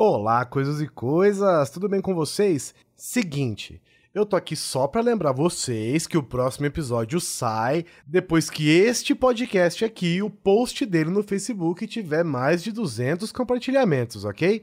Olá, 0.00 0.44
coisas 0.44 0.80
e 0.80 0.86
coisas, 0.86 1.70
tudo 1.70 1.88
bem 1.88 2.00
com 2.00 2.14
vocês? 2.14 2.72
Seguinte, 2.94 3.82
eu 4.14 4.24
tô 4.24 4.36
aqui 4.36 4.54
só 4.54 4.86
pra 4.86 5.00
lembrar 5.00 5.32
vocês 5.32 6.06
que 6.06 6.16
o 6.16 6.22
próximo 6.22 6.66
episódio 6.66 7.18
sai 7.18 7.84
depois 8.06 8.48
que 8.48 8.70
este 8.70 9.12
podcast 9.12 9.84
aqui, 9.84 10.22
o 10.22 10.30
post 10.30 10.86
dele 10.86 11.10
no 11.10 11.24
Facebook, 11.24 11.84
tiver 11.88 12.22
mais 12.22 12.62
de 12.62 12.70
200 12.70 13.32
compartilhamentos, 13.32 14.24
ok? 14.24 14.62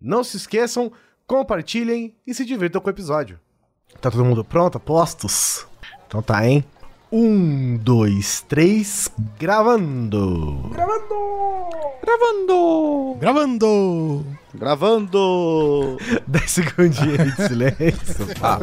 Não 0.00 0.24
se 0.24 0.36
esqueçam, 0.36 0.90
compartilhem 1.28 2.16
e 2.26 2.34
se 2.34 2.44
divirtam 2.44 2.80
com 2.80 2.88
o 2.88 2.92
episódio. 2.92 3.38
Tá 4.00 4.10
todo 4.10 4.24
mundo 4.24 4.44
pronto? 4.44 4.80
Postos? 4.80 5.64
Então 6.08 6.20
tá, 6.20 6.44
hein? 6.44 6.64
Um, 7.14 7.76
dois, 7.76 8.42
três, 8.48 9.06
gravando! 9.38 10.70
Gravando! 10.72 11.18
Gravando! 13.20 14.26
Gravando! 14.54 15.98
10 16.26 16.48
segundinhos 16.50 17.36
de 17.36 17.48
silêncio. 17.48 18.26
Ah, 18.40 18.58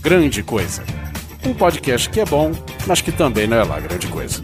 Grande 0.00 0.42
Coisa. 0.42 0.82
Um 1.44 1.52
podcast 1.52 2.08
que 2.08 2.20
é 2.20 2.24
bom, 2.24 2.52
mas 2.86 3.02
que 3.02 3.12
também 3.12 3.46
não 3.46 3.58
é 3.58 3.64
lá 3.64 3.78
grande 3.78 4.06
coisa. 4.06 4.40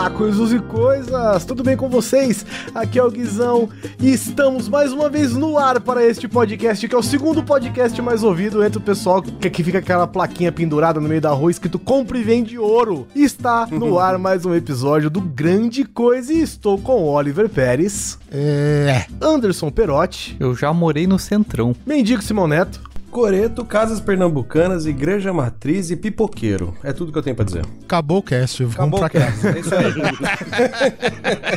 Olá, 0.00 0.08
coisas 0.08 0.50
e 0.50 0.58
coisas! 0.60 1.44
Tudo 1.44 1.62
bem 1.62 1.76
com 1.76 1.86
vocês? 1.86 2.46
Aqui 2.74 2.98
é 2.98 3.04
o 3.04 3.10
Guizão 3.10 3.68
e 4.00 4.10
estamos 4.10 4.66
mais 4.66 4.94
uma 4.94 5.10
vez 5.10 5.34
no 5.36 5.58
ar 5.58 5.78
para 5.78 6.02
este 6.02 6.26
podcast, 6.26 6.88
que 6.88 6.94
é 6.94 6.96
o 6.98 7.02
segundo 7.02 7.42
podcast 7.42 8.00
mais 8.00 8.22
ouvido 8.24 8.64
entre 8.64 8.78
o 8.78 8.80
pessoal 8.80 9.20
que 9.20 9.46
aqui 9.46 9.62
fica 9.62 9.76
aquela 9.76 10.06
plaquinha 10.06 10.50
pendurada 10.50 10.98
no 11.00 11.06
meio 11.06 11.20
da 11.20 11.28
rua 11.32 11.50
escrito 11.50 11.78
Compre 11.78 12.20
e 12.20 12.22
Vende 12.22 12.58
Ouro. 12.58 13.06
Está 13.14 13.66
no 13.66 13.98
ar 14.00 14.16
mais 14.18 14.46
um 14.46 14.54
episódio 14.54 15.10
do 15.10 15.20
Grande 15.20 15.84
Coisa 15.84 16.32
e 16.32 16.40
estou 16.40 16.78
com 16.78 17.04
Oliver 17.04 17.50
Pérez, 17.50 18.18
É. 18.32 19.04
Anderson 19.20 19.70
Perotti, 19.70 20.34
Eu 20.40 20.54
já 20.54 20.72
morei 20.72 21.06
no 21.06 21.18
Centrão. 21.18 21.76
Mendigo 21.84 22.22
Simão 22.22 22.48
Neto, 22.48 22.80
Coreto, 23.10 23.64
Casas 23.64 24.00
Pernambucanas, 24.00 24.86
Igreja 24.86 25.32
Matriz 25.32 25.90
e 25.90 25.96
Pipoqueiro. 25.96 26.74
É 26.82 26.92
tudo 26.92 27.10
que 27.10 27.18
eu 27.18 27.22
tenho 27.22 27.34
pra 27.34 27.44
dizer. 27.44 27.64
Acabou 27.82 28.18
o 28.18 28.22
cast. 28.22 28.62
Vamos 28.64 28.76
Acabou 28.76 29.00
pra 29.00 29.08
o 29.08 29.10
cast. 29.10 29.46
É 29.46 29.58
isso 29.58 29.74
aí. 29.74 29.92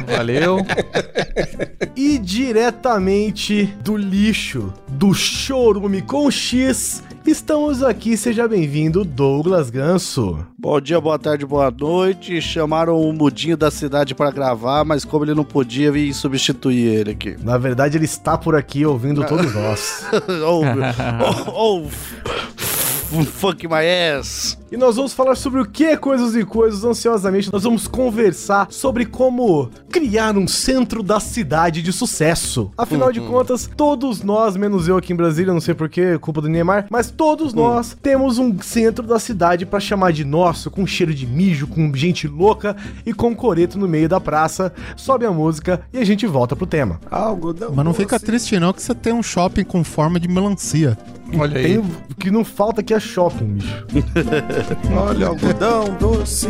Valeu. 0.16 0.58
e 1.96 2.18
diretamente 2.18 3.66
do 3.84 3.96
lixo, 3.96 4.74
do 4.90 5.14
chorume 5.14 6.02
com 6.02 6.30
X, 6.32 7.04
estamos 7.32 7.82
aqui, 7.82 8.18
seja 8.18 8.48
bem-vindo, 8.48 9.06
Douglas 9.06 9.70
Ganso. 9.70 10.46
Bom 10.58 10.80
dia, 10.82 11.00
boa 11.00 11.18
tarde, 11.18 11.46
boa 11.46 11.72
noite. 11.72 12.42
Chamaram 12.42 13.00
o 13.00 13.14
mudinho 13.14 13.56
da 13.56 13.72
cidade 13.72 14.14
pra 14.14 14.32
gravar, 14.32 14.84
mas 14.84 15.06
como 15.06 15.26
ele 15.26 15.34
não 15.34 15.44
podia, 15.44 15.92
vim 15.92 16.12
substituir 16.12 16.88
ele 16.88 17.12
aqui. 17.12 17.36
Na 17.42 17.58
verdade, 17.58 17.98
ele 17.98 18.06
está 18.06 18.38
por 18.38 18.56
aqui 18.56 18.86
ouvindo 18.86 19.26
todos 19.26 19.54
nós. 19.54 20.06
oh, 20.46 20.62
oh, 21.52 21.88
fuck 23.22 23.68
my 23.68 23.86
ass. 24.18 24.58
E 24.72 24.78
nós 24.78 24.96
vamos 24.96 25.14
falar 25.14 25.36
sobre 25.36 25.62
o 25.62 25.66
que 25.66 25.96
coisas 25.98 26.36
e 26.36 26.44
coisas 26.44 26.84
ansiosamente. 26.84 27.54
Nós 27.54 27.64
vamos 27.64 27.88
conversar 27.88 28.68
sobre 28.72 29.06
como 29.06 29.70
criar 29.92 30.36
um 30.36 30.48
centro 30.48 31.04
da 31.04 31.20
cidade 31.20 31.84
de 31.84 31.94
sucesso. 31.94 32.72
Afinal 32.76 33.12
de 33.12 33.22
contas, 33.22 33.70
todos 33.78 34.24
nós, 34.24 34.58
menos 34.58 34.88
eu 34.88 34.98
aqui 34.98 35.14
em 35.14 35.16
Brasília, 35.16 35.54
não 35.54 35.62
sei 35.62 35.76
porquê, 35.76 36.18
culpa 36.18 36.42
do 36.42 36.50
Neymar, 36.50 36.88
mas 36.90 37.12
todos 37.12 37.54
nós 37.54 37.96
temos 38.02 38.40
um 38.40 38.60
centro 38.62 39.06
da 39.06 39.20
cidade 39.20 39.64
pra 39.64 39.80
chamar 39.80 40.12
de 40.12 40.26
nosso, 40.26 40.72
com 40.72 40.88
cheiro 40.88 41.14
de 41.14 41.28
mijo, 41.28 41.68
com 41.68 41.94
gente 41.94 42.28
louca 42.28 42.76
e 43.06 43.14
com 43.14 43.36
coreto 43.36 43.78
no 43.78 43.88
meio 43.88 44.10
da 44.10 44.20
praça. 44.20 44.74
Sobe 44.98 45.24
a 45.24 45.32
música 45.32 45.82
e 45.94 46.00
a 46.00 46.04
gente 46.04 46.26
volta 46.26 46.56
pro 46.56 46.66
tema. 46.66 47.00
Algodão. 47.12 47.74
Mas 47.76 47.86
não 47.86 47.94
fica 47.94 48.20
triste 48.20 48.60
não 48.60 48.74
que 48.74 48.82
você 48.82 48.96
tem 48.96 49.14
um 49.14 49.22
shopping 49.22 49.64
com 49.64 49.84
forma 49.84 50.20
de 50.20 50.28
melancia. 50.28 50.98
Olha 51.38 51.58
aí. 51.58 51.64
Tem 51.64 51.78
o 51.78 51.86
que 52.20 52.32
não 52.32 52.44
falta 52.44 52.82
aqui 52.82 52.94
é 52.94 53.00
shopping, 53.00 53.54
bicho. 53.54 53.86
Olha, 54.96 55.28
algodão 55.28 55.86
doce. 56.00 56.48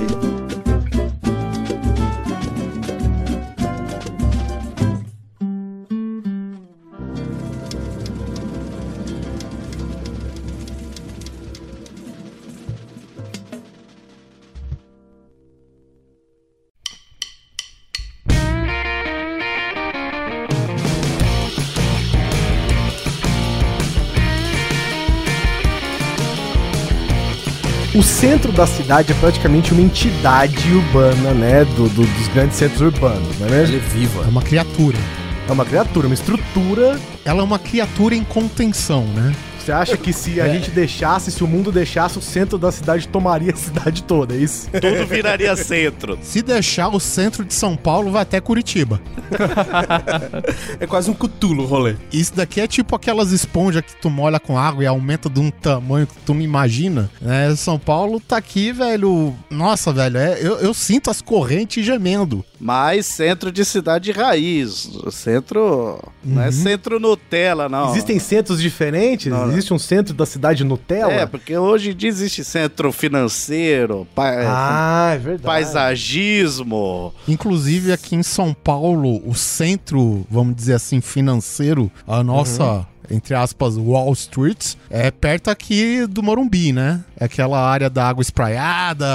Centro 28.24 28.54
da 28.54 28.66
cidade 28.66 29.12
é 29.12 29.16
praticamente 29.16 29.74
uma 29.74 29.82
entidade 29.82 30.72
urbana, 30.72 31.34
né? 31.34 31.66
do- 31.66 31.90
do- 31.90 32.06
dos 32.06 32.28
grandes 32.30 32.56
centros 32.56 32.80
urbanos, 32.80 33.38
não 33.38 33.48
é 33.48 33.50
mesmo? 33.52 33.76
É 33.76 33.80
viva. 33.80 34.24
É 34.24 34.28
uma 34.30 34.42
criatura. 34.42 34.98
É 35.46 35.52
uma 35.52 35.66
criatura, 35.66 36.08
uma 36.08 36.14
estrutura. 36.14 36.98
Ela 37.26 37.42
é 37.42 37.44
uma 37.44 37.60
criatura 37.60 38.16
em 38.16 38.24
contenção, 38.24 39.04
né? 39.14 39.34
Você 39.64 39.72
acha 39.72 39.96
que 39.96 40.12
se 40.12 40.42
a 40.42 40.50
gente 40.50 40.70
deixasse, 40.72 41.32
se 41.32 41.42
o 41.42 41.48
mundo 41.48 41.72
deixasse, 41.72 42.20
o 42.20 42.22
centro 42.22 42.58
da 42.58 42.70
cidade 42.70 43.08
tomaria 43.08 43.54
a 43.54 43.56
cidade 43.56 44.04
toda, 44.04 44.36
é 44.36 44.38
isso? 44.38 44.70
Tudo 44.70 45.08
viraria 45.08 45.56
centro. 45.56 46.20
Se 46.22 46.42
deixar 46.42 46.90
o 46.90 47.00
centro 47.00 47.46
de 47.46 47.54
São 47.54 47.78
Paulo, 47.78 48.12
vai 48.12 48.24
até 48.24 48.42
Curitiba. 48.42 49.00
É 50.80 50.88
quase 50.88 51.10
um 51.10 51.14
cutulo 51.14 51.64
o 51.64 51.66
rolê. 51.66 51.96
Isso 52.12 52.36
daqui 52.36 52.60
é 52.60 52.68
tipo 52.68 52.96
aquelas 52.96 53.32
esponjas 53.32 53.84
que 53.84 53.96
tu 53.96 54.10
molha 54.10 54.40
com 54.40 54.58
água 54.58 54.84
e 54.84 54.88
aumenta 54.88 55.30
de 55.30 55.40
um 55.40 55.50
tamanho 55.50 56.08
que 56.08 56.16
tu 56.26 56.34
não 56.34 56.42
imagina. 56.42 57.10
Né? 57.22 57.56
São 57.56 57.80
Paulo 57.80 58.20
tá 58.20 58.38
aqui, 58.38 58.72
velho. 58.72 59.34
Nossa, 59.50 59.94
velho, 59.94 60.18
é, 60.18 60.40
eu, 60.42 60.58
eu 60.58 60.74
sinto 60.74 61.10
as 61.10 61.22
correntes 61.22 61.86
gemendo. 61.86 62.44
Mas 62.66 63.06
centro 63.08 63.52
de 63.52 63.66
cidade 63.66 64.12
raiz. 64.14 64.90
Centro. 65.12 66.00
Não 66.24 66.42
é 66.42 66.50
centro 66.52 66.98
Nutella, 67.00 67.68
não. 67.68 67.92
Existem 67.92 68.18
centros 68.20 68.62
diferentes? 68.62 69.30
Não, 69.32 69.42
não. 69.46 69.52
Existe 69.52 69.74
um 69.74 69.80
centro 69.80 70.14
da 70.14 70.26
cidade 70.26 70.64
Nutella? 70.64 71.12
É, 71.12 71.26
porque 71.26 71.58
hoje 71.58 71.92
em 71.92 71.96
dia 71.96 72.08
existe 72.10 72.44
centro 72.46 72.92
financeiro, 72.94 74.08
pa- 74.16 74.32
Ah, 74.48 75.12
é 75.14 75.18
verdade. 75.18 75.44
paisagismo. 75.44 77.14
Inclusive 77.28 77.92
aqui 77.92 78.16
em 78.16 78.24
São 78.24 78.54
Paulo, 78.54 79.22
o 79.28 79.34
centro, 79.36 80.26
vamos 80.30 80.56
dizer 80.56 80.76
assim, 80.76 81.02
financeiro, 81.02 81.92
a 82.08 82.24
nossa, 82.24 82.86
entre 83.10 83.34
aspas, 83.34 83.78
Wall 83.78 84.12
Street, 84.14 84.76
é 84.90 85.12
perto 85.12 85.50
aqui 85.50 86.06
do 86.08 86.24
Morumbi, 86.24 86.72
né? 86.74 87.02
É 87.20 87.26
aquela 87.26 87.60
área 87.60 87.90
da 87.90 88.08
água 88.08 88.22
espraiada, 88.22 89.06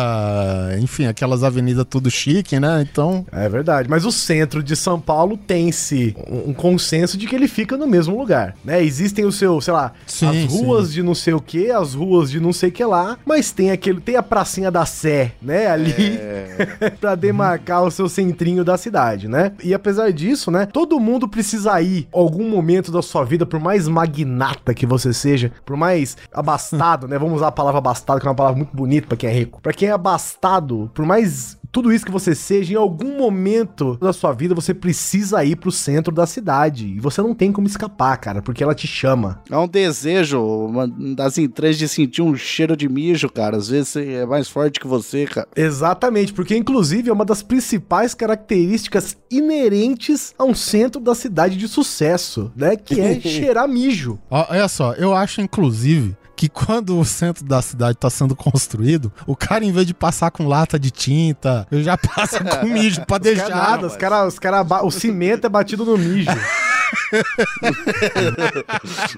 enfim, 0.80 1.06
aquelas 1.06 1.42
avenidas 1.42 1.84
tudo 1.88 2.10
chique, 2.10 2.58
né? 2.58 2.86
Então, 2.90 3.26
É 3.32 3.48
verdade, 3.48 3.88
mas 3.88 4.04
o 4.04 4.12
centro 4.12 4.62
de 4.62 4.74
São 4.76 5.00
Paulo 5.00 5.36
tem-se 5.36 6.16
um, 6.28 6.50
um 6.50 6.54
consenso 6.54 7.16
de 7.16 7.26
que 7.26 7.34
ele 7.34 7.48
fica 7.48 7.76
no 7.76 7.86
mesmo 7.86 8.18
lugar, 8.18 8.56
né? 8.64 8.82
Existem 8.82 9.24
o 9.24 9.32
seu, 9.32 9.60
sei 9.60 9.72
lá, 9.74 9.92
Sim, 10.06 10.44
as 10.44 10.52
ruas 10.52 10.92
de 10.92 11.02
não 11.02 11.14
sei 11.14 11.34
o 11.34 11.40
que, 11.40 11.70
as 11.70 11.94
ruas 11.94 12.30
de 12.30 12.40
não 12.40 12.52
sei 12.52 12.68
o 12.70 12.72
que 12.72 12.84
lá, 12.84 13.18
mas 13.24 13.50
tem 13.50 13.70
aquele, 13.70 14.00
tem 14.00 14.16
a 14.16 14.22
pracinha 14.22 14.70
da 14.70 14.84
Sé, 14.86 15.32
né, 15.40 15.66
ali, 15.66 16.18
pra 17.00 17.14
demarcar 17.14 17.84
o 17.84 17.90
seu 17.90 18.08
centrinho 18.08 18.64
da 18.64 18.76
cidade, 18.76 19.28
né? 19.28 19.52
E 19.62 19.74
apesar 19.74 20.12
disso, 20.12 20.50
né, 20.50 20.66
todo 20.66 20.98
mundo 20.98 21.28
precisa 21.28 21.80
ir 21.80 22.08
algum 22.12 22.48
momento 22.48 22.90
da 22.90 23.02
sua 23.02 23.24
vida, 23.24 23.44
por 23.44 23.60
mais 23.60 23.77
magnata 23.86 24.72
que 24.72 24.86
você 24.86 25.12
seja, 25.12 25.52
por 25.64 25.76
mais 25.76 26.16
abastado, 26.32 27.06
né? 27.06 27.18
Vamos 27.18 27.36
usar 27.36 27.48
a 27.48 27.52
palavra 27.52 27.78
abastado, 27.78 28.20
que 28.20 28.26
é 28.26 28.30
uma 28.30 28.34
palavra 28.34 28.56
muito 28.56 28.74
bonita 28.74 29.08
pra 29.08 29.16
quem 29.16 29.28
é 29.28 29.32
rico. 29.32 29.60
Pra 29.60 29.72
quem 29.72 29.88
é 29.88 29.92
abastado, 29.92 30.90
por 30.94 31.04
mais 31.04 31.57
tudo 31.70 31.92
isso 31.92 32.04
que 32.04 32.10
você 32.10 32.34
seja, 32.34 32.72
em 32.72 32.76
algum 32.76 33.16
momento 33.18 33.96
da 34.00 34.12
sua 34.12 34.32
vida 34.32 34.54
você 34.54 34.72
precisa 34.74 35.44
ir 35.44 35.56
pro 35.56 35.70
centro 35.70 36.12
da 36.12 36.26
cidade. 36.26 36.86
E 36.86 37.00
você 37.00 37.20
não 37.20 37.34
tem 37.34 37.52
como 37.52 37.66
escapar, 37.66 38.16
cara, 38.16 38.42
porque 38.42 38.62
ela 38.62 38.74
te 38.74 38.86
chama. 38.86 39.42
É 39.50 39.56
um 39.56 39.68
desejo 39.68 40.40
uma 40.42 40.88
das 40.88 41.38
entranhas 41.38 41.78
de 41.78 41.88
sentir 41.88 42.22
um 42.22 42.34
cheiro 42.34 42.76
de 42.76 42.88
mijo, 42.88 43.28
cara. 43.28 43.56
Às 43.56 43.68
vezes 43.68 43.96
é 43.96 44.26
mais 44.26 44.48
forte 44.48 44.80
que 44.80 44.86
você, 44.86 45.26
cara. 45.26 45.48
Exatamente, 45.54 46.32
porque 46.32 46.56
inclusive 46.56 47.10
é 47.10 47.12
uma 47.12 47.24
das 47.24 47.42
principais 47.42 48.14
características 48.14 49.16
inerentes 49.30 50.34
a 50.38 50.44
um 50.44 50.54
centro 50.54 51.00
da 51.00 51.14
cidade 51.14 51.56
de 51.56 51.68
sucesso, 51.68 52.50
né? 52.56 52.76
Que 52.76 53.00
é 53.00 53.20
cheirar 53.20 53.68
mijo. 53.68 54.18
olha 54.30 54.68
só, 54.68 54.92
eu 54.94 55.14
acho 55.14 55.40
inclusive 55.40 56.16
que 56.38 56.48
quando 56.48 56.96
o 56.96 57.04
centro 57.04 57.44
da 57.44 57.60
cidade 57.60 57.98
tá 57.98 58.08
sendo 58.08 58.36
construído, 58.36 59.12
o 59.26 59.34
cara, 59.34 59.64
em 59.64 59.72
vez 59.72 59.84
de 59.84 59.92
passar 59.92 60.30
com 60.30 60.46
lata 60.46 60.78
de 60.78 60.88
tinta, 60.88 61.66
eu 61.68 61.82
já 61.82 61.98
passa 61.98 62.44
com 62.44 62.64
mijo 62.64 63.04
pra 63.04 63.16
Os 63.16 63.22
cara 63.24 63.34
deixar. 63.34 63.48
nada, 63.56 63.86
os 63.88 63.96
cara, 63.96 64.24
os 64.24 64.38
cara, 64.38 64.62
o 64.84 64.90
cimento 64.92 65.46
é 65.46 65.50
batido 65.50 65.84
no 65.84 65.98
mijo. 65.98 66.30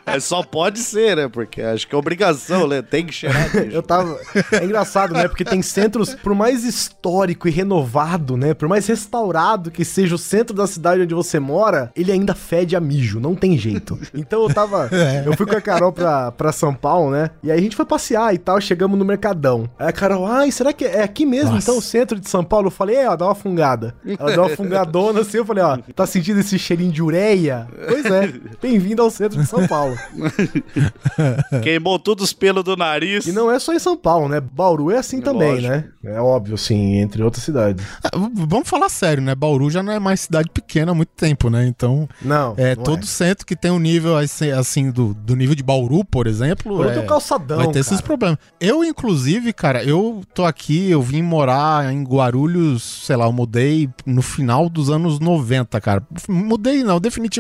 É, 0.06 0.20
só 0.20 0.43
pode 0.43 0.78
ser, 0.81 1.17
né? 1.17 1.28
Porque 1.28 1.62
acho 1.62 1.87
que 1.87 1.94
é 1.94 1.99
obrigação, 1.99 2.67
né? 2.67 2.82
Tem 2.82 3.06
que 3.06 3.12
cheirar. 3.12 3.50
bicho. 3.50 3.75
Eu 3.75 3.82
tava. 3.82 4.19
É 4.52 4.64
engraçado, 4.64 5.12
né? 5.14 5.28
Porque 5.28 5.44
tem 5.44 5.62
centros, 5.62 6.14
por 6.14 6.34
mais 6.34 6.64
histórico 6.64 7.49
e 7.49 7.50
renovado, 7.50 8.37
né? 8.37 8.55
Por 8.55 8.69
mais 8.69 8.87
restaurado 8.87 9.70
que 9.70 9.84
seja 9.84 10.14
o 10.14 10.19
centro 10.19 10.55
da 10.55 10.67
cidade 10.67 11.02
onde 11.02 11.14
você 11.14 11.38
mora, 11.38 11.90
ele 11.94 12.12
ainda 12.12 12.34
fede 12.34 12.76
a 12.76 12.81
mijo, 12.81 13.20
não 13.20 13.34
tem 13.34 13.56
jeito. 13.56 13.99
Então 14.14 14.43
eu 14.43 14.52
tava. 14.52 14.88
Eu 15.25 15.37
fui 15.37 15.46
com 15.46 15.56
a 15.56 15.61
Carol 15.61 15.93
pra, 15.93 16.32
pra 16.32 16.52
São 16.52 16.75
Paulo, 16.75 17.11
né? 17.11 17.31
E 17.43 17.50
aí 17.50 17.58
a 17.58 17.62
gente 17.62 17.76
foi 17.76 17.84
passear 17.84 18.34
e 18.34 18.38
tal, 18.38 18.61
chegamos 18.61 18.99
no 18.99 19.05
Mercadão. 19.05 19.69
Aí 19.78 19.88
a 19.88 19.93
Carol, 19.93 20.26
ai, 20.26 20.50
será 20.50 20.72
que 20.72 20.84
é 20.84 21.02
aqui 21.02 21.26
mesmo, 21.26 21.52
Nossa. 21.52 21.64
então, 21.64 21.78
o 21.78 21.82
centro 21.82 22.19
de 22.19 22.28
São 22.28 22.43
Paulo? 22.43 22.69
Eu 22.69 22.70
falei, 22.70 22.96
é, 22.96 23.08
ó, 23.08 23.17
dá 23.17 23.26
uma 23.26 23.34
fungada. 23.34 23.94
Ela 24.19 24.32
deu 24.32 24.43
uma 24.43 24.56
fungadona 24.56 25.20
assim, 25.20 25.38
eu 25.38 25.44
falei, 25.44 25.62
ó, 25.62 25.76
tá 25.94 26.06
sentindo 26.06 26.40
esse 26.40 26.58
cheirinho 26.58 26.93
de 26.93 27.02
ureia? 27.02 27.59
Pois 27.88 28.04
é, 28.06 28.32
bem-vindo 28.60 29.02
ao 29.02 29.10
centro 29.10 29.40
de 29.40 29.46
São 29.46 29.66
Paulo. 29.66 29.96
Queimou 31.62 31.98
todos 31.98 32.24
os 32.24 32.32
pelos 32.32 32.64
do 32.64 32.76
nariz. 32.76 33.26
E 33.26 33.32
não 33.32 33.50
é 33.50 33.58
só 33.58 33.72
em 33.74 33.78
São 33.78 33.96
Paulo, 33.96 34.28
né? 34.28 34.40
Bauru 34.40 34.90
é 34.90 34.98
assim 34.98 35.20
também, 35.20 35.52
Lógico. 35.54 35.68
né? 35.72 35.84
É 36.04 36.20
óbvio, 36.20 36.54
assim, 36.54 36.96
entre 36.98 37.22
outras 37.22 37.44
cidades. 37.44 37.84
V- 37.84 38.46
Vamos 38.48 38.68
falar 38.68 38.88
sério, 38.88 39.22
né? 39.22 39.34
Bauru 39.34 39.70
já 39.70 39.82
não 39.82 39.92
é 39.92 39.98
mais 39.98 40.20
cidade 40.20 40.48
pequena 40.52 40.92
há 40.92 40.94
muito 40.94 41.10
tempo, 41.16 41.50
né? 41.50 41.66
Então, 41.66 42.08
Não. 42.22 42.54
é, 42.56 42.74
não 42.74 42.82
todo 42.82 43.06
centro 43.06 43.46
que 43.46 43.54
tem 43.56 43.70
um 43.70 43.78
nível 43.78 44.16
assim, 44.16 44.50
assim, 44.50 44.90
do, 44.90 45.14
do 45.14 45.36
nível 45.36 45.54
de 45.54 45.62
Bauru, 45.62 46.04
por 46.04 46.26
exemplo. 46.26 46.76
Bauru 46.76 46.90
é, 46.90 46.94
tem 46.94 47.02
o 47.04 47.06
calçadão, 47.06 47.58
Vai 47.58 47.68
ter 47.68 47.80
esses 47.80 47.92
cara. 47.92 48.02
problemas. 48.02 48.38
Eu, 48.60 48.84
inclusive, 48.84 49.52
cara, 49.52 49.82
eu 49.84 50.22
tô 50.34 50.44
aqui, 50.44 50.90
eu 50.90 51.02
vim 51.02 51.22
morar 51.22 51.92
em 51.92 52.02
Guarulhos, 52.04 52.82
sei 53.06 53.16
lá, 53.16 53.26
eu 53.26 53.32
mudei 53.32 53.88
no 54.06 54.22
final 54.22 54.68
dos 54.68 54.90
anos 54.90 55.18
90, 55.20 55.80
cara. 55.80 56.02
Mudei, 56.28 56.82
não, 56.82 57.00
definitivamente, 57.00 57.30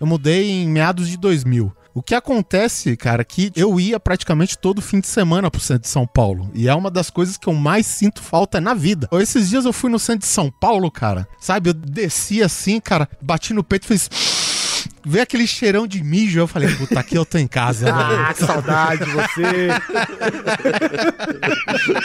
eu 0.00 0.06
mudei 0.06 0.50
em 0.50 0.68
meados 0.68 1.08
de 1.08 1.16
2000. 1.16 1.72
O 1.94 2.02
que 2.02 2.14
acontece, 2.14 2.96
cara, 2.96 3.22
é 3.22 3.24
que 3.24 3.52
eu 3.54 3.78
ia 3.78 4.00
praticamente 4.00 4.58
todo 4.58 4.82
fim 4.82 4.98
de 4.98 5.06
semana 5.06 5.48
pro 5.48 5.60
centro 5.60 5.82
de 5.82 5.88
São 5.88 6.04
Paulo. 6.04 6.50
E 6.52 6.68
é 6.68 6.74
uma 6.74 6.90
das 6.90 7.08
coisas 7.08 7.36
que 7.36 7.46
eu 7.46 7.54
mais 7.54 7.86
sinto 7.86 8.20
falta 8.20 8.60
na 8.60 8.74
vida. 8.74 9.08
Esses 9.12 9.48
dias 9.48 9.64
eu 9.64 9.72
fui 9.72 9.88
no 9.88 9.98
centro 9.98 10.22
de 10.22 10.26
São 10.26 10.50
Paulo, 10.50 10.90
cara. 10.90 11.28
Sabe, 11.38 11.70
eu 11.70 11.74
desci 11.74 12.42
assim, 12.42 12.80
cara, 12.80 13.08
bati 13.22 13.54
no 13.54 13.62
peito 13.62 13.84
e 13.84 13.96
fiz. 13.96 14.10
Vê 15.06 15.20
aquele 15.20 15.46
cheirão 15.46 15.86
de 15.86 16.02
mijo. 16.02 16.38
Eu 16.40 16.46
falei, 16.46 16.74
puta, 16.76 16.98
aqui 17.00 17.14
eu 17.16 17.24
tô 17.26 17.36
em 17.38 17.46
casa, 17.46 17.86
velho. 17.92 18.20
Ah, 18.20 18.32
que 18.34 18.42
saudade 18.44 19.04
de 19.04 19.10
você. 19.10 19.68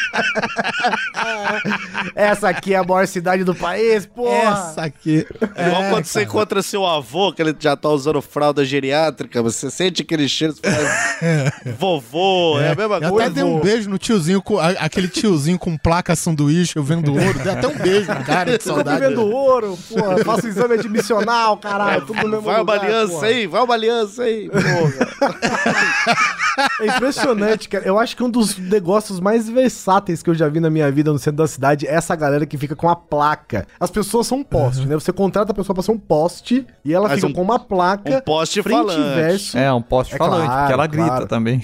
Essa 2.15 2.49
aqui 2.49 2.73
é 2.73 2.77
a 2.77 2.83
maior 2.83 3.07
cidade 3.07 3.43
do 3.43 3.53
país, 3.55 4.05
porra. 4.05 4.69
Essa 4.69 4.81
aqui. 4.83 5.25
Igual 5.41 5.83
É, 5.83 5.89
quando 5.89 6.05
você 6.05 6.23
encontra 6.23 6.61
seu 6.61 6.85
avô, 6.85 7.31
que 7.33 7.41
ele 7.41 7.55
já 7.59 7.75
tá 7.75 7.89
usando 7.89 8.21
fralda 8.21 8.63
geriátrica, 8.65 9.41
você 9.41 9.69
sente 9.71 10.01
aquele 10.01 10.27
cheiro, 10.27 10.53
você 10.53 10.61
fala, 10.61 11.53
vovô, 11.77 12.59
é, 12.59 12.71
a 12.71 12.75
mesma 12.75 12.95
Eu 12.97 13.09
coisa. 13.11 13.25
até 13.25 13.29
dei 13.35 13.43
um 13.43 13.59
beijo 13.59 13.89
no 13.89 13.97
tiozinho, 13.97 14.41
com, 14.41 14.59
a- 14.59 14.69
aquele 14.71 15.07
tiozinho 15.07 15.57
com 15.57 15.77
placa 15.77 16.15
sanduíche, 16.15 16.75
eu 16.75 16.83
vendo 16.83 17.11
ouro. 17.13 17.39
Dei 17.39 17.51
até 17.51 17.67
um 17.67 17.77
beijo 17.77 18.11
no 18.13 18.23
cara, 18.23 18.51
que 18.51 18.57
Tô 18.63 18.75
saudade. 18.75 19.01
vivendo 19.01 19.21
ouro, 19.25 19.77
porra. 19.89 20.23
Faço 20.23 20.47
exame 20.47 20.73
admissional, 20.75 21.57
caralho. 21.57 22.05
Tudo 22.05 22.21
no 22.23 22.29
mesmo 22.29 22.41
Vai 22.41 22.61
uma 22.61 22.73
lugar, 22.73 22.88
aliança 22.89 23.13
porra. 23.13 23.27
aí, 23.27 23.47
vai 23.47 23.61
uma 23.63 23.73
aliança 23.73 24.23
aí, 24.23 24.49
porra. 24.49 25.29
É 26.81 26.87
impressionante, 26.87 27.69
cara. 27.69 27.85
Eu 27.85 27.97
acho 27.97 28.17
que 28.17 28.23
um 28.23 28.29
dos 28.29 28.57
negócios 28.57 29.19
mais 29.21 29.47
versáteis 29.49 30.21
que 30.21 30.29
eu 30.29 30.35
já 30.35 30.47
vi 30.49 30.59
na 30.59 30.69
minha 30.69 30.91
vida 30.91 31.11
no 31.11 31.17
centro 31.17 31.37
da 31.37 31.47
cidade 31.47 31.87
é 31.87 31.93
essa 31.93 32.13
galera 32.17 32.45
que 32.45 32.57
fica 32.57 32.75
com 32.75 32.89
a 32.89 32.95
placa. 32.97 33.65
As 33.79 33.89
pessoas 33.89 34.27
são 34.27 34.39
um 34.39 34.43
poste, 34.43 34.85
né? 34.85 34.93
Você 34.95 35.13
contrata 35.13 35.51
a 35.53 35.55
pessoa 35.55 35.73
pra 35.73 35.81
ser 35.83 35.91
um 35.91 35.97
poste 35.97 36.65
e 36.83 36.93
ela 36.93 37.07
Mas 37.07 37.15
fica 37.19 37.27
um- 37.27 37.33
com 37.33 37.41
uma 37.41 37.59
placa. 37.59 38.17
um 38.17 38.21
poste 38.21 38.61
falante. 38.61 38.99
e 38.99 39.15
verso. 39.15 39.57
É, 39.57 39.71
um 39.71 39.81
poste 39.81 40.15
É 40.15 40.17
falante, 40.17 40.45
claro, 40.47 40.59
porque 40.61 40.73
ela 40.73 40.87
grita 40.87 41.07
claro. 41.07 41.27
também. 41.27 41.63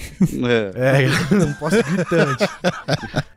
É. 0.75 1.03
É, 1.03 1.07
um 1.43 1.53
poste 1.53 1.83
gritante. 1.83 2.47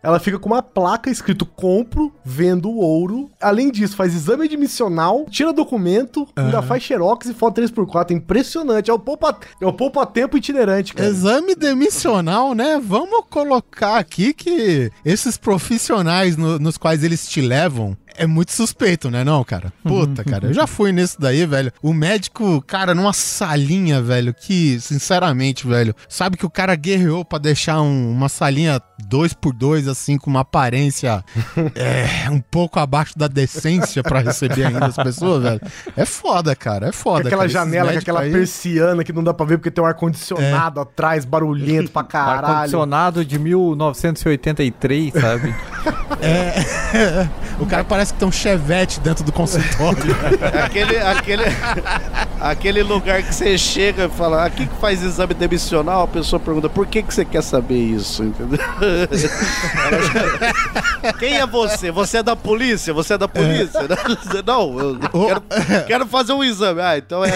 ela 0.03 0.21
fica 0.21 0.39
com 0.39 0.49
uma 0.49 0.63
placa 0.63 1.11
escrito 1.11 1.45
compro, 1.45 2.13
vendo 2.25 2.71
ouro. 2.71 3.31
Além 3.41 3.71
disso, 3.71 3.97
faz 3.97 4.15
exame 4.15 4.45
admissional, 4.45 5.27
tira 5.29 5.53
documento, 5.53 6.27
ainda 6.37 6.63
faz 6.63 6.83
xerox 6.85 7.27
e 7.29 7.35
foto 7.35 7.59
3x4. 7.87 8.11
É 8.11 8.15
impressionante. 8.15 8.91
É 8.91 8.93
o 8.95 8.99
poupa, 8.99 9.39
é 9.61 9.67
o 9.67 9.73
poupa 9.73 10.05
tempo 10.07 10.37
itinerante, 10.37 10.95
cara. 10.95 11.09
Exame 11.09 11.55
demissional, 11.55 12.55
né? 12.55 12.81
Vamos 12.83 13.25
colocar 13.31 13.97
aqui 13.99 14.33
que 14.33 14.91
esses 15.05 15.37
profissionais 15.37 16.37
no- 16.37 16.59
nos 16.59 16.77
quais 16.77 17.03
eles 17.05 17.29
te 17.29 17.41
levam 17.41 17.97
é 18.19 18.27
muito 18.27 18.53
suspeito, 18.53 19.11
né, 19.11 19.25
não, 19.25 19.43
cara? 19.45 19.73
Puta, 19.83 20.23
cara, 20.25 20.47
eu 20.49 20.53
já 20.55 20.67
fui 20.69 20.93
nesse 20.93 21.19
daí, 21.21 21.47
velho. 21.47 21.73
O 21.83 21.93
médico, 21.95 22.63
cara, 22.67 22.95
numa 22.95 23.13
salinha, 23.13 24.03
velho, 24.03 24.35
que, 24.35 24.79
sinceramente, 24.81 25.67
velho, 25.67 25.95
sabe 26.09 26.37
que 26.37 26.45
o 26.47 26.51
cara 26.51 26.75
guerreou 26.75 27.25
pra 27.25 27.39
deixar 27.39 27.81
um- 27.81 28.11
uma 28.11 28.29
salinha 28.29 28.81
2x2, 29.09 29.89
assim, 29.89 30.19
com 30.19 30.29
uma 30.31 30.41
aparência 30.41 31.25
é, 31.75 32.29
um 32.31 32.41
pouco 32.41 32.79
abaixo 32.81 33.17
da 33.17 33.29
decência 33.29 34.03
pra 34.03 34.21
receber 34.21 34.67
ainda 34.67 34.87
as 34.87 34.97
pessoas, 34.97 35.43
velho. 35.43 35.61
É 35.97 36.05
foda, 36.05 36.55
cara, 36.57 36.89
é 36.89 36.93
foda. 36.93 37.23
Com 37.23 37.29
aquela 37.29 37.43
cara. 37.43 37.49
Janela, 37.49 37.93
com 37.93 37.99
aquela 37.99 38.21
aí- 38.21 38.33
persiana 38.33 39.05
que 39.05 39.13
não 39.13 39.23
dá 39.25 39.33
pra 39.33 39.47
ver 39.47 39.59
porque 39.59 39.71
tem 39.71 39.83
um 39.83 39.87
ar-condicionado 39.87 40.81
atrás, 40.81 41.25
barulhento 41.25 41.91
pra 41.91 42.03
caralho. 42.05 42.47
Ar-condicionado 42.49 43.25
de 43.25 43.39
1983, 43.39 45.13
sabe? 45.13 45.55
O 47.61 47.67
cara 47.67 47.85
parece 47.85 48.08
que 48.13 48.19
tem 48.19 48.29
um 48.29 48.33
chevette 48.33 49.01
dentro 49.01 49.25
do 49.25 49.33
consultório. 49.33 50.17
Aquele, 50.65 50.97
aquele, 50.99 51.45
aquele 52.41 52.83
lugar 52.83 53.23
que 53.23 53.35
você 53.35 53.57
chega 53.59 54.07
e 54.07 54.09
fala, 54.09 54.45
aqui 54.45 54.67
que 54.67 54.77
faz 54.81 55.03
exame 55.03 55.35
demissional, 55.35 56.05
a 56.05 56.09
pessoa 56.09 56.39
pergunta, 56.41 56.69
por 56.69 56.87
que, 56.87 57.03
que 57.03 57.13
você 57.13 57.25
quer 57.25 57.43
saber 57.43 57.77
isso? 57.79 58.23
Entendeu? 58.25 58.59
Quem 61.19 61.37
é 61.39 61.47
você? 61.47 61.91
Você 61.91 62.19
é 62.19 62.23
da 62.23 62.37
polícia? 62.37 62.93
Você 62.93 63.15
é 63.15 63.19
da 63.19 63.29
polícia? 63.29 63.81
Não, 64.47 64.79
eu 64.79 64.99
quero, 64.99 65.43
quero 65.87 66.07
fazer 66.07 66.33
um 66.33 66.45
exame. 66.45 66.81
Ah, 66.81 66.99
então 66.99 67.25
é. 67.25 67.31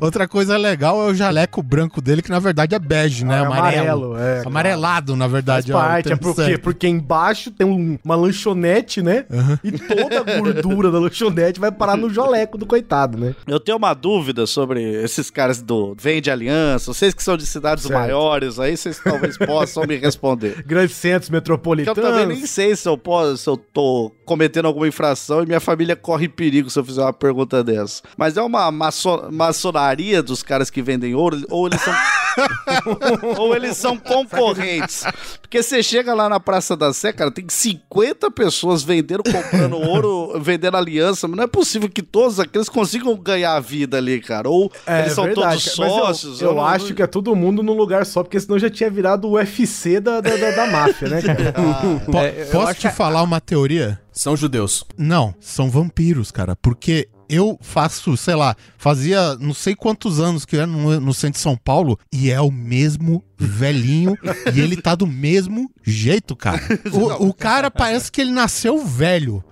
Outra 0.00 0.26
coisa 0.28 0.56
legal 0.56 1.08
é 1.08 1.10
o 1.10 1.14
jaleco 1.14 1.62
branco 1.62 2.00
dele, 2.00 2.22
que 2.22 2.30
na 2.30 2.38
verdade 2.38 2.74
é 2.74 2.78
bege, 2.78 3.24
né? 3.24 3.34
Ah, 3.34 3.38
é 3.38 3.46
Amarelo. 3.46 4.14
amarelo, 4.14 4.18
é, 4.18 4.42
Amarelado, 4.46 5.16
na 5.16 5.24
Faz 5.24 5.32
verdade. 5.32 5.72
o 5.72 5.74
parte, 5.74 6.12
é 6.12 6.16
porque, 6.16 6.58
porque 6.58 6.88
embaixo 6.88 7.50
tem 7.50 7.66
um- 7.66 7.98
uma 8.04 8.14
lanchonete, 8.16 8.83
né? 9.02 9.24
E 9.62 9.72
toda 9.72 10.20
a 10.20 10.38
gordura 10.38 10.90
da 10.90 10.98
lanchonete 10.98 11.58
vai 11.60 11.70
parar 11.72 11.96
no 11.96 12.10
jaleco 12.10 12.58
do 12.58 12.66
coitado, 12.66 13.18
né? 13.18 13.34
Eu 13.46 13.58
tenho 13.60 13.78
uma 13.78 13.94
dúvida 13.94 14.46
sobre 14.46 14.82
esses 15.02 15.30
caras 15.30 15.62
do 15.62 15.94
Vende 15.98 16.30
Aliança, 16.30 16.92
vocês 16.92 17.14
que 17.14 17.22
são 17.22 17.36
de 17.36 17.46
cidades 17.46 17.84
Certo. 17.84 17.98
maiores, 17.98 18.58
aí 18.58 18.76
vocês 18.76 19.00
talvez 19.02 19.36
possam 19.38 19.84
me 19.84 19.96
responder. 19.96 20.62
Grandes 20.66 20.96
centros 20.96 21.28
Porque 21.28 21.36
eu 21.36 21.40
metropolitanos. 21.40 22.02
também 22.02 22.26
nem 22.26 22.46
sei 22.46 22.74
se 22.76 22.88
eu, 22.88 22.96
posso, 22.98 23.36
se 23.38 23.48
eu 23.48 23.56
tô 23.56 24.10
cometendo 24.24 24.66
alguma 24.66 24.88
infração 24.88 25.42
e 25.42 25.46
minha 25.46 25.60
família 25.60 25.94
corre 25.96 26.28
perigo 26.28 26.70
se 26.70 26.78
eu 26.78 26.84
fizer 26.84 27.02
uma 27.02 27.12
pergunta 27.12 27.62
dessa. 27.62 28.02
Mas 28.16 28.36
é 28.36 28.42
uma 28.42 28.70
maço- 28.70 29.28
maçonaria 29.30 30.22
dos 30.22 30.42
caras 30.42 30.70
que 30.70 30.82
vendem 30.82 31.14
ouro, 31.14 31.40
ou 31.50 31.66
eles 31.66 31.80
são. 31.80 31.94
ou 33.38 33.54
eles 33.54 33.76
são 33.76 33.96
concorrentes. 33.96 35.04
Porque 35.40 35.62
você 35.62 35.82
chega 35.82 36.14
lá 36.14 36.28
na 36.28 36.40
Praça 36.40 36.76
da 36.76 36.92
Sé, 36.92 37.12
cara, 37.12 37.30
tem 37.30 37.44
50 37.48 38.30
pessoas 38.30 38.82
vendendo, 38.82 39.22
comprando 39.22 39.76
ouro, 39.78 40.40
vendendo 40.40 40.76
aliança. 40.76 41.28
Mas 41.28 41.36
não 41.36 41.44
é 41.44 41.46
possível 41.46 41.88
que 41.88 42.02
todos 42.02 42.40
aqueles 42.40 42.68
consigam 42.68 43.14
ganhar 43.16 43.54
a 43.54 43.60
vida 43.60 43.98
ali, 43.98 44.20
cara. 44.20 44.48
Ou 44.48 44.70
eles 44.86 45.12
são 45.12 45.24
todos 45.32 45.42
cara. 45.42 45.54
Mas 45.54 45.92
sócios. 45.92 46.40
Eu, 46.40 46.48
eu 46.50 46.54
não- 46.56 46.64
acho 46.64 46.94
que 46.94 47.02
é 47.02 47.06
todo 47.06 47.34
mundo 47.36 47.62
num 47.62 47.74
lugar 47.74 48.04
só, 48.06 48.22
porque 48.22 48.38
senão 48.40 48.58
já 48.58 48.68
tinha 48.70 48.90
virado 48.90 49.28
o 49.28 49.32
UFC 49.34 50.00
da, 50.00 50.20
da, 50.20 50.36
da, 50.36 50.50
da 50.50 50.66
máfia, 50.66 51.08
né, 51.08 51.22
cara? 51.22 51.52
Po- 52.10 52.18
É, 52.18 52.42
eu 52.42 52.46
posso 52.46 52.74
te 52.74 52.88
que- 52.88 52.94
falar 52.94 53.22
uma 53.22 53.40
teoria? 53.40 54.00
São 54.14 54.36
judeus. 54.36 54.84
Não, 54.96 55.34
são 55.40 55.68
vampiros, 55.68 56.30
cara. 56.30 56.54
Porque 56.56 57.08
eu 57.28 57.58
faço, 57.60 58.16
sei 58.16 58.34
lá, 58.34 58.56
fazia 58.78 59.34
não 59.36 59.52
sei 59.52 59.74
quantos 59.74 60.20
anos 60.20 60.44
que 60.44 60.56
eu 60.56 60.60
era 60.60 60.66
no, 60.66 61.00
no 61.00 61.12
centro 61.12 61.38
de 61.38 61.42
São 61.42 61.56
Paulo 61.56 61.98
e 62.12 62.30
é 62.30 62.40
o 62.40 62.50
mesmo 62.50 63.24
velhinho 63.36 64.16
e 64.54 64.60
ele 64.60 64.76
tá 64.80 64.94
do 64.94 65.06
mesmo 65.06 65.70
jeito, 65.82 66.36
cara. 66.36 66.62
O, 66.92 67.28
o 67.28 67.34
cara 67.34 67.70
parece 67.70 68.10
que 68.12 68.20
ele 68.20 68.30
nasceu 68.30 68.84
velho. 68.86 69.42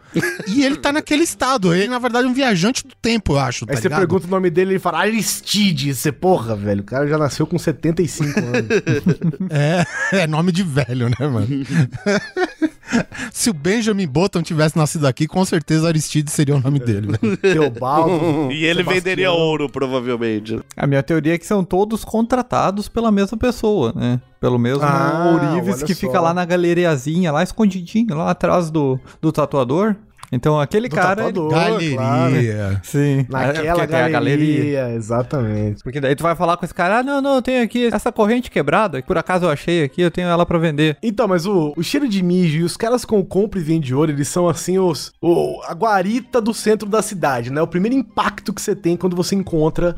E 0.47 0.65
ele 0.65 0.77
tá 0.77 0.93
naquele 0.93 1.23
estado. 1.23 1.75
Ele, 1.75 1.89
na 1.89 1.99
verdade, 1.99 2.27
é 2.27 2.31
um 2.31 2.35
viajante 2.35 2.87
do 2.87 2.95
tempo, 3.01 3.33
eu 3.35 3.39
acho. 3.39 3.67
Tá 3.67 3.73
Aí 3.73 3.77
você 3.77 3.85
ligado? 3.85 3.99
pergunta 4.01 4.27
o 4.27 4.31
nome 4.31 4.51
dele 4.51 4.71
e 4.71 4.73
ele 4.75 4.79
fala 4.79 4.99
Aristide. 4.99 5.95
Você, 5.95 6.11
porra, 6.13 6.55
velho, 6.55 6.81
o 6.81 6.85
cara 6.85 7.07
já 7.07 7.17
nasceu 7.19 7.47
com 7.47 7.59
75 7.59 8.39
anos. 8.41 8.53
É, 9.51 10.23
é 10.23 10.27
nome 10.27 10.53
de 10.53 10.63
velho, 10.63 11.09
né, 11.09 11.27
mano? 11.27 11.47
Se 13.33 13.49
o 13.51 13.55
Benjamin 13.55 14.07
Button 14.07 14.43
tivesse 14.43 14.77
nascido 14.77 15.07
aqui, 15.07 15.27
com 15.27 15.45
certeza 15.45 15.89
Aristide 15.89 16.31
seria 16.31 16.55
o 16.57 16.61
nome 16.61 16.79
dele. 16.79 17.09
velho. 17.21 17.37
Teobaldo. 17.37 18.51
E 18.53 18.65
ele 18.65 18.81
Sebastião. 18.81 18.95
venderia 18.95 19.33
ouro, 19.33 19.69
provavelmente. 19.69 20.61
A 20.77 20.87
minha 20.87 21.03
teoria 21.03 21.35
é 21.35 21.39
que 21.39 21.47
são 21.47 21.65
todos 21.65 22.05
contratados 22.05 22.89
pela 22.89 23.11
mesma 23.11 23.37
pessoa, 23.39 23.93
né? 23.95 24.21
Pelo 24.43 24.59
mesmo 24.59 24.83
Ah, 24.83 25.39
ourives 25.55 25.85
que 25.85 25.95
só. 25.95 26.01
fica 26.01 26.21
lá 26.21 26.35
na 26.35 26.45
galeriazinha, 26.45 27.31
lá 27.31 27.45
escondidinho, 27.45 28.13
lá 28.17 28.29
atrás 28.33 28.73
do, 28.73 28.99
do 29.21 29.31
tatuador. 29.31 29.95
Então 30.33 30.59
aquele 30.59 30.89
Do 30.89 30.97
cara. 30.97 31.23
ele- 31.25 31.33
tatuador. 31.33 31.51
Galeria. 31.51 31.97
claro. 31.97 32.81
Sim. 32.83 33.19
É, 33.21 33.27
Naquela 33.29 33.75
porque 33.75 33.87
tem 33.89 34.01
a 34.01 34.09
galeria, 34.09 34.91
exatamente. 34.95 35.83
Porque 35.83 36.01
daí 36.01 36.17
tu 36.17 36.23
vai 36.23 36.35
falar 36.35 36.57
com 36.57 36.65
esse 36.65 36.75
cara, 36.75 36.99
ah, 36.99 37.03
não, 37.03 37.21
não, 37.21 37.35
eu 37.37 37.43
tenho 37.43 37.63
aqui 37.63 37.87
essa 37.93 38.11
corrente 38.11 38.51
quebrada, 38.51 39.01
que 39.03 39.07
por 39.07 39.19
acaso 39.19 39.45
eu 39.45 39.51
achei 39.51 39.85
aqui, 39.85 40.01
eu 40.01 40.11
tenho 40.11 40.29
ela 40.29 40.47
pra 40.47 40.59
vender. 40.59 40.97
Então, 41.03 41.29
mas 41.29 41.47
o, 41.47 41.73
o 41.77 41.83
cheiro 41.83 42.09
de 42.09 42.23
mijo 42.23 42.59
e 42.59 42.63
os 42.63 42.77
caras 42.77 43.05
com 43.05 43.23
compra 43.25 43.61
e 43.61 43.63
vende 43.63 43.95
ouro, 43.95 44.11
eles 44.11 44.29
são 44.29 44.49
assim 44.49 44.79
os 44.79 45.13
o, 45.21 45.61
a 45.67 45.75
guarita 45.75 46.41
do 46.41 46.55
centro 46.55 46.89
da 46.89 47.03
cidade, 47.03 47.51
né? 47.53 47.61
O 47.61 47.67
primeiro 47.67 47.97
impacto 47.97 48.53
que 48.53 48.63
você 48.63 48.75
tem 48.75 48.97
quando 48.97 49.15
você 49.15 49.35
encontra 49.35 49.97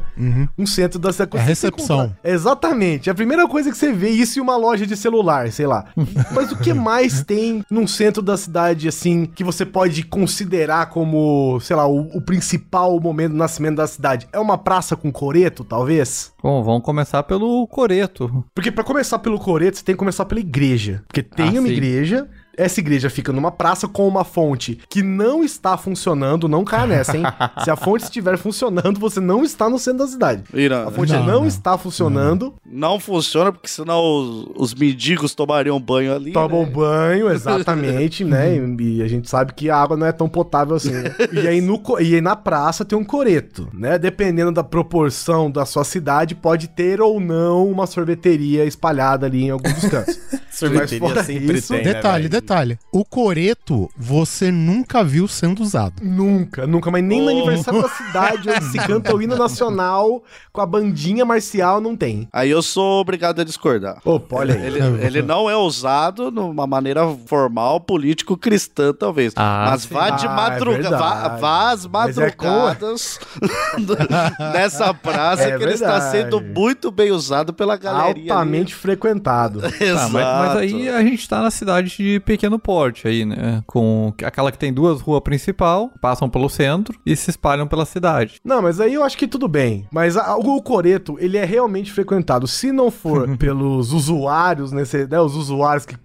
um 0.58 0.66
centro 0.66 0.98
da 0.98 1.12
cidade. 1.12 1.36
É 1.36 1.40
você 1.40 1.46
recepção. 1.46 1.96
encontra- 2.06 2.18
Exatamente. 2.24 3.08
A 3.10 3.14
primeira 3.14 3.46
coisa 3.48 3.70
que 3.70 3.76
você 3.76 3.92
vê 3.92 4.10
isso 4.10 4.38
em 4.38 4.42
uma 4.42 4.56
loja 4.56 4.86
de 4.86 4.96
celular, 4.96 5.50
sei 5.52 5.66
lá. 5.66 5.84
Mas 6.32 6.50
o 6.52 6.56
que 6.56 6.72
mais 6.74 7.22
tem 7.22 7.64
num 7.70 7.86
centro 7.86 8.22
da 8.22 8.36
cidade, 8.36 8.88
assim, 8.88 9.24
que 9.26 9.44
você 9.44 9.64
pode 9.64 10.02
considerar 10.24 10.86
como, 10.90 11.58
sei 11.60 11.76
lá, 11.76 11.86
o, 11.86 12.00
o 12.16 12.20
principal 12.20 12.98
momento 13.00 13.32
do 13.32 13.38
nascimento 13.38 13.76
da 13.76 13.86
cidade? 13.86 14.26
É 14.32 14.38
uma 14.38 14.56
praça 14.58 14.96
com 14.96 15.12
coreto, 15.12 15.64
talvez? 15.64 16.32
Bom, 16.42 16.62
vamos 16.62 16.82
começar 16.82 17.22
pelo 17.22 17.66
Coreto. 17.68 18.44
Porque 18.54 18.70
pra 18.70 18.84
começar 18.84 19.18
pelo 19.18 19.38
coreto, 19.38 19.78
você 19.78 19.84
tem 19.84 19.94
que 19.94 19.98
começar 19.98 20.24
pela 20.24 20.40
igreja. 20.40 21.02
Porque 21.06 21.22
tem 21.22 21.48
Ah, 21.56 21.60
uma 21.60 21.68
sim. 21.68 21.74
igreja, 21.74 22.28
essa 22.56 22.80
igreja 22.80 23.08
fica 23.10 23.32
numa 23.32 23.50
praça 23.50 23.86
com 23.88 24.06
uma 24.06 24.24
fonte 24.24 24.78
que 24.88 25.02
não 25.02 25.42
está 25.44 25.76
funcionando, 25.76 26.48
não 26.48 26.64
caia 26.64 26.86
nessa, 26.86 27.16
hein? 27.16 27.24
Se 27.64 27.70
a 27.70 27.76
fonte 27.76 28.04
estiver 28.04 28.36
funcionando, 28.38 28.98
você 29.00 29.20
não 29.20 29.42
está 29.44 29.68
no 29.68 29.78
centro 29.78 30.00
da 30.00 30.06
cidade. 30.06 30.44
Não, 30.52 30.88
A 30.88 30.90
fonte 30.90 31.12
Não, 31.12 31.20
não, 31.24 31.40
não. 31.40 31.46
está 31.46 31.76
funcionando, 31.78 32.54
não 32.64 32.98
funciona, 33.00 33.52
porque 33.52 33.68
senão 33.68 34.00
os, 34.02 34.46
os 34.56 34.74
mendigos 34.74 35.34
tomariam 35.34 35.80
banho 35.80 36.14
ali. 36.14 36.32
tomam 36.32 36.64
né? 36.64 36.70
banho, 36.70 37.30
exatamente, 37.32 38.24
né? 38.24 38.56
E, 38.56 38.98
e 38.98 39.02
a 39.02 39.08
gente 39.08 39.28
sabe 39.28 39.52
que 39.54 39.70
a 39.70 39.76
água 39.76 39.96
não 39.96 40.06
é 40.06 40.12
tão 40.12 40.28
potável 40.28 40.74
assim. 40.76 40.92
né? 40.92 41.14
E 41.44 41.48
aí, 41.48 41.60
no, 41.60 41.82
e 42.00 42.14
aí 42.14 42.20
na 42.20 42.36
praça 42.36 42.84
tem 42.84 42.96
um 42.96 43.04
coreto, 43.04 43.68
né? 43.72 43.98
Dependendo 43.98 44.52
da 44.52 44.62
proporção 44.62 45.50
da 45.50 45.66
sua 45.66 45.84
cidade, 45.84 46.34
pode 46.34 46.68
ter 46.68 47.00
ou 47.00 47.18
não 47.20 47.66
uma 47.68 47.86
sorveteria 47.86 48.64
espalhada 48.64 49.26
ali 49.26 49.44
em 49.44 49.50
algum 49.50 49.72
dos 49.72 49.84
cantos. 49.86 50.18
Sorveteria 50.54 51.24
sempre 51.24 51.58
isso- 51.58 51.72
tem, 51.74 51.84
né, 51.84 51.94
Detalhe, 51.94 52.16
velho? 52.22 52.30
detalhe. 52.30 52.78
O 52.92 53.04
coreto 53.04 53.90
você 53.96 54.50
nunca 54.50 55.02
viu 55.04 55.26
sendo 55.28 55.62
usado. 55.62 55.94
Nunca, 56.02 56.66
nunca, 56.66 56.90
mas 56.90 57.02
nem 57.02 57.20
no 57.20 57.26
Oh. 57.26 57.30
aniversário 57.30 57.82
da 57.82 57.88
cidade, 57.88 58.48
onde 58.50 58.64
se 58.66 58.78
canta 58.78 59.14
o 59.14 59.20
hino 59.22 59.36
nacional 59.36 60.22
com 60.52 60.60
a 60.60 60.66
bandinha 60.66 61.24
marcial, 61.24 61.80
não 61.80 61.96
tem. 61.96 62.28
Aí 62.32 62.50
eu 62.50 62.62
sou 62.62 63.00
obrigado 63.00 63.40
a 63.40 63.44
discordar. 63.44 63.98
Opa, 64.04 64.36
olha 64.36 64.54
aí. 64.54 64.64
Ele, 64.66 64.78
ele 65.04 65.22
não 65.22 65.48
é 65.50 65.56
usado 65.56 66.30
numa 66.30 66.66
maneira 66.66 67.06
formal, 67.26 67.80
político, 67.80 68.36
cristã, 68.36 68.92
talvez. 68.92 69.32
Ah, 69.36 69.68
Mas 69.70 69.82
sim. 69.82 69.94
vá 69.94 70.10
de 70.10 70.26
Ah, 70.26 70.30
é 70.30 70.34
madrugada. 70.34 70.96
vá, 70.96 71.14
verdade. 71.20 71.40
vá 71.40 71.70
às 71.72 71.84
é 71.84 71.88
madrugadas 71.88 73.18
nessa 74.52 74.92
praça 74.94 75.42
É 75.42 75.56
que 75.56 75.62
ele 75.62 75.72
está 75.74 75.98
verdade. 75.98 76.10
sendo 76.12 76.40
muito 76.40 76.90
bem 76.90 77.10
usado 77.10 77.52
pela 77.52 77.76
galeria. 77.76 78.32
Altamente 78.32 78.74
frequentado. 78.74 79.60
ali. 79.64 79.74
Tá, 79.84 79.84
Exato. 79.84 80.12
mas, 80.12 80.24
mas 80.46 80.56
aí 80.58 80.88
a 80.88 81.02
gente 81.02 81.28
tá 81.28 81.40
na 81.42 81.50
cidade 81.50 81.96
de 81.96 82.20
pequeno 82.20 82.58
porte 82.58 83.06
aí, 83.08 83.24
né? 83.24 83.62
Com 83.66 84.12
aquela 84.24 84.50
que 84.52 84.58
tem 84.58 84.72
duas 84.72 85.00
ruas 85.00 85.20
principal, 85.22 85.90
passam 86.00 86.28
pelo 86.28 86.48
centro 86.48 86.98
e 87.04 87.14
se 87.16 87.30
espalham 87.30 87.66
pela 87.66 87.84
cidade. 87.84 88.36
Não, 88.44 88.60
mas 88.62 88.80
aí 88.80 88.94
eu 88.94 89.04
acho 89.04 89.16
que 89.16 89.26
tudo 89.26 89.48
bem. 89.48 89.86
Mas 89.92 90.16
a- 90.16 90.36
o 90.36 90.62
coreto, 90.62 91.16
ele 91.18 91.36
é 91.36 91.44
realmente 91.44 91.92
frequentado. 91.92 92.46
Se 92.46 92.70
não 92.72 92.90
for 92.90 93.28
pelos 93.38 93.92
usuários, 93.92 94.72
nesse, 94.72 95.06
né, 95.06 95.20
os 95.20 95.34
usuários 95.36 95.86
que 95.86 95.96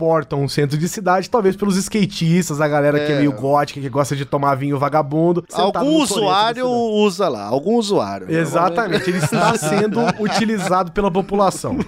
comportam 0.00 0.42
um 0.44 0.48
centro 0.48 0.76
de 0.76 0.86
cidade, 0.90 1.30
talvez 1.30 1.56
pelos 1.56 1.74
skatistas, 1.78 2.60
a 2.60 2.68
galera 2.68 2.98
que 3.00 3.12
é 3.12 3.14
É. 3.14 3.18
meio 3.20 3.32
gótica, 3.32 3.80
que 3.80 3.88
gosta 3.88 4.14
de 4.14 4.26
tomar 4.26 4.54
vinho 4.54 4.78
vagabundo. 4.78 5.42
Algum 5.54 6.02
usuário 6.02 6.68
usa 6.68 7.30
lá, 7.30 7.44
algum 7.44 7.76
usuário. 7.76 8.30
Exatamente, 8.30 9.08
ele 9.08 9.16
está 9.24 9.56
sendo 9.56 10.00
utilizado 10.22 10.92
pela 10.92 11.10
população. 11.10 11.78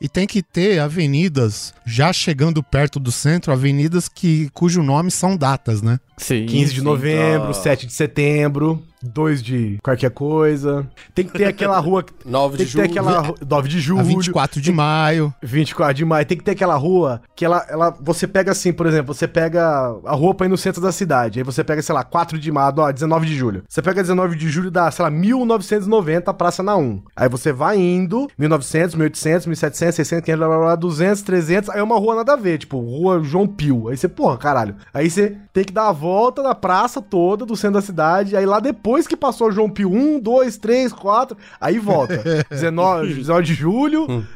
E 0.00 0.08
tem 0.08 0.24
que 0.24 0.40
ter 0.40 0.78
avenidas, 0.78 1.74
já 1.84 2.12
chegando 2.12 2.62
perto 2.62 3.00
do 3.00 3.10
centro, 3.10 3.52
avenidas 3.52 4.08
que, 4.08 4.48
cujo 4.54 4.80
nome 4.80 5.10
são 5.10 5.36
datas, 5.36 5.82
né? 5.82 5.98
Sim. 6.16 6.46
15 6.46 6.74
de 6.74 6.80
novembro, 6.80 7.48
Ah. 7.50 7.54
7 7.54 7.88
de 7.88 7.92
setembro, 7.92 8.80
2 9.02 9.42
de 9.42 9.78
qualquer 9.82 10.10
coisa. 10.10 10.86
Tem 11.14 11.24
que 11.26 11.32
ter 11.32 11.44
aquela 11.46 11.78
rua. 11.80 12.04
9 12.24 12.56
Tem 12.56 12.66
de 12.66 12.72
que 12.72 12.78
ter 12.78 12.88
julho. 12.88 13.00
aquela. 13.00 13.20
ru- 13.20 13.34
9 13.48 13.68
de 13.68 13.80
julho. 13.80 14.00
A 14.00 14.02
24 14.02 14.60
de 14.60 14.72
maio. 14.72 15.34
24 15.42 15.94
de 15.94 16.04
maio. 16.04 16.26
Tem 16.26 16.36
que 16.38 16.44
ter 16.44 16.52
aquela 16.52 16.76
rua 16.76 17.20
que 17.34 17.44
ela, 17.44 17.64
ela. 17.68 17.90
Você 18.00 18.26
pega 18.26 18.52
assim, 18.52 18.72
por 18.72 18.86
exemplo, 18.86 19.14
você 19.14 19.26
pega 19.28 19.62
a 20.04 20.14
rua 20.14 20.34
pra 20.34 20.46
ir 20.46 20.50
no 20.50 20.56
centro 20.58 20.80
da 20.80 20.92
cidade. 20.92 21.38
Aí 21.40 21.44
você 21.44 21.62
pega, 21.64 21.80
sei 21.82 21.94
lá, 21.94 22.04
4 22.04 22.38
de 22.38 22.52
maio, 22.52 22.74
ó, 22.78 22.90
19 22.92 23.26
de 23.26 23.36
julho. 23.36 23.62
Você 23.68 23.80
pega 23.82 24.02
19 24.02 24.36
de 24.36 24.48
julho 24.48 24.70
dá, 24.70 24.90
sei 24.90 25.02
lá, 25.04 25.10
1990, 25.10 26.32
Praça 26.34 26.62
na 26.62 26.76
1. 26.76 27.02
Aí 27.16 27.28
você 27.28 27.52
vai 27.52 27.78
indo, 27.78 28.28
1900, 28.38 28.94
1800, 28.94 29.46
1700, 29.46 29.94
600, 29.96 30.24
500, 30.24 30.38
blá, 30.38 30.48
blá, 30.48 30.58
blá, 30.66 30.74
200, 30.76 31.22
300. 31.22 31.70
Aí 31.70 31.80
é 31.80 31.82
uma 31.82 31.98
rua 31.98 32.16
nada 32.16 32.32
a 32.32 32.36
ver, 32.36 32.58
tipo, 32.58 32.78
rua 32.78 33.22
João 33.22 33.46
Pio. 33.46 33.88
Aí 33.88 33.96
você, 33.96 34.08
porra, 34.08 34.36
caralho. 34.36 34.76
Aí 34.92 35.10
você 35.10 35.36
tem 35.52 35.64
que 35.64 35.72
dar 35.72 35.88
a 35.88 35.92
volta 35.92 36.42
na 36.42 36.54
praça 36.54 37.00
toda 37.02 37.44
do 37.44 37.56
centro 37.56 37.74
da 37.74 37.82
cidade. 37.82 38.36
Aí 38.36 38.46
lá 38.46 38.60
depois 38.60 38.89
que 39.06 39.16
passou 39.16 39.50
João 39.52 39.68
Pio 39.68 39.92
1, 39.92 40.20
2, 40.20 40.56
3, 40.58 40.92
4, 40.92 41.36
aí 41.60 41.78
volta. 41.78 42.22
19, 42.50 43.14
19 43.14 43.42
de 43.44 43.54
julho, 43.54 44.26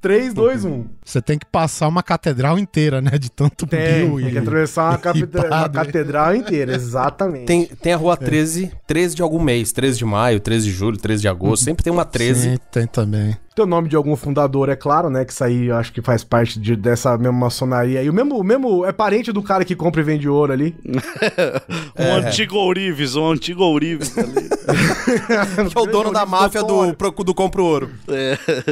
3, 0.00 0.32
2, 0.34 0.64
1. 0.64 0.84
Você 1.04 1.20
tem 1.20 1.38
que 1.38 1.46
passar 1.46 1.88
uma 1.88 2.02
catedral 2.02 2.58
inteira, 2.58 3.00
né? 3.00 3.12
De 3.18 3.30
tanto 3.30 3.66
Tem, 3.66 4.06
pio 4.08 4.20
tem 4.20 4.30
que 4.30 4.38
atravessar 4.38 4.90
uma, 4.90 4.98
capite- 4.98 5.36
uma 5.36 5.68
catedral 5.68 6.34
inteira, 6.34 6.74
exatamente. 6.74 7.44
Tem, 7.46 7.66
tem 7.66 7.92
a 7.92 7.96
rua 7.96 8.16
13, 8.16 8.72
13 8.86 9.14
de 9.16 9.22
algum 9.22 9.40
mês, 9.42 9.72
13 9.72 9.98
de 9.98 10.04
maio, 10.04 10.40
13 10.40 10.64
de 10.66 10.72
julho, 10.72 10.96
13 10.96 11.22
de 11.22 11.28
agosto, 11.28 11.64
sempre 11.64 11.84
tem 11.84 11.92
uma 11.92 12.04
13. 12.04 12.52
Sim, 12.52 12.56
tem 12.70 12.86
também. 12.86 13.36
Tem 13.54 13.64
o 13.64 13.68
nome 13.68 13.88
de 13.88 13.96
algum 13.96 14.14
fundador, 14.14 14.68
é 14.68 14.76
claro, 14.76 15.10
né? 15.10 15.24
Que 15.24 15.32
isso 15.32 15.42
aí 15.42 15.66
eu 15.66 15.74
acho 15.76 15.92
que 15.92 16.00
faz 16.00 16.22
parte 16.22 16.60
de- 16.60 16.76
dessa 16.76 17.18
mesma 17.18 17.32
maçonaria. 17.32 18.00
E 18.04 18.08
o 18.08 18.12
mesmo, 18.14 18.40
mesmo 18.44 18.86
é 18.86 18.92
parente 18.92 19.32
do 19.32 19.42
cara 19.42 19.64
que 19.64 19.74
compra 19.74 20.00
e 20.00 20.04
vende 20.04 20.28
ouro 20.28 20.52
ali. 20.52 20.76
Um 21.98 22.14
antigo 22.14 22.54
ourives, 22.56 23.16
um 23.16 23.30
antigo 23.32 23.64
ourives 23.64 24.16
ali. 24.16 24.48
Que 25.72 25.78
é 25.78 25.80
o 25.80 25.86
dono 25.86 26.12
da 26.12 26.24
máfia 26.26 26.62
do, 26.62 26.94
pro- 26.94 27.10
do 27.24 27.34
Compro 27.34 27.64
Ouro. 27.64 27.90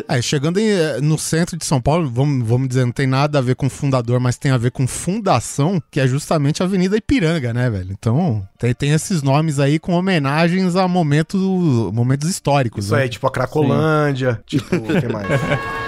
É, 0.07 0.21
chegando 0.23 0.59
em, 0.61 0.69
no 1.01 1.19
centro 1.19 1.57
de 1.57 1.65
São 1.65 1.81
Paulo, 1.81 2.09
vamos, 2.09 2.47
vamos 2.47 2.69
dizer, 2.69 2.85
não 2.85 2.93
tem 2.93 3.07
nada 3.07 3.39
a 3.39 3.43
ver 3.43 3.57
com 3.57 3.69
fundador, 3.69 4.21
mas 4.21 4.39
tem 4.39 4.51
a 4.51 4.59
ver 4.59 4.71
com 4.71 4.87
fundação, 4.87 5.83
que 5.91 6.01
é 6.01 6.07
justamente 6.07 6.63
a 6.63 6.67
Avenida 6.67 6.97
Ipiranga, 6.97 7.53
né, 7.53 7.69
velho? 7.71 7.93
Então, 7.93 8.47
tem, 8.59 8.75
tem 8.75 8.91
esses 8.93 9.23
nomes 9.23 9.59
aí 9.59 9.79
com 9.79 9.93
homenagens 9.93 10.77
a 10.77 10.89
momentos, 10.89 11.41
momentos 11.93 12.29
históricos. 12.29 12.87
Isso 12.87 12.95
né? 12.95 13.03
aí, 13.03 13.09
tipo 13.09 13.27
a 13.27 13.31
Cracolândia, 13.31 14.41
tipo, 14.47 14.77
o 14.77 15.01
que 15.01 15.09
mais? 15.09 15.27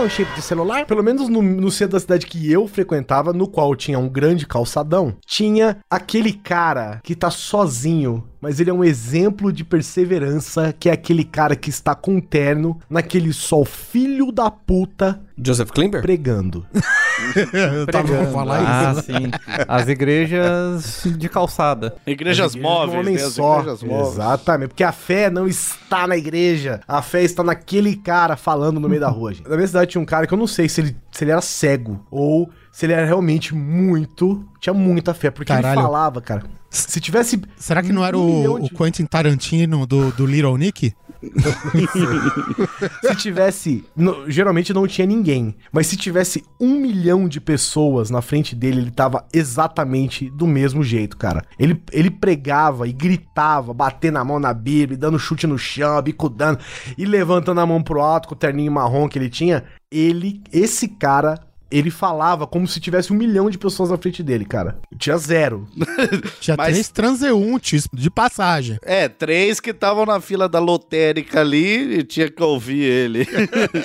Não, 0.00 0.08
chip 0.08 0.32
de 0.34 0.40
celular? 0.40 0.86
Pelo 0.86 1.02
menos 1.02 1.28
no, 1.28 1.42
no 1.42 1.70
centro 1.70 1.92
da 1.92 2.00
cidade 2.00 2.24
que 2.24 2.50
eu 2.50 2.66
frequentava, 2.66 3.34
no 3.34 3.46
qual 3.46 3.76
tinha 3.76 3.98
um 3.98 4.08
grande 4.08 4.46
calçadão, 4.46 5.14
tinha 5.26 5.76
aquele 5.90 6.32
cara 6.32 7.00
que 7.02 7.14
tá 7.14 7.30
sozinho, 7.30 8.24
mas 8.40 8.58
ele 8.60 8.70
é 8.70 8.72
um 8.72 8.82
exemplo 8.84 9.52
de 9.52 9.64
perseverança, 9.64 10.74
que 10.78 10.88
é 10.88 10.92
aquele 10.92 11.24
cara 11.24 11.54
que 11.54 11.70
está 11.70 11.94
com 11.94 12.16
um 12.16 12.20
terno 12.20 12.78
naquele 12.88 13.32
sol 13.32 13.64
filho 13.64 14.32
da 14.32 14.50
puta 14.50 15.20
Joseph 15.42 15.70
Klimber? 15.70 16.02
pregando. 16.02 16.66
Eu 17.52 17.86
tava 17.86 18.08
pra 18.08 18.26
falar 18.26 18.60
Ah, 18.60 18.92
isso. 18.92 19.02
sim. 19.02 19.30
As 19.68 19.88
igrejas 19.88 21.02
de 21.18 21.28
calçada. 21.28 21.94
Igrejas 22.06 22.54
Um 22.54 22.60
móveis, 22.62 23.06
né? 23.06 23.14
As 23.26 23.32
só. 23.34 23.58
igrejas 23.60 23.82
móveis. 23.82 24.12
Exatamente. 24.14 24.68
Porque 24.68 24.84
a 24.84 24.92
fé 24.92 25.30
não 25.30 25.46
está 25.46 26.06
na 26.06 26.16
igreja. 26.16 26.80
A 26.88 27.02
fé 27.02 27.22
está 27.22 27.42
naquele 27.42 27.96
cara 27.96 28.36
falando 28.36 28.80
no 28.80 28.88
meio 28.88 29.00
da 29.00 29.08
rua, 29.08 29.32
gente. 29.34 29.48
Na 29.48 29.56
minha 29.56 29.66
cidade 29.66 29.90
tinha 29.90 30.00
um 30.00 30.06
cara 30.06 30.26
que 30.26 30.32
eu 30.34 30.38
não 30.38 30.46
sei 30.46 30.68
se 30.68 30.80
ele, 30.80 30.96
se 31.12 31.24
ele 31.24 31.30
era 31.30 31.40
cego 31.42 32.04
ou 32.10 32.50
se 32.72 32.86
ele 32.86 32.92
era 32.92 33.04
realmente 33.06 33.54
muito. 33.54 34.44
Tinha 34.60 34.72
muita 34.74 35.12
fé. 35.14 35.30
Porque 35.30 35.52
Caralho. 35.52 35.74
ele 35.78 35.82
falava, 35.82 36.20
cara. 36.20 36.44
Se 36.68 37.00
tivesse. 37.00 37.40
Será 37.56 37.82
que 37.82 37.92
não 37.92 38.04
era 38.04 38.16
o, 38.16 38.58
de- 38.60 38.66
o 38.66 38.68
Quentin 38.76 39.04
Tarantino 39.04 39.86
do, 39.86 40.12
do 40.12 40.24
Little 40.26 40.56
Nick? 40.56 40.92
Se 43.02 43.14
tivesse. 43.16 43.84
no- 43.96 44.30
geralmente 44.30 44.72
não 44.72 44.86
tinha 44.86 45.06
ninguém. 45.06 45.54
Mas 45.72 45.86
se 45.86 45.96
tivesse 45.96 46.44
um 46.60 46.78
milhão 46.78 47.28
de 47.28 47.40
pessoas 47.40 48.10
na 48.10 48.22
frente 48.22 48.54
dele, 48.54 48.80
ele 48.80 48.90
tava 48.90 49.26
exatamente 49.32 50.30
do 50.30 50.46
mesmo 50.46 50.82
jeito, 50.82 51.16
cara. 51.16 51.44
Ele, 51.58 51.82
ele 51.92 52.10
pregava 52.10 52.86
e 52.88 52.92
gritava, 52.92 53.72
batendo 53.74 54.18
a 54.18 54.24
mão 54.24 54.38
na 54.38 54.52
Bíblia, 54.54 54.96
dando 54.98 55.18
chute 55.18 55.46
no 55.46 55.58
chão, 55.58 56.00
bicudando 56.02 56.58
e 56.96 57.04
levantando 57.04 57.60
a 57.60 57.66
mão 57.66 57.82
pro 57.82 58.00
alto 58.00 58.28
com 58.28 58.34
o 58.34 58.38
terninho 58.38 58.72
marrom 58.72 59.08
que 59.08 59.18
ele 59.18 59.28
tinha. 59.28 59.64
Ele, 59.90 60.42
esse 60.52 60.88
cara. 60.88 61.38
Ele 61.70 61.90
falava 61.90 62.46
como 62.46 62.66
se 62.66 62.80
tivesse 62.80 63.12
um 63.12 63.16
milhão 63.16 63.48
de 63.48 63.56
pessoas 63.58 63.90
na 63.90 63.96
frente 63.98 64.22
dele, 64.22 64.44
cara. 64.44 64.78
Tinha 64.98 65.16
zero. 65.18 65.66
Tinha 66.40 66.56
Mas- 66.56 66.72
três 66.72 66.88
transeuntes 66.88 67.86
de 67.92 68.10
passagem. 68.10 68.78
É, 68.82 69.08
três 69.08 69.60
que 69.60 69.70
estavam 69.70 70.04
na 70.04 70.20
fila 70.20 70.48
da 70.48 70.58
lotérica 70.58 71.40
ali 71.40 71.98
e 71.98 72.02
tinha 72.02 72.28
que 72.30 72.42
ouvir 72.42 72.80
ele. 72.82 73.26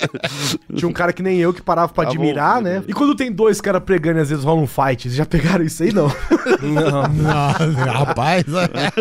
Tinha 0.75 0.87
um 0.89 0.93
cara 0.93 1.13
que 1.13 1.21
nem 1.21 1.37
eu 1.37 1.53
que 1.53 1.61
parava 1.61 1.91
pra 1.93 2.05
admirar, 2.07 2.61
né? 2.61 2.83
E 2.87 2.93
quando 2.93 3.15
tem 3.15 3.31
dois 3.31 3.61
caras 3.61 3.83
pregando 3.83 4.19
e 4.19 4.21
às 4.21 4.29
vezes 4.29 4.43
rola 4.43 4.61
um 4.61 4.67
fight, 4.67 5.03
vocês 5.03 5.15
já 5.15 5.25
pegaram 5.25 5.63
isso 5.63 5.83
aí, 5.83 5.93
não? 5.93 6.07
Não, 6.61 7.91
rapaz, 7.91 8.43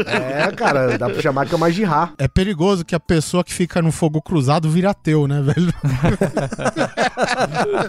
É, 0.07 0.51
cara, 0.53 0.99
dá 0.99 1.09
pra 1.09 1.21
chamar 1.23 1.47
que 1.47 1.55
é 1.55 1.57
uma 1.57 1.71
girá. 1.71 2.13
é 2.19 2.27
perigoso 2.29 2.85
que 2.85 2.95
a 2.95 3.01
pessoa 3.01 3.43
que 3.45 3.53
fica 3.53 3.81
no 3.83 3.93
fogo 3.93 4.21
cruzado 4.21 4.69
vira 4.71 4.91
ateu, 4.91 5.27
né, 5.27 5.41
velho? 5.43 5.73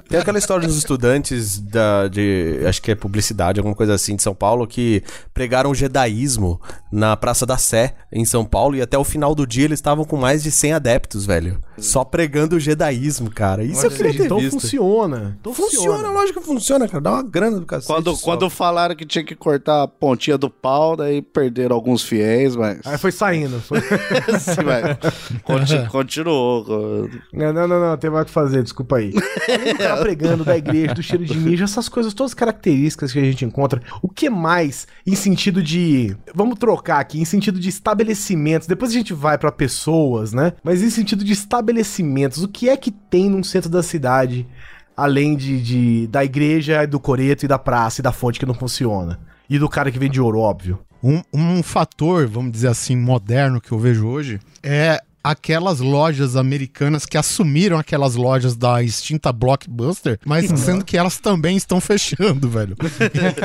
Tem 0.07 0.19
aquela 0.19 0.37
história 0.37 0.67
dos 0.67 0.77
estudantes 0.86 1.60
da, 1.60 2.08
de, 2.08 2.62
acho 2.68 2.82
que 2.82 2.92
é 2.92 2.96
publicidade, 2.96 3.60
alguma 3.60 3.75
coisa 3.75 3.94
assim, 3.94 4.15
de 4.15 4.24
São 4.24 4.36
Paulo, 4.36 4.68
que 4.68 5.04
pregaram 5.34 5.72
o 5.72 5.75
jedaísmo 5.75 6.62
na 6.92 7.18
Praça 7.18 7.46
da 7.46 7.58
Sé, 7.58 7.96
em 8.12 8.24
São 8.24 8.46
Paulo, 8.46 8.75
e 8.75 8.82
até 8.82 8.98
o 8.98 9.04
final 9.04 9.34
do 9.36 9.46
dia 9.46 9.65
eles 9.65 9.80
estavam 9.80 10.06
com 10.06 10.15
mais 10.18 10.44
de 10.44 10.51
100 10.51 10.74
adeptos, 10.74 11.25
velho. 11.25 11.60
Só 11.77 12.04
pregando 12.04 12.56
o 12.56 12.60
jedaísmo, 12.60 13.30
cara. 13.30 13.63
Isso 13.63 13.86
eu 13.86 13.92
queria 13.92 14.13
ter 14.13 14.25
então 14.25 14.39
visto. 14.39 14.60
funciona. 14.62 15.38
Então 15.42 15.54
Funciona, 15.54 16.10
lógico 16.12 16.39
que 16.42 16.46
funciona, 16.46 16.88
cara. 16.88 17.01
Dá 17.01 17.12
uma 17.13 17.24
grana 17.24 17.60
do 17.60 17.65
cacete. 17.65 17.88
Quando, 17.88 18.15
só. 18.15 18.24
quando 18.24 18.50
falaram 18.50 18.96
que 18.96 19.06
tinha 19.06 19.24
que 19.24 19.36
cortar 19.36 19.84
a 19.84 19.88
pontinha 19.88 20.38
do 20.38 20.50
pau, 20.50 20.96
daí 20.96 21.22
perderam 21.22 21.75
alguns 21.75 22.04
fiéis, 22.04 22.56
mas. 22.56 22.80
Aí 22.86 22.98
foi 22.98 23.12
saindo. 23.12 23.60
Foi... 23.62 23.82
Sim, 24.39 24.62
mas 24.65 25.42
conti- 25.44 25.88
continuou. 25.89 27.10
Não, 27.34 27.54
não, 27.54 27.68
não, 27.68 27.80
não, 27.80 27.98
tem 27.98 28.10
mais 28.10 28.24
o 28.24 28.25
que 28.27 28.32
fazer, 28.32 28.63
desculpa 28.63 28.98
aí. 28.98 29.13
Cara 29.77 30.01
pregando 30.01 30.44
da 30.44 30.58
igreja, 30.58 30.75
do 30.94 31.01
cheiro 31.01 31.25
de 31.25 31.38
mijo, 31.38 31.63
essas 31.63 31.88
coisas, 31.89 32.13
todas 32.13 32.32
as 32.32 32.36
características 32.36 33.12
que 33.12 33.20
a 33.20 33.24
gente 33.24 33.46
encontra. 33.46 33.82
O 34.01 34.10
que 34.10 34.29
mais 34.29 34.88
em 35.05 35.15
sentido 35.15 35.62
de. 35.63 36.15
Vamos 36.34 36.58
trocar 36.60 37.00
aqui, 37.00 37.20
em 37.20 37.25
sentido 37.25 37.60
de 37.60 37.70
estabelecimentos. 37.70 38.67
Depois 38.67 38.91
a 38.91 38.94
gente 38.94 39.13
vai 39.13 39.38
pra 39.38 39.51
pessoas, 39.51 40.34
né? 40.34 40.53
Mas 40.63 40.82
em 40.84 40.89
sentido 40.89 41.24
de 41.24 41.34
estabelecimentos, 41.34 42.44
o 42.44 42.48
que 42.48 42.70
é 42.70 42.77
que 42.77 42.91
tem 42.91 43.29
num 43.29 43.44
centro 43.44 43.70
da 43.70 43.82
cidade, 43.84 44.48
além 44.96 45.36
de, 45.36 45.62
de- 45.62 46.08
da 46.08 46.24
igreja, 46.24 46.86
do 46.86 47.00
coreto 47.00 47.46
e 47.46 47.48
da 47.48 47.58
praça 47.60 48.01
e 48.01 48.03
da 48.03 48.12
fonte 48.12 48.39
que 48.39 48.46
não 48.46 48.53
funciona? 48.53 49.20
E 49.50 49.60
do 49.60 49.70
cara 49.70 49.91
que 49.91 50.00
vende 50.00 50.20
ouro, 50.20 50.39
óbvio. 50.39 50.79
Um, 51.03 51.22
um 51.34 51.62
fator, 51.62 52.25
vamos 52.27 52.51
dizer 52.51 52.67
assim, 52.70 52.96
moderno 52.96 53.62
que 53.62 53.72
eu 53.72 53.77
vejo 53.77 54.08
hoje 54.08 54.39
é 54.63 55.00
aquelas 55.29 55.79
lojas 55.79 56.36
americanas 56.36 57.05
que 57.05 57.17
assumiram 57.17 57.77
aquelas 57.77 58.15
lojas 58.15 58.55
da 58.55 58.82
extinta 58.84 59.32
Blockbuster, 59.32 60.20
mas 60.25 60.46
sendo 60.60 60.86
que 60.86 60.98
elas 60.98 61.17
também 61.17 61.58
estão 61.58 61.82
fechando, 61.82 62.48
velho. 62.50 62.75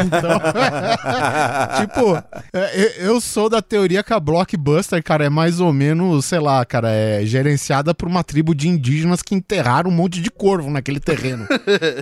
Então, 0.04 0.40
tipo, 1.80 2.16
é, 2.52 3.06
eu 3.06 3.20
sou 3.20 3.48
da 3.48 3.62
teoria 3.62 4.02
que 4.02 4.12
a 4.12 4.20
Blockbuster, 4.20 5.02
cara, 5.02 5.24
é 5.24 5.28
mais 5.30 5.60
ou 5.60 5.72
menos, 5.72 6.24
sei 6.26 6.38
lá, 6.40 6.64
cara, 6.64 6.90
é 6.90 7.24
gerenciada 7.24 7.94
por 7.94 8.08
uma 8.08 8.22
tribo 8.22 8.54
de 8.54 8.68
indígenas 8.68 9.22
que 9.22 9.34
enterraram 9.34 9.90
um 9.90 9.94
monte 9.94 10.20
de 10.20 10.30
corvo 10.30 10.70
naquele 10.70 11.00
terreno. 11.00 11.46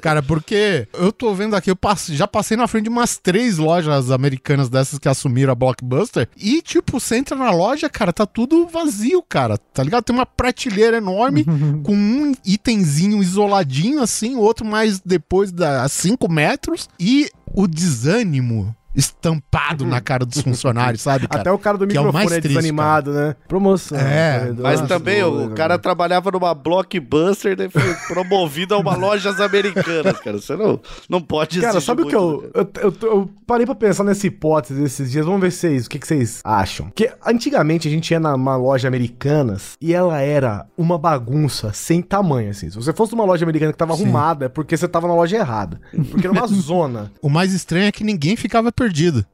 Cara, 0.02 0.22
porque 0.22 0.88
eu 0.94 1.12
tô 1.12 1.34
vendo 1.34 1.54
aqui, 1.54 1.70
eu 1.70 1.76
passe- 1.76 2.14
já 2.16 2.26
passei 2.26 2.56
na 2.56 2.66
frente 2.66 2.84
de 2.84 2.90
umas 2.90 3.16
três 3.16 3.58
lojas 3.58 4.10
americanas 4.10 4.68
dessas 4.68 4.98
que 4.98 5.08
assumiram 5.08 5.52
a 5.52 5.54
Blockbuster. 5.56 6.28
E, 6.36 6.60
tipo, 6.62 6.98
você 7.00 7.16
entra 7.16 7.36
na 7.36 7.50
loja, 7.50 7.88
cara, 7.88 8.12
tá 8.12 8.26
tudo 8.26 8.66
vazio, 8.66 9.22
cara. 9.22 9.58
Tá 9.78 9.84
ligado? 9.84 10.02
Tem 10.02 10.16
uma 10.16 10.26
prateleira 10.26 10.96
enorme 10.96 11.44
com 11.84 11.94
um 11.94 12.34
itemzinho 12.44 13.22
isoladinho, 13.22 14.02
assim, 14.02 14.34
outro 14.34 14.66
mais 14.66 14.98
depois 14.98 15.52
da 15.52 15.88
5 15.88 16.28
metros. 16.28 16.88
E 16.98 17.30
o 17.54 17.68
desânimo 17.68 18.74
estampado 18.94 19.86
na 19.86 20.00
cara 20.00 20.24
dos 20.24 20.40
funcionários, 20.42 21.02
sabe, 21.02 21.28
cara? 21.28 21.42
Até 21.42 21.52
o 21.52 21.58
cara 21.58 21.78
do 21.78 21.86
que 21.86 21.96
é 21.96 22.00
o 22.00 22.04
microfone 22.04 22.24
mais 22.24 22.36
é, 22.36 22.40
triste, 22.40 22.56
desanimado, 22.56 23.12
né? 23.12 23.36
Promoção. 23.46 23.98
É, 23.98 24.38
corredor, 24.38 24.62
Mas 24.62 24.80
nossa, 24.80 24.94
também 24.94 25.22
o, 25.22 25.50
cara 25.50 25.78
trabalhava 25.78 26.30
numa 26.30 26.54
blockbuster 26.54 27.56
e 27.60 27.68
foi 27.68 27.94
promovido 28.06 28.74
a 28.74 28.78
uma 28.78 28.96
lojas 28.96 29.40
americanas, 29.40 30.18
cara. 30.20 30.38
Você 30.38 30.56
não, 30.56 30.80
não 31.08 31.20
pode 31.20 31.60
Cara, 31.60 31.80
sabe 31.80 32.02
o 32.02 32.06
que 32.06 32.16
muito, 32.16 32.50
eu, 32.54 32.62
né? 32.64 32.70
eu, 32.82 32.94
eu, 33.02 33.10
eu 33.10 33.30
parei 33.46 33.66
pra 33.66 33.74
pensar 33.74 34.04
nessa 34.04 34.26
hipótese 34.26 34.82
esses 34.82 35.10
dias. 35.10 35.24
Vamos 35.24 35.40
ver 35.40 35.52
se 35.52 35.58
vocês, 35.58 35.86
o 35.86 35.90
que, 35.90 35.98
que 35.98 36.06
vocês 36.06 36.40
acham. 36.44 36.86
Porque 36.86 37.10
antigamente 37.24 37.88
a 37.88 37.90
gente 37.90 38.10
ia 38.10 38.20
numa 38.20 38.56
loja 38.56 38.88
americanas 38.88 39.76
e 39.80 39.92
ela 39.92 40.20
era 40.20 40.66
uma 40.76 40.98
bagunça 40.98 41.72
sem 41.72 42.02
tamanho, 42.02 42.50
assim. 42.50 42.70
Se 42.70 42.76
você 42.76 42.92
fosse 42.92 43.12
numa 43.12 43.24
loja 43.24 43.44
americana 43.44 43.72
que 43.72 43.78
tava 43.78 43.92
arrumada, 43.92 44.46
é 44.46 44.48
porque 44.48 44.76
você 44.76 44.88
tava 44.88 45.06
na 45.06 45.14
loja 45.14 45.36
errada. 45.36 45.80
Porque 46.10 46.26
era 46.26 46.32
uma 46.32 46.46
zona. 46.48 47.12
O 47.22 47.28
mais 47.28 47.52
estranho 47.52 47.86
é 47.86 47.92
que 47.92 48.04
ninguém 48.04 48.36
ficava 48.36 48.72
perdido. 48.72 48.87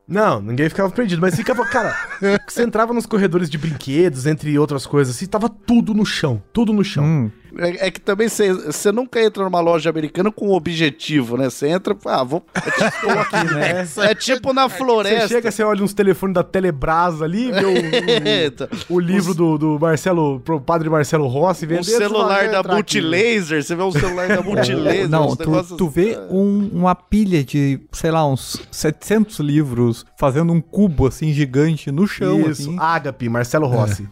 Não, 0.06 0.40
ninguém 0.40 0.68
ficava 0.68 0.90
perdido, 0.90 1.20
mas 1.20 1.34
ficava, 1.34 1.64
cara, 1.66 1.94
você 2.46 2.62
entrava 2.62 2.92
nos 2.92 3.06
corredores 3.06 3.48
de 3.48 3.58
brinquedos, 3.58 4.26
entre 4.26 4.58
outras 4.58 4.86
coisas, 4.86 5.16
assim, 5.16 5.26
tava 5.26 5.48
tudo 5.48 5.94
no 5.94 6.04
chão, 6.04 6.42
tudo 6.52 6.72
no 6.72 6.84
chão. 6.84 7.04
Hum, 7.04 7.30
É, 7.58 7.86
é 7.86 7.90
que 7.90 8.00
também 8.00 8.28
você- 8.28 8.52
você 8.52 8.90
nunca 8.92 9.20
entra 9.22 9.44
numa 9.44 9.60
loja 9.60 9.90
americana 9.90 10.30
com 10.30 10.48
um 10.48 10.52
objetivo, 10.52 11.36
né? 11.36 11.50
Você 11.50 11.68
entra, 11.68 11.96
ah, 12.06 12.22
vou. 12.24 12.44
É 12.54 12.60
tipo, 12.70 13.10
aqui, 13.18 13.54
né? 13.54 13.88
é 14.10 14.14
tipo 14.14 14.52
na 14.52 14.68
Você 14.68 14.76
floresta. 14.78 15.28
chega, 15.28 15.50
você 15.50 15.62
olha 15.62 15.82
uns 15.82 15.94
telefones 15.94 16.34
da 16.34 16.42
Telebrás 16.42 17.20
ali, 17.22 17.50
vê 17.52 17.64
o, 17.64 17.74
o- 18.90 18.96
o 18.96 19.00
livro 19.00 19.34
do, 19.34 19.58
do 19.58 19.78
Marcelo, 19.78 20.40
pro 20.40 20.60
padre 20.60 20.88
Marcelo 20.90 21.26
Rossi, 21.26 21.64
Um 21.64 21.68
vendendo. 21.68 21.84
celular 21.84 22.48
da 22.50 22.62
Multilaser, 22.62 23.62
você 23.62 23.74
vê 23.74 23.82
um 23.82 23.92
celular 23.92 24.28
da 24.28 24.42
Multilaser. 24.42 25.08
Não, 25.08 25.34
tu, 25.36 25.50
negócios- 25.50 25.76
tu 25.78 25.88
vê 25.88 26.18
um- 26.30 26.70
uma 26.72 26.94
pilha 26.94 27.42
de, 27.44 27.80
sei 27.92 28.10
lá, 28.10 28.26
uns 28.26 28.60
700 28.70 29.38
livros 29.40 30.04
fazendo 30.18 30.52
um 30.52 30.60
cubo 30.60 31.06
assim 31.06 31.32
gigante 31.32 31.90
no 31.90 32.06
chão, 32.06 32.40
Isso, 32.50 32.62
assim. 32.70 32.76
Ágape, 32.78 33.28
Marcelo 33.28 33.66
Rossi. 33.66 34.08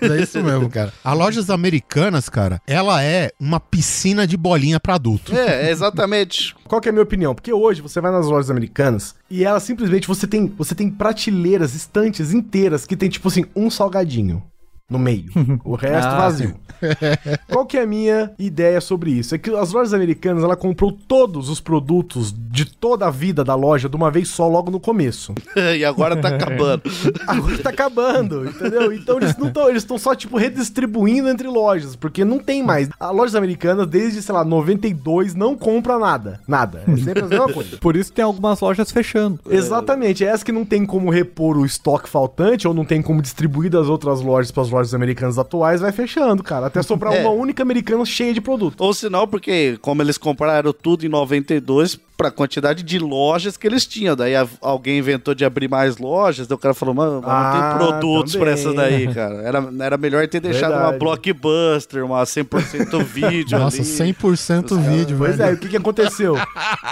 É 0.00 0.20
isso 0.22 0.42
mesmo, 0.42 0.68
cara. 0.68 0.92
As 1.04 1.16
lojas 1.16 1.50
americanas, 1.50 2.28
cara, 2.28 2.60
ela 2.82 3.02
é 3.02 3.30
uma 3.38 3.60
piscina 3.60 4.26
de 4.26 4.36
bolinha 4.36 4.78
pra 4.78 4.96
adulto. 4.96 5.34
É, 5.34 5.70
exatamente. 5.70 6.54
Qual 6.66 6.80
que 6.80 6.88
é 6.88 6.90
a 6.90 6.92
minha 6.92 7.02
opinião? 7.02 7.34
Porque 7.34 7.52
hoje 7.52 7.80
você 7.80 8.00
vai 8.00 8.10
nas 8.10 8.26
lojas 8.26 8.50
americanas 8.50 9.14
e 9.30 9.44
ela 9.44 9.60
simplesmente 9.60 10.08
você 10.08 10.26
tem, 10.26 10.46
você 10.58 10.74
tem 10.74 10.90
prateleiras, 10.90 11.74
estantes 11.74 12.34
inteiras 12.34 12.84
que 12.84 12.96
tem 12.96 13.08
tipo 13.08 13.28
assim 13.28 13.44
um 13.54 13.70
salgadinho 13.70 14.42
no 14.92 14.98
meio, 14.98 15.30
o 15.64 15.74
resto 15.74 16.08
Ah, 16.08 16.18
vazio. 16.18 16.54
Qual 17.48 17.64
que 17.64 17.76
é 17.76 17.82
a 17.82 17.86
minha 17.86 18.32
ideia 18.38 18.80
sobre 18.80 19.12
isso? 19.12 19.34
É 19.34 19.38
que 19.38 19.50
as 19.54 19.72
lojas 19.72 19.94
americanas 19.94 20.42
ela 20.42 20.56
comprou 20.56 20.92
todos 20.92 21.48
os 21.48 21.60
produtos 21.60 22.34
de 22.36 22.64
toda 22.64 23.06
a 23.06 23.10
vida 23.10 23.44
da 23.44 23.54
loja 23.54 23.88
de 23.88 23.96
uma 23.96 24.10
vez 24.10 24.28
só 24.28 24.48
logo 24.48 24.70
no 24.70 24.80
começo. 24.80 25.32
e 25.76 25.84
agora 25.84 26.16
tá 26.16 26.28
acabando. 26.28 26.82
Agora 27.26 27.58
tá 27.58 27.70
acabando, 27.70 28.46
entendeu? 28.46 28.92
Então 28.92 29.16
eles 29.18 29.36
não 29.36 29.48
estão, 29.48 29.68
eles 29.68 29.82
estão 29.82 29.98
só 29.98 30.14
tipo 30.14 30.36
redistribuindo 30.36 31.28
entre 31.28 31.48
lojas, 31.48 31.96
porque 31.96 32.24
não 32.24 32.38
tem 32.38 32.62
mais. 32.62 32.88
As 32.98 33.14
lojas 33.14 33.34
americanas 33.34 33.86
desde, 33.86 34.20
sei 34.20 34.34
lá, 34.34 34.44
92 34.44 35.34
não 35.34 35.56
compra 35.56 35.98
nada, 35.98 36.40
nada. 36.46 36.82
É 36.86 36.96
sempre 36.96 37.22
a 37.22 37.26
mesma 37.26 37.52
coisa. 37.52 37.76
Por 37.78 37.96
isso 37.96 38.12
tem 38.12 38.24
algumas 38.24 38.60
lojas 38.60 38.90
fechando. 38.90 39.38
Exatamente, 39.48 40.24
é 40.24 40.28
essa 40.28 40.44
que 40.44 40.52
não 40.52 40.64
tem 40.64 40.84
como 40.84 41.10
repor 41.10 41.56
o 41.56 41.64
estoque 41.64 42.08
faltante 42.08 42.66
ou 42.66 42.74
não 42.74 42.84
tem 42.84 43.00
como 43.00 43.22
distribuir 43.22 43.70
das 43.70 43.86
outras 43.86 44.20
lojas 44.20 44.50
para 44.50 44.62
as 44.62 44.70
lojas 44.70 44.81
americanas 44.94 45.38
atuais, 45.38 45.80
vai 45.80 45.92
fechando, 45.92 46.42
cara, 46.42 46.66
até 46.66 46.82
sobrar 46.82 47.12
É. 47.16 47.20
uma 47.20 47.30
única 47.30 47.62
americana 47.62 48.04
cheia 48.04 48.32
de 48.34 48.40
produto. 48.40 48.80
Ou 48.80 48.92
não, 49.10 49.26
porque 49.28 49.78
como 49.80 50.02
eles 50.02 50.18
compraram 50.18 50.72
tudo 50.72 51.04
em 51.06 51.08
92 51.08 51.98
pra 52.16 52.30
quantidade 52.30 52.82
de 52.84 52.98
lojas 53.00 53.56
que 53.56 53.66
eles 53.66 53.84
tinham. 53.84 54.14
Daí 54.14 54.36
a- 54.36 54.46
alguém 54.60 54.98
inventou 54.98 55.34
de 55.34 55.44
abrir 55.44 55.68
mais 55.68 55.96
lojas, 55.98 56.46
daí 56.46 56.54
o 56.54 56.58
cara 56.58 56.72
falou, 56.74 56.94
mano, 56.94 57.20
mas 57.20 57.24
não 57.24 57.32
Ah, 57.32 57.52
tem 57.52 57.78
produtos 57.78 58.32
também. 58.32 58.44
pra 58.44 58.52
essas 58.54 58.74
daí, 58.74 59.12
cara. 59.12 59.34
Era, 59.42 59.72
era 59.80 59.96
melhor 59.96 60.28
ter 60.28 60.38
deixado 60.40 60.70
uma 60.72 60.90
Verdade. 60.92 60.98
blockbuster, 60.98 62.04
uma 62.04 62.22
100% 62.24 63.02
vídeo 63.02 63.58
Nossa, 63.58 63.78
ali. 63.78 63.84
100% 64.14 64.78
vídeo, 64.78 65.16
Pois 65.18 65.40
é, 65.40 65.52
o 65.52 65.56
que, 65.56 65.68
que 65.68 65.76
aconteceu? 65.76 66.36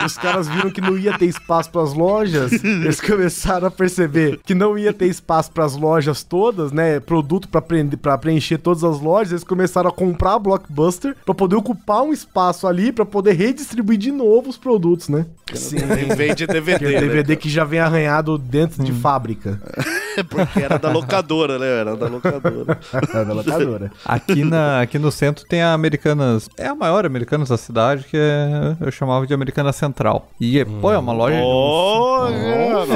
Os 0.04 0.16
caras 0.16 0.48
viram 0.48 0.70
que 0.70 0.80
não 0.80 0.98
ia 0.98 1.16
ter 1.16 1.26
espaço 1.26 1.70
pras 1.70 1.92
lojas, 1.94 2.52
eles 2.64 3.00
começaram 3.00 3.68
a 3.68 3.70
perceber 3.70 4.40
que 4.44 4.54
não 4.54 4.76
ia 4.76 4.92
ter 4.92 5.06
espaço 5.06 5.52
pras 5.52 5.76
lojas 5.76 6.24
todas, 6.24 6.72
né? 6.72 6.98
Produto 6.98 7.48
pra, 7.48 7.60
prende- 7.70 7.96
pra 7.96 8.18
preencher 8.18 8.58
todas 8.58 8.82
as 8.82 9.00
lojas, 9.00 9.30
eles 9.30 9.44
começaram 9.44 9.88
a 9.88 9.92
comprar 9.92 10.34
a 10.34 10.38
Blockbuster 10.40 11.14
pra 11.24 11.32
poder 11.32 11.54
ocupar 11.54 12.02
um 12.02 12.12
espaço 12.12 12.66
ali 12.66 12.90
pra 12.90 13.06
poder 13.06 13.32
redistribuir 13.34 13.96
de 13.96 14.10
novo 14.10 14.50
os 14.50 14.56
produtos, 14.56 15.08
né? 15.08 15.20
né? 15.20 15.26
Sim. 15.54 15.76
Vende 16.16 16.46
DVD. 16.48 16.74
Aquele 16.74 16.94
né, 16.94 17.00
DVD 17.00 17.36
que 17.36 17.48
já 17.48 17.62
vem 17.64 17.78
arranhado 17.78 18.36
dentro 18.36 18.82
de 18.82 18.92
fábrica. 18.92 19.60
Porque 20.28 20.60
era 20.60 20.78
da 20.78 20.90
locadora, 20.90 21.58
né? 21.58 21.66
Era 21.66 21.96
da 21.96 22.06
locadora. 22.08 22.78
da 23.26 23.32
locadora. 23.32 23.92
Aqui, 24.04 24.44
na, 24.44 24.80
aqui 24.82 24.98
no 24.98 25.10
centro 25.10 25.44
tem 25.46 25.62
a 25.62 25.72
Americanas. 25.72 26.48
É 26.56 26.66
a 26.66 26.74
maior 26.74 27.04
Americanas 27.06 27.48
da 27.48 27.56
cidade, 27.56 28.04
que 28.04 28.16
é, 28.16 28.76
eu 28.80 28.90
chamava 28.90 29.26
de 29.26 29.34
Americana 29.34 29.72
Central. 29.72 30.28
E, 30.40 30.58
é, 30.58 30.64
pô, 30.64 30.92
é 30.92 30.98
uma 30.98 31.12
loja. 31.12 31.36
de- 31.36 31.42
Oh, 31.42 32.26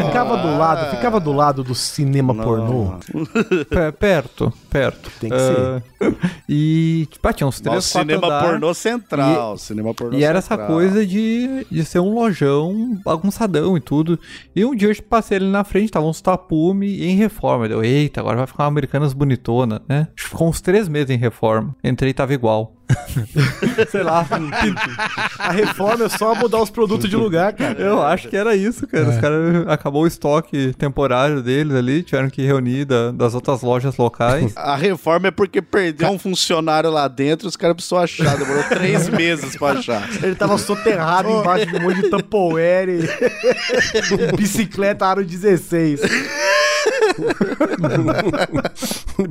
Ficava 0.06 0.36
do 0.36 0.58
lado, 0.58 0.90
ficava 0.90 1.20
do 1.20 1.32
lado 1.32 1.64
do 1.64 1.74
cinema 1.74 2.34
pornô. 2.34 2.94
Pe- 3.68 3.92
perto, 3.98 4.52
perto. 4.70 5.10
Tem 5.20 5.30
que 5.30 5.36
Ah, 5.36 5.82
E, 6.48 7.06
tipo, 7.10 7.32
tinha 7.32 7.46
uns 7.46 7.60
três, 7.60 7.74
Nosso 7.76 7.92
quatro 7.92 8.08
cinema 8.10 8.26
andares. 8.26 8.50
pornô 8.50 8.74
central. 8.74 9.58
cinema 9.58 9.94
pornô 9.94 10.16
E 10.18 10.24
era 10.24 10.38
essa 10.38 10.48
central. 10.48 10.68
coisa 10.68 11.06
de, 11.06 11.66
de 11.70 11.84
ser 11.84 12.00
um 12.00 12.14
lojão 12.14 12.98
bagunçadão 13.04 13.76
e 13.76 13.80
tudo. 13.80 14.18
E 14.54 14.64
um 14.64 14.74
dia 14.74 14.88
eu 14.90 15.02
passei 15.02 15.36
ali 15.38 15.46
na 15.50 15.64
frente, 15.64 15.90
tava 15.90 16.06
uns 16.06 16.20
tapume 16.20 16.86
em 17.08 17.16
reforma. 17.16 17.68
Deu, 17.68 17.82
eita, 17.84 18.20
agora 18.20 18.36
vai 18.38 18.46
ficar 18.46 18.64
uma 18.64 18.68
Americanas 18.68 19.12
bonitona, 19.12 19.80
né? 19.88 20.08
Acho 20.16 20.24
que 20.24 20.30
ficou 20.30 20.48
uns 20.48 20.60
três 20.60 20.88
meses 20.88 21.10
em 21.10 21.18
reforma. 21.18 21.74
Entrei 21.82 22.10
e 22.10 22.14
tava 22.14 22.32
igual. 22.34 22.74
Sei 23.90 24.02
lá. 24.02 24.26
A 25.38 25.50
reforma 25.50 26.04
é 26.04 26.08
só 26.10 26.34
mudar 26.34 26.60
os 26.60 26.68
produtos 26.68 27.08
de 27.08 27.16
lugar, 27.16 27.52
cara. 27.54 27.80
Eu 27.80 28.02
acho 28.02 28.28
que 28.28 28.36
era 28.36 28.54
isso, 28.54 28.86
cara. 28.86 29.08
Os 29.08 29.16
caras 29.16 29.66
acabou 29.68 30.02
o 30.02 30.06
estoque 30.06 30.74
temporário 30.76 31.42
deles 31.42 31.74
ali, 31.74 32.02
tiveram 32.02 32.28
que 32.28 32.42
reunir 32.42 32.84
da- 32.84 33.10
das 33.10 33.34
outras 33.34 33.62
lojas 33.62 33.96
locais. 33.96 34.52
A 34.56 34.76
reforma 34.76 35.28
é 35.28 35.30
porque 35.30 35.62
perdeu 35.62 36.10
um 36.10 36.18
funcionário 36.18 36.90
lá 36.90 37.08
dentro, 37.08 37.48
os 37.48 37.56
caras 37.56 37.74
precisam 37.76 37.98
achar. 37.98 38.36
Demorou 38.36 38.62
três 38.68 39.08
meses 39.08 39.56
pra 39.56 39.68
achar. 39.72 40.06
Ele 40.22 40.34
tava 40.34 40.58
soterrado 40.58 41.30
embaixo 41.30 41.66
de 41.66 41.76
um 41.76 41.80
monte 41.80 42.02
de 42.02 42.10
Tupperware 42.10 42.88
e 42.90 44.36
bicicleta 44.36 45.06
aro 45.06 45.24
16. 45.24 46.00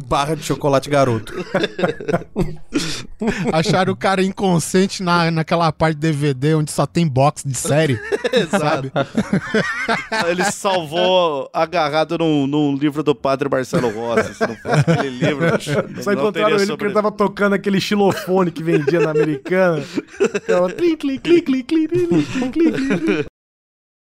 Barra 0.08 0.36
de 0.36 0.44
chocolate 0.44 0.90
garoto. 0.90 1.34
Acharam 3.52 3.94
o 3.94 3.96
cara 3.96 4.24
inconsciente 4.24 5.02
na, 5.04 5.30
naquela 5.32 5.72
parte 5.72 5.98
DVD 5.98 6.56
onde 6.56 6.72
só 6.72 6.86
tem 6.86 7.08
box 7.08 7.44
de 7.46 7.56
série. 7.56 8.00
sabe? 8.50 8.92
Ele 10.28 10.44
salvou 10.46 11.50
agarrado 11.54 12.18
num, 12.18 12.48
num 12.48 12.76
livro 12.76 13.04
do 13.04 13.14
padre 13.16 13.50
Marcelo 13.50 13.90
Rossi. 13.90 14.34
Se 14.34 14.48
não 14.48 14.56
fosse 14.56 14.92
aquele 14.92 15.10
livro, 15.10 15.46
Só 15.62 16.12
não 16.12 16.14
encontraram 16.14 16.32
teria 16.32 16.48
ele 16.56 16.60
sobre- 16.60 16.68
porque 16.68 16.86
ele 16.86 16.94
tava 16.94 17.12
tocando 17.12 17.54
aquele 17.54 17.80
xilofone 17.80 18.52
que 18.52 18.64
vendia 18.64 19.00
na 19.00 19.12
americana. 19.12 19.84
Tava 20.48 20.72
clim, 20.72 20.96
clim, 20.98 21.20
clim, 21.20 21.42
clim, 21.42 21.64
clim, 21.64 21.88
clim, 21.88 22.08
clim, 22.08 22.52
clim, 22.52 22.72
clim. 22.72 23.26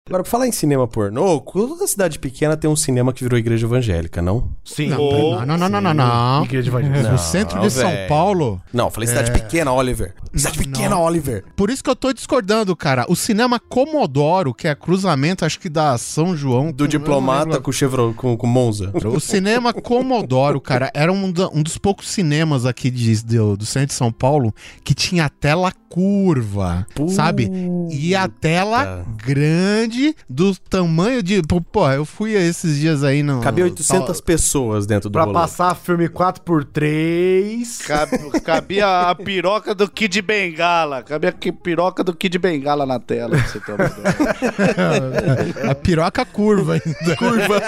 Agora, 0.09 0.23
pra 0.23 0.29
falar 0.31 0.47
em 0.47 0.51
cinema 0.51 0.87
pornô, 0.87 1.39
toda 1.39 1.85
cidade 1.87 2.17
pequena 2.19 2.57
tem 2.57 2.69
um 2.69 2.75
cinema 2.75 3.13
que 3.13 3.23
virou 3.23 3.37
igreja 3.37 3.65
evangélica, 3.67 4.21
não? 4.21 4.49
Sim. 4.65 4.89
Não, 4.89 5.45
não, 5.45 5.57
não, 5.57 5.69
não, 5.69 5.81
não, 5.81 5.93
não. 5.93 6.43
Igreja 6.43 6.69
evangélica. 6.69 7.11
No 7.11 7.17
centro 7.17 7.59
de 7.61 7.69
São. 7.69 7.89
Paulo, 8.07 8.61
Não, 8.73 8.89
falei 8.89 9.07
cidade 9.07 9.31
pequena, 9.31 9.71
Oliver. 9.71 10.13
Cidade 10.33 10.57
pequena, 10.57 10.97
Oliver. 10.99 11.43
Por 11.55 11.69
isso 11.69 11.83
que 11.83 11.89
eu 11.89 11.95
tô 11.95 12.11
discordando, 12.13 12.75
cara. 12.75 13.05
O 13.07 13.15
cinema 13.15 13.59
Comodoro, 13.59 14.53
que 14.53 14.67
é 14.67 14.75
cruzamento, 14.75 15.45
acho 15.45 15.59
que 15.59 15.69
da 15.69 15.97
São 15.97 16.35
João. 16.35 16.71
Do 16.71 16.83
com- 16.85 16.89
diplomata 16.89 17.59
com 17.61 17.71
Chevrolet, 17.71 18.15
com, 18.15 18.35
com 18.37 18.47
Monza. 18.47 18.91
O 19.05 19.19
cinema 19.19 19.73
Comodoro, 19.73 20.59
cara, 20.61 20.89
era 20.93 21.11
um, 21.11 21.31
da- 21.31 21.49
um 21.49 21.61
dos 21.61 21.77
poucos 21.77 22.09
cinemas 22.09 22.65
aqui 22.65 22.89
de- 22.89 23.23
do, 23.23 23.57
do 23.57 23.65
centro 23.65 23.87
de 23.89 23.93
São 23.93 24.11
Paulo 24.11 24.53
que 24.83 24.93
tinha 24.93 25.29
tela 25.29 25.71
curva, 25.89 26.85
sabe? 27.09 27.49
E 27.91 28.15
a 28.15 28.27
tela 28.27 29.03
grande 29.25 29.98
do 30.29 30.55
tamanho 30.69 31.21
de. 31.23 31.41
Pô, 31.43 31.61
Pô, 31.61 31.89
eu 31.91 32.05
fui 32.05 32.33
esses 32.33 32.77
dias 32.79 33.03
aí 33.03 33.21
no. 33.23 33.41
Cabia 33.41 33.63
800 33.65 34.19
pessoas 34.21 34.85
dentro 34.85 35.09
do 35.09 35.13
Pra 35.13 35.23
rolê. 35.23 35.33
passar 35.33 35.75
filme 35.75 36.07
4x3. 36.09 37.85
Cabe- 37.85 38.39
Cabia 38.41 39.09
a 39.09 39.15
piroca 39.15 39.73
do 39.75 39.89
Kid 39.89 40.21
Bengala. 40.21 41.03
Cabia 41.03 41.29
a 41.29 41.51
piroca 41.53 42.03
do 42.03 42.13
Kid 42.15 42.37
Bengala 42.37 42.85
na 42.85 42.99
tela. 42.99 43.37
Pra 43.37 43.47
você 43.47 43.59
ter 43.59 43.71
uma 43.73 43.85
ideia. 43.85 45.69
A 45.71 45.75
piroca 45.75 46.25
curva 46.25 46.73
ainda. 46.73 47.15
Curva. 47.15 47.61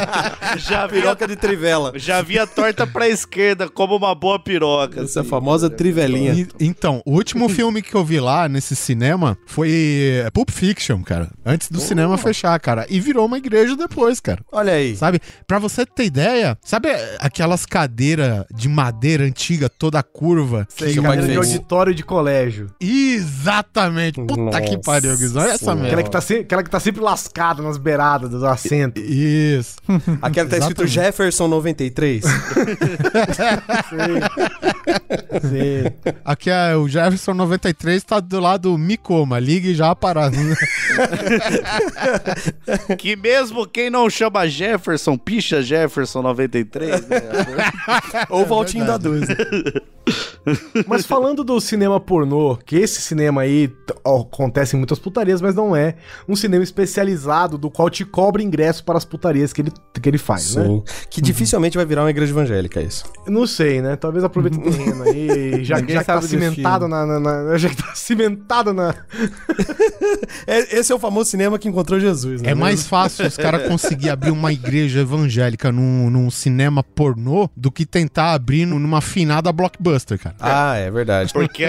já, 0.58 0.86
vi 0.86 0.98
a, 0.98 1.00
Piroca 1.02 1.26
de 1.28 1.36
trivela. 1.36 1.92
já 1.96 2.22
vi 2.22 2.38
a 2.38 2.46
torta 2.46 2.86
pra 2.86 3.08
esquerda 3.08 3.68
como 3.68 3.96
uma 3.96 4.14
boa 4.14 4.38
piroca. 4.38 5.00
Essa 5.02 5.20
assim. 5.20 5.28
famosa 5.28 5.68
trivelinha. 5.70 6.32
E- 6.34 6.48
então, 6.60 7.02
o 7.04 7.12
último 7.12 7.48
filme 7.48 7.82
que 7.82 7.94
eu 7.94 8.04
vi 8.04 8.20
lá 8.20 8.48
nesse 8.48 8.76
cinema 8.76 9.36
foi 9.46 10.22
é, 10.24 10.30
Pulp 10.30 10.50
Fiction, 10.50 11.02
cara. 11.02 11.28
Antes 11.60 11.70
do 11.70 11.78
cinema 11.78 12.16
fechar, 12.16 12.58
cara. 12.58 12.86
E 12.88 12.98
virou 12.98 13.26
uma 13.26 13.36
igreja 13.36 13.76
depois, 13.76 14.18
cara. 14.18 14.40
Olha 14.50 14.72
aí. 14.72 14.96
Sabe? 14.96 15.20
Pra 15.46 15.58
você 15.58 15.84
ter 15.84 16.04
ideia, 16.06 16.56
sabe 16.64 16.88
aquelas 17.18 17.66
cadeiras 17.66 18.46
de 18.50 18.66
madeira 18.66 19.24
antiga, 19.24 19.68
toda 19.68 20.02
curva? 20.02 20.66
Sei, 20.70 20.94
que 20.94 21.00
o 21.00 21.02
cadeira 21.02 21.26
de 21.26 21.36
auditório 21.36 21.94
de 21.94 22.02
colégio. 22.02 22.68
Exatamente. 22.80 24.14
Puta 24.22 24.34
que 24.62 24.70
Nossa 24.70 24.78
pariu, 24.82 25.14
Guizão. 25.18 25.42
Olha 25.42 25.50
essa 25.50 25.58
Senhora. 25.58 25.80
Aquela 25.80 25.96
merda. 25.96 26.02
que, 26.04 26.10
tá 26.10 26.20
se- 26.22 26.34
aquela 26.38 26.62
que 26.62 26.70
tá 26.70 26.80
sempre 26.80 27.02
lascada 27.02 27.62
nas 27.62 27.76
beiradas 27.76 28.30
do 28.30 28.46
assento. 28.46 28.98
Isso. 28.98 29.76
Aquela 30.22 30.48
que 30.48 30.56
tá 30.56 30.58
escrito. 30.66 30.86
Jefferson 30.86 31.46
93. 31.46 32.24
Sim. 35.42 36.12
Aqui 36.24 36.48
é 36.50 36.74
o 36.76 36.88
Jefferson 36.88 37.34
93 37.34 38.02
tá 38.02 38.18
do 38.20 38.40
lado 38.40 38.70
do 38.70 38.78
Micoma. 38.78 39.38
Ligue 39.38 39.74
já 39.74 39.94
para. 39.94 40.30
Que 42.98 43.16
mesmo 43.16 43.66
quem 43.66 43.90
não 43.90 44.08
chama 44.08 44.48
Jefferson, 44.48 45.16
picha 45.16 45.62
Jefferson 45.62 46.22
93, 46.22 47.08
né? 47.08 47.18
Ou 48.30 48.44
Valtinho 48.46 48.86
da 48.86 48.96
12. 48.96 49.26
Mas 50.86 51.04
falando 51.06 51.44
do 51.44 51.60
cinema 51.60 52.00
pornô, 52.00 52.56
que 52.56 52.76
esse 52.76 53.00
cinema 53.02 53.42
aí 53.42 53.68
t- 53.68 53.94
acontece 54.04 54.74
em 54.74 54.78
muitas 54.78 54.98
putarias, 54.98 55.40
mas 55.40 55.54
não 55.54 55.74
é 55.76 55.96
um 56.28 56.34
cinema 56.34 56.62
especializado 56.64 57.58
do 57.58 57.70
qual 57.70 57.90
te 57.90 58.04
cobra 58.04 58.42
ingresso 58.42 58.82
para 58.84 58.96
as 58.96 59.04
putarias 59.04 59.52
que 59.52 59.60
ele, 59.62 59.72
que 60.00 60.08
ele 60.08 60.18
faz, 60.18 60.54
né? 60.56 60.64
Sim. 60.64 60.82
Que 61.10 61.20
dificilmente 61.20 61.76
vai 61.76 61.84
virar 61.86 62.02
uma 62.04 62.10
igreja 62.10 62.32
evangélica, 62.32 62.80
isso. 62.80 63.04
Não 63.26 63.46
sei, 63.46 63.82
né? 63.82 63.96
Talvez 63.96 64.24
aproveite 64.24 64.58
o 64.58 64.62
terreno 64.62 65.02
aí, 65.04 65.62
já, 65.64 65.76
já 65.78 65.84
que 66.00 66.04
tá 66.04 66.20
cimentado 66.22 66.88
na, 66.88 67.04
na- 67.06 67.20
na- 67.20 67.58
Já 67.58 67.68
que 67.68 67.76
tá 67.76 67.92
cimentado 67.94 68.72
na. 68.72 68.94
É- 70.46 70.78
esse 70.78 70.92
é 70.92 70.94
o 70.94 70.98
famoso 70.98 71.30
cinema 71.30 71.58
que 71.58 71.68
encontrou 71.68 71.98
Jesus, 72.00 72.40
né? 72.42 72.50
É 72.50 72.54
mais 72.54 72.86
fácil 72.86 73.26
os 73.26 73.36
caras 73.36 73.66
conseguir 73.68 74.08
abrir 74.10 74.30
uma 74.30 74.52
igreja 74.52 75.00
evangélica 75.00 75.70
num, 75.70 76.08
num 76.10 76.30
cinema 76.30 76.82
pornô 76.82 77.48
do 77.56 77.70
que 77.70 77.84
tentar 77.84 78.32
abrir 78.32 78.66
numa 78.66 79.00
finada 79.00 79.52
blockbuster, 79.52 80.18
cara. 80.18 80.29
Ah, 80.38 80.76
é 80.76 80.90
verdade. 80.90 81.32
Porque, 81.32 81.64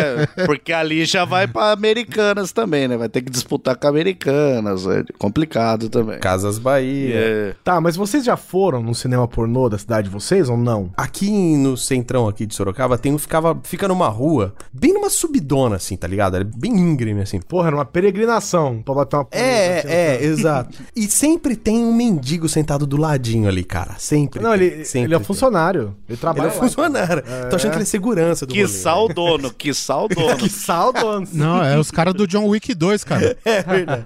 porque 0.45 0.73
ali 0.73 1.05
já 1.05 1.25
vai 1.25 1.47
pra 1.47 1.71
Americanas 1.71 2.51
também, 2.51 2.87
né? 2.87 2.97
Vai 2.97 3.09
ter 3.09 3.21
que 3.21 3.29
disputar 3.31 3.75
com 3.75 3.87
Americanas. 3.87 4.85
É 4.87 5.03
complicado 5.17 5.89
também. 5.89 6.19
Casas 6.19 6.59
Bahia. 6.59 7.15
É. 7.15 7.55
Tá, 7.63 7.79
mas 7.81 7.95
vocês 7.95 8.23
já 8.23 8.37
foram 8.37 8.81
no 8.83 8.93
cinema 8.93 9.27
pornô 9.27 9.69
da 9.69 9.77
cidade 9.77 10.07
de 10.07 10.13
vocês 10.13 10.49
ou 10.49 10.57
não? 10.57 10.91
Aqui 10.97 11.29
no 11.57 11.75
centrão 11.77 12.27
aqui 12.27 12.45
de 12.45 12.55
Sorocaba 12.55 12.97
tem 12.97 13.13
um 13.13 13.17
ficava 13.17 13.59
fica 13.63 13.87
numa 13.87 14.07
rua, 14.07 14.53
bem 14.73 14.93
numa 14.93 15.09
subidona 15.09 15.75
assim, 15.77 15.95
tá 15.95 16.07
ligado? 16.07 16.37
É 16.37 16.43
bem 16.43 16.71
íngreme 16.73 17.21
assim. 17.21 17.39
Porra, 17.39 17.67
era 17.67 17.75
uma 17.75 17.85
peregrinação 17.85 18.81
pra 18.83 18.93
bater 18.93 19.15
uma 19.17 19.27
assim, 19.31 19.41
É, 19.43 19.83
é, 19.85 20.23
exato. 20.25 20.77
E 20.95 21.07
sempre 21.07 21.55
tem 21.55 21.77
um 21.83 21.93
mendigo 21.93 22.47
sentado 22.49 22.85
do 22.85 22.97
ladinho 22.97 23.47
ali, 23.47 23.63
cara. 23.63 23.95
Sempre. 23.97 24.41
Não, 24.41 24.51
tem, 24.57 24.61
ele, 24.67 24.85
sempre 24.85 25.07
ele 25.07 25.15
é 25.15 25.17
tem. 25.17 25.25
funcionário. 25.25 25.81
Ele 25.81 25.95
Ele 26.09 26.17
trabalha. 26.17 26.47
é 26.47 26.51
lá. 26.53 26.59
funcionário. 26.59 27.23
Tô 27.49 27.55
achando 27.55 27.71
que 27.71 27.77
ele 27.77 27.83
é 27.83 27.85
segurança 27.85 28.45
do 28.51 28.55
Que 28.55 28.61
rolê. 28.63 28.73
sal 28.73 29.07
dono, 29.07 29.53
que 29.53 29.73
sal 29.73 30.07
dono. 30.09 30.37
Que 30.37 30.49
saldo, 30.49 31.23
Não, 31.33 31.63
é 31.63 31.77
os 31.79 31.89
caras 31.91 32.13
do 32.13 32.27
John 32.27 32.47
Wick 32.47 32.73
2, 32.73 33.03
cara. 33.03 33.37
É 33.45 33.61
verdade. 33.63 34.03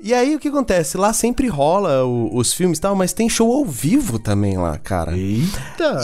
E 0.00 0.14
aí 0.14 0.34
o 0.34 0.38
que 0.38 0.48
acontece? 0.48 0.96
Lá 0.96 1.12
sempre 1.12 1.48
rola 1.48 2.04
o- 2.04 2.36
os 2.36 2.52
filmes 2.52 2.78
e 2.78 2.80
tal, 2.80 2.94
mas 2.94 3.12
tem 3.12 3.28
show 3.28 3.52
ao 3.52 3.64
vivo 3.64 4.18
também 4.18 4.56
lá, 4.56 4.78
cara. 4.78 5.16
Eita! 5.16 6.00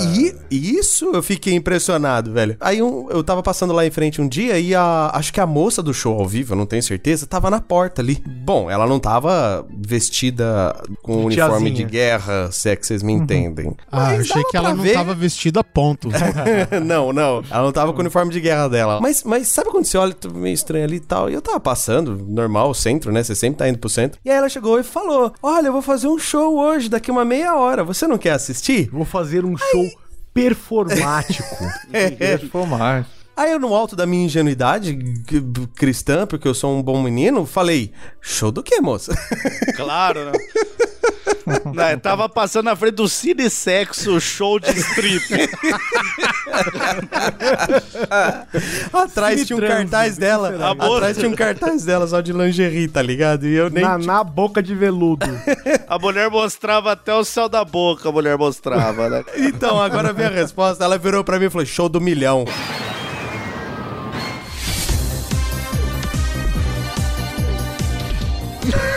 E 0.50 0.76
isso 0.78 1.10
eu 1.14 1.22
fiquei 1.22 1.54
impressionado, 1.54 2.32
velho. 2.32 2.56
Aí 2.60 2.82
um- 2.82 3.08
eu 3.10 3.22
tava 3.22 3.42
passando 3.42 3.72
lá 3.72 3.86
em 3.86 3.90
frente 3.90 4.20
um 4.20 4.26
dia 4.28 4.58
e 4.58 4.74
a, 4.74 5.10
acho 5.14 5.32
que 5.32 5.40
a 5.40 5.46
moça 5.46 5.82
do 5.82 5.94
show 5.94 6.18
ao 6.18 6.26
vivo, 6.26 6.52
eu 6.54 6.56
não 6.56 6.66
tenho 6.66 6.82
certeza, 6.82 7.26
tava 7.26 7.50
na 7.50 7.60
porta 7.60 8.02
ali. 8.02 8.22
Bom, 8.26 8.70
ela 8.70 8.86
não 8.86 8.98
tava 8.98 9.64
vestida 9.70 10.74
com 11.02 11.28
De 11.28 11.40
uniforme 11.40 11.70
de 11.70 11.84
guerra, 11.84 12.50
se 12.50 12.68
é 12.70 12.76
que 12.76 12.86
vocês 12.86 13.02
me 13.02 13.12
entendem. 13.12 13.76
Ah, 13.90 14.10
Mas 14.16 14.30
achei 14.30 14.42
que 14.44 14.56
ela 14.56 14.74
não 14.74 14.82
ver. 14.82 14.94
tava 14.94 15.14
vestida, 15.14 15.62
ponto. 15.62 16.08
não, 16.84 17.12
não. 17.12 17.42
Ela 17.50 17.62
não 17.62 17.72
tava 17.72 17.92
com 17.92 17.98
o 17.98 18.00
uniforme 18.00 18.32
de 18.32 18.40
guerra 18.40 18.68
dela. 18.68 19.00
Mas, 19.00 19.22
mas 19.24 19.48
sabe 19.48 19.70
quando 19.70 19.84
você 19.84 19.96
olha 19.96 20.14
meio 20.34 20.54
estranho 20.54 20.84
ali 20.84 20.96
e 20.96 21.00
tal? 21.00 21.30
E 21.30 21.34
eu 21.34 21.40
tava 21.42 21.60
passando, 21.60 22.16
normal, 22.28 22.74
centro, 22.74 23.12
né? 23.12 23.22
Você 23.22 23.34
sempre 23.34 23.58
tá 23.58 23.68
indo 23.68 23.78
pro 23.84 23.88
centro. 23.90 24.18
E 24.24 24.30
aí 24.30 24.36
ela 24.36 24.48
chegou 24.48 24.80
e 24.80 24.82
falou: 24.82 25.32
Olha, 25.42 25.68
eu 25.68 25.72
vou 25.72 25.82
fazer 25.82 26.08
um 26.08 26.18
show 26.18 26.58
hoje, 26.58 26.88
daqui 26.88 27.10
uma 27.10 27.24
meia 27.24 27.54
hora. 27.54 27.84
Você 27.84 28.06
não 28.06 28.16
quer 28.16 28.32
assistir? 28.32 28.88
Vou 28.90 29.04
fazer 29.04 29.44
um 29.44 29.56
show 29.56 29.90
performático. 30.32 31.56
Performar. 32.18 33.06
Aí 33.36 33.50
eu, 33.52 33.58
no 33.58 33.74
alto 33.74 33.96
da 33.96 34.06
minha 34.06 34.24
ingenuidade 34.26 34.96
cristã, 35.74 36.26
porque 36.26 36.46
eu 36.46 36.54
sou 36.54 36.76
um 36.76 36.82
bom 36.82 37.02
menino, 37.02 37.44
falei: 37.44 37.92
show 38.20 38.52
do 38.52 38.62
quê, 38.62 38.80
moça? 38.80 39.12
Claro, 39.76 40.26
né? 40.26 40.32
Não, 41.74 41.90
eu 41.90 42.00
tava 42.00 42.28
passando 42.28 42.66
na 42.66 42.76
frente 42.76 42.94
do 42.94 43.08
Cine 43.08 43.50
Sexo 43.50 44.20
Show 44.20 44.58
de 44.58 44.70
Strip. 44.70 45.24
Atrás 48.92 49.44
tinha 49.46 49.56
um 49.56 49.60
Cine 49.60 49.68
cartaz 49.68 50.16
Trans, 50.16 50.18
dela. 50.18 50.70
Atrás 50.72 51.16
tinha 51.16 51.28
um 51.28 51.34
cartaz 51.34 51.84
dela 51.84 52.06
só 52.06 52.20
de 52.20 52.32
lingerie, 52.32 52.88
tá 52.88 53.02
ligado? 53.02 53.46
E 53.46 53.54
eu 53.54 53.68
nem. 53.68 53.82
Na, 53.82 53.98
na 53.98 54.24
boca 54.24 54.62
de 54.62 54.74
veludo. 54.74 55.26
A 55.88 55.98
mulher 55.98 56.30
mostrava 56.30 56.92
até 56.92 57.14
o 57.14 57.24
céu 57.24 57.48
da 57.48 57.64
boca, 57.64 58.08
a 58.08 58.12
mulher 58.12 58.38
mostrava, 58.38 59.08
né? 59.08 59.24
Então, 59.36 59.80
agora 59.80 60.12
vem 60.12 60.26
a 60.26 60.30
resposta. 60.30 60.84
Ela 60.84 60.98
virou 60.98 61.22
pra 61.22 61.38
mim 61.38 61.46
e 61.46 61.50
falou: 61.50 61.66
show 61.66 61.88
do 61.88 62.00
milhão. 62.00 62.44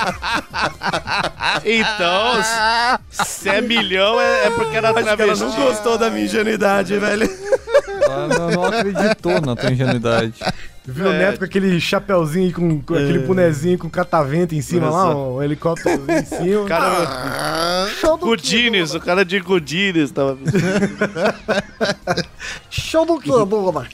Então, 1.64 2.42
se 3.10 3.48
é 3.48 3.60
milhão, 3.60 4.20
é, 4.20 4.46
é 4.46 4.50
porque 4.50 4.76
era 4.76 4.90
Acho 4.90 5.02
que 5.02 5.08
ela 5.08 5.16
travesti. 5.16 5.44
não 5.44 5.54
gostou 5.56 5.98
da 5.98 6.10
minha 6.10 6.24
ingenuidade, 6.24 6.96
velho. 6.98 7.28
Ela 8.02 8.28
não, 8.28 8.50
não 8.50 8.64
acreditou 8.64 9.40
na 9.40 9.56
tua 9.56 9.70
ingenuidade. 9.70 10.34
Viu 10.86 11.08
o 11.08 11.12
Neto 11.12 11.38
com 11.38 11.44
aquele 11.44 11.78
chapéuzinho, 11.78 12.52
com, 12.52 12.80
com 12.80 12.94
aquele 12.94 13.20
bonezinho 13.20 13.78
com 13.78 13.88
catavento 13.88 14.54
em 14.54 14.62
cima 14.62 14.88
lá, 14.90 15.14
um 15.14 15.42
helicóptero 15.42 16.02
em 16.10 16.24
cima. 16.24 16.64
Cara, 16.66 17.86
show 18.00 18.16
do 18.16 18.26
Gudines, 18.26 18.94
o 18.94 19.00
cara 19.00 19.24
de 19.24 19.38
Gudines 19.40 20.10
tava. 20.10 20.38
Show 22.70 23.06
do 23.06 23.18
Dona? 23.46 23.86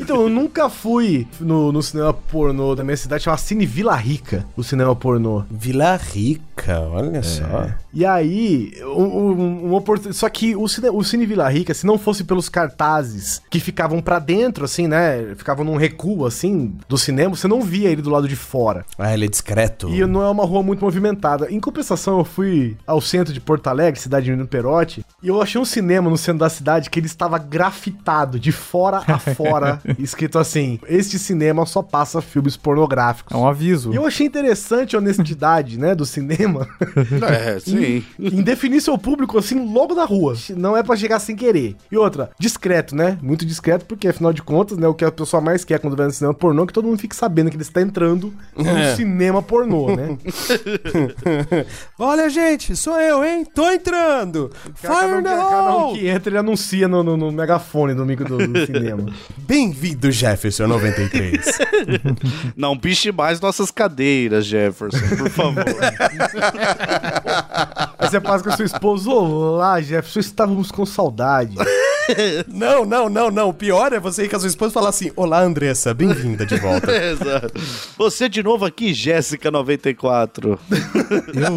Então, 0.00 0.22
eu 0.22 0.28
nunca 0.28 0.68
fui 0.68 1.26
no, 1.40 1.72
no 1.72 1.82
cinema 1.82 2.12
pornô 2.12 2.74
da 2.74 2.84
minha 2.84 2.96
cidade, 2.96 3.24
chama 3.24 3.36
Cine 3.36 3.66
Vila 3.66 3.96
Rica, 3.96 4.46
o 4.56 4.62
cinema 4.62 4.94
pornô. 4.94 5.37
Vila 5.50 5.96
Rica, 5.96 6.80
olha 6.80 7.22
só. 7.22 7.68
E 7.92 8.04
aí, 8.04 8.72
um, 8.84 9.68
um, 9.68 9.74
oportun- 9.74 10.12
só 10.12 10.28
que 10.28 10.54
o 10.56 10.66
cine, 10.68 10.88
o 10.90 11.02
cine 11.02 11.26
Vila 11.26 11.48
Rica, 11.48 11.72
se 11.74 11.86
não 11.86 11.98
fosse 11.98 12.24
pelos 12.24 12.48
cartazes 12.48 13.42
que 13.50 13.60
ficavam 13.60 14.00
pra 14.00 14.18
dentro, 14.18 14.64
assim, 14.64 14.86
né? 14.86 15.34
Ficavam 15.36 15.64
num 15.64 15.76
recuo, 15.76 16.26
assim, 16.26 16.74
do 16.88 16.96
cinema, 16.98 17.34
você 17.36 17.48
não 17.48 17.60
via 17.62 17.90
ele 17.90 18.02
do 18.02 18.10
lado 18.10 18.28
de 18.28 18.36
fora. 18.36 18.84
Ah, 18.98 19.12
ele 19.14 19.24
é 19.26 19.28
discreto. 19.28 19.88
E 19.88 20.04
não 20.06 20.22
é 20.22 20.28
uma 20.30 20.44
rua 20.44 20.62
muito 20.62 20.84
movimentada. 20.84 21.50
Em 21.50 21.60
compensação, 21.60 22.18
eu 22.18 22.24
fui 22.24 22.76
ao 22.86 23.00
centro 23.00 23.32
de 23.32 23.40
Porto 23.40 23.66
Alegre, 23.68 24.00
cidade 24.00 24.24
de 24.26 24.30
Menino 24.30 24.48
Perotti, 24.48 25.04
e 25.22 25.28
eu 25.28 25.40
achei 25.42 25.60
um 25.60 25.64
cinema 25.64 26.08
no 26.10 26.16
centro 26.18 26.40
da 26.40 26.48
cidade 26.48 26.90
que 26.90 26.98
ele 26.98 27.06
estava 27.06 27.38
grafitado 27.38 28.38
de 28.38 28.52
fora 28.52 29.02
a 29.06 29.18
fora, 29.18 29.80
escrito 29.98 30.38
assim: 30.38 30.78
Este 30.88 31.18
cinema 31.18 31.64
só 31.66 31.82
passa 31.82 32.20
filmes 32.20 32.56
pornográficos. 32.56 33.34
É 33.34 33.36
um 33.38 33.46
aviso. 33.46 33.92
E 33.92 33.96
eu 33.96 34.06
achei 34.06 34.26
interessante 34.26 34.94
a 34.94 34.98
honestidade, 34.98 35.27
né, 35.78 35.94
do 35.94 36.04
cinema 36.06 36.66
É, 37.28 37.58
sim. 37.60 38.04
em 38.18 38.42
definir 38.42 38.80
seu 38.80 38.96
público 38.98 39.38
assim 39.38 39.72
logo 39.72 39.94
na 39.94 40.04
rua. 40.04 40.34
Não 40.56 40.76
é 40.76 40.82
pra 40.82 40.96
chegar 40.96 41.18
sem 41.18 41.34
querer. 41.36 41.76
E 41.90 41.96
outra, 41.96 42.30
discreto, 42.38 42.94
né? 42.94 43.18
Muito 43.22 43.44
discreto, 43.46 43.84
porque 43.84 44.08
afinal 44.08 44.32
de 44.32 44.42
contas, 44.42 44.76
né, 44.78 44.86
o 44.88 44.94
que 44.94 45.04
a 45.04 45.12
pessoa 45.12 45.40
mais 45.40 45.64
quer 45.64 45.78
quando 45.78 45.96
vai 45.96 46.06
no 46.06 46.12
cinema 46.12 46.34
pornô 46.34 46.64
é 46.64 46.66
que 46.66 46.72
todo 46.72 46.86
mundo 46.86 46.98
fique 47.00 47.16
sabendo 47.16 47.50
que 47.50 47.56
ele 47.56 47.62
está 47.62 47.80
entrando 47.82 48.32
no 48.56 48.68
É. 48.68 48.94
cinema 48.96 49.42
pornô, 49.42 49.94
né? 49.94 50.16
Olha, 51.98 52.28
gente, 52.28 52.76
sou 52.76 52.98
eu, 53.00 53.24
hein? 53.24 53.44
Tô 53.44 53.70
entrando! 53.70 54.50
Fire 54.74 55.22
the 55.22 55.28
Cada 55.30 55.76
um 55.76 55.92
que 55.94 56.08
entra, 56.08 56.30
ele 56.30 56.38
anuncia 56.38 56.86
no, 56.88 57.02
no- 57.02 57.16
no 57.16 57.32
megafone 57.32 57.94
do 57.94 58.04
micro 58.04 58.24
do, 58.26 58.46
do 58.48 58.64
cinema. 58.66 59.06
Bem-vindo, 59.36 60.10
Jefferson 60.10 60.66
93. 60.66 61.58
Não 62.56 62.76
piche 62.78 63.10
mais 63.12 63.40
nossas 63.40 63.70
cadeiras, 63.70 64.46
Jefferson, 64.46 64.98
por 65.18 65.30
favor. 65.30 65.64
Aí 67.98 68.08
você 68.08 68.20
passa 68.20 68.44
com 68.44 68.50
a 68.50 68.56
sua 68.56 68.64
esposa, 68.64 69.10
olá, 69.10 69.80
Jefferson, 69.80 70.20
estávamos 70.20 70.70
com 70.70 70.86
saudade. 70.86 71.54
não, 72.48 72.84
não, 72.84 73.08
não, 73.08 73.30
não. 73.30 73.48
O 73.48 73.54
pior 73.54 73.92
é 73.92 74.00
você 74.00 74.24
ir 74.24 74.28
com 74.28 74.36
a 74.36 74.40
sua 74.40 74.48
esposa 74.48 74.72
e 74.72 74.74
falar 74.74 74.88
assim: 74.88 75.10
Olá, 75.14 75.42
Andressa, 75.42 75.92
bem-vinda 75.92 76.46
de 76.46 76.56
volta. 76.56 76.90
Exato. 76.96 77.52
Você 77.96 78.28
de 78.28 78.42
novo 78.42 78.64
aqui, 78.64 78.94
Jéssica 78.94 79.50
94. 79.50 80.58
Eu 81.34 81.54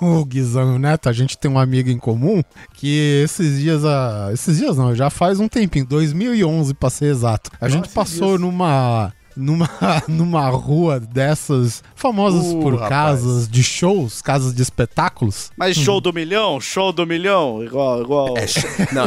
e 0.00 0.04
o, 0.04 0.20
o 0.20 0.24
Guizão 0.24 0.72
e 0.72 0.76
o 0.76 0.78
Neto, 0.78 1.08
a 1.08 1.12
gente 1.12 1.36
tem 1.36 1.50
um 1.50 1.58
amigo 1.58 1.90
em 1.90 1.98
comum 1.98 2.42
que 2.74 3.22
esses 3.24 3.58
dias, 3.58 3.84
a, 3.84 4.30
esses 4.32 4.58
dias 4.58 4.76
não, 4.76 4.94
já 4.94 5.10
faz 5.10 5.40
um 5.40 5.48
tempinho, 5.48 5.86
2011 5.86 6.74
pra 6.74 6.90
ser 6.90 7.06
exato. 7.06 7.50
A 7.60 7.68
gente 7.68 7.88
passou 7.90 8.38
numa 8.38 9.12
numa 9.36 9.68
numa 10.08 10.48
rua 10.48 11.00
dessas 11.00 11.82
famosas 11.94 12.40
Uh, 12.40 12.60
por 12.60 12.74
rapaz. 12.74 12.88
casas 12.88 13.48
de 13.48 13.62
shows, 13.62 14.22
casas 14.22 14.54
de 14.54 14.62
espetáculos. 14.62 15.50
Mas 15.56 15.76
show 15.76 16.00
do 16.00 16.12
milhão? 16.12 16.60
Show 16.60 16.92
do 16.92 17.06
milhão? 17.06 17.62
Igual, 17.62 18.02
igual. 18.02 18.36
É 18.36 18.46
show... 18.46 18.68
Não, 18.92 19.06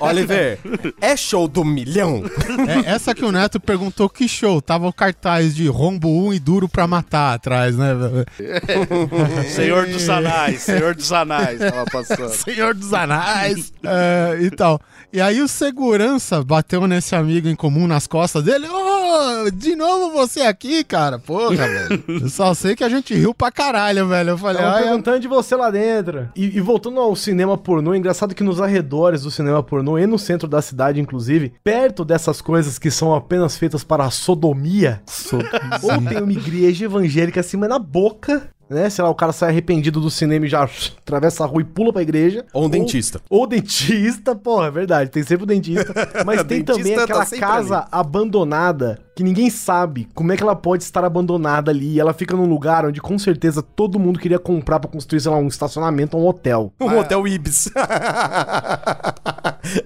Oliver, 0.00 0.58
é 1.00 1.16
show 1.16 1.48
do 1.48 1.64
milhão? 1.64 2.22
É, 2.86 2.90
essa 2.90 3.14
que 3.14 3.24
o 3.24 3.32
Neto 3.32 3.58
perguntou 3.58 4.08
que 4.08 4.28
show, 4.28 4.60
tava 4.60 4.86
o 4.86 4.92
cartaz 4.92 5.54
de 5.54 5.66
rombo 5.68 6.08
1 6.28 6.34
e 6.34 6.38
duro 6.38 6.68
pra 6.68 6.86
matar 6.86 7.34
atrás, 7.34 7.76
né? 7.76 7.94
Senhor 9.54 9.86
dos 9.86 10.08
Anais, 10.08 10.62
Senhor 10.62 10.94
dos 10.94 11.12
Anais 11.12 11.58
tava 11.58 11.84
passando. 11.86 12.30
Senhor 12.34 12.74
dos 12.74 12.92
Anais 12.92 13.72
é, 13.82 14.38
e 14.42 14.50
tal. 14.50 14.80
E 15.12 15.20
aí 15.20 15.40
o 15.40 15.48
segurança 15.48 16.42
bateu 16.42 16.86
nesse 16.86 17.14
amigo 17.14 17.48
em 17.48 17.54
comum 17.56 17.86
nas 17.86 18.06
costas 18.06 18.44
dele. 18.44 18.66
Ô, 18.68 19.50
de 19.56 19.74
novo 19.74 20.12
você 20.12 20.42
aqui, 20.42 20.84
cara? 20.84 21.18
Porra, 21.18 21.56
velho. 21.66 22.04
Eu 22.08 22.28
só 22.28 22.52
sei 22.54 22.76
que 22.76 22.84
a 22.84 22.88
gente 22.88 23.14
riu 23.14 23.34
pra 23.34 23.50
caralho, 23.50 24.06
velho. 24.06 24.30
Eu 24.30 24.38
falei, 24.38 24.62
ai, 24.62 24.84
perguntando 24.84 25.20
de 25.20 25.28
você 25.28 25.56
lá 25.56 25.70
dentro. 25.70 26.28
E, 26.36 26.56
e 26.56 26.60
voltando 26.60 27.00
ao 27.00 27.16
cinema 27.16 27.56
pornô, 27.56 27.94
é 27.94 27.96
engraçado 27.98 28.34
que 28.34 28.44
nos 28.44 28.60
arredores 28.60 29.22
do 29.22 29.30
cinema 29.30 29.62
pornô 29.62 29.98
e 29.98 30.06
no 30.06 30.18
centro 30.18 30.46
da 30.46 30.60
cidade, 30.60 31.00
inclusive, 31.00 31.52
perto 31.64 32.04
dessas 32.04 32.40
coisas 32.40 32.78
que 32.78 32.90
são 32.90 33.14
apenas 33.14 33.56
feitas 33.56 33.82
para 33.82 34.04
a 34.04 34.10
sodomia, 34.10 35.02
ou 35.82 36.02
tem 36.08 36.22
uma 36.22 36.32
igreja 36.32 36.84
evangélica 36.84 37.40
acima 37.40 37.66
na 37.66 37.78
boca, 37.78 38.50
né? 38.68 38.90
Sei 38.90 39.02
lá, 39.02 39.10
o 39.10 39.14
cara 39.14 39.32
sai 39.32 39.50
arrependido 39.50 40.00
do 40.00 40.10
cinema 40.10 40.46
e 40.46 40.48
já 40.48 40.64
atravessa 40.64 41.44
a 41.44 41.46
rua 41.46 41.62
e 41.62 41.64
pula 41.64 41.92
pra 41.92 42.02
igreja. 42.02 42.44
Ou 42.52 42.66
um 42.66 42.68
dentista. 42.68 43.20
Ou 43.28 43.46
dentista, 43.46 44.34
porra, 44.34 44.66
é 44.66 44.70
verdade, 44.70 45.10
tem 45.10 45.22
sempre 45.22 45.44
o 45.44 45.46
dentista. 45.46 45.92
Mas 46.24 46.42
tem 46.44 46.62
Dentista 46.62 46.74
também 46.74 46.94
tá 46.94 47.04
aquela 47.04 47.24
sempre 47.24 47.46
casa 47.46 47.86
abandonada 47.90 48.98
que 49.16 49.22
ninguém 49.24 49.48
sabe 49.48 50.06
como 50.14 50.30
é 50.30 50.36
que 50.36 50.42
ela 50.42 50.54
pode 50.54 50.82
estar 50.82 51.02
abandonada 51.02 51.70
ali. 51.70 51.94
E 51.94 52.00
ela 52.00 52.12
fica 52.12 52.36
num 52.36 52.46
lugar 52.46 52.84
onde 52.84 53.00
com 53.00 53.18
certeza 53.18 53.62
todo 53.62 53.98
mundo 53.98 54.18
queria 54.18 54.38
comprar 54.38 54.78
pra 54.78 54.90
construir, 54.90 55.20
sei 55.20 55.30
lá, 55.30 55.38
um 55.38 55.48
estacionamento 55.48 56.18
ou 56.18 56.24
um 56.24 56.26
hotel. 56.26 56.72
Um 56.78 56.98
hotel 56.98 57.26
Ibis. 57.26 57.70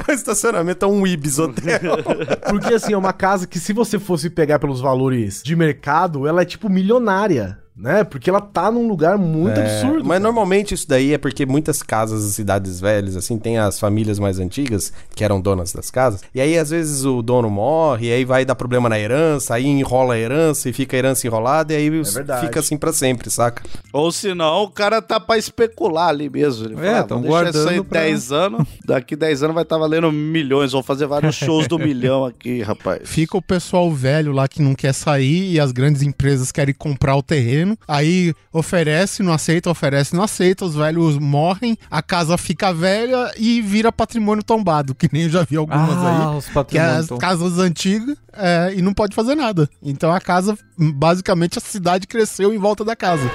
o 0.08 0.10
estacionamento 0.10 0.84
é 0.84 0.88
um 0.88 1.06
Ibis 1.06 1.38
hotel. 1.38 1.98
Porque 2.50 2.74
assim, 2.74 2.92
é 2.92 2.96
uma 2.96 3.12
casa 3.12 3.46
que 3.46 3.60
se 3.60 3.72
você 3.72 4.00
fosse 4.00 4.28
pegar 4.28 4.58
pelos 4.58 4.80
valores 4.80 5.42
de 5.44 5.54
mercado, 5.54 6.26
ela 6.26 6.42
é 6.42 6.44
tipo 6.44 6.68
milionária. 6.68 7.56
Né? 7.80 8.04
Porque 8.04 8.28
ela 8.28 8.42
tá 8.42 8.70
num 8.70 8.86
lugar 8.86 9.16
muito 9.16 9.58
absurdo. 9.58 10.00
É, 10.00 10.02
Mas 10.02 10.08
cara. 10.08 10.20
normalmente 10.20 10.74
isso 10.74 10.86
daí 10.86 11.14
é 11.14 11.18
porque 11.18 11.46
muitas 11.46 11.82
casas 11.82 12.24
e 12.24 12.32
cidades 12.34 12.78
velhas, 12.78 13.16
assim, 13.16 13.38
tem 13.38 13.56
as 13.58 13.80
famílias 13.80 14.18
mais 14.18 14.38
antigas 14.38 14.92
que 15.16 15.24
eram 15.24 15.40
donas 15.40 15.72
das 15.72 15.90
casas. 15.90 16.20
E 16.34 16.40
aí, 16.40 16.58
às 16.58 16.68
vezes, 16.70 17.04
o 17.06 17.22
dono 17.22 17.48
morre, 17.48 18.08
e 18.08 18.12
aí 18.12 18.24
vai 18.24 18.44
dar 18.44 18.54
problema 18.54 18.88
na 18.88 18.98
herança, 18.98 19.54
aí 19.54 19.66
enrola 19.66 20.12
a 20.14 20.18
herança 20.18 20.68
e 20.68 20.72
fica 20.74 20.94
a 20.94 20.98
herança 20.98 21.26
enrolada, 21.26 21.72
e 21.72 21.76
aí 21.76 21.90
os- 21.90 22.12
verdade. 22.12 22.46
fica 22.46 22.60
assim 22.60 22.76
pra 22.76 22.92
sempre, 22.92 23.30
saca? 23.30 23.62
Ou 23.92 24.12
senão 24.12 24.64
o 24.64 24.70
cara 24.70 25.00
tá 25.00 25.18
pra 25.18 25.38
especular 25.38 26.08
ali 26.08 26.28
mesmo. 26.28 26.66
Ele 26.66 26.86
É, 26.86 26.98
"Ah, 26.98 27.02
tão 27.02 27.22
vou 27.22 27.30
deixar 27.30 27.48
isso 27.50 27.58
aí 27.60 27.64
guardando 27.76 27.84
pra- 27.86 28.00
10 28.02 28.30
anos, 28.32 28.68
daqui 28.84 29.16
10 29.16 29.42
anos 29.42 29.54
vai 29.54 29.62
estar 29.62 29.78
valendo 29.78 30.12
milhões. 30.12 30.72
Vou 30.72 30.82
fazer 30.82 31.06
vários 31.06 31.34
shows 31.34 31.66
do 31.66 31.78
milhão 31.78 32.26
aqui, 32.26 32.60
rapaz. 32.62 33.00
Fica 33.08 33.38
o 33.38 33.42
pessoal 33.42 33.90
velho 33.90 34.32
lá 34.32 34.46
que 34.46 34.60
não 34.60 34.74
quer 34.74 34.92
sair 34.92 35.52
e 35.52 35.58
as 35.60 35.72
grandes 35.72 36.02
empresas 36.02 36.52
querem 36.52 36.74
comprar 36.74 37.16
o 37.16 37.22
terreno. 37.22 37.69
Aí 37.88 38.34
oferece, 38.52 39.22
não 39.22 39.32
aceita, 39.32 39.70
oferece, 39.70 40.14
não 40.14 40.22
aceita. 40.22 40.64
Os 40.64 40.74
velhos 40.74 41.18
morrem, 41.18 41.76
a 41.90 42.02
casa 42.02 42.36
fica 42.38 42.72
velha 42.72 43.32
e 43.36 43.60
vira 43.62 43.90
patrimônio 43.92 44.42
tombado, 44.44 44.94
que 44.94 45.08
nem 45.12 45.22
eu 45.22 45.30
já 45.30 45.42
vi 45.42 45.56
algumas 45.56 45.96
Ah, 45.98 46.30
aí. 46.32 46.36
os 46.36 46.44
Que 46.44 46.50
é 46.50 46.54
patrimônios. 46.54 47.12
as 47.12 47.18
casas 47.18 47.58
antigas 47.58 48.16
é, 48.32 48.72
e 48.76 48.82
não 48.82 48.92
pode 48.94 49.14
fazer 49.14 49.34
nada. 49.34 49.68
Então 49.82 50.10
a 50.12 50.20
casa, 50.20 50.56
basicamente, 50.78 51.58
a 51.58 51.60
cidade 51.60 52.06
cresceu 52.06 52.52
em 52.54 52.58
volta 52.58 52.84
da 52.84 52.94
casa. 52.96 53.28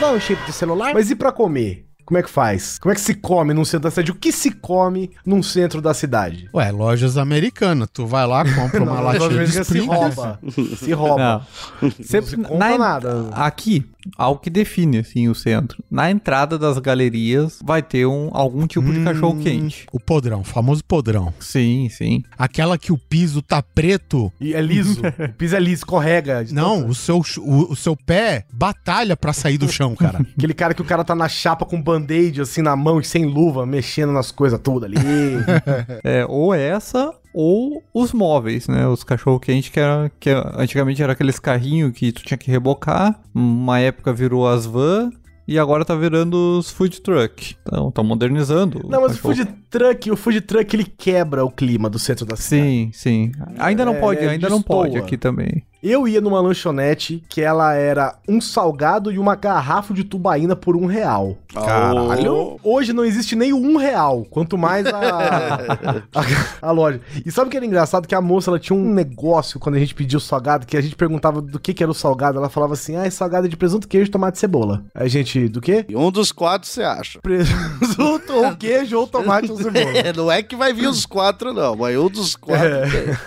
Dá 0.00 0.12
um 0.12 0.20
chip 0.20 0.42
de 0.46 0.52
celular. 0.52 0.94
Mas 0.94 1.10
e 1.10 1.14
pra 1.14 1.30
comer? 1.30 1.86
Como 2.10 2.18
é 2.18 2.24
que 2.24 2.28
faz? 2.28 2.76
Como 2.80 2.90
é 2.90 2.96
que 2.96 3.00
se 3.00 3.14
come 3.14 3.54
num 3.54 3.64
centro 3.64 3.84
da 3.84 3.90
cidade? 3.92 4.10
O 4.10 4.16
que 4.16 4.32
se 4.32 4.50
come 4.50 5.12
num 5.24 5.44
centro 5.44 5.80
da 5.80 5.94
cidade? 5.94 6.48
Ué, 6.52 6.72
lojas 6.72 7.16
americanas. 7.16 7.88
Tu 7.92 8.04
vai 8.04 8.26
lá, 8.26 8.44
compra 8.52 8.82
uma 8.82 8.96
Não, 8.96 9.02
latinha 9.04 9.44
de 9.44 9.64
se 9.64 9.78
rouba. 9.78 10.40
Se 10.76 10.92
rouba. 10.92 11.46
Não. 11.80 11.90
Você, 11.92 12.20
se 12.20 12.36
compra 12.36 12.76
nada. 12.76 13.28
Aqui, 13.30 13.86
algo 14.18 14.40
que 14.40 14.50
define 14.50 14.98
assim 14.98 15.28
o 15.28 15.36
centro. 15.36 15.84
Na 15.88 16.10
entrada 16.10 16.58
das 16.58 16.78
galerias 16.78 17.60
vai 17.62 17.80
ter 17.80 18.06
um, 18.06 18.28
algum 18.32 18.66
tipo 18.66 18.92
de 18.92 19.04
cachorro 19.04 19.40
quente. 19.40 19.86
O 19.92 20.00
podrão, 20.00 20.40
o 20.40 20.44
famoso 20.44 20.84
podrão. 20.84 21.32
Sim, 21.38 21.88
sim. 21.90 22.24
Aquela 22.36 22.76
que 22.76 22.92
o 22.92 22.98
piso 22.98 23.40
tá 23.40 23.62
preto. 23.62 24.32
E 24.40 24.52
é 24.52 24.60
liso. 24.60 25.00
o 25.00 25.32
piso 25.34 25.54
é 25.54 25.60
liso, 25.60 25.82
escorrega. 25.82 26.44
de 26.44 26.52
Não, 26.54 26.88
o 26.88 26.94
seu, 26.94 27.22
o, 27.38 27.72
o 27.72 27.76
seu 27.76 27.96
pé 27.96 28.46
batalha 28.52 29.16
pra 29.16 29.32
sair 29.32 29.58
do 29.58 29.70
chão, 29.70 29.94
cara. 29.94 30.18
Aquele 30.36 30.54
cara 30.54 30.74
que 30.74 30.82
o 30.82 30.84
cara 30.84 31.04
tá 31.04 31.14
na 31.14 31.28
chapa 31.28 31.64
com 31.64 31.80
band-aid 32.00 32.40
assim 32.40 32.62
na 32.62 32.74
mão 32.76 33.00
e 33.00 33.04
sem 33.04 33.24
luva, 33.24 33.64
mexendo 33.66 34.12
nas 34.12 34.30
coisas 34.30 34.58
todas 34.60 34.90
ali. 34.90 34.96
É, 36.04 36.24
ou 36.28 36.54
essa 36.54 37.12
ou 37.32 37.82
os 37.94 38.12
móveis, 38.12 38.66
né? 38.68 38.86
Os 38.88 39.04
cachorro 39.04 39.38
quente 39.38 39.70
que 39.70 39.78
era 39.78 40.10
que 40.18 40.30
antigamente 40.30 41.02
era 41.02 41.12
aqueles 41.12 41.38
carrinhos 41.38 41.92
que 41.92 42.10
tu 42.12 42.22
tinha 42.22 42.38
que 42.38 42.50
rebocar. 42.50 43.20
Uma 43.34 43.78
época 43.78 44.12
virou 44.12 44.48
as 44.48 44.66
van 44.66 45.10
e 45.46 45.58
agora 45.58 45.84
tá 45.84 45.94
virando 45.94 46.58
os 46.58 46.70
food 46.70 47.00
truck. 47.00 47.56
Então, 47.62 47.88
estão 47.88 48.04
modernizando. 48.04 48.80
Não, 48.88 49.00
mas 49.02 49.14
o 49.14 49.18
food 49.18 49.44
truck, 49.68 50.10
o 50.10 50.16
food 50.16 50.40
truck 50.42 50.74
ele 50.76 50.84
quebra 50.84 51.44
o 51.44 51.50
clima 51.50 51.88
do 51.90 51.98
centro 51.98 52.24
da 52.24 52.36
cidade. 52.36 52.62
Sim, 52.68 52.90
sim. 52.92 53.32
Ainda 53.58 53.84
não 53.84 53.94
É, 53.94 54.00
pode, 54.00 54.20
ainda 54.20 54.48
não 54.48 54.58
destoa. 54.58 54.76
pode 54.84 54.96
aqui 54.98 55.16
também. 55.16 55.64
Eu 55.82 56.06
ia 56.06 56.20
numa 56.20 56.40
lanchonete 56.40 57.24
que 57.26 57.40
ela 57.40 57.74
era 57.74 58.14
um 58.28 58.38
salgado 58.38 59.10
e 59.10 59.18
uma 59.18 59.34
garrafa 59.34 59.94
de 59.94 60.04
tubaína 60.04 60.54
por 60.54 60.76
um 60.76 60.84
real. 60.84 61.38
Caralho. 61.54 62.60
Hoje 62.62 62.92
não 62.92 63.02
existe 63.02 63.34
nem 63.34 63.52
o 63.54 63.56
um 63.56 63.76
real, 63.76 64.26
quanto 64.28 64.58
mais 64.58 64.86
a, 64.86 65.00
a, 66.14 66.68
a 66.68 66.70
loja. 66.70 67.00
E 67.24 67.30
sabe 67.30 67.48
o 67.48 67.50
que 67.50 67.56
era 67.56 67.64
engraçado? 67.64 68.06
Que 68.06 68.14
a 68.14 68.20
moça 68.20 68.50
ela 68.50 68.58
tinha 68.58 68.78
um 68.78 68.92
negócio 68.92 69.58
quando 69.58 69.76
a 69.76 69.78
gente 69.78 69.94
pediu 69.94 70.18
o 70.18 70.20
salgado, 70.20 70.66
que 70.66 70.76
a 70.76 70.80
gente 70.82 70.94
perguntava 70.94 71.40
do 71.40 71.58
que, 71.58 71.72
que 71.72 71.82
era 71.82 71.90
o 71.90 71.94
salgado. 71.94 72.36
Ela 72.36 72.50
falava 72.50 72.74
assim: 72.74 72.96
ah, 72.96 73.06
é 73.06 73.10
salgado 73.10 73.48
de 73.48 73.56
presunto, 73.56 73.88
queijo, 73.88 74.10
tomate 74.10 74.36
e 74.36 74.40
cebola. 74.40 74.84
Aí 74.94 75.06
a 75.06 75.08
gente, 75.08 75.48
do 75.48 75.62
quê? 75.62 75.86
E 75.88 75.96
um 75.96 76.10
dos 76.10 76.30
quatro 76.30 76.68
você 76.68 76.82
acha. 76.82 77.18
Presunto 77.22 78.32
ou 78.34 78.54
queijo 78.56 78.98
ou 78.98 79.06
tomate 79.06 79.50
ou 79.50 79.56
cebola. 79.62 79.96
É, 79.96 80.12
não 80.12 80.30
é 80.30 80.42
que 80.42 80.54
vai 80.54 80.74
vir 80.74 80.88
os 80.88 81.06
quatro, 81.06 81.54
não, 81.54 81.74
mas 81.74 81.96
um 81.96 82.08
dos 82.10 82.36
quatro. 82.36 82.66
É. 82.66 83.18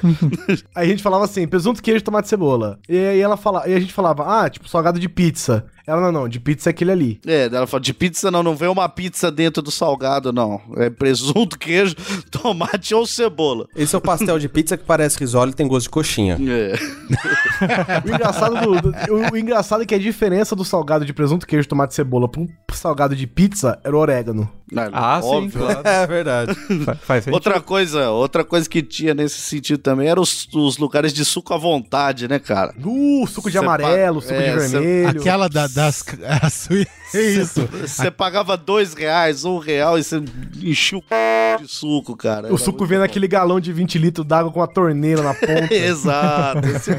Aí 0.75 0.85
a 0.85 0.89
gente 0.89 1.01
falava 1.01 1.25
assim, 1.25 1.47
presunto, 1.47 1.81
queijo, 1.81 2.03
tomate 2.03 2.27
e 2.27 2.29
cebola. 2.29 2.42
E 2.87 2.97
aí 2.97 3.19
ela 3.19 3.37
fala, 3.37 3.67
e 3.67 3.73
a 3.73 3.79
gente 3.79 3.93
falava, 3.93 4.43
ah, 4.43 4.49
tipo, 4.49 4.67
salgado 4.67 4.99
de 4.99 5.09
pizza. 5.09 5.65
Ela, 5.85 5.99
não, 6.01 6.11
não, 6.11 6.29
de 6.29 6.39
pizza 6.39 6.69
é 6.69 6.71
aquele 6.71 6.91
ali. 6.91 7.19
É, 7.25 7.49
daí 7.49 7.57
ela 7.57 7.67
fala, 7.67 7.81
de 7.81 7.93
pizza 7.93 8.31
não, 8.31 8.41
não 8.41 8.55
vem 8.55 8.69
uma 8.69 8.87
pizza 8.87 9.29
dentro 9.31 9.61
do 9.61 9.69
salgado, 9.71 10.31
não. 10.31 10.61
É 10.77 10.89
presunto, 10.89 11.57
queijo, 11.59 11.95
tomate 12.31 12.95
ou 12.95 13.05
cebola. 13.05 13.67
Esse 13.75 13.93
é 13.93 13.97
o 13.97 14.01
pastel 14.01 14.39
de 14.39 14.47
pizza 14.47 14.77
que 14.77 14.83
parece 14.85 15.17
risole 15.19 15.51
e 15.51 15.53
tem 15.55 15.67
gosto 15.67 15.83
de 15.85 15.89
coxinha. 15.89 16.37
É. 16.39 16.73
O 18.03 18.09
engraçado, 18.09 18.55
do, 18.59 18.81
do- 18.81 19.13
o, 19.13 19.31
o 19.33 19.37
engraçado 19.37 19.83
é 19.83 19.85
que 19.85 19.95
a 19.95 19.99
diferença 19.99 20.55
do 20.55 20.65
salgado 20.65 21.05
de 21.05 21.13
presunto, 21.13 21.47
queijo, 21.47 21.67
tomate 21.67 21.93
e 21.93 21.95
cebola 21.95 22.27
pro 22.27 22.47
salgado 22.73 23.15
de 23.15 23.25
pizza 23.25 23.79
era 23.83 23.95
o 23.95 23.99
orégano. 23.99 24.49
Ah, 24.91 25.19
sim, 25.21 25.27
Óbvio. 25.27 25.59
claro. 25.61 25.81
É 25.85 26.07
verdade. 26.07 26.55
Fa- 26.83 26.95
Faz 26.95 27.23
sentido. 27.23 27.35
Outra 27.35 27.61
coisa, 27.61 28.09
outra 28.09 28.43
coisa 28.43 28.67
que 28.67 28.81
tinha 28.81 29.13
nesse 29.13 29.39
sentido 29.39 29.77
também 29.77 30.07
eram 30.09 30.21
os, 30.23 30.47
os 30.53 30.77
lugares 30.77 31.13
de 31.13 31.23
suco 31.23 31.53
à 31.53 31.57
vontade, 31.57 32.27
né, 32.27 32.39
cara? 32.39 32.73
Uh, 32.83 33.25
suco 33.27 33.49
de 33.49 33.57
Cê 33.59 33.63
amarelo, 33.63 34.19
pa- 34.21 34.27
suco 34.27 34.33
é, 34.39 34.55
de 34.55 34.61
cê- 34.61 34.79
vermelho. 34.79 35.19
Aquela 35.21 35.47
da, 35.47 35.67
das. 35.73 36.03
É 37.15 37.21
isso. 37.21 37.69
Você 37.79 38.09
pagava 38.09 38.57
dois 38.57 38.95
reais, 38.95 39.45
um 39.45 39.59
real 39.59 39.99
e 39.99 40.03
você 40.03 40.19
enchia 40.59 40.97
o 40.97 41.01
c... 41.01 41.61
de 41.63 41.67
suco, 41.71 42.17
cara. 42.17 42.47
O 42.47 42.55
Era 42.55 42.57
suco 42.57 42.79
muito 42.79 42.89
vem 42.89 42.97
bom. 42.97 43.03
naquele 43.03 43.27
galão 43.27 43.59
de 43.59 43.71
20 43.71 43.99
litros 43.99 44.25
d'água 44.25 44.51
com 44.51 44.59
a 44.63 44.65
torneira 44.65 45.21
na 45.21 45.35
ponta. 45.35 45.67
Exato. 45.71 46.67
esse- 46.69 46.91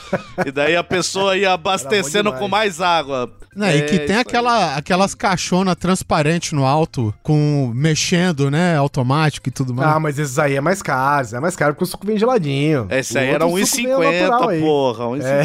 e 0.48 0.50
daí 0.50 0.74
a 0.74 0.82
pessoa 0.82 1.36
ia 1.36 1.52
abastecendo 1.52 2.32
com 2.32 2.48
mais 2.48 2.80
água. 2.80 3.30
Né, 3.54 3.76
e 3.76 3.80
É, 3.80 3.82
que 3.82 3.98
tem 3.98 4.12
isso 4.12 4.20
aquela, 4.20 4.76
aquelas 4.76 5.14
caixonas 5.14 5.74
transparentes 5.76 6.52
no 6.52 6.64
alto, 6.64 7.12
com 7.22 7.70
mexendo, 7.74 8.50
né? 8.50 8.76
Automático 8.76 9.48
e 9.48 9.52
tudo 9.52 9.74
mais. 9.74 9.88
Ah, 9.96 10.00
mas 10.00 10.18
esses 10.18 10.38
aí 10.38 10.54
é 10.54 10.60
mais 10.62 10.80
caro, 10.80 11.26
é 11.34 11.40
mais 11.40 11.56
caro 11.56 11.74
porque 11.74 11.84
o 11.84 11.86
suco 11.86 12.06
vem 12.06 12.16
geladinho. 12.18 12.86
Esse 12.90 13.16
O 13.16 13.20
aí 13.20 13.28
era 13.28 13.44
outro 13.44 13.66
suco 13.66 13.82
vem 13.82 14.20
natural 14.22 14.42
1,50, 14.42 14.48
aí. 14.48 14.60
porra. 14.60 15.04
1,50. 15.06 15.38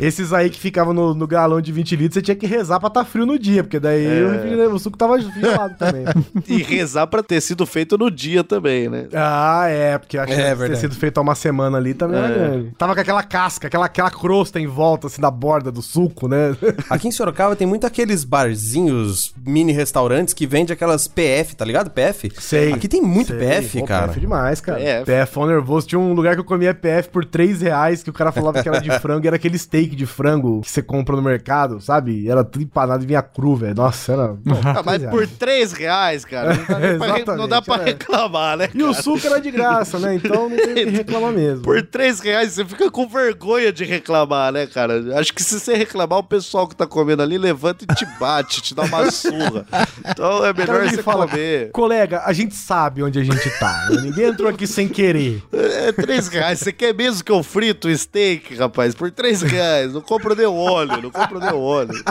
Esses 0.00 0.32
aí 0.32 0.50
que 0.50 0.58
ficavam 0.58 0.92
no, 0.92 1.14
no 1.14 1.26
galão 1.26 1.60
de 1.60 1.72
20 1.72 1.96
litros, 1.96 2.14
você 2.14 2.22
tinha 2.22 2.34
que 2.36 2.46
rezar 2.46 2.78
pra 2.80 2.90
tá 2.90 3.04
frio 3.04 3.26
no 3.26 3.38
dia, 3.38 3.62
porque 3.62 3.78
daí 3.80 4.24
o, 4.24 4.30
refrigerante- 4.32 4.72
o 4.74 4.78
suco 4.78 4.96
tava 4.98 5.20
gelado 5.20 5.74
também. 5.78 6.04
E 6.48 6.62
rezar 6.62 7.06
pra 7.06 7.22
ter 7.22 7.40
sido 7.40 7.64
feito 7.66 7.96
no 7.96 8.10
dia 8.10 8.44
também, 8.44 8.88
né? 8.88 9.06
Ah, 9.14 9.66
é, 9.68 9.98
porque 9.98 10.18
acho 10.18 10.32
É, 10.32 10.54
que 10.54 10.66
ter 10.66 10.76
sido 10.76 10.94
feito 10.94 11.18
há 11.18 11.20
uma 11.22 11.34
semana 11.34 11.78
ali 11.78 11.94
também 11.94 12.20
grande. 12.20 12.70
Tava 12.76 12.94
com 12.94 13.00
aquela 13.00 13.22
casca, 13.22 13.66
aquela, 13.66 13.86
aquela 13.86 14.10
crosta 14.10 14.60
em 14.60 14.66
volta, 14.66 15.06
assim, 15.06 15.20
da 15.20 15.30
borda 15.30 15.70
do 15.72 15.80
suco, 15.82 16.28
né? 16.28 16.56
Aqui 16.90 17.08
em 17.08 17.12
Sorocaba 17.12 17.56
tem 17.56 17.66
muito 17.66 17.86
aqueles 17.86 18.24
barzinhos, 18.24 19.34
mini 19.46 19.72
restaurantes 19.72 20.34
que 20.34 20.46
vende 20.46 20.72
aquelas 20.72 21.06
PF, 21.08 21.54
tá 21.56 21.64
ligado? 21.64 21.90
PF? 21.90 22.30
Sei. 22.38 22.72
Aqui 22.72 22.88
tem 22.88 23.00
muito 23.02 23.28
Sei. 23.28 23.38
PF, 23.38 23.80
Pô, 23.80 23.86
cara. 23.86 24.08
PF 24.08 24.20
demais, 24.20 24.60
cara. 24.60 24.78
PF. 24.78 25.04
PF 25.04 25.38
nervoso. 25.46 25.86
Tinha 25.86 25.98
um 25.98 26.12
lugar 26.12 26.34
que 26.34 26.40
eu 26.40 26.44
comia 26.44 26.74
PF 26.74 27.08
por 27.10 27.24
3 27.24 27.60
reais, 27.62 28.02
que 28.02 28.10
o 28.10 28.12
cara 28.12 28.32
falava 28.32 28.62
que 28.62 28.68
era 28.68 28.80
de 28.80 28.90
frango, 29.00 29.24
e 29.24 29.28
era 29.28 29.36
aquele 29.36 29.53
steak 29.58 29.94
de 29.96 30.06
frango 30.06 30.60
que 30.62 30.70
você 30.70 30.82
compra 30.82 31.16
no 31.16 31.22
mercado, 31.22 31.80
sabe? 31.80 32.28
Era 32.28 32.44
tudo 32.44 32.62
empanado 32.62 33.02
e 33.04 33.06
vinha 33.06 33.22
cru, 33.22 33.56
velho. 33.56 33.74
Nossa, 33.74 34.12
era... 34.12 34.28
Bom, 34.28 34.60
Ah, 34.64 34.82
mas 34.84 35.00
3 35.00 35.02
reais. 35.02 35.10
por 35.10 35.26
3 35.28 35.72
reais, 35.72 36.24
cara, 36.24 36.54
não 36.54 36.64
dá, 36.66 36.78
nem 36.78 36.98
pra, 36.98 37.14
re- 37.14 37.24
não 37.38 37.48
dá 37.48 37.62
pra 37.62 37.76
é. 37.82 37.84
reclamar, 37.84 38.56
né? 38.56 38.68
E 38.74 38.82
o 38.82 38.92
suco 38.94 39.26
era 39.26 39.40
de 39.40 39.50
graça, 39.50 39.98
né? 39.98 40.14
Então 40.16 40.48
não 40.48 40.56
tem 40.56 40.70
o 40.72 40.74
que 40.74 40.84
reclamar 40.90 41.32
mesmo. 41.32 41.62
Por 41.62 41.82
3 41.82 42.20
reais 42.20 42.52
você 42.52 42.64
fica 42.64 42.90
com 42.90 43.06
vergonha 43.08 43.72
de 43.72 43.84
reclamar, 43.84 44.52
né, 44.52 44.66
cara? 44.66 45.18
Acho 45.18 45.32
que 45.32 45.42
se 45.42 45.58
você 45.60 45.74
reclamar, 45.74 46.18
o 46.18 46.24
pessoal 46.24 46.66
que 46.68 46.74
tá 46.76 46.86
comendo 46.86 47.22
ali 47.22 47.38
levanta 47.38 47.84
e 47.84 47.94
te 47.94 48.06
bate, 48.18 48.62
te 48.62 48.74
dá 48.74 48.82
uma 48.82 49.10
surra. 49.10 49.66
Então 50.08 50.44
é 50.44 50.52
cara 50.52 50.72
melhor 50.72 50.82
me 50.84 50.90
você 50.96 51.02
fala, 51.02 51.26
comer. 51.28 51.70
colega, 51.72 52.22
a 52.24 52.32
gente 52.32 52.54
sabe 52.54 53.02
onde 53.02 53.18
a 53.18 53.24
gente 53.24 53.50
tá. 53.58 53.88
né? 53.90 54.00
Ninguém 54.02 54.26
entrou 54.26 54.48
aqui 54.48 54.66
sem 54.66 54.88
querer. 54.88 55.42
É 55.52 55.92
3 55.92 56.28
reais. 56.28 56.58
Você 56.60 56.72
quer 56.72 56.94
mesmo 56.94 57.22
que 57.24 57.32
eu 57.32 57.42
frito 57.42 57.88
o 57.88 57.96
steak, 57.96 58.54
rapaz? 58.56 58.94
Por 58.94 59.10
3 59.10 59.42
reais. 59.44 59.92
Não 59.92 60.00
compra 60.00 60.34
nem 60.34 60.46
óleo, 60.46 61.02
não 61.02 61.10
compra 61.10 61.38
nem 61.38 61.52
óleo. 61.52 62.02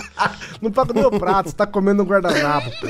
Não 0.62 0.72
paga 0.72 0.94
meu 0.94 1.12
prato, 1.12 1.50
você 1.50 1.56
tá 1.56 1.66
comendo 1.66 2.04
um 2.04 2.06
guardanapo, 2.06 2.70
pô. 2.80 2.88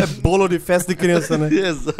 É 0.00 0.06
bolo 0.20 0.48
de 0.48 0.58
festa 0.58 0.92
de 0.92 0.96
criança, 0.96 1.38
né? 1.38 1.48
Exato. 1.52 1.98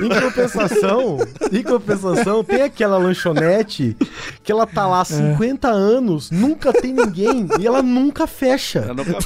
Em 0.00 0.08
compensação, 0.08 1.18
em 1.52 1.62
compensação, 1.62 2.44
tem 2.44 2.62
aquela 2.62 2.98
lanchonete 2.98 3.96
que 4.42 4.52
ela 4.52 4.66
tá 4.66 4.86
lá 4.86 5.00
há 5.00 5.04
50 5.04 5.68
anos, 5.68 6.30
nunca 6.30 6.72
tem 6.72 6.92
ninguém 6.92 7.48
e 7.58 7.66
ela 7.66 7.82
nunca 7.82 8.26
fecha. 8.26 8.84
Eu 8.88 8.94
nunca. 8.94 9.12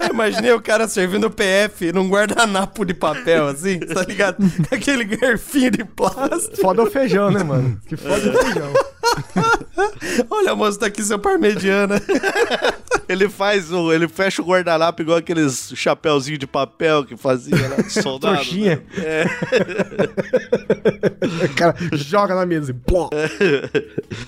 Eu 0.00 0.08
Imaginei 0.10 0.52
o 0.52 0.60
cara 0.60 0.88
servindo 0.88 1.30
PF 1.30 1.92
num 1.92 2.08
guardanapo 2.08 2.84
de 2.84 2.94
papel, 2.94 3.48
assim, 3.48 3.78
tá 3.78 4.02
ligado? 4.02 4.36
Com 4.36 4.74
Aquele 4.74 5.04
garfinho 5.04 5.70
de 5.70 5.84
plástico. 5.84 6.56
Foda 6.60 6.82
o 6.82 6.90
feijão, 6.90 7.30
né, 7.30 7.42
mano? 7.42 7.65
Que 7.86 7.96
foda 7.96 8.30
o 8.30 8.42
feijão. 8.44 8.72
Olha, 10.30 10.54
moço, 10.54 10.78
tá 10.78 10.86
aqui 10.86 11.02
seu 11.02 11.18
parmegiana. 11.18 12.00
Ele 13.08 13.28
faz 13.28 13.70
o. 13.72 13.92
Ele 13.92 14.08
fecha 14.08 14.42
o 14.42 14.44
guardanapo 14.44 15.00
igual 15.02 15.18
aqueles 15.18 15.72
chapéuzinho 15.74 16.38
de 16.38 16.46
papel 16.46 17.04
que 17.04 17.16
fazia 17.16 17.56
lá 17.68 17.76
de 17.76 17.92
soldado. 18.02 18.34
Trouxinha. 18.36 18.82
né? 18.96 19.24
O 21.26 21.54
cara 21.54 21.74
joga 21.92 22.34
na 22.34 22.46
mesa 22.46 22.70
e 22.70 22.74
pló. 22.74 23.08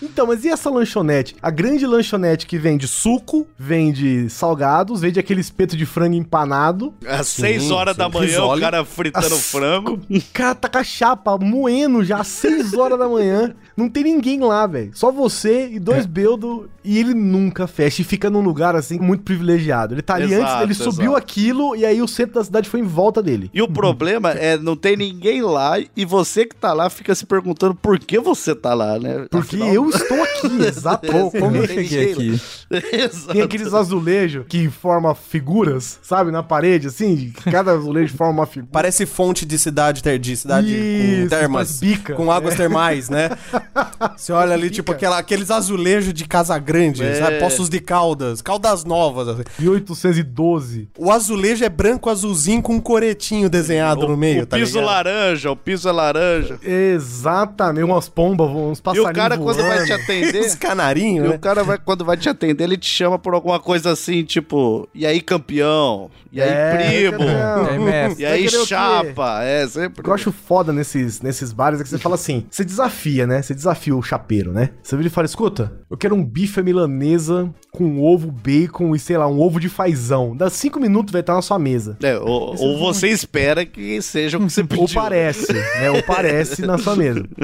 Então, 0.03 0.27
mas 0.27 0.45
e 0.45 0.49
essa 0.49 0.69
lanchonete? 0.71 1.37
A 1.41 1.51
grande 1.51 1.87
lanchonete 1.87 2.47
que 2.47 2.59
vende 2.59 2.89
suco, 2.89 3.47
vende 3.59 4.29
salgados, 4.29 5.01
vende 5.01 5.19
aquele 5.21 5.41
espeto 5.41 5.77
de 5.77 5.87
frango 5.87 6.15
empanado. 6.17 6.93
Às 7.07 7.29
6 7.29 7.63
Sim, 7.65 7.73
horas 7.73 7.95
sim. 7.95 7.99
da 7.99 8.09
manhã, 8.09 8.27
Risole. 8.27 8.59
o 8.59 8.65
cara 8.65 8.85
fritando 8.85 9.27
As- 9.27 9.51
frango. 9.51 10.01
O 10.11 10.21
cara 10.33 10.55
tá 10.55 10.69
com 10.69 10.79
a 10.79 10.85
chapa 10.85 11.39
moendo 11.39 12.03
já 12.05 12.19
às 12.21 12.27
6 12.29 12.75
horas 12.75 12.99
da 12.99 13.09
manhã. 13.09 13.55
Não 13.77 13.89
tem 13.89 14.03
ninguém 14.05 14.41
lá, 14.41 14.67
velho. 14.67 14.91
Só 14.95 15.13
você 15.13 15.69
e 15.69 15.79
dois 15.79 16.05
beldos. 16.07 16.67
E 16.85 16.99
ele 16.99 17.13
nunca 17.15 17.67
fecha. 17.67 18.01
E 18.03 18.05
fica 18.05 18.29
num 18.31 18.41
lugar 18.41 18.68
lugar 18.69 18.77
assim 18.77 18.99
muito 18.99 19.23
privilegiado. 19.23 19.95
Ele 19.95 20.03
tá 20.03 20.15
ali 20.15 20.33
Exato, 20.33 20.51
antes, 20.53 20.63
ele 20.63 20.75
subiu 20.75 21.13
exato. 21.13 21.17
aquilo 21.17 21.77
e 21.77 21.85
aí 21.85 22.01
o 22.03 22.09
centro 22.09 22.35
da 22.35 22.45
cidade 22.45 22.69
foi 22.69 22.81
em 22.81 22.85
volta 22.85 23.23
dele. 23.23 23.51
E 23.53 23.63
o 23.63 23.69
problema 23.69 24.31
é 24.33 24.57
não 24.57 24.77
tem 24.77 24.97
ninguém 24.97 25.43
lá 25.43 25.79
e 25.97 26.05
você 26.05 26.45
que 26.47 26.55
tá 26.55 26.73
lá 26.73 26.91
fica 26.91 27.15
se 27.15 27.25
perguntando 27.27 27.75
por 27.75 27.99
que 27.99 28.19
você 28.19 28.55
tá 28.55 28.75
lá, 28.75 28.99
né? 28.99 29.27
Porque 29.31 29.57
Afinal- 29.57 29.69
eu 29.75 29.89
estou 29.89 30.23
aqui, 30.23 30.63
exato. 30.67 31.07
Pô, 31.11 31.31
como 31.31 31.57
eu 31.57 31.67
cheguei 31.67 32.13
aqui? 32.13 32.41
Exato. 32.71 33.33
Tem 33.33 33.43
aqueles 33.43 33.73
azulejos 33.75 34.45
que 34.49 34.69
formam 34.69 35.15
figuras, 35.15 35.99
sabe, 36.03 36.31
na 36.31 36.43
parede, 36.43 36.89
assim. 36.89 37.33
Cada 37.51 37.73
azulejo 37.73 38.17
forma 38.17 38.33
uma 38.41 38.47
figura. 38.47 38.71
Parece 38.73 39.07
fonte 39.07 39.47
de 39.47 39.59
cidade, 39.59 40.03
ter- 40.03 40.19
de 40.19 40.37
cidade 40.37 40.69
Isso, 40.75 41.23
com 41.23 41.29
termas. 41.29 41.81
bica. 41.81 42.15
Com 42.15 42.31
águas 42.31 42.55
termais, 42.55 43.09
né? 43.09 43.31
Você 44.17 44.33
olha 44.33 44.55
ali, 44.55 44.71
tipo, 44.71 44.93
aquela, 44.93 45.19
aqueles 45.19 45.51
azulejos 45.51 46.13
de 46.13 46.25
Casa 46.27 46.59
Grande, 46.59 47.03
É. 47.03 47.15
sabe? 47.15 47.39
Poços 47.39 47.69
de 47.69 47.81
Caldas, 47.81 48.43
Caldas 48.43 48.58
Novas. 48.85 49.29
assim. 49.29 49.43
1812. 49.59 50.89
O 50.99 51.11
azulejo 51.11 51.65
é 51.65 51.69
branco 51.69 52.11
azulzinho 52.11 52.63
com 52.63 52.75
um 52.75 52.81
coretinho 52.81 53.49
desenhado 53.51 54.07
no 54.09 54.17
meio, 54.17 54.43
o 54.43 54.47
tá 54.47 54.57
piso 54.57 54.75
ligado? 54.79 54.87
laranja, 54.91 55.51
o 55.51 55.57
piso 55.57 55.89
é 55.89 55.93
laranja. 55.93 56.59
Exatamente, 56.63 57.85
umas 57.85 58.09
pombas, 58.09 58.49
uns 58.51 58.79
E 58.79 58.83
passarinhos 58.83 59.11
o 59.11 59.15
cara, 59.15 59.39
quando 59.39 59.57
vai 59.63 59.85
te 59.85 59.89
voando. 59.89 60.03
atender. 60.03 60.35
Esse 60.49 60.57
canarinho, 60.57 61.25
E 61.27 61.29
né? 61.29 61.35
o 61.37 61.39
cara, 61.39 61.63
vai, 61.65 61.79
quando 61.79 62.05
vai 62.05 62.17
te 62.17 62.29
atender, 62.29 62.65
ele 62.65 62.77
te 62.77 62.89
chama 62.89 63.19
por 63.19 63.35
alguma 63.35 63.59
coisa 63.61 63.91
assim, 63.91 64.25
tipo, 64.25 64.89
e 64.95 65.07
aí, 65.07 65.21
campeão? 65.21 66.11
E 66.31 66.43
aí, 66.43 66.49
É, 66.49 67.11
primo? 67.11 67.25
E 68.19 68.25
aí? 68.27 68.45
E 68.45 68.47
o 68.49 68.67
chapa? 68.67 69.43
É, 69.43 69.67
sempre. 69.67 70.01
O 70.01 70.05
que 70.05 70.11
eu 70.11 70.15
acho 70.15 70.31
foda 70.31 70.73
nesses, 70.73 71.21
nesses 71.23 71.53
bares 71.53 71.81
é 71.81 71.83
que 71.83 71.89
você 71.89 71.99
fala 71.99 72.15
assim: 72.17 72.45
você 72.51 72.65
desafia, 72.65 73.27
né? 73.27 73.41
Você 73.41 73.55
desafia 73.55 73.97
o 73.97 74.03
chapeiro, 74.03 74.53
né? 74.53 74.71
Você 74.83 74.95
vira 74.97 75.09
e 75.09 75.11
fala: 75.11 75.25
escuta, 75.27 75.73
eu 75.91 75.97
quero 75.97 76.15
um 76.15 76.23
bife 76.25 76.61
à 76.61 76.63
milanesa 76.63 77.49
com 77.73 78.03
ovo, 78.03 78.31
bacon 78.49 78.95
e 78.95 78.99
sei 78.99 79.19
lá, 79.19 79.29
um 79.29 79.39
ovo 79.39 79.61
de 79.61 79.69
fazão. 79.69 80.35
Dá 80.35 80.49
cinco 80.49 80.81
minutos, 80.81 81.13
vai 81.13 81.21
estar 81.21 81.35
na 81.35 81.43
sua 81.43 81.59
mesa. 81.59 81.99
É, 82.03 82.19
ou, 82.19 82.57
ou 82.59 82.79
você 82.79 83.09
espera 83.09 83.67
que 83.67 84.01
seja 84.01 84.39
o 84.39 84.41
que 84.41 84.51
você 84.51 84.65
pediu. 84.65 84.83
Ou 84.83 84.89
parece, 84.89 85.53
né? 85.53 85.91
Ou 85.91 86.03
parece 86.03 86.63
na 86.63 86.79
sua 86.79 86.97
mesa. 86.97 87.25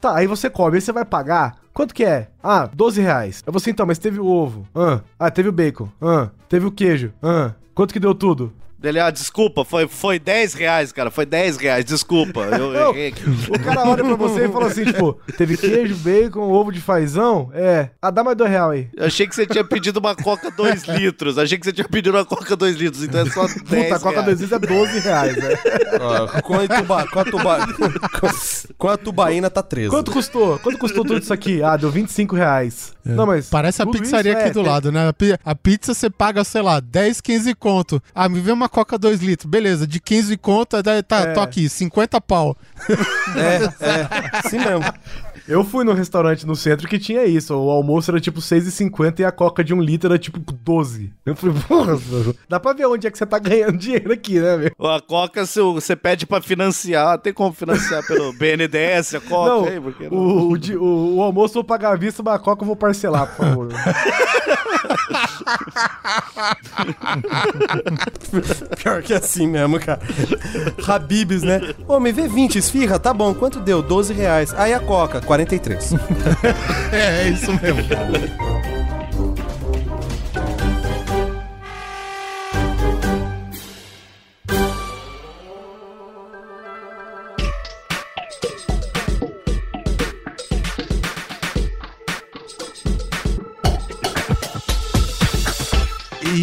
Tá, 0.00 0.16
aí 0.16 0.26
você 0.26 0.50
come, 0.50 0.76
aí 0.76 0.80
você 0.80 0.92
vai 0.92 1.04
pagar. 1.04 1.56
Quanto 1.72 1.94
que 1.94 2.04
é? 2.04 2.28
Ah, 2.42 2.68
12 2.72 3.00
reais. 3.00 3.42
Aí 3.46 3.52
você, 3.52 3.70
então, 3.70 3.86
mas 3.86 3.98
teve 3.98 4.20
o 4.20 4.26
ovo. 4.26 4.66
Ah, 4.74 5.00
ah 5.18 5.30
teve 5.30 5.48
o 5.48 5.52
bacon. 5.52 5.88
Ah, 6.00 6.28
teve 6.48 6.66
o 6.66 6.70
queijo. 6.70 7.12
Ah, 7.22 7.52
quanto 7.74 7.92
que 7.92 8.00
deu 8.00 8.14
tudo? 8.14 8.52
Ele, 8.88 9.00
ah, 9.00 9.10
desculpa, 9.10 9.64
foi, 9.64 9.86
foi 9.88 10.18
10 10.18 10.54
reais, 10.54 10.92
cara. 10.92 11.10
Foi 11.10 11.24
10 11.26 11.56
reais, 11.56 11.84
desculpa. 11.84 12.40
Eu 12.40 12.74
errei 12.90 13.08
aqui. 13.08 13.22
o 13.50 13.58
cara 13.58 13.88
olha 13.88 14.04
pra 14.04 14.14
você 14.16 14.46
e 14.46 14.48
fala 14.48 14.66
assim, 14.66 14.84
tipo, 14.84 15.18
teve 15.36 15.56
queijo, 15.56 15.96
bacon, 15.96 16.40
ovo 16.50 16.70
de 16.72 16.80
fazão? 16.80 17.50
É. 17.54 17.90
Ah, 18.00 18.10
dá 18.10 18.22
mais 18.24 18.36
dois 18.36 18.50
reais 18.50 18.70
aí. 18.70 18.88
Eu 18.96 19.06
achei 19.06 19.26
que 19.26 19.34
você 19.34 19.46
tinha 19.46 19.64
pedido 19.64 19.98
uma 19.98 20.14
Coca 20.14 20.50
2 20.50 20.84
litros. 20.98 21.38
Achei 21.38 21.58
que 21.58 21.64
você 21.64 21.72
tinha 21.72 21.88
pedido 21.88 22.14
uma 22.16 22.24
Coca 22.24 22.56
2 22.56 22.76
litros, 22.76 23.02
então 23.02 23.20
é 23.20 23.30
só 23.30 23.46
10 23.46 23.60
Puta, 23.62 23.96
a 23.96 23.98
Coca 24.00 24.20
reais. 24.20 24.24
dois 24.26 24.40
litros 24.40 24.62
é 24.62 24.66
12 24.66 24.98
reais, 25.00 25.36
né? 25.36 25.48
Ó, 26.00 26.40
com, 26.42 26.54
a 26.54 26.66
tuba, 26.68 27.06
com, 27.08 27.18
a 27.20 27.24
tuba, 27.24 27.58
com 28.78 28.88
a 28.88 28.96
tubaína 28.96 29.50
tá 29.50 29.62
13. 29.62 29.90
Quanto 29.90 30.10
custou? 30.10 30.58
Quanto 30.58 30.78
custou 30.78 31.04
tudo 31.04 31.18
isso 31.22 31.32
aqui? 31.32 31.62
Ah, 31.62 31.76
deu 31.76 31.90
25 31.90 32.34
reais. 32.36 32.92
Não, 33.04 33.26
mas... 33.26 33.48
Parece 33.50 33.82
a 33.82 33.86
pizzaria 33.86 34.32
isso 34.32 34.40
aqui 34.40 34.48
é- 34.48 34.52
do 34.52 34.62
lado, 34.62 34.90
né? 34.90 35.12
A 35.44 35.54
pizza 35.54 35.92
você 35.94 36.08
paga, 36.08 36.42
sei 36.42 36.62
lá, 36.62 36.80
10, 36.80 37.20
15 37.20 37.54
conto. 37.54 38.02
Ah, 38.14 38.28
me 38.28 38.40
vê 38.40 38.50
uma 38.52 38.68
coca 38.74 38.98
2 38.98 39.20
litros. 39.22 39.48
Beleza, 39.48 39.86
de 39.86 40.00
15 40.00 40.36
conto, 40.36 40.82
tá, 40.82 41.20
É. 41.20 41.32
tô 41.32 41.40
aqui, 41.40 41.68
50 41.68 42.20
pau. 42.20 42.56
É, 43.36 43.84
é, 43.86 44.38
assim 44.38 44.58
mesmo. 44.58 44.84
Eu 45.46 45.62
fui 45.62 45.84
num 45.84 45.92
restaurante 45.92 46.46
no 46.46 46.56
centro 46.56 46.88
que 46.88 46.98
tinha 46.98 47.24
isso. 47.26 47.54
O 47.54 47.70
almoço 47.70 48.10
era 48.10 48.18
tipo 48.18 48.40
6,50 48.40 49.20
e 49.20 49.24
a 49.26 49.30
coca 49.30 49.62
de 49.62 49.74
um 49.74 49.80
litro 49.80 50.08
era 50.08 50.18
tipo 50.18 50.38
12. 50.40 51.12
Eu 51.26 51.36
falei, 51.36 51.54
porra, 51.68 51.98
dá 52.48 52.58
pra 52.58 52.72
ver 52.72 52.86
onde 52.86 53.06
é 53.06 53.10
que 53.10 53.18
você 53.18 53.26
tá 53.26 53.38
ganhando 53.38 53.76
dinheiro 53.76 54.10
aqui, 54.10 54.40
né, 54.40 54.56
meu? 54.56 54.90
A 54.90 55.02
Coca, 55.02 55.44
você 55.44 55.94
pede 55.94 56.26
pra 56.26 56.40
financiar, 56.40 57.18
tem 57.18 57.32
como 57.32 57.52
financiar 57.52 58.02
pelo 58.06 58.32
BNDES, 58.38 59.16
a 59.16 59.20
Coca 59.20 59.50
Não, 59.50 59.64
aí? 59.66 59.78
Porque 59.80 60.08
não... 60.08 60.16
o, 60.16 60.52
o, 60.54 60.58
o- 60.78 61.16
o 61.16 61.22
almoço 61.22 61.52
eu 61.58 61.62
vou 61.62 61.64
pagar 61.64 61.92
à 61.92 61.96
vista, 61.96 62.22
mas 62.22 62.34
a 62.36 62.38
coca 62.38 62.62
eu 62.62 62.66
vou 62.66 62.76
parcelar, 62.76 63.26
por 63.26 63.44
favor. 63.44 63.68
Pior 68.82 69.02
que 69.02 69.14
assim 69.14 69.46
mesmo, 69.46 69.78
cara. 69.80 70.00
Habibs, 70.86 71.42
né? 71.42 71.74
Ô, 71.86 72.00
me 72.00 72.12
vê 72.12 72.28
20 72.28 72.56
esfirra, 72.56 72.98
tá 72.98 73.12
bom. 73.12 73.34
Quanto 73.34 73.60
deu? 73.60 73.82
12 73.82 74.12
reais. 74.12 74.54
Aí 74.54 74.72
a 74.72 74.80
Coca, 74.80 75.20
43. 75.20 75.94
É, 76.92 77.22
é 77.22 77.28
isso 77.28 77.52
mesmo. 77.60 77.82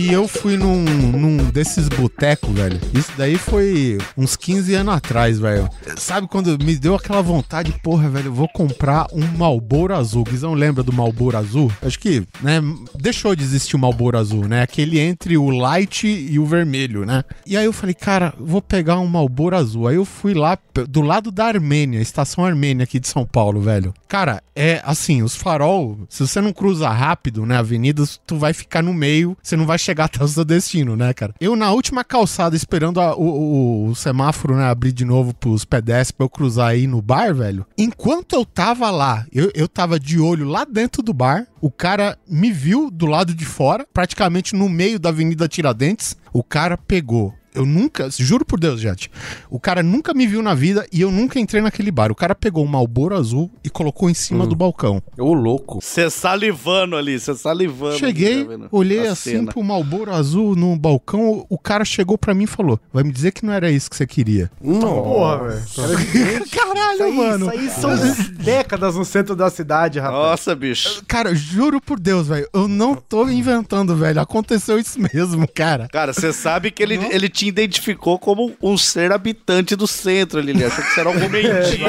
E 0.02 0.12
eu 0.12 0.28
fui 0.28 0.58
num, 0.58 0.84
num 0.84 1.38
desses 1.52 1.88
botecos, 1.88 2.50
velho. 2.50 2.80
Isso 2.92 3.12
daí 3.16 3.38
foi 3.38 4.00
uns 4.18 4.36
15 4.36 4.74
anos 4.74 4.96
atrás, 4.96 5.38
velho. 5.38 5.70
Sabe 5.96 6.28
quando 6.28 6.58
me 6.58 6.76
deu 6.76 6.96
aquela 6.96 7.22
vontade, 7.22 7.72
porra, 7.84 8.10
velho, 8.10 8.30
eu 8.30 8.34
vou 8.34 8.48
comprar 8.48 9.06
um 9.14 9.22
Malboro 9.38 9.94
Azul. 9.94 10.24
Guizão 10.24 10.56
lembra 10.56 10.82
do 10.82 10.92
Malboro 10.92 11.38
Azul? 11.38 11.72
Acho 11.84 12.00
que, 12.00 12.24
né, 12.42 12.60
deixou 13.00 13.36
de 13.36 13.44
existir 13.44 13.76
o 13.76 13.80
Malboro 13.80 14.18
Azul, 14.18 14.48
né? 14.48 14.64
Aquele 14.64 15.00
entre 15.00 15.38
o 15.38 15.52
light 15.52 16.08
e 16.08 16.40
o 16.40 16.48
vermelho, 16.48 17.06
né? 17.06 17.24
E 17.46 17.56
aí 17.56 17.66
eu 17.66 17.74
falei, 17.74 17.94
cara, 17.94 18.34
vou 18.40 18.60
pegar 18.60 18.98
um 18.98 19.08
Malboro 19.08 19.56
Azul. 19.56 19.88
Aí 19.88 19.98
eu 19.98 20.06
fui 20.06 20.34
lá 20.34 20.58
do 20.90 21.02
lado 21.02 21.30
da 21.30 21.46
Armênia, 21.46 22.02
estação 22.02 22.44
Armênia 22.44 22.86
aqui 22.86 23.00
de 23.00 23.08
São 23.08 23.24
Paulo, 23.24 23.62
velho. 23.62 23.94
Cara, 24.08 24.42
é 24.56 24.82
assim, 24.84 25.22
os 25.22 25.36
farol, 25.36 26.00
se 26.10 26.26
você 26.26 26.42
não 26.42 26.52
cruza 26.52 26.90
rápido, 26.90 27.46
né, 27.46 27.58
avenidas, 27.58 28.20
tu 28.26 28.36
vai 28.36 28.52
ficar 28.52 28.82
no 28.82 28.94
meio, 28.94 29.38
você 29.42 29.56
não 29.56 29.66
vai 29.66 29.78
chegar 29.78 29.91
até 30.00 30.24
o 30.24 30.28
seu 30.28 30.44
destino, 30.46 30.96
né, 30.96 31.14
cara? 31.14 31.34
Eu 31.40 31.56
na 31.56 31.72
última 31.72 32.04
calçada, 32.04 32.56
esperando 32.56 33.00
a- 33.02 33.16
o, 33.16 33.24
o- 33.24 33.86
o 33.90 33.96
semáforo, 33.96 34.56
né, 34.56 34.66
abrir 34.66 34.92
de 34.92 35.06
novo 35.06 35.34
pros 35.34 35.66
pedestres 35.66 36.12
pra 36.12 36.26
eu 36.26 36.30
cruzar 36.30 36.68
aí 36.70 36.88
no 36.88 37.02
bar, 37.02 37.34
velho. 37.34 37.66
Enquanto 37.78 38.34
eu 38.36 38.46
tava 38.46 38.90
lá, 38.92 39.26
eu, 39.32 39.52
eu 39.56 39.68
tava 39.68 40.00
de 40.00 40.20
olho 40.20 40.46
lá 40.48 40.66
dentro 40.66 41.02
do 41.02 41.14
bar, 41.14 41.46
o 41.60 41.70
cara 41.72 42.18
me 42.28 42.52
viu 42.52 42.90
do 42.92 43.06
lado 43.06 43.34
de 43.34 43.46
fora, 43.46 43.86
praticamente 43.94 44.56
no 44.56 44.68
meio 44.70 45.00
da 45.00 45.10
Avenida 45.10 45.48
Tiradentes, 45.48 46.16
o 46.34 46.44
cara 46.44 46.78
pegou 46.78 47.34
eu 47.54 47.66
nunca, 47.66 48.10
juro 48.12 48.46
por 48.46 48.60
Deus, 48.60 48.80
gente. 48.80 49.10
O 49.50 49.60
cara 49.60 49.82
nunca 49.84 50.14
me 50.14 50.26
viu 50.28 50.42
na 50.42 50.54
vida 50.54 50.86
e 50.92 51.02
eu 51.02 51.12
nunca 51.12 51.40
entrei 51.40 51.62
naquele 51.62 51.92
bar. 51.92 52.12
O 52.12 52.16
cara 52.16 52.34
pegou 52.36 52.64
um 52.64 52.68
Malboro 52.68 53.16
azul 53.16 53.50
e 53.64 53.70
colocou 53.70 54.10
em 54.10 54.14
cima 54.14 54.46
do 54.48 54.56
balcão. 54.56 55.02
Ô, 55.18 55.34
louco. 55.34 55.80
Você 55.82 56.10
salivando 56.10 56.96
ali, 56.96 57.20
você 57.20 57.36
salivando. 57.36 57.98
Cheguei, 57.98 58.44
tá 58.44 58.50
vendo? 58.52 58.68
olhei 58.72 59.08
A 59.08 59.12
assim 59.12 59.32
cena. 59.38 59.52
pro 59.52 59.64
Malboro 59.64 60.14
azul 60.14 60.56
no 60.56 60.76
balcão. 60.78 61.46
O 61.50 61.58
cara 61.58 61.84
chegou 61.86 62.18
pra 62.18 62.34
mim 62.34 62.44
e 62.44 62.48
falou: 62.48 62.80
Vai 62.94 63.04
me 63.04 63.12
dizer 63.12 63.32
que 63.32 63.46
não 63.46 63.54
era 63.54 63.70
isso 63.72 63.90
que 63.90 63.96
você 63.96 64.08
queria. 64.08 64.50
Não. 64.62 64.80
Porra, 65.04 65.38
velho. 65.50 65.62
Caralho, 66.52 66.94
Isso 66.94 67.04
aí, 67.04 67.18
mano. 67.18 67.54
isso 67.56 67.88
aí 67.88 68.06
são 68.06 68.36
décadas 68.44 68.96
no 68.96 69.06
centro 69.06 69.36
da 69.36 69.50
cidade, 69.50 70.00
rapaz. 70.00 70.22
Nossa, 70.22 70.56
bicho. 70.56 71.04
Cara, 71.08 71.34
juro 71.36 71.82
por 71.82 72.00
Deus, 72.00 72.28
velho. 72.28 72.48
Eu 72.54 72.68
não 72.68 72.96
tô 72.96 73.28
inventando, 73.30 73.96
velho. 73.96 74.20
Aconteceu 74.20 74.80
isso 74.80 75.00
mesmo, 75.14 75.48
cara. 75.48 75.88
Cara, 75.92 76.14
você 76.14 76.32
sabe 76.34 76.72
que 76.72 76.82
ele, 76.82 76.96
ele 77.12 77.30
te 77.42 77.48
identificou 77.48 78.20
como 78.20 78.54
um 78.62 78.78
ser 78.78 79.12
habitante 79.12 79.76
do 79.76 79.88
centro 79.88 80.38
ali. 80.40 80.52
Ele 80.52 80.64
achou 80.64 80.84
que 80.84 80.92
você 80.94 81.00
era 81.00 81.10
algum 81.10 81.26
mendigo, 81.28 81.86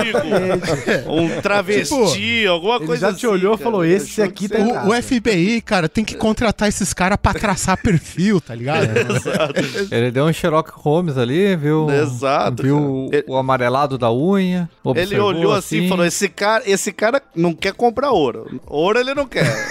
um 1.08 1.40
travesti, 1.42 2.46
alguma 2.46 2.76
Ele 2.76 2.86
coisa 2.86 3.10
já 3.10 3.14
te 3.14 3.26
olhou 3.26 3.52
e 3.52 3.58
cara. 3.58 3.70
falou, 3.70 3.84
Ele 3.84 3.94
esse 3.96 4.22
aqui 4.22 4.48
tá 4.48 4.56
O, 4.58 4.88
o 4.88 5.02
FBI, 5.02 5.60
cara, 5.60 5.90
tem 5.90 6.06
que 6.06 6.14
contratar 6.14 6.70
esses 6.70 6.94
caras 6.94 7.18
pra 7.20 7.34
traçar 7.34 7.76
perfil, 7.76 8.40
tá 8.40 8.54
ligado? 8.54 8.88
Ele 9.90 10.10
deu 10.10 10.24
um 10.24 10.32
Sherlock 10.32 10.70
Holmes 10.72 11.18
ali, 11.18 11.54
viu? 11.54 11.90
Exato, 11.90 12.62
Viu 12.62 13.10
cara. 13.12 13.24
o 13.26 13.36
amarelado 13.36 13.98
da 13.98 14.10
unha. 14.10 14.70
Ele 14.96 15.18
olhou 15.18 15.52
assim 15.52 15.84
e 15.84 15.88
falou: 15.88 16.06
esse 16.06 16.30
cara, 16.30 16.62
esse 16.66 16.90
cara 16.92 17.20
não 17.36 17.52
quer 17.52 17.74
comprar 17.74 18.10
ouro. 18.10 18.58
Ouro 18.66 18.98
ele 18.98 19.12
não 19.12 19.26
quer. 19.26 19.52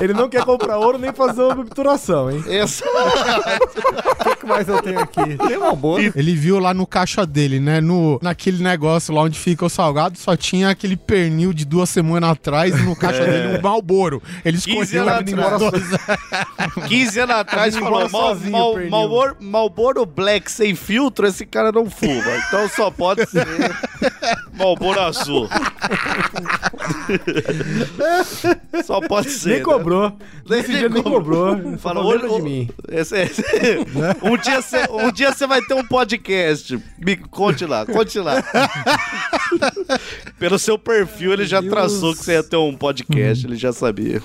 Ele 0.00 0.12
não 0.12 0.28
quer 0.28 0.44
comprar 0.44 0.78
ouro 0.78 0.98
nem 0.98 1.12
fazer 1.12 1.42
uma 1.42 1.60
obturação, 1.60 2.03
hein? 2.30 2.42
Esse... 2.46 2.82
O 4.24 4.36
que 4.36 4.46
mais 4.46 4.68
eu 4.68 4.80
tenho 4.82 4.98
aqui? 5.00 5.36
Tem 5.36 5.56
uma 5.56 5.74
boa. 5.74 6.00
Ele 6.00 6.34
viu 6.34 6.58
lá 6.58 6.72
no 6.74 6.86
caixa 6.86 7.26
dele, 7.26 7.60
né? 7.60 7.80
No, 7.80 8.18
naquele 8.22 8.62
negócio 8.62 9.14
lá 9.14 9.22
onde 9.22 9.38
fica 9.38 9.64
o 9.64 9.68
salgado, 9.68 10.18
só 10.18 10.36
tinha 10.36 10.70
aquele 10.70 10.96
pernil 10.96 11.52
de 11.52 11.64
duas 11.64 11.88
semanas 11.90 12.30
atrás 12.30 12.78
e 12.78 12.82
no 12.82 12.96
caixa 12.96 13.24
dele 13.24 13.58
um 13.58 13.62
Malboro. 13.62 14.22
Ele 14.44 14.58
15 14.58 14.70
escolheu 14.96 15.08
anos 15.08 15.32
atrás. 15.32 15.58
dois. 15.58 15.84
15 16.88 17.20
anos 17.20 17.36
atrás 17.36 17.74
falou: 17.76 17.88
embora 17.88 18.08
Mal, 18.08 18.22
sozinho, 18.34 18.52
Mal, 18.52 18.72
pernil." 18.74 18.90
Malboro, 18.90 19.36
Malboro 19.40 20.06
Black 20.06 20.50
sem 20.50 20.74
filtro, 20.74 21.26
esse 21.26 21.44
cara 21.46 21.70
não 21.72 21.88
fuma. 21.90 22.36
Então 22.48 22.68
só 22.68 22.90
pode 22.90 23.26
ser. 23.28 23.46
Malboro 24.56 25.00
azul. 25.00 25.48
Só 28.84 29.00
pode 29.00 29.30
ser. 29.30 29.48
Nem 29.48 29.58
né? 29.58 29.64
cobrou. 29.64 30.16
Nesse 30.48 30.72
dia 30.72 30.88
nem 30.88 31.02
cobrou. 31.02 31.56
Fala, 31.78 32.02
Fala, 32.02 32.28
de 32.36 32.42
mim. 32.42 32.68
Esse- 32.88 33.22
esse- 33.22 33.42
um, 34.22 34.36
dia 34.36 34.60
você, 34.60 34.84
um 34.90 35.10
dia 35.12 35.32
você 35.32 35.46
vai 35.46 35.62
ter 35.62 35.74
um 35.74 35.84
podcast. 35.84 36.78
Me 36.98 37.16
conte 37.16 37.64
lá, 37.66 37.84
conte 37.86 38.18
lá. 38.18 38.42
Pelo 40.38 40.58
seu 40.58 40.78
perfil, 40.78 41.32
ele 41.32 41.46
já 41.46 41.62
traçou 41.62 42.12
que 42.14 42.22
você 42.24 42.32
ia 42.32 42.42
ter 42.42 42.56
um 42.56 42.74
podcast, 42.74 43.46
ele 43.46 43.56
já 43.56 43.72
sabia. 43.72 44.22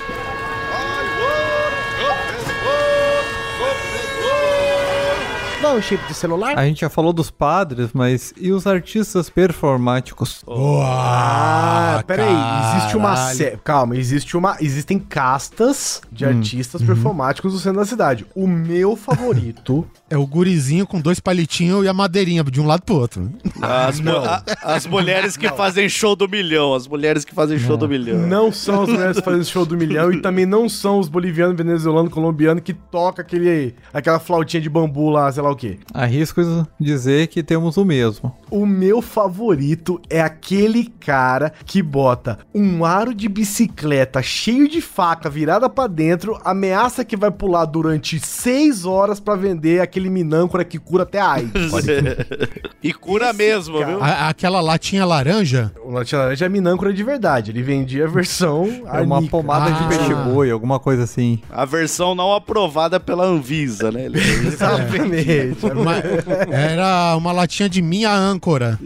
Dá 5.62 5.74
um 5.74 5.82
chip 5.82 6.02
de 6.08 6.14
celular? 6.14 6.58
A 6.58 6.66
gente 6.66 6.80
já 6.80 6.90
falou 6.90 7.12
dos 7.12 7.30
padres, 7.30 7.90
mas 7.94 8.34
e 8.38 8.50
os 8.50 8.66
artistas 8.66 9.30
performáticos? 9.30 10.42
Ah, 10.48 12.02
peraí, 12.08 12.34
existe 12.78 12.96
uma 12.96 13.14
caralho. 13.14 13.38
sé... 13.38 13.60
Calma, 13.62 13.98
existe 13.98 14.38
uma. 14.38 14.56
Existem 14.62 14.98
castas 14.98 16.02
de 16.10 16.24
artistas 16.26 16.82
performáticos 16.82 17.52
do 17.52 17.60
centro 17.60 17.80
da 17.80 17.86
cidade. 17.86 18.26
O 18.34 18.48
meu 18.48 18.96
favorito. 18.96 19.86
É 20.10 20.18
o 20.18 20.26
gurizinho 20.26 20.88
com 20.88 21.00
dois 21.00 21.20
palitinhos 21.20 21.86
e 21.86 21.88
a 21.88 21.94
madeirinha 21.94 22.44
de 22.44 22.60
um 22.60 22.66
lado 22.66 22.82
pro 22.84 22.96
outro. 22.96 23.30
As, 23.62 24.00
mu- 24.00 24.18
a- 24.18 24.44
as 24.64 24.88
mulheres 24.88 25.38
que 25.38 25.48
fazem 25.50 25.88
show 25.88 26.16
do 26.16 26.28
milhão, 26.28 26.74
as 26.74 26.88
mulheres 26.88 27.24
que 27.24 27.34
fazem 27.34 27.60
show 27.60 27.78
do 27.78 27.88
milhão. 27.88 28.26
não 28.28 28.52
são 28.52 28.84
as 28.84 28.90
mulheres 28.90 29.18
que 29.18 29.24
fazem 29.24 29.44
show 29.44 29.66
do 29.66 29.78
milhão 29.78 30.12
e 30.12 30.22
também 30.22 30.46
não 30.46 30.68
são 30.68 31.00
os 31.00 31.08
bolivianos, 31.08 31.56
venezuelanos, 31.56 32.12
colombianos 32.12 32.64
que 32.64 32.74
toca 32.74 33.22
aquele, 33.22 33.76
aquela 33.94 34.20
flautinha 34.20 34.62
de 34.62 34.70
bambu 34.70 35.10
lá, 35.10 35.32
sei 35.32 35.44
lá 35.44 35.52
o 35.52 35.56
quê. 35.56 35.78
Arrisco 35.94 36.42
dizer 36.80 37.28
que 37.28 37.44
temos 37.44 37.78
o 37.78 37.86
mesmo. 37.86 38.36
O 38.50 38.66
meu 38.66 39.02
favorito 39.02 40.02
é 40.10 40.22
aquele 40.22 40.86
cara 41.00 41.54
que 41.66 41.82
bota 41.84 42.40
um 42.54 42.84
aro 42.84 43.14
de 43.14 43.28
bicicleta 43.30 44.22
cheio 44.24 44.68
de 44.68 44.82
faca 44.82 45.30
virada 45.30 45.70
pra 45.70 45.86
dentro, 45.88 46.40
ameaça 46.44 47.06
que 47.06 47.16
vai 47.18 47.30
pular 47.30 47.66
durante 47.66 48.20
seis 48.20 48.86
horas 48.86 49.20
pra 49.20 49.36
vender 49.36 49.82
aquele 49.82 49.99
minâncora 50.08 50.64
que 50.64 50.78
cura 50.78 51.02
até 51.02 51.20
a 51.20 51.32
AIDS. 51.32 51.72
e 52.84 52.94
cura 52.94 53.34
mesmo, 53.34 53.80
cara- 53.80 53.88
viu? 53.92 54.04
A- 54.04 54.30
aquela 54.30 54.62
latinha 54.62 55.04
laranja, 55.04 55.72
O 55.84 55.90
Latinha 55.92 56.22
Laranja 56.22 56.46
é 56.46 56.50
minâncora 56.50 56.94
de 56.94 57.04
verdade. 57.04 57.50
Ele 57.50 57.64
vendia 57.64 58.06
a 58.06 58.08
versão 58.08 58.66
É 58.86 59.02
uma 59.02 59.16
arnica. 59.16 59.32
pomada 59.32 59.72
de 59.72 59.84
Ah. 59.84 59.88
peixe-boi, 59.88 60.52
alguma 60.52 60.80
coisa 60.80 61.04
assim. 61.06 61.42
A 61.50 61.66
versão 61.66 62.14
não 62.14 62.32
aprovada 62.36 63.00
pela 63.00 63.26
Anvisa, 63.26 63.92
né? 63.92 64.06
Ele- 64.06 64.20
Exatamente. 64.20 65.58
uma- 65.74 65.96
era 66.54 67.16
uma 67.18 67.32
latinha 67.32 67.68
de 67.68 67.82
minha 67.82 68.14
âncora. 68.14 68.78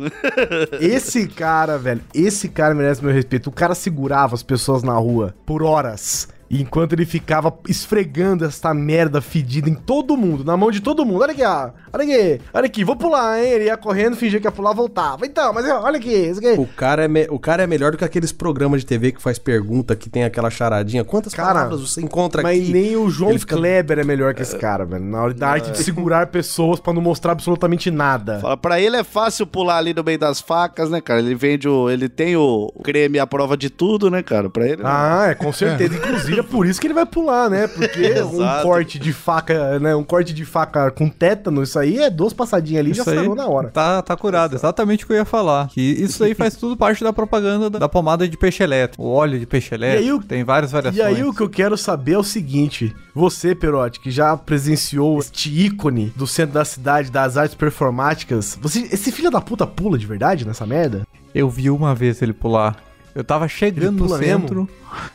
Esse 0.79 1.27
cara, 1.27 1.77
velho, 1.77 2.01
esse 2.13 2.47
cara 2.47 2.73
merece 2.73 3.03
meu 3.03 3.13
respeito. 3.13 3.47
O 3.47 3.51
cara 3.51 3.75
segurava 3.75 4.35
as 4.35 4.43
pessoas 4.43 4.83
na 4.83 4.93
rua 4.93 5.33
por 5.45 5.63
horas. 5.63 6.27
Enquanto 6.49 6.93
ele 6.93 7.05
ficava 7.05 7.53
esfregando 7.67 8.45
essa 8.45 8.73
merda 8.73 9.21
fedida 9.21 9.69
em 9.69 9.73
todo 9.73 10.15
mundo, 10.17 10.43
na 10.43 10.55
mão 10.55 10.69
de 10.71 10.81
todo 10.81 11.05
mundo. 11.05 11.21
Olha 11.21 11.31
aqui, 11.31 11.43
ó. 11.43 11.69
Olha 11.91 12.03
aqui, 12.03 12.41
olha 12.53 12.65
aqui, 12.65 12.83
vou 12.83 12.95
pular, 12.95 13.39
hein? 13.39 13.49
Ele 13.51 13.65
ia 13.65 13.77
correndo, 13.77 14.15
fingia 14.15 14.39
que 14.39 14.47
ia 14.47 14.51
pular, 14.51 14.73
voltava. 14.73 15.25
Então, 15.25 15.51
mas 15.53 15.65
olha 15.69 15.97
aqui, 15.97 16.11
isso 16.13 16.39
aqui. 16.39 16.59
O 16.59 16.65
cara, 16.67 17.05
é 17.05 17.07
me- 17.07 17.27
o 17.29 17.39
cara 17.39 17.63
é 17.63 17.67
melhor 17.67 17.91
do 17.91 17.97
que 17.97 18.03
aqueles 18.05 18.31
programas 18.31 18.81
de 18.81 18.87
TV 18.87 19.11
que 19.11 19.21
faz 19.21 19.37
pergunta, 19.39 19.95
que 19.95 20.09
tem 20.09 20.23
aquela 20.23 20.49
charadinha. 20.49 21.03
Quantas 21.03 21.33
Cara, 21.33 21.53
palavras 21.53 21.81
você 21.81 22.01
encontra 22.01 22.41
Mas 22.41 22.59
aqui? 22.61 22.71
nem 22.71 22.95
o 22.95 23.09
João 23.09 23.37
fica- 23.37 23.55
Kleber 23.55 23.99
é 23.99 24.03
melhor 24.03 24.33
que 24.33 24.41
esse 24.41 24.57
cara, 24.57 24.85
velho. 24.85 25.03
Na 25.03 25.21
hora 25.21 25.33
da 25.33 25.49
arte 25.49 25.71
de 25.71 25.77
segurar 25.83 26.27
pessoas 26.27 26.79
pra 26.79 26.93
não 26.93 27.01
mostrar 27.01 27.31
absolutamente 27.33 27.89
nada. 27.91 28.39
Fala, 28.39 28.57
pra 28.57 28.79
ele 28.79 28.95
é 28.97 29.03
fácil 29.03 29.45
pular 29.45 29.77
ali 29.77 29.93
no 29.93 30.03
meio 30.03 30.17
das 30.19 30.39
facas, 30.41 30.89
né, 30.89 30.99
cara? 31.01 31.19
Ele 31.19 31.35
vende 31.35 31.67
o. 31.67 31.89
Ele 31.89 32.09
tem 32.09 32.35
o 32.35 32.71
creme 32.83 33.19
à 33.19 33.27
prova 33.27 33.55
de 33.57 33.69
tudo, 33.69 34.09
né, 34.09 34.21
cara? 34.23 34.49
Pra 34.49 34.67
ele. 34.67 34.81
Ah, 34.83 35.27
é, 35.29 35.35
com 35.35 35.51
certeza. 35.53 35.95
Inclusive, 35.95 36.32
é 36.39 36.43
por 36.43 36.65
isso 36.65 36.79
que 36.79 36.87
ele 36.87 36.93
vai 36.93 37.05
pular, 37.05 37.49
né? 37.49 37.67
Porque 37.67 38.13
um 38.23 38.61
corte 38.63 38.97
de 38.99 39.13
faca, 39.13 39.79
né? 39.79 39.95
Um 39.95 40.03
corte 40.03 40.33
de 40.33 40.45
faca 40.45 40.91
com 40.91 41.09
tétano, 41.09 41.63
isso 41.63 41.77
aí 41.79 41.99
é 41.99 42.09
duas 42.09 42.33
passadinhas 42.33 42.79
ali 42.81 42.91
e 42.91 42.93
já 42.93 43.03
aí 43.07 43.15
sarou 43.17 43.35
na 43.35 43.47
hora. 43.47 43.69
Tá, 43.69 44.01
tá 44.01 44.15
curado, 44.15 44.55
exatamente 44.55 45.03
o 45.03 45.07
que 45.07 45.13
eu 45.13 45.17
ia 45.17 45.25
falar. 45.25 45.67
Que 45.69 45.81
isso 45.81 46.23
aí 46.23 46.33
faz 46.33 46.55
tudo 46.57 46.75
parte 46.77 47.03
da 47.03 47.13
propaganda 47.13 47.69
da, 47.69 47.79
da 47.79 47.89
pomada 47.89 48.27
de 48.27 48.37
peixe 48.37 48.63
elétrico. 48.63 49.03
O 49.03 49.11
óleo 49.11 49.39
de 49.39 49.45
peixe 49.45 49.73
elétrico. 49.73 50.03
aí 50.03 50.11
o- 50.13 50.21
tem 50.23 50.43
várias 50.43 50.71
variações. 50.71 50.97
E 50.97 51.01
aí 51.01 51.23
o 51.23 51.33
que 51.33 51.41
eu 51.41 51.49
quero 51.49 51.77
saber 51.77 52.13
é 52.13 52.17
o 52.17 52.23
seguinte: 52.23 52.93
você, 53.13 53.53
Perotti, 53.55 53.99
que 53.99 54.11
já 54.11 54.35
presenciou 54.37 55.19
este 55.19 55.49
ícone 55.65 56.13
do 56.15 56.25
centro 56.27 56.53
da 56.53 56.65
cidade 56.65 57.11
das 57.11 57.37
artes 57.37 57.55
performáticas, 57.55 58.57
você, 58.61 58.79
esse 58.91 59.11
filho 59.11 59.29
da 59.31 59.41
puta 59.41 59.65
pula 59.67 59.97
de 59.97 60.05
verdade 60.05 60.45
nessa 60.45 60.65
merda? 60.65 61.05
Eu 61.33 61.49
vi 61.49 61.69
uma 61.69 61.93
vez 61.95 62.21
ele 62.21 62.33
pular. 62.33 62.75
Eu 63.15 63.23
tava 63.23 63.47
chegando 63.47 64.03
no 64.07 64.17
centro. 64.17 64.67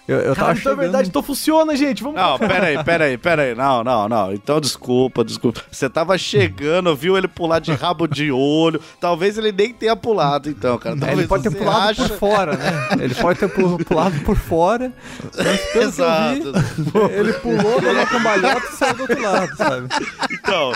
Eu, 0.09 0.17
eu 0.19 0.35
Cara, 0.35 0.35
tava 0.35 0.51
então 0.53 0.53
é 0.53 0.57
chegando. 0.57 0.79
verdade, 0.81 1.09
então 1.09 1.23
funciona, 1.23 1.77
gente. 1.77 2.03
Vamos 2.03 2.21
Não, 2.21 2.37
pera 2.39 2.67
aí, 2.67 2.83
pera 2.85 3.05
aí, 3.05 3.17
pera 3.19 3.43
aí. 3.43 3.55
Não, 3.55 3.85
não, 3.85 4.09
não. 4.09 4.33
Então 4.33 4.61
desculpa, 4.61 5.25
desculpa. 5.25 5.61
Você 5.71 5.89
tava 5.89 6.19
chegando, 6.19 6.95
viu 6.97 7.17
ele 7.17 7.29
pular 7.29 7.61
de 7.61 7.71
rabo 7.73 8.09
de 8.09 8.33
olho. 8.33 8.81
Talvez 9.01 9.39
ele 9.39 9.53
nem 9.53 9.73
tenha 9.73 9.95
pulado, 9.95 10.49
então, 10.51 10.77
cara. 10.79 10.97
Talvez 10.97 11.19
ele 11.21 11.29
pode 11.29 11.45
ter 11.45 11.57
pulado 11.57 11.91
acha- 11.91 12.09
por 12.09 12.19
fora, 12.19 12.57
né? 12.57 12.89
Ele 13.01 13.15
pode 13.15 13.39
ter 13.39 13.49
pu- 13.49 13.85
pulado 13.85 14.19
por 14.25 14.37
fora. 14.37 14.93
Mas 15.37 15.61
pelo 15.73 15.85
Exato. 15.85 16.41
que 16.41 16.99
eu 16.99 17.09
vi, 17.09 17.15
ele 17.15 17.33
pulou, 17.35 17.81
deu 17.81 17.93
uma 17.93 18.07
cambalhota 18.07 18.67
e 18.73 18.77
saiu 18.77 18.95
do 18.95 19.01
outro 19.03 19.23
lado, 19.23 19.57
sabe? 19.57 19.89
Então, 20.33 20.73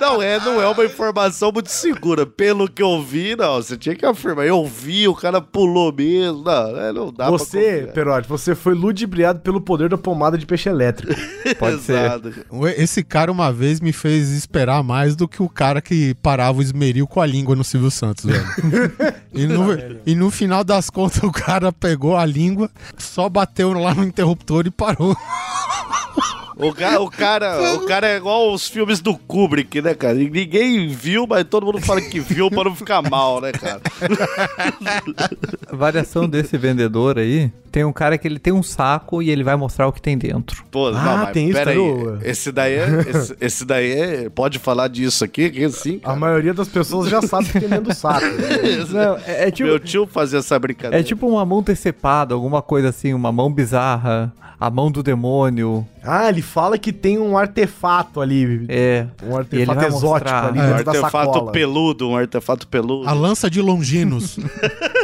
não 0.00 0.20
é, 0.22 0.40
não 0.40 0.60
é 0.60 0.66
uma 0.66 0.84
informação 0.84 1.52
muito 1.52 1.68
segura. 1.70 2.26
Pelo 2.26 2.68
que 2.68 2.82
eu 2.82 3.00
vi, 3.00 3.36
não. 3.36 3.56
Você 3.62 3.76
tinha 3.76 3.94
que 3.94 4.04
afirmar. 4.04 4.44
Eu 4.46 4.64
vi, 4.66 5.06
o 5.06 5.14
cara 5.14 5.40
pulou 5.40 5.92
mesmo. 5.92 6.42
Não, 6.42 6.59
é, 6.68 6.92
não 6.92 7.12
dá 7.12 7.30
Você, 7.30 7.82
pra. 7.84 7.92
Perotti, 7.92 8.28
você 8.28 8.54
foi 8.54 8.74
ludibriado 8.74 9.40
pelo 9.40 9.60
poder 9.60 9.88
da 9.88 9.98
pomada 9.98 10.36
de 10.36 10.46
peixe 10.46 10.68
elétrico. 10.68 11.12
Pode 11.58 11.80
ser. 11.82 12.20
Esse 12.76 13.02
cara 13.02 13.30
uma 13.30 13.52
vez 13.52 13.80
me 13.80 13.92
fez 13.92 14.30
esperar 14.30 14.82
mais 14.82 15.14
do 15.16 15.28
que 15.28 15.42
o 15.42 15.48
cara 15.48 15.80
que 15.80 16.14
parava 16.16 16.58
o 16.58 16.62
esmeril 16.62 17.06
com 17.06 17.20
a 17.20 17.26
língua 17.26 17.56
no 17.56 17.64
Silvio 17.64 17.90
Santos, 17.90 18.24
velho. 18.24 18.44
e, 19.32 19.46
no, 19.46 19.66
e 20.06 20.14
no 20.14 20.30
final 20.30 20.62
das 20.64 20.90
contas 20.90 21.22
o 21.22 21.30
cara 21.30 21.72
pegou 21.72 22.16
a 22.16 22.24
língua, 22.24 22.70
só 22.96 23.28
bateu 23.28 23.72
lá 23.72 23.94
no 23.94 24.04
interruptor 24.04 24.66
e 24.66 24.70
parou. 24.70 25.16
O, 26.60 26.72
ca- 26.74 27.00
o 27.00 27.10
cara, 27.10 27.74
o 27.74 27.86
cara 27.86 28.08
é 28.08 28.16
igual 28.16 28.52
os 28.52 28.68
filmes 28.68 29.00
do 29.00 29.16
Kubrick, 29.16 29.80
né, 29.80 29.94
cara? 29.94 30.14
Ninguém 30.14 30.88
viu, 30.88 31.26
mas 31.26 31.44
todo 31.44 31.64
mundo 31.66 31.80
fala 31.80 32.00
que 32.00 32.20
viu 32.20 32.50
pra 32.50 32.64
não 32.64 32.74
ficar 32.76 33.02
mal, 33.02 33.40
né, 33.40 33.52
cara? 33.52 33.80
A 35.70 35.76
variação 35.76 36.28
desse 36.28 36.56
vendedor 36.58 37.18
aí, 37.18 37.50
tem 37.70 37.84
um 37.84 37.92
cara 37.92 38.18
que 38.18 38.26
ele 38.26 38.38
tem 38.38 38.52
um 38.52 38.62
saco 38.62 39.22
e 39.22 39.30
ele 39.30 39.44
vai 39.44 39.56
mostrar 39.56 39.86
o 39.86 39.92
que 39.92 40.00
tem 40.02 40.18
dentro. 40.18 40.64
Pô, 40.70 40.88
Ah, 40.88 40.92
não, 40.92 41.16
mas 41.18 41.30
tem 41.32 41.46
isso, 41.48 41.58
pera 41.58 41.70
aí. 41.70 41.78
Esse 42.22 42.52
daí 42.52 42.74
é. 42.74 42.86
Esse, 43.08 43.36
esse 43.40 43.64
daí 43.64 43.92
é. 43.92 44.28
Pode 44.28 44.58
falar 44.58 44.88
disso 44.88 45.24
aqui? 45.24 45.50
Que 45.50 45.68
sim, 45.70 45.96
A 46.02 46.06
cara. 46.08 46.18
maioria 46.18 46.52
das 46.54 46.68
pessoas 46.68 47.08
já 47.08 47.22
sabe 47.22 47.46
que 47.46 47.60
tem 47.60 47.68
dentro 47.68 47.84
do 47.84 47.94
saco. 47.94 48.24
Não, 48.90 49.16
é, 49.26 49.48
é 49.48 49.50
tipo, 49.50 49.68
Meu 49.68 49.78
tio 49.78 50.06
fazia 50.06 50.40
essa 50.40 50.58
brincadeira. 50.58 50.98
é 51.00 51.02
tipo 51.02 51.26
uma 51.28 51.44
mão 51.44 51.62
decepada, 51.62 52.34
alguma 52.34 52.60
coisa 52.62 52.88
assim, 52.88 53.14
uma 53.14 53.30
mão 53.30 53.52
bizarra, 53.52 54.32
a 54.60 54.68
mão 54.68 54.90
do 54.90 55.02
demônio. 55.02 55.86
Ah, 56.02 56.28
ele 56.28 56.42
fala 56.42 56.76
que 56.76 56.92
tem 56.92 57.18
um 57.18 57.36
artefato 57.36 58.20
ali. 58.20 58.66
É. 58.68 59.06
Um 59.22 59.28
ele 59.28 59.62
artefato 59.62 59.84
exótico 59.86 60.06
mostrar. 60.06 60.46
ali 60.48 60.58
um 60.60 60.66
dentro 60.66 60.84
da 60.84 60.90
artefato 60.92 61.46
peludo, 61.46 62.08
um 62.10 62.16
artefato 62.16 62.68
peludo. 62.68 63.08
A 63.08 63.12
lança 63.12 63.48
de 63.48 63.62
Longinos. 63.62 64.38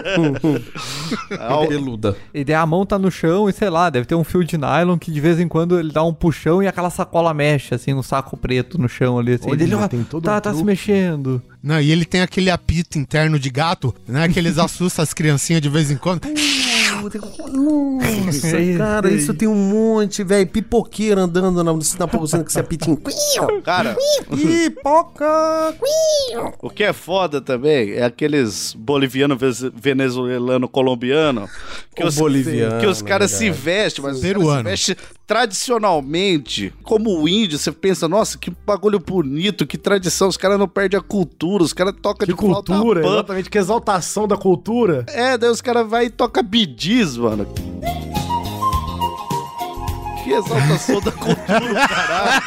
Peluda. 1.68 2.16
E 2.34 2.44
daí 2.44 2.54
a 2.54 2.66
mão 2.66 2.84
tá 2.84 2.98
no 2.98 3.10
chão 3.10 3.48
e 3.48 3.52
sei 3.52 3.70
lá, 3.70 3.88
deve 3.88 4.06
ter 4.06 4.14
um 4.14 4.24
fio 4.24 4.44
de 4.44 4.58
nylon 4.58 4.98
que 4.98 5.10
de 5.10 5.20
vez 5.20 5.40
em 5.40 5.48
quando 5.48 5.78
ele 5.78 5.90
dá 5.90 6.02
um 6.02 6.12
puxão 6.12 6.62
e 6.62 6.66
aquela 6.66 6.90
sacola 6.90 7.32
mexe, 7.32 7.74
assim, 7.74 7.94
no 7.94 8.02
saco 8.02 8.36
preto 8.36 8.78
no 8.78 8.88
chão 8.88 9.18
ali. 9.18 9.34
Assim, 9.34 9.50
Olha, 9.50 9.62
ele, 9.62 9.74
ó, 9.74 9.88
tem 9.88 10.04
todo 10.04 10.22
tá, 10.22 10.36
um 10.36 10.40
tá 10.40 10.54
se 10.54 10.64
mexendo. 10.64 11.42
Não, 11.62 11.80
e 11.80 11.90
ele 11.90 12.04
tem 12.04 12.20
aquele 12.20 12.50
apito 12.50 12.98
interno 12.98 13.38
de 13.38 13.50
gato, 13.50 13.94
né? 14.06 14.28
Que 14.28 14.38
eles 14.38 14.56
assustam 14.58 15.02
as 15.02 15.14
criancinhas 15.14 15.62
de 15.62 15.68
vez 15.68 15.90
em 15.90 15.96
quando. 15.96 16.22
Nossa, 17.52 18.56
É, 18.58 18.76
cara, 18.76 19.10
é. 19.10 19.14
isso 19.14 19.34
tem 19.34 19.48
um 19.48 19.54
monte, 19.54 20.22
velho. 20.24 20.46
Pipoqueiro 20.46 21.20
andando 21.20 21.62
na, 21.62 21.72
na 21.72 22.08
poucina 22.08 22.42
com 22.42 22.48
esse 22.48 22.58
apitinho. 22.58 22.98
Cara, 23.62 23.96
Pipoca! 24.30 25.26
o 26.62 26.70
que 26.70 26.84
é 26.84 26.92
foda 26.92 27.40
também 27.40 27.92
é 27.92 28.04
aqueles 28.04 28.74
boliviano, 28.74 29.36
venezuelano, 29.74 30.68
colombiano. 30.68 31.48
Que 31.94 32.02
O 32.04 32.08
os, 32.08 32.16
boliviano, 32.16 32.80
que 32.80 32.86
os 32.86 33.00
caras 33.02 33.32
né, 33.32 33.38
se 33.38 33.44
cara? 33.46 33.56
vestem, 33.60 34.04
mas 34.04 34.16
os 34.16 34.22
caras 34.22 34.34
se 34.36 34.40
Peruano. 34.40 34.64
vestem 34.68 34.96
tradicionalmente. 35.26 36.72
Como 36.82 37.18
o 37.20 37.28
índio, 37.28 37.58
você 37.58 37.72
pensa, 37.72 38.06
nossa, 38.08 38.38
que 38.38 38.50
bagulho 38.66 38.98
bonito, 38.98 39.66
que 39.66 39.78
tradição. 39.78 40.28
Os 40.28 40.36
caras 40.36 40.58
não 40.58 40.68
perdem 40.68 40.98
a 40.98 41.02
cultura, 41.02 41.62
os 41.64 41.72
caras 41.72 41.94
tocam 42.00 42.26
Que 42.26 42.32
de 42.32 42.38
flauta 42.38 42.72
cultura, 42.74 43.00
pan. 43.02 43.12
exatamente, 43.14 43.50
que 43.50 43.58
exaltação 43.58 44.28
da 44.28 44.36
cultura. 44.36 45.04
É, 45.08 45.36
daí 45.38 45.50
os 45.50 45.60
caras 45.60 45.88
vai 45.88 46.06
e 46.06 46.10
toca 46.10 46.42
bidis, 46.76 47.16
mano. 47.16 47.46
Que 50.26 50.32
exaltação 50.32 51.00
da 51.00 51.12
cultura, 51.12 51.88
caralho. 51.88 52.42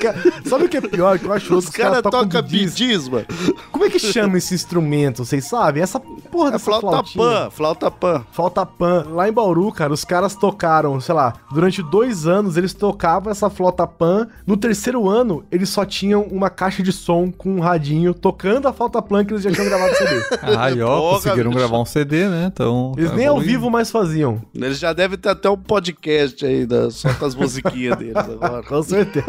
Ca- 0.00 0.14
Sabe 0.48 0.64
o 0.64 0.68
que 0.68 0.76
é 0.78 0.80
pior? 0.80 1.18
Que 1.18 1.26
eu 1.26 1.32
acho 1.32 1.54
Os 1.54 1.68
caras 1.68 2.00
tocam 2.02 2.22
tocam 2.26 2.42
bidis. 2.42 3.08
mano. 3.08 3.26
Como 3.70 3.84
é 3.84 3.90
que 3.90 3.98
chama 3.98 4.38
esse 4.38 4.54
instrumento? 4.54 5.22
Vocês 5.24 5.44
sabem? 5.44 5.82
Essa 5.82 6.00
porra 6.00 6.48
É 6.48 6.52
dessa 6.52 6.64
flauta 6.64 6.86
flautinha. 6.88 7.24
pan, 7.24 7.50
flauta 7.50 7.90
pan. 7.90 8.24
Flauta 8.32 8.64
pan. 8.66 9.06
Lá 9.10 9.28
em 9.28 9.32
Bauru, 9.32 9.70
cara, 9.72 9.92
os 9.92 10.04
caras 10.04 10.34
tocaram, 10.34 10.98
sei 11.00 11.14
lá, 11.14 11.34
durante 11.52 11.82
dois 11.82 12.26
anos 12.26 12.56
eles 12.56 12.72
tocavam 12.72 13.30
essa 13.30 13.50
flauta 13.50 13.86
pan. 13.86 14.28
No 14.46 14.56
terceiro 14.56 15.08
ano, 15.10 15.44
eles 15.50 15.68
só 15.68 15.84
tinham 15.84 16.22
uma 16.22 16.48
caixa 16.48 16.82
de 16.82 16.92
som 16.92 17.30
com 17.30 17.56
um 17.56 17.60
radinho 17.60 18.14
tocando 18.14 18.66
a 18.66 18.72
flauta 18.72 19.02
pan 19.02 19.24
que 19.26 19.34
eles 19.34 19.42
já 19.42 19.50
tinham 19.52 19.66
gravado 19.68 19.94
CD. 19.94 20.22
Aí, 20.58 20.80
ó, 20.80 21.14
conseguiram 21.16 21.50
bicho. 21.50 21.58
gravar 21.58 21.78
um 21.78 21.84
CD, 21.84 22.28
né? 22.28 22.50
Então. 22.52 22.94
Eles 22.96 23.10
tá 23.10 23.16
nem 23.16 23.26
ao 23.26 23.34
evoluindo. 23.36 23.52
vivo 23.58 23.70
mais 23.70 23.90
faziam. 23.90 24.40
Eles 24.54 24.78
já 24.78 24.92
devem 24.94 25.18
ter 25.18 25.28
até 25.28 25.49
um 25.50 25.56
podcast 25.56 26.44
aí, 26.46 26.64
da- 26.66 26.90
só 26.90 27.12
com 27.14 27.24
as 27.26 27.34
musiquinhas 27.34 27.96
deles 27.98 28.16
agora. 28.16 28.62
Com 28.62 28.82
certeza. 28.82 29.26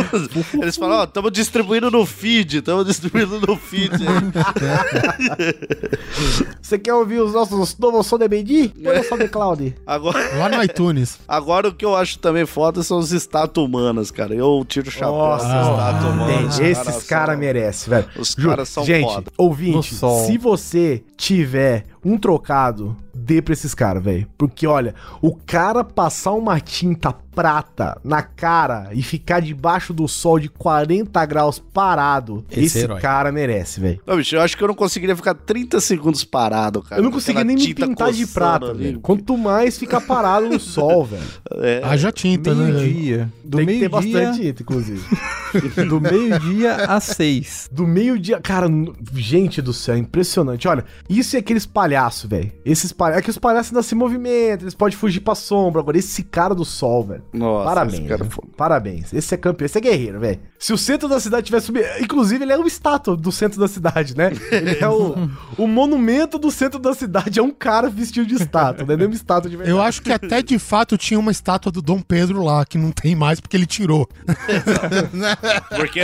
Eles 0.61 0.75
falam, 0.77 0.99
ó, 0.99 1.03
estamos 1.03 1.31
distribuindo 1.31 1.89
no 1.91 2.05
feed, 2.05 2.57
estamos 2.57 2.85
distribuindo 2.85 3.39
no 3.45 3.55
feed. 3.57 3.91
aí. 3.95 5.51
Você 6.61 6.77
quer 6.79 6.93
ouvir 6.93 7.19
os 7.19 7.33
nossos 7.33 7.77
novos 7.77 8.07
som 8.07 8.17
de 8.17 8.27
BD? 8.27 8.69
Põe 8.83 8.99
o 8.99 9.03
som 9.03 9.17
de 9.17 9.27
Cloud. 9.27 9.75
Agora, 9.85 10.35
Lá 10.37 10.49
no 10.49 10.63
iTunes. 10.63 11.19
agora 11.27 11.67
o 11.67 11.73
que 11.73 11.83
eu 11.85 11.95
acho 11.95 12.19
também 12.19 12.45
foda 12.45 12.81
são 12.83 12.99
as 12.99 13.11
estátuas 13.11 13.65
humanas, 13.67 14.11
cara. 14.11 14.33
Eu 14.33 14.63
tiro 14.67 14.87
o 14.87 14.91
chapéu 14.91 15.11
Nossa, 15.11 15.45
estátuas 15.45 16.13
humanas. 16.13 16.35
Tem, 16.35 16.45
Os 16.45 16.59
esses 16.59 16.93
são- 16.93 17.01
caras 17.07 17.37
merecem, 17.37 17.89
velho. 17.89 18.05
Os 18.17 18.35
caras 18.35 18.69
são 18.69 18.83
Gente, 18.85 19.13
foda. 19.13 19.31
ouvinte, 19.37 19.95
No 20.01 20.25
se 20.25 20.37
você 20.37 21.03
tiver 21.17 21.85
um 22.03 22.17
trocado, 22.17 22.95
dê 23.21 23.41
pra 23.41 23.53
esses 23.53 23.73
caras, 23.73 24.03
velho. 24.03 24.27
Porque, 24.37 24.65
olha, 24.65 24.95
o 25.21 25.35
cara 25.35 25.83
passar 25.83 26.33
uma 26.33 26.59
tinta 26.59 27.13
prata 27.33 27.99
na 28.03 28.21
cara 28.21 28.89
e 28.93 29.01
ficar 29.01 29.39
debaixo 29.39 29.93
do 29.93 30.07
sol 30.07 30.39
de 30.39 30.49
40 30.49 31.25
graus 31.25 31.59
parado, 31.59 32.43
Esse 32.51 32.61
esse, 32.65 32.79
herói. 32.79 32.99
cara 33.01 33.31
merece, 33.31 33.79
velho. 33.79 33.99
Não, 34.05 34.17
bicho, 34.17 34.35
eu 34.35 34.41
acho 34.41 34.57
que 34.57 34.63
eu 34.63 34.67
não 34.67 34.75
conseguiria 34.75 35.15
ficar 35.15 35.33
30 35.33 35.79
segundos 35.79 36.23
parado, 36.23 36.81
cara. 36.81 36.99
Eu 36.99 37.03
não 37.03 37.11
com 37.11 37.15
consegui 37.17 37.39
aquela 37.39 37.45
nem 37.47 37.55
me 37.55 37.61
tinta 37.73 37.87
pintar 37.87 38.11
de 38.11 38.27
prata, 38.27 38.73
velho. 38.73 38.99
Quanto 38.99 39.37
mais 39.37 39.77
ficar 39.77 40.01
parado 40.01 40.47
no 40.49 40.59
sol, 40.59 41.05
velho. 41.05 41.21
É, 41.63 41.81
Haja 41.83 42.11
tinta, 42.11 42.55
né? 42.55 42.65
velho? 42.71 42.77
Meio-dia. 42.79 43.31
Do 43.43 43.57
Tem 43.57 43.67
que 43.67 43.73
ter 43.73 43.89
meio-dia. 43.89 43.89
bastante 43.89 44.41
tinta, 44.41 44.63
inclusive. 44.63 45.03
Do 45.87 45.99
meio-dia 46.01 46.75
às 46.85 47.03
seis. 47.03 47.69
Do 47.71 47.85
meio-dia. 47.85 48.39
Cara, 48.41 48.67
gente 49.13 49.61
do 49.61 49.73
céu, 49.73 49.97
impressionante. 49.97 50.67
Olha, 50.67 50.85
isso 51.09 51.35
é 51.35 51.39
aqueles 51.39 51.65
palhaços, 51.65 52.29
velho. 52.29 52.51
Esses 52.65 52.91
palhaços. 52.91 53.19
É 53.19 53.23
que 53.23 53.29
os 53.29 53.37
palhaços 53.37 53.71
ainda 53.73 53.83
se 53.83 53.93
movimentam, 53.95 54.63
eles 54.63 54.73
podem 54.73 54.97
fugir 54.97 55.19
pra 55.19 55.35
sombra. 55.35 55.81
Agora, 55.81 55.97
esse 55.97 56.23
cara 56.23 56.55
do 56.55 56.63
sol, 56.65 57.03
velho. 57.05 57.20
Nossa, 57.33 57.65
Parabéns. 57.65 57.93
esse 57.99 58.07
cara 58.07 58.23
né? 58.23 58.29
foi- 58.29 58.45
Parabéns. 58.57 59.13
Esse 59.13 59.33
é 59.33 59.37
campeão, 59.37 59.65
esse 59.65 59.77
é 59.77 59.81
guerreiro, 59.81 60.19
velho. 60.19 60.39
Se 60.59 60.73
o 60.73 60.77
centro 60.77 61.07
da 61.09 61.19
cidade 61.19 61.45
tivesse 61.45 61.67
subido. 61.67 61.85
Inclusive, 61.99 62.43
ele 62.43 62.53
é 62.53 62.57
o 62.57 62.67
estátua 62.67 63.17
do 63.17 63.31
centro 63.31 63.59
da 63.59 63.67
cidade, 63.67 64.15
né? 64.15 64.31
Ele 64.51 64.77
é 64.79 64.87
o, 64.87 65.15
o 65.57 65.67
monumento 65.67 66.37
do 66.37 66.51
centro 66.51 66.79
da 66.79 66.93
cidade. 66.93 67.39
É 67.39 67.43
um 67.43 67.51
cara 67.51 67.89
vestido 67.89 68.27
de 68.27 68.35
estátua, 68.35 68.85
né? 68.85 69.03
É 69.03 69.07
uma 69.07 69.15
estátua 69.15 69.49
de 69.49 69.57
verdade. 69.57 69.75
Eu 69.77 69.81
acho 69.81 70.01
que 70.01 70.11
até 70.11 70.41
de 70.41 70.59
fato 70.59 70.97
tinha 70.97 71.19
uma 71.19 71.31
estátua 71.31 71.71
do 71.71 71.81
Dom 71.81 72.01
Pedro 72.01 72.43
lá, 72.43 72.63
que 72.65 72.77
não 72.77 72.91
tem 72.91 73.15
mais 73.15 73.39
porque 73.39 73.57
ele 73.57 73.65
tirou. 73.65 74.07
Porque 75.75 76.01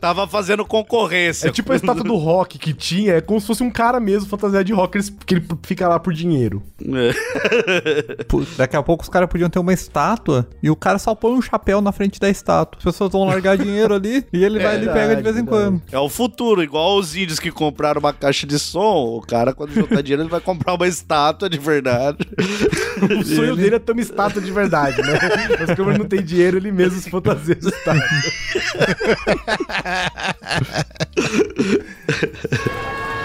tava 0.00 0.26
fazendo 0.26 0.64
concorrência. 0.64 1.48
É 1.48 1.52
tipo 1.52 1.72
a 1.72 1.76
estátua 1.76 2.04
do 2.04 2.16
rock 2.16 2.58
que 2.58 2.72
tinha, 2.72 3.14
é 3.14 3.20
como 3.20 3.40
se 3.40 3.46
fosse 3.46 3.62
um 3.62 3.70
cara 3.70 4.00
mesmo 4.00 4.28
fantasiado 4.28 4.64
de 4.64 4.72
rock, 4.72 4.98
que 5.24 5.34
ele 5.34 5.46
fica 5.62 5.88
lá 5.88 5.98
por 5.98 6.12
dinheiro. 6.12 6.62
É. 6.82 8.14
Daqui 8.56 8.76
a 8.76 8.82
pouco 8.82 9.02
os 9.02 9.08
caras 9.08 9.28
podiam 9.28 9.48
ter 9.48 9.58
uma 9.58 9.72
estátua 9.72 10.43
e 10.62 10.70
o 10.70 10.76
cara 10.76 10.98
só 10.98 11.14
põe 11.14 11.32
um 11.32 11.42
chapéu 11.42 11.80
na 11.80 11.92
frente 11.92 12.18
da 12.18 12.28
estátua. 12.28 12.78
As 12.78 12.84
pessoas 12.84 13.10
vão 13.12 13.24
largar 13.24 13.56
dinheiro 13.56 13.94
ali 13.94 14.24
e 14.32 14.44
ele 14.44 14.58
vai 14.58 14.76
ali 14.76 14.86
e 14.86 14.92
pega 14.92 15.16
de 15.16 15.22
vez 15.22 15.36
em 15.36 15.44
quando. 15.44 15.82
É 15.90 15.98
o 15.98 16.08
futuro, 16.08 16.62
igual 16.62 16.98
os 16.98 17.14
índios 17.14 17.38
que 17.38 17.50
compraram 17.50 18.00
uma 18.00 18.12
caixa 18.12 18.46
de 18.46 18.58
som. 18.58 19.16
O 19.16 19.20
cara, 19.20 19.52
quando 19.52 19.72
juntar 19.72 20.02
dinheiro, 20.02 20.22
ele 20.22 20.30
vai 20.30 20.40
comprar 20.40 20.74
uma 20.74 20.86
estátua 20.86 21.48
de 21.48 21.58
verdade. 21.58 22.18
O 22.94 23.24
sonho 23.24 23.56
dele 23.56 23.74
é 23.74 23.78
ter 23.78 23.90
uma 23.92 24.00
estátua 24.00 24.40
de 24.40 24.52
verdade, 24.52 25.02
né? 25.02 25.18
Mas 25.58 25.76
como 25.76 25.90
ele 25.90 25.98
não 25.98 26.06
tem 26.06 26.22
dinheiro, 26.22 26.56
ele 26.56 26.70
mesmo 26.70 27.00
se 27.00 27.10
fantasia 27.10 27.56
de 27.56 27.68
estátua. 27.68 28.04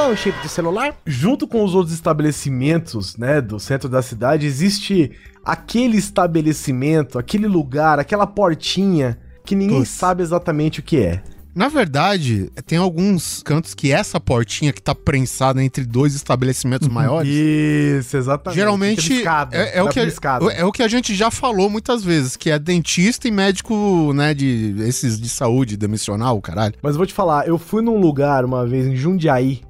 Não, 0.00 0.16
chip 0.16 0.40
de 0.40 0.48
celular? 0.48 0.96
Junto 1.04 1.46
com 1.46 1.62
os 1.62 1.74
outros 1.74 1.92
estabelecimentos, 1.92 3.18
né, 3.18 3.38
do 3.38 3.60
centro 3.60 3.86
da 3.86 4.00
cidade, 4.00 4.46
existe 4.46 5.12
aquele 5.44 5.98
estabelecimento, 5.98 7.18
aquele 7.18 7.46
lugar, 7.46 7.98
aquela 7.98 8.26
portinha 8.26 9.18
que 9.44 9.54
ninguém 9.54 9.80
Putz. 9.80 9.90
sabe 9.90 10.22
exatamente 10.22 10.80
o 10.80 10.82
que 10.82 10.96
é. 11.02 11.22
Na 11.54 11.68
verdade, 11.68 12.50
tem 12.64 12.78
alguns 12.78 13.42
cantos 13.42 13.74
que 13.74 13.92
essa 13.92 14.18
portinha 14.18 14.72
que 14.72 14.80
tá 14.80 14.94
prensada 14.94 15.62
entre 15.62 15.84
dois 15.84 16.14
estabelecimentos 16.14 16.88
maiores. 16.88 17.30
Isso, 17.30 18.16
exatamente. 18.16 18.56
Geralmente 18.56 19.22
é, 19.52 19.78
é 19.78 19.82
o 19.82 19.88
que 19.88 20.00
a, 20.00 20.04
escada. 20.04 20.50
é 20.50 20.64
o 20.64 20.72
que 20.72 20.82
a 20.82 20.88
gente 20.88 21.14
já 21.14 21.30
falou 21.30 21.68
muitas 21.68 22.02
vezes, 22.02 22.36
que 22.36 22.50
é 22.50 22.58
dentista 22.58 23.28
e 23.28 23.30
médico, 23.30 24.12
né, 24.14 24.32
de 24.32 24.76
esses 24.78 25.20
de 25.20 25.28
saúde 25.28 25.76
demissional, 25.76 26.40
caralho. 26.40 26.74
Mas 26.80 26.92
eu 26.92 26.98
vou 26.98 27.06
te 27.06 27.12
falar, 27.12 27.46
eu 27.46 27.58
fui 27.58 27.82
num 27.82 28.00
lugar 28.00 28.46
uma 28.46 28.66
vez 28.66 28.86
em 28.86 28.96
Jundiaí. 28.96 29.60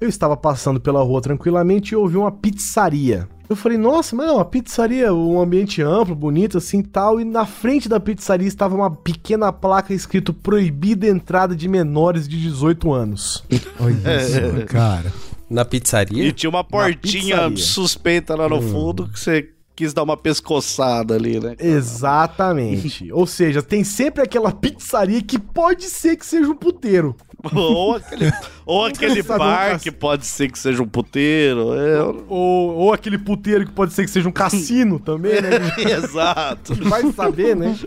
Eu 0.00 0.08
estava 0.08 0.36
passando 0.36 0.80
pela 0.80 1.02
rua 1.02 1.20
tranquilamente 1.20 1.92
e 1.92 1.96
ouvi 1.96 2.16
uma 2.16 2.30
pizzaria. 2.30 3.28
Eu 3.48 3.56
falei, 3.56 3.78
nossa, 3.78 4.14
mas 4.14 4.28
é 4.28 4.32
uma 4.32 4.44
pizzaria, 4.44 5.12
um 5.12 5.40
ambiente 5.40 5.80
amplo, 5.80 6.14
bonito, 6.14 6.58
assim 6.58 6.82
tal. 6.82 7.18
E 7.20 7.24
na 7.24 7.46
frente 7.46 7.88
da 7.88 7.98
pizzaria 7.98 8.46
estava 8.46 8.74
uma 8.76 8.90
pequena 8.90 9.50
placa 9.52 9.94
escrito 9.94 10.34
proibida 10.34 11.06
entrada 11.06 11.56
de 11.56 11.66
menores 11.66 12.28
de 12.28 12.40
18 12.40 12.92
anos. 12.92 13.42
Olha 13.80 14.22
isso, 14.22 14.66
cara. 14.66 15.12
Na 15.48 15.62
E 15.62 15.64
pizzaria? 15.64 16.30
tinha 16.32 16.50
uma 16.50 16.62
portinha 16.62 17.36
pizzaria. 17.36 17.56
suspeita 17.56 18.36
lá 18.36 18.48
no 18.50 18.60
fundo 18.60 19.08
que 19.08 19.18
você 19.18 19.48
quis 19.78 19.94
dar 19.94 20.02
uma 20.02 20.16
pescoçada 20.16 21.14
ali, 21.14 21.38
né? 21.38 21.54
Exatamente. 21.56 23.10
Ou 23.14 23.28
seja, 23.28 23.62
tem 23.62 23.84
sempre 23.84 24.20
aquela 24.24 24.50
pizzaria 24.50 25.22
que 25.22 25.38
pode 25.38 25.84
ser 25.84 26.16
que 26.16 26.26
seja 26.26 26.48
um 26.50 26.56
puteiro. 26.56 27.14
ou 27.54 27.94
aquele, 27.94 28.32
ou 28.66 28.84
aquele 28.86 29.22
bar 29.22 29.78
que 29.78 29.92
pode 29.92 30.26
ser 30.26 30.50
que 30.50 30.58
seja 30.58 30.82
um 30.82 30.88
puteiro. 30.88 31.74
É, 31.74 32.02
Ou, 32.28 32.74
ou 32.74 32.92
aquele 32.92 33.16
puteiro 33.16 33.64
que 33.64 33.70
pode 33.70 33.92
ser 33.92 34.04
que 34.04 34.10
seja 34.10 34.28
um 34.28 34.32
cassino 34.32 34.98
também, 35.00 35.40
né? 35.40 35.50
exato. 35.78 36.74
Vai 36.74 37.12
saber, 37.12 37.54
né? 37.54 37.78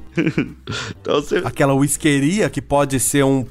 Então 1.02 1.16
você. 1.16 1.42
Aquela 1.44 1.74
whiskeria 1.74 2.50
que 2.50 2.62
pode 2.62 3.02
ser 3.02 3.26
um. 3.26 3.46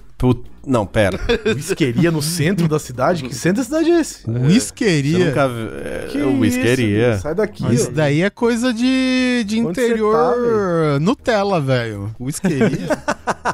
Não, 0.67 0.85
pera. 0.87 1.19
Whiskeria 1.47 2.11
no 2.11 2.21
centro 2.21 2.69
da 2.69 2.79
cidade? 2.79 3.25
Que 3.25 3.35
centro 3.35 3.59
da 3.63 3.65
cidade 3.65 3.91
é 3.91 4.01
esse? 4.01 4.23
Você 4.23 4.31
Whiskeria. 4.39 5.27
nunca 5.27 5.49
viu. 5.49 5.69
É, 5.85 6.07
Que 6.11 6.19
é 6.19 6.25
whiskeria. 6.25 7.13
isso, 7.13 7.23
Sai 7.23 7.35
daqui. 7.35 7.75
Isso 7.75 7.89
ó. 7.89 7.93
daí 7.95 8.23
é 8.23 8.31
coisa 8.31 8.73
de, 8.73 9.45
de 9.47 9.61
Onde 9.61 9.71
interior 9.71 10.15
você 10.15 10.93
tá, 10.95 11.01
Nutella, 11.01 11.61
velho. 11.61 12.15
Whiskeria. 12.21 12.89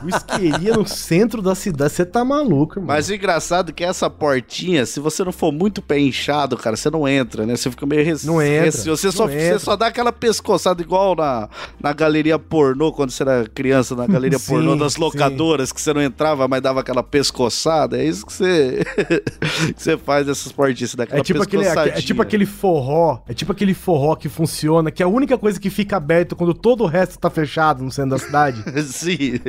Whiskeria 0.05 0.75
no 0.77 0.87
centro 0.87 1.41
da 1.41 1.55
cidade. 1.55 1.93
Você 1.93 2.05
tá 2.05 2.25
maluco, 2.25 2.79
irmão. 2.79 2.89
Mas 2.95 3.09
o 3.09 3.15
engraçado 3.15 3.71
é 3.71 3.73
que 3.73 3.85
essa 3.85 4.09
portinha, 4.11 4.85
se 4.87 5.01
você 5.01 5.25
não 5.25 5.33
for 5.33 5.53
muito 5.53 5.81
pé 5.81 5.99
inchado, 5.99 6.57
cara, 6.57 6.77
você 6.77 6.91
não 6.91 7.07
entra, 7.07 7.47
né? 7.47 7.57
Você 7.57 7.71
fica 7.71 7.87
meio 7.87 8.05
rece... 8.05 8.27
Não 8.27 8.43
entra, 8.43 8.65
receoso. 8.67 9.01
Você, 9.01 9.07
não 9.07 9.13
só, 9.13 9.25
entra. 9.31 9.59
você 9.59 9.65
só 9.65 9.77
dá 9.77 9.87
aquela 9.87 10.13
pescoçada 10.13 10.83
igual 10.83 11.15
na, 11.15 11.49
na 11.81 11.93
galeria 11.93 12.39
pornô, 12.39 12.93
quando 12.93 13.11
você 13.11 13.23
era 13.23 13.47
criança, 13.55 13.95
na 13.95 14.07
galeria 14.07 14.39
Sim, 14.39 14.47
pornô 14.55 14.77
das 14.77 14.95
sim. 14.95 15.01
locadoras, 15.01 15.73
que 15.73 15.81
você 15.81 15.93
não 15.93 16.03
entrava, 16.03 16.49
mas 16.49 16.61
dava 16.61 16.81
aquela 16.81 16.96
pescoçada. 17.03 17.99
É 17.99 18.05
isso 18.05 18.25
que 18.27 18.33
você, 18.33 18.85
que 19.77 19.83
você 19.83 19.97
faz 19.97 20.27
nessas 20.27 20.53
portinhas, 20.53 20.91
você 20.91 20.97
dá 20.97 21.05
aquela 21.05 21.21
É 21.21 21.23
tipo, 21.23 21.43
aquele, 21.43 21.65
é 21.65 21.91
tipo 22.01 22.23
aquele 22.23 22.47
forró. 22.47 23.19
É 23.29 23.35
tipo 23.35 23.53
aquele 23.53 23.75
forró 23.75 24.15
que 24.17 24.29
funciona, 24.29 24.91
que 24.91 25.03
é 25.03 25.07
a 25.07 25.09
única 25.09 25.37
coisa 25.39 25.59
que 25.61 25.71
fica 25.71 25.97
aberto 25.97 26.35
quando 26.37 26.55
todo 26.55 26.85
o 26.85 26.87
resto 26.87 27.19
tá 27.19 27.29
fechado 27.31 27.83
no 27.83 27.91
centro 27.91 28.11
da 28.11 28.19
cidade. 28.19 28.63
Sim. 28.87 29.41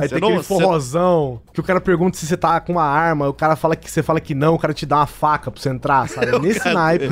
Aí 0.00 0.08
Você 0.08 0.08
tem 0.08 0.20
não- 0.20 0.28
aquele 0.28 0.42
forrozão 0.42 1.40
que 1.52 1.60
o 1.60 1.62
cara 1.62 1.80
pergunta 1.80 2.16
se 2.16 2.26
você 2.26 2.36
tá 2.36 2.60
com 2.60 2.72
uma 2.72 2.84
arma, 2.84 3.28
o 3.28 3.34
cara 3.34 3.56
fala 3.56 3.76
que 3.76 3.90
você 3.90 4.02
fala 4.02 4.20
que 4.20 4.34
não, 4.34 4.54
o 4.54 4.58
cara 4.58 4.72
te 4.74 4.84
dá 4.86 4.96
uma 4.98 5.06
faca 5.06 5.50
pra 5.50 5.60
você 5.60 5.68
entrar, 5.68 6.08
sabe? 6.08 6.36
Nesse 6.40 6.60
cara- 6.60 6.74
naipe, 6.74 7.08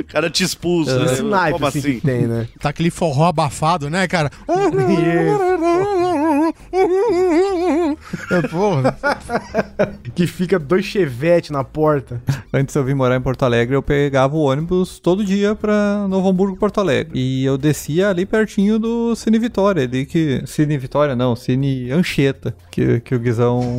O 0.00 0.04
cara 0.04 0.30
te 0.30 0.42
expulsa. 0.44 0.98
nesse 0.98 1.22
né? 1.22 1.28
naipe 1.30 1.52
Como 1.52 1.66
assim, 1.66 1.78
assim? 1.78 1.94
que 1.94 2.00
tem, 2.06 2.26
né? 2.26 2.48
tá 2.60 2.68
aquele 2.70 2.90
forró 2.90 3.26
abafado, 3.26 3.88
né, 3.90 4.06
cara? 4.08 4.30
É, 4.48 4.68
porra. 8.50 8.96
Que 10.14 10.26
fica 10.26 10.58
dois 10.58 10.84
chevette 10.84 11.52
na 11.52 11.62
porta. 11.62 12.20
Antes 12.52 12.74
eu 12.74 12.82
vim 12.82 12.94
morar 12.94 13.16
em 13.16 13.20
Porto 13.20 13.44
Alegre, 13.44 13.76
eu 13.76 13.82
pegava 13.82 14.34
o 14.34 14.40
ônibus 14.40 14.98
todo 14.98 15.24
dia 15.24 15.54
pra 15.54 16.06
Novo 16.08 16.28
Hamburgo, 16.28 16.56
Porto 16.56 16.80
Alegre. 16.80 17.12
E 17.18 17.44
eu 17.44 17.56
descia 17.56 18.08
ali 18.08 18.26
pertinho 18.26 18.78
do 18.78 19.14
Cine 19.14 19.38
Vitória, 19.38 19.84
ali 19.84 20.04
que... 20.04 20.42
Cine 20.46 20.76
Vitória 20.76 21.14
não, 21.14 21.36
Cine 21.36 21.90
Anchieta, 21.92 22.54
que, 22.70 23.00
que 23.00 23.14
o 23.14 23.18
Guizão 23.18 23.78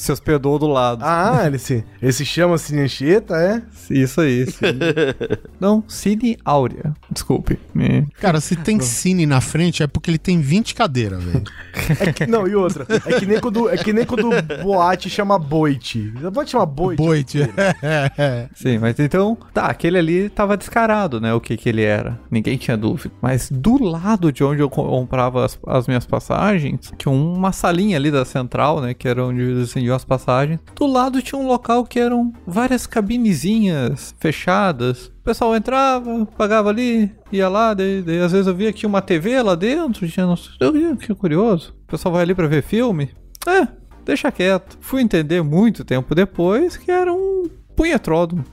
Se 0.00 0.10
hospedou 0.10 0.58
do 0.58 0.66
lado. 0.66 1.02
Ah, 1.04 1.42
ele 1.46 1.58
se, 1.58 1.84
ele 2.00 2.12
se 2.12 2.24
chama 2.24 2.56
Cine 2.56 2.80
Anchieta, 2.80 3.34
é? 3.36 3.62
Isso 3.90 4.20
aí. 4.22 4.46
Cine. 4.50 4.78
Não, 5.60 5.84
Cine 5.86 6.38
Áurea. 6.42 6.94
Desculpe. 7.10 7.58
Me- 7.74 8.06
Cara, 8.18 8.40
se 8.40 8.56
tem 8.56 8.80
cine 8.80 9.26
na 9.26 9.42
frente 9.42 9.82
é 9.82 9.86
porque 9.86 10.10
ele 10.10 10.16
tem 10.16 10.40
20 10.40 10.74
cadeiras, 10.74 11.22
velho. 11.22 11.44
É 12.00 12.12
que- 12.14 12.26
não, 12.26 12.48
e 12.48 12.54
outra. 12.54 12.86
É 13.06 13.18
que 13.18 13.26
nem 13.26 13.38
quando, 13.38 13.68
é 13.68 13.76
que 13.76 13.92
nem 13.92 14.06
quando 14.06 14.30
boate 14.62 15.10
chama 15.10 15.38
boite. 15.38 16.10
Você 16.12 16.30
pode 16.30 16.50
chamar 16.50 16.64
boite. 16.66 16.96
Boite. 17.02 17.42
É, 17.82 18.10
é. 18.16 18.48
Sim, 18.54 18.78
mas 18.78 18.98
então, 18.98 19.36
tá, 19.52 19.66
aquele 19.66 19.98
ali 19.98 20.30
tava 20.30 20.56
descarado, 20.56 21.20
né, 21.20 21.34
o 21.34 21.40
que 21.40 21.56
que 21.58 21.68
ele 21.68 21.82
era. 21.82 22.18
Ninguém 22.30 22.56
tinha 22.56 22.76
dúvida. 22.76 23.12
Mas 23.20 23.50
do 23.50 23.82
lado 23.82 24.32
de 24.32 24.42
onde 24.42 24.62
eu 24.62 24.70
co- 24.70 24.84
comprava 24.88 25.44
as, 25.44 25.58
as 25.66 25.86
minhas 25.86 26.06
passagens, 26.06 26.90
tinha 26.96 27.12
uma 27.12 27.52
salinha 27.52 27.98
ali 27.98 28.10
da 28.10 28.24
central, 28.24 28.80
né, 28.80 28.94
que 28.94 29.06
era 29.06 29.22
onde 29.24 29.40
eles 29.42 29.70
vendiam 29.90 29.96
as 29.96 30.04
passagens. 30.04 30.60
Do 30.74 30.86
lado 30.86 31.20
tinha 31.20 31.40
um 31.40 31.46
local 31.46 31.84
que 31.84 31.98
eram 31.98 32.32
várias 32.46 32.86
cabinezinhas 32.86 34.14
fechadas. 34.18 35.06
O 35.06 35.22
pessoal 35.24 35.54
entrava, 35.56 36.26
pagava 36.38 36.70
ali, 36.70 37.12
ia 37.32 37.48
lá, 37.48 37.74
daí, 37.74 38.02
daí 38.02 38.20
às 38.20 38.32
vezes 38.32 38.46
eu 38.46 38.54
via 38.54 38.72
que 38.72 38.86
uma 38.86 39.02
TV 39.02 39.42
lá 39.42 39.54
dentro, 39.54 40.08
tinha, 40.08 40.26
eu 40.60 40.96
que 40.96 41.14
curioso. 41.14 41.74
O 41.84 41.90
pessoal 41.90 42.14
vai 42.14 42.22
ali 42.22 42.34
pra 42.34 42.46
ver 42.46 42.62
filme. 42.62 43.10
É, 43.46 43.66
deixa 44.04 44.30
quieto. 44.30 44.78
Fui 44.80 45.02
entender 45.02 45.42
muito 45.42 45.84
tempo 45.84 46.14
depois 46.14 46.76
que 46.76 46.90
era 46.90 47.12
um 47.12 47.48
punhetródromo. 47.74 48.44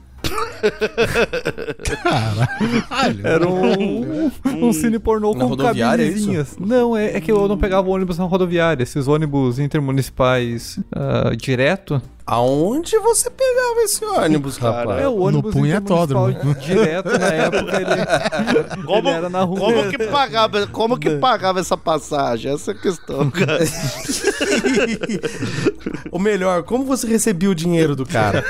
Caralho. 2.02 3.26
Era 3.26 3.48
um, 3.48 4.30
um 4.46 4.72
cine 4.72 4.98
pornô 4.98 5.34
com 5.34 5.54
é 5.54 5.56
cabinezinhas. 5.56 6.56
Não, 6.58 6.96
é, 6.96 7.16
é 7.16 7.20
que 7.20 7.30
eu 7.30 7.46
não 7.48 7.58
pegava 7.58 7.88
ônibus 7.88 8.18
na 8.18 8.24
rodoviária. 8.24 8.82
Esses 8.82 9.08
ônibus 9.08 9.58
intermunicipais 9.58 10.78
ah, 10.92 11.32
direto. 11.36 12.00
Aonde 12.30 12.98
você 12.98 13.30
pegava 13.30 13.80
esse 13.84 14.04
ônibus, 14.04 14.58
rapaz? 14.58 15.00
É 15.00 15.08
o 15.08 15.16
ônibus 15.16 15.50
punhetódromo. 15.54 16.28
intermunicipal 16.28 16.76
direto 16.84 17.18
na 17.18 17.26
época. 17.28 17.80
Ele, 17.80 18.84
Como, 18.84 19.08
ele 19.08 19.16
era 19.16 19.30
na 19.30 19.42
rua. 19.44 19.58
como 19.60 19.88
que 19.90 19.98
pagava, 20.08 20.66
como 20.66 20.98
que 20.98 21.08
pagava 21.16 21.58
essa 21.60 21.74
passagem? 21.74 22.52
Essa 22.52 22.72
é 22.72 22.74
a 22.74 22.78
questão, 22.78 23.30
cara. 23.30 23.64
Ou 26.12 26.18
melhor, 26.18 26.64
como 26.64 26.84
você 26.84 27.06
recebia 27.06 27.48
o 27.48 27.54
dinheiro 27.54 27.96
do 27.96 28.04
cara? 28.04 28.44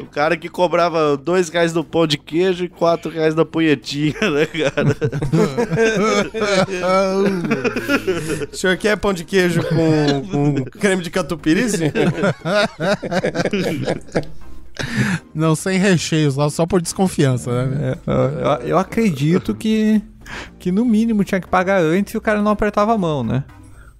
O 0.00 0.06
cara 0.06 0.36
que 0.36 0.48
cobrava 0.48 1.16
dois 1.16 1.48
reais 1.48 1.72
do 1.72 1.84
pão 1.84 2.06
de 2.06 2.18
queijo 2.18 2.64
e 2.64 2.68
quatro 2.68 3.10
reais 3.10 3.34
da 3.34 3.44
punhetinha, 3.44 4.20
né, 4.20 4.46
cara? 4.46 4.96
o 8.52 8.56
senhor 8.56 8.76
quer 8.76 8.96
pão 8.96 9.12
de 9.12 9.24
queijo 9.24 9.62
com, 9.62 10.22
com 10.30 10.64
creme 10.64 11.02
de 11.02 11.10
catupiry? 11.10 11.70
sim? 11.70 11.90
Não, 15.34 15.54
sem 15.54 15.78
recheios 15.78 16.36
lá, 16.36 16.48
só 16.50 16.66
por 16.66 16.80
desconfiança, 16.80 17.66
né? 17.66 17.96
É, 18.06 18.62
eu, 18.62 18.68
eu 18.68 18.78
acredito 18.78 19.54
que, 19.54 20.00
que 20.58 20.70
no 20.70 20.84
mínimo 20.84 21.24
tinha 21.24 21.40
que 21.40 21.48
pagar 21.48 21.80
antes 21.80 22.14
e 22.14 22.16
o 22.16 22.20
cara 22.20 22.40
não 22.40 22.52
apertava 22.52 22.94
a 22.94 22.98
mão, 22.98 23.24
né? 23.24 23.42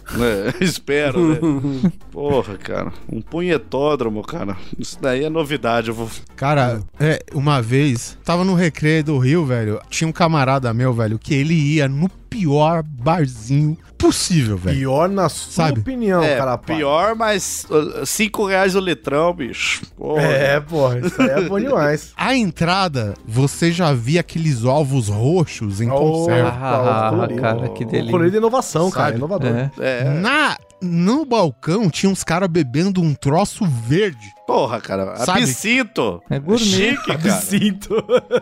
É, 0.18 0.64
espero, 0.64 1.28
né? 1.28 1.90
Porra, 2.11 2.56
cara. 2.56 2.92
Um 3.11 3.20
punhetódromo, 3.20 4.22
cara. 4.22 4.56
Isso 4.78 4.98
daí 5.00 5.24
é 5.24 5.28
novidade. 5.30 5.88
Eu 5.88 5.94
vou... 5.94 6.09
Cara, 6.34 6.80
é, 6.98 7.22
uma 7.34 7.61
vez, 7.61 8.16
tava 8.24 8.44
no 8.44 8.54
recreio 8.54 9.04
do 9.04 9.18
Rio, 9.18 9.44
velho. 9.44 9.80
Tinha 9.90 10.09
um 10.09 10.12
camarada 10.12 10.72
meu, 10.72 10.92
velho, 10.92 11.18
que 11.18 11.34
ele 11.34 11.54
ia 11.54 11.86
no 11.88 12.09
pior 12.28 12.82
barzinho 12.82 13.76
possível, 13.96 14.56
velho. 14.56 14.76
Pior 14.78 15.08
na 15.08 15.28
sua 15.28 15.66
Sabe? 15.66 15.80
opinião, 15.80 16.22
é, 16.22 16.36
cara. 16.36 16.56
pior, 16.56 17.16
mas 17.16 17.66
uh, 17.68 18.06
cinco 18.06 18.46
reais 18.46 18.76
o 18.76 18.80
litrão, 18.80 19.32
bicho. 19.34 19.82
Porra. 19.96 20.22
É, 20.22 20.60
porra, 20.60 21.00
isso 21.00 21.20
aí 21.20 21.28
é 21.30 21.40
bom 21.42 21.58
demais. 21.58 22.12
A 22.16 22.34
entrada, 22.36 23.14
você 23.26 23.72
já 23.72 23.92
via 23.92 24.20
aqueles 24.20 24.64
ovos 24.64 25.08
roxos 25.08 25.80
em 25.80 25.90
Oh, 25.90 25.96
conserva. 25.98 26.50
Ah, 26.60 27.10
colorido. 27.10 27.40
cara, 27.42 27.68
que 27.70 27.84
O 27.84 27.88
delícia. 27.88 28.10
colorido 28.12 28.36
é 28.36 28.38
inovação, 28.38 28.88
cara. 28.90 29.04
Sabe? 29.06 29.14
É 29.14 29.16
inovador. 29.18 29.50
É. 29.50 29.70
É. 29.80 30.04
Na, 30.04 30.56
no 30.80 31.24
balcão 31.24 31.90
tinha 31.90 32.10
uns 32.10 32.22
caras 32.22 32.48
bebendo 32.48 33.02
um 33.02 33.14
troço 33.14 33.64
verde. 33.66 34.32
Porra, 34.46 34.80
cara. 34.80 35.16
Sabe? 35.16 35.42
Absinto. 35.42 36.22
É 36.30 36.38
gourmet. 36.38 36.64
Chique, 36.64 37.06
cara. 37.18 37.34
Absinto. 37.34 37.94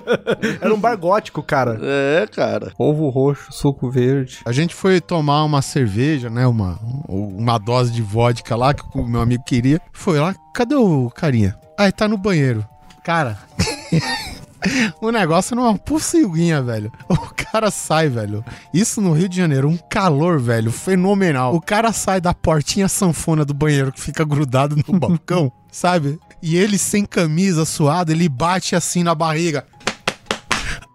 Era 0.61 0.75
um 0.75 0.79
bar 0.79 0.97
gótico, 0.97 1.43
cara. 1.43 1.79
É, 1.83 2.27
cara. 2.27 2.73
Ovo 2.79 3.09
roxo, 3.09 3.53
suco 3.53 3.91
verde. 3.91 4.39
A 4.45 4.53
gente 4.53 4.75
foi 4.75 5.01
tomar 5.01 5.45
uma 5.45 5.63
cerveja, 5.63 6.31
né? 6.31 6.47
Uma, 6.47 6.79
uma 7.09 7.59
dose 7.59 7.93
de 7.93 8.03
vodka 8.03 8.55
lá 8.55 8.73
que 8.73 8.83
o 8.95 9.07
meu 9.07 9.21
amigo 9.21 9.43
queria. 9.45 9.81
Foi 9.93 10.19
lá, 10.21 10.35
cadê 10.55 10.75
o 10.75 11.11
carinha? 11.11 11.59
Ah, 11.79 11.85
ele 11.85 11.93
tá 11.93 12.07
no 12.07 12.17
banheiro. 12.17 12.65
Cara. 13.03 13.39
O 15.01 15.11
negócio 15.11 15.55
não 15.55 15.67
é 15.67 15.69
uma 15.71 15.79
pulsiguinha, 15.79 16.63
velho. 16.63 16.91
O 17.09 17.17
cara 17.53 17.71
sai, 17.71 18.09
velho. 18.09 18.45
Isso 18.73 19.01
no 19.01 19.13
Rio 19.13 19.29
de 19.29 19.37
Janeiro, 19.37 19.69
um 19.69 19.77
calor, 19.77 20.41
velho, 20.41 20.73
fenomenal. 20.73 21.55
O 21.55 21.61
cara 21.61 21.93
sai 21.93 22.21
da 22.21 22.35
portinha 22.35 22.89
sanfona 22.89 23.45
do 23.45 23.55
banheiro 23.55 23.93
que 23.93 24.01
fica 24.01 24.25
grudado 24.25 24.77
no 24.77 24.85
balcão, 24.99 25.53
sabe? 25.71 26.19
E 26.43 26.57
ele 26.57 26.79
sem 26.79 27.05
camisa, 27.05 27.65
suado, 27.65 28.13
ele 28.13 28.29
bate 28.29 28.77
assim 28.77 29.03
na 29.03 29.15
barriga. 29.15 29.65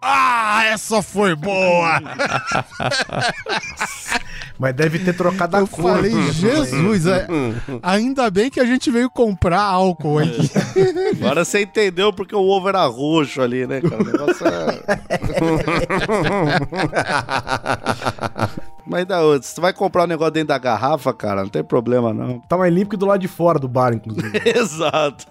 Ah, 0.02 0.64
essa 0.66 1.02
foi 1.02 1.36
boa! 1.36 2.02
Mas 4.62 4.76
deve 4.76 5.00
ter 5.00 5.14
trocado 5.14 5.58
a 5.58 5.62
Eu 5.62 5.68
cor. 5.68 5.96
falei, 5.96 6.12
Jesus, 6.34 7.08
é- 7.08 7.26
ainda 7.82 8.30
bem 8.30 8.48
que 8.52 8.60
a 8.60 8.66
gente 8.66 8.92
veio 8.92 9.10
comprar 9.10 9.60
álcool 9.60 10.20
aqui. 10.20 10.52
Agora 11.20 11.44
você 11.44 11.64
entendeu 11.64 12.14
porque 12.14 12.36
o 12.36 12.44
ovo 12.48 12.70
era 12.70 12.86
roxo 12.86 13.42
ali, 13.42 13.66
né, 13.66 13.82
cara? 13.82 14.04
O 14.04 14.06
negócio 14.06 14.46
é... 14.48 14.82
Mas 18.92 19.06
da 19.06 19.22
outra, 19.22 19.48
você 19.48 19.60
vai 19.62 19.74
comprar 19.74 20.04
um 20.04 20.08
negócio 20.08 20.34
dentro 20.34 20.50
da 20.50 20.58
garrafa, 20.58 21.14
cara, 21.14 21.42
não 21.44 21.50
tem 21.50 21.64
problema, 21.64 22.14
não. 22.14 22.40
Tá 22.42 22.58
mais 22.58 22.74
limpo 22.74 22.92
que 22.92 22.98
do 22.98 23.06
lado 23.06 23.22
de 23.22 23.28
fora 23.28 23.58
do 23.58 23.68
bar, 23.68 23.94
inclusive. 23.94 24.32
Exato. 24.46 25.26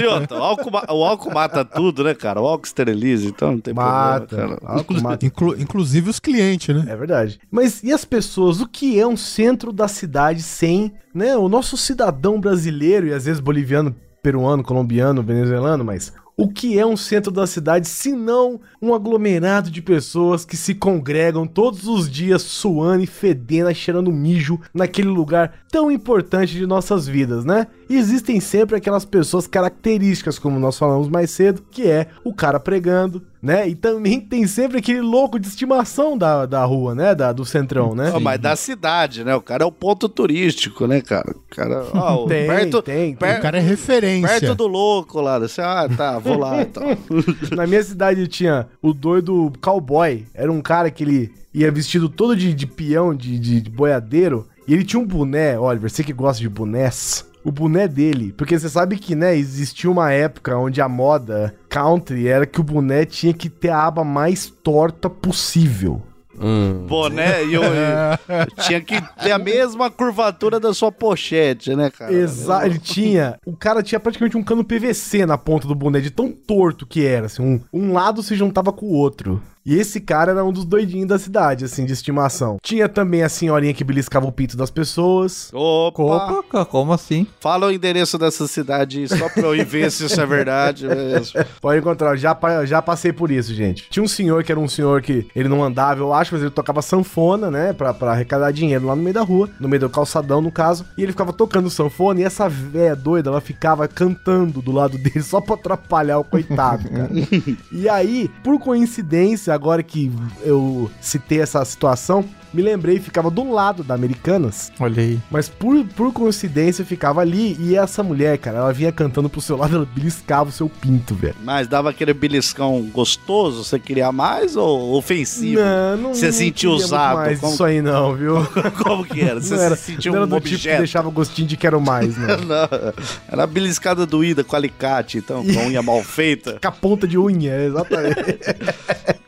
E 0.00 0.06
outra, 0.06 0.38
o 0.38 0.42
álcool, 0.42 0.70
o 0.94 1.04
álcool 1.04 1.32
mata 1.34 1.64
tudo, 1.64 2.04
né, 2.04 2.14
cara? 2.14 2.40
O 2.40 2.46
álcool 2.46 2.64
esteriliza, 2.66 3.26
então 3.26 3.52
não 3.52 3.60
tem 3.60 3.74
Mata. 3.74 4.26
problema, 4.26 4.56
cara. 4.58 4.78
Álcool 4.78 5.00
mata. 5.02 5.26
Inclu- 5.26 5.60
inclusive 5.60 6.08
os 6.10 6.18
clientes, 6.18 6.74
né? 6.74 6.84
É 6.90 6.96
verdade. 6.96 7.38
Mas 7.50 7.82
e 7.82 7.92
as 7.92 8.04
pessoas? 8.04 8.60
O 8.60 8.68
que 8.68 8.98
é 8.98 9.06
um 9.06 9.16
centro 9.16 9.72
da 9.72 9.88
cidade 9.88 10.42
sem, 10.42 10.92
né? 11.14 11.36
O 11.36 11.48
nosso 11.48 11.76
cidadão 11.76 12.40
brasileiro 12.40 13.06
e 13.06 13.12
às 13.12 13.24
vezes 13.26 13.40
boliviano, 13.40 13.94
peruano, 14.22 14.62
colombiano, 14.62 15.22
venezuelano, 15.22 15.84
mas 15.84 16.12
o 16.36 16.48
que 16.48 16.78
é 16.78 16.84
um 16.84 16.96
centro 16.96 17.30
da 17.30 17.46
cidade 17.46 17.86
se 17.88 18.12
não 18.12 18.60
um 18.82 18.94
aglomerado 18.94 19.70
de 19.70 19.80
pessoas 19.80 20.44
que 20.44 20.56
se 20.56 20.74
congregam 20.74 21.46
todos 21.46 21.86
os 21.86 22.10
dias 22.10 22.42
suando 22.42 23.04
e 23.04 23.06
fedendo, 23.06 23.72
cheirando 23.74 24.12
mijo 24.12 24.60
naquele 24.72 25.08
lugar 25.08 25.64
tão 25.70 25.90
importante 25.90 26.54
de 26.54 26.66
nossas 26.66 27.06
vidas, 27.06 27.44
né? 27.44 27.66
E 27.88 27.96
existem 27.96 28.40
sempre 28.40 28.76
aquelas 28.76 29.04
pessoas 29.04 29.46
características, 29.46 30.38
como 30.38 30.58
nós 30.58 30.78
falamos 30.78 31.08
mais 31.08 31.30
cedo, 31.30 31.64
que 31.70 31.86
é 31.86 32.08
o 32.24 32.34
cara 32.34 32.58
pregando, 32.58 33.22
né? 33.44 33.68
E 33.68 33.74
também 33.74 34.18
tem 34.20 34.46
sempre 34.46 34.78
aquele 34.78 35.02
louco 35.02 35.38
de 35.38 35.46
estimação 35.46 36.16
da, 36.16 36.46
da 36.46 36.64
rua, 36.64 36.94
né? 36.94 37.14
Da, 37.14 37.30
do 37.30 37.44
centrão, 37.44 37.94
né? 37.94 38.10
Ó, 38.14 38.18
mas 38.18 38.40
da 38.40 38.56
cidade, 38.56 39.22
né? 39.22 39.34
O 39.36 39.42
cara 39.42 39.62
é 39.64 39.66
o 39.66 39.70
ponto 39.70 40.08
turístico, 40.08 40.86
né, 40.86 41.02
cara? 41.02 41.30
O 41.30 41.54
cara, 41.54 41.84
ó, 41.92 42.24
Tem, 42.26 42.46
perto, 42.46 42.80
tem. 42.82 43.14
per- 43.14 43.38
O 43.38 43.42
cara 43.42 43.58
é 43.58 43.60
referência. 43.60 44.28
perto 44.40 44.54
do 44.54 44.66
louco 44.66 45.20
lá. 45.20 45.38
Você, 45.38 45.60
ah, 45.60 45.86
tá, 45.94 46.18
vou 46.18 46.38
lá 46.38 46.60
então. 46.64 46.84
Na 47.54 47.66
minha 47.66 47.82
cidade 47.82 48.26
tinha 48.26 48.66
o 48.80 48.94
doido 48.94 49.52
cowboy. 49.60 50.24
Era 50.32 50.50
um 50.50 50.62
cara 50.62 50.90
que 50.90 51.04
ele 51.04 51.30
ia 51.52 51.70
vestido 51.70 52.08
todo 52.08 52.34
de, 52.34 52.54
de 52.54 52.66
peão, 52.66 53.14
de, 53.14 53.38
de, 53.38 53.60
de 53.60 53.70
boiadeiro. 53.70 54.48
E 54.66 54.72
ele 54.72 54.82
tinha 54.84 54.98
um 54.98 55.06
boné, 55.06 55.58
Oliver, 55.58 55.90
você 55.90 56.02
que 56.02 56.12
gosta 56.14 56.40
de 56.40 56.48
bonés. 56.48 57.26
O 57.44 57.52
boné 57.52 57.86
dele, 57.86 58.32
porque 58.32 58.58
você 58.58 58.68
sabe 58.68 58.96
que, 58.96 59.14
né, 59.14 59.36
existia 59.36 59.90
uma 59.90 60.10
época 60.10 60.56
onde 60.56 60.80
a 60.80 60.88
moda 60.88 61.54
country 61.68 62.26
era 62.26 62.46
que 62.46 62.60
o 62.60 62.64
boné 62.64 63.04
tinha 63.04 63.34
que 63.34 63.50
ter 63.50 63.68
a 63.68 63.86
aba 63.86 64.02
mais 64.02 64.46
torta 64.46 65.10
possível. 65.10 66.02
Hum. 66.38 66.86
Boné 66.88 67.44
e 67.44 67.54
eu, 67.54 67.62
eu 67.64 68.64
tinha 68.64 68.80
que 68.80 69.00
ter 69.22 69.30
a 69.30 69.38
mesma 69.38 69.90
curvatura 69.90 70.58
da 70.58 70.74
sua 70.74 70.90
pochete, 70.90 71.74
né, 71.76 71.90
cara? 71.90 72.12
Exato, 72.12 72.66
ele 72.66 72.78
tinha. 72.78 73.38
O 73.46 73.56
cara 73.56 73.82
tinha 73.82 74.00
praticamente 74.00 74.36
um 74.36 74.42
cano 74.42 74.64
PVC 74.64 75.26
na 75.26 75.38
ponta 75.38 75.68
do 75.68 75.74
boné, 75.74 76.00
de 76.00 76.10
tão 76.10 76.30
torto 76.32 76.86
que 76.86 77.04
era. 77.04 77.26
Assim, 77.26 77.42
um, 77.42 77.60
um 77.72 77.92
lado 77.92 78.22
se 78.22 78.34
juntava 78.34 78.72
com 78.72 78.86
o 78.86 78.92
outro. 78.94 79.40
E 79.66 79.76
esse 79.76 79.98
cara 79.98 80.32
era 80.32 80.44
um 80.44 80.52
dos 80.52 80.66
doidinhos 80.66 81.08
da 81.08 81.18
cidade, 81.18 81.64
assim, 81.64 81.86
de 81.86 81.92
estimação. 81.94 82.58
Tinha 82.62 82.86
também 82.86 83.22
a 83.22 83.30
senhorinha 83.30 83.72
que 83.72 83.82
beliscava 83.82 84.26
o 84.26 84.32
pinto 84.32 84.58
das 84.58 84.70
pessoas. 84.70 85.50
Opa! 85.54 86.02
Opa, 86.02 86.64
como 86.66 86.92
assim? 86.92 87.26
Fala 87.40 87.68
o 87.68 87.72
endereço 87.72 88.18
dessa 88.18 88.46
cidade 88.46 89.08
só 89.08 89.26
pra 89.30 89.42
eu 89.42 89.56
ir 89.56 89.64
ver 89.64 89.90
se 89.90 90.04
isso 90.04 90.20
é 90.20 90.26
verdade 90.26 90.86
mesmo. 90.86 91.42
Pode 91.62 91.80
encontrar, 91.80 92.10
eu 92.10 92.16
já, 92.18 92.36
já 92.66 92.82
passei 92.82 93.10
por 93.10 93.30
isso, 93.30 93.54
gente. 93.54 93.88
Tinha 93.88 94.02
um 94.02 94.08
senhor 94.08 94.44
que 94.44 94.52
era 94.52 94.60
um 94.60 94.68
senhor 94.68 95.00
que 95.00 95.26
ele 95.34 95.48
não 95.48 95.64
andava, 95.64 96.00
eu 96.00 96.12
acho, 96.12 96.34
mas 96.34 96.42
ele 96.42 96.50
tocava 96.50 96.82
sanfona, 96.82 97.50
né? 97.50 97.72
Pra, 97.72 97.94
pra 97.94 98.12
arrecadar 98.12 98.50
dinheiro 98.50 98.84
lá 98.84 98.94
no 98.94 99.02
meio 99.02 99.14
da 99.14 99.22
rua, 99.22 99.48
no 99.58 99.66
meio 99.66 99.80
do 99.80 99.88
calçadão, 99.88 100.42
no 100.42 100.52
caso. 100.52 100.84
E 100.98 101.02
ele 101.02 101.12
ficava 101.12 101.32
tocando 101.32 101.70
sanfona 101.70 102.20
e 102.20 102.24
essa 102.24 102.50
véia 102.50 102.94
doida, 102.94 103.30
ela 103.30 103.40
ficava 103.40 103.88
cantando 103.88 104.60
do 104.60 104.72
lado 104.72 104.98
dele 104.98 105.22
só 105.22 105.40
pra 105.40 105.54
atrapalhar 105.54 106.18
o 106.18 106.24
coitado, 106.24 106.86
cara. 106.90 107.10
e 107.72 107.88
aí, 107.88 108.30
por 108.42 108.60
coincidência, 108.60 109.53
agora 109.54 109.82
que 109.82 110.12
eu 110.42 110.90
citei 111.00 111.40
essa 111.40 111.64
situação, 111.64 112.24
me 112.54 112.62
lembrei, 112.62 112.98
ficava 113.00 113.30
do 113.30 113.50
lado 113.52 113.82
da 113.82 113.94
Americanas, 113.94 114.72
Olha 114.78 115.02
aí. 115.02 115.18
mas 115.30 115.48
por, 115.48 115.84
por 115.96 116.12
coincidência 116.12 116.84
ficava 116.84 117.20
ali 117.20 117.56
e 117.60 117.76
essa 117.76 118.02
mulher, 118.02 118.38
cara, 118.38 118.58
ela 118.58 118.72
vinha 118.72 118.92
cantando 118.92 119.28
pro 119.28 119.40
seu 119.40 119.56
lado, 119.56 119.74
ela 119.76 119.88
beliscava 119.94 120.48
o 120.50 120.52
seu 120.52 120.68
pinto, 120.68 121.14
velho. 121.14 121.34
Mas 121.42 121.66
dava 121.68 121.90
aquele 121.90 122.14
beliscão 122.14 122.80
gostoso? 122.92 123.64
Você 123.64 123.78
queria 123.78 124.10
mais 124.12 124.56
ou 124.56 124.94
ofensivo? 124.96 125.60
Não, 125.60 125.96
não 125.96 126.14
Você 126.14 126.26
não 126.26 126.32
sentiu 126.32 126.70
usado? 126.72 127.16
mais 127.16 127.40
Como- 127.40 127.52
isso 127.52 127.64
aí 127.64 127.82
não, 127.82 128.14
viu? 128.14 128.36
Como 128.82 129.04
que 129.04 129.20
era? 129.20 129.40
Você 129.40 129.54
não 129.56 129.62
era, 129.62 129.76
se 129.76 129.92
sentiu 129.92 130.12
não 130.12 130.18
era 130.20 130.26
um 130.26 130.28
do 130.28 130.36
tipo 130.36 130.48
que 130.48 130.54
objeto? 130.54 130.78
deixava 130.78 131.10
gostinho 131.10 131.48
de 131.48 131.56
quero 131.56 131.80
mais, 131.80 132.16
não. 132.16 132.24
Não, 132.44 132.92
era 133.28 133.42
a 133.44 133.46
beliscada 133.46 134.04
doída 134.06 134.44
com 134.44 134.54
alicate, 134.54 135.18
então, 135.18 135.44
com 135.44 135.60
a 135.60 135.64
unha 135.64 135.82
mal 135.82 136.02
feita. 136.02 136.58
Com 136.62 136.68
a 136.68 136.72
ponta 136.72 137.06
de 137.08 137.18
unha, 137.18 137.56
exatamente. 137.64 138.38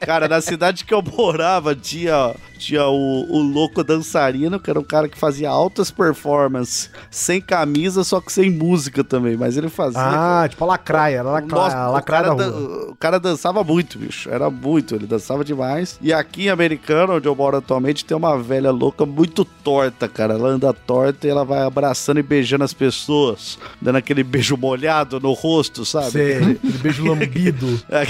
Cara, 0.01 0.29
na 0.29 0.41
cidade 0.41 0.85
que 0.85 0.93
eu 0.95 1.03
morava, 1.03 1.75
tinha, 1.75 2.35
tinha 2.57 2.85
o, 2.87 3.27
o 3.31 3.43
louco 3.43 3.83
dançarino, 3.85 4.59
que 4.61 4.71
era 4.71 4.79
um 4.81 4.85
cara 4.85 5.09
que 5.09 5.19
fazia 5.19 5.49
altas 5.51 5.91
performances, 5.91 6.91
sem 7.11 7.41
camisa, 7.41 8.03
só 8.05 8.21
que 8.21 8.33
sem 8.33 8.51
música 8.51 9.03
também. 9.05 9.37
Mas 9.37 9.57
ele 9.57 9.69
fazia. 9.69 10.01
ah, 10.01 10.49
tipo 10.49 10.65
a 10.65 10.69
lacraia, 10.69 11.17
era 11.19 11.31
lacraia, 11.31 11.63
Nossa, 11.65 11.77
a 11.79 11.91
o, 11.91 11.93
lacraia 11.93 12.23
cara 12.25 12.35
da 12.37 12.45
dan- 12.51 12.57
o 12.91 12.97
cara 12.97 13.21
dançava 13.21 13.63
muito, 13.65 13.99
bicho. 13.99 14.29
Era 14.31 14.49
muito, 14.51 14.95
ele 14.95 15.07
dançava 15.07 15.45
demais. 15.45 15.99
E 16.01 16.13
aqui 16.13 16.47
em 16.47 16.49
Americana, 16.51 17.15
onde 17.15 17.29
eu 17.29 17.35
moro 17.35 17.57
atualmente, 17.57 18.05
tem 18.05 18.17
uma 18.17 18.39
velha 18.39 18.71
louca 18.71 19.05
muito 19.07 19.45
torta, 19.45 20.09
cara. 20.09 20.35
Ela 20.35 20.49
anda 20.49 20.73
torta 20.73 21.27
e 21.27 21.31
ela 21.31 21.45
vai 21.45 21.63
abraçando 21.63 22.19
e 22.19 22.23
beijando 22.23 22.65
as 22.65 22.73
pessoas, 22.73 23.59
dando 23.81 23.97
aquele 23.97 24.23
beijo 24.23 24.57
molhado 24.57 25.21
no 25.21 25.33
rosto, 25.33 25.85
sabe? 25.85 26.11
Sei, 26.11 26.37
aquele 26.37 26.59
beijo 26.83 27.05
lambido. 27.05 27.67
É, 27.89 28.03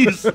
Isso. 0.00 0.28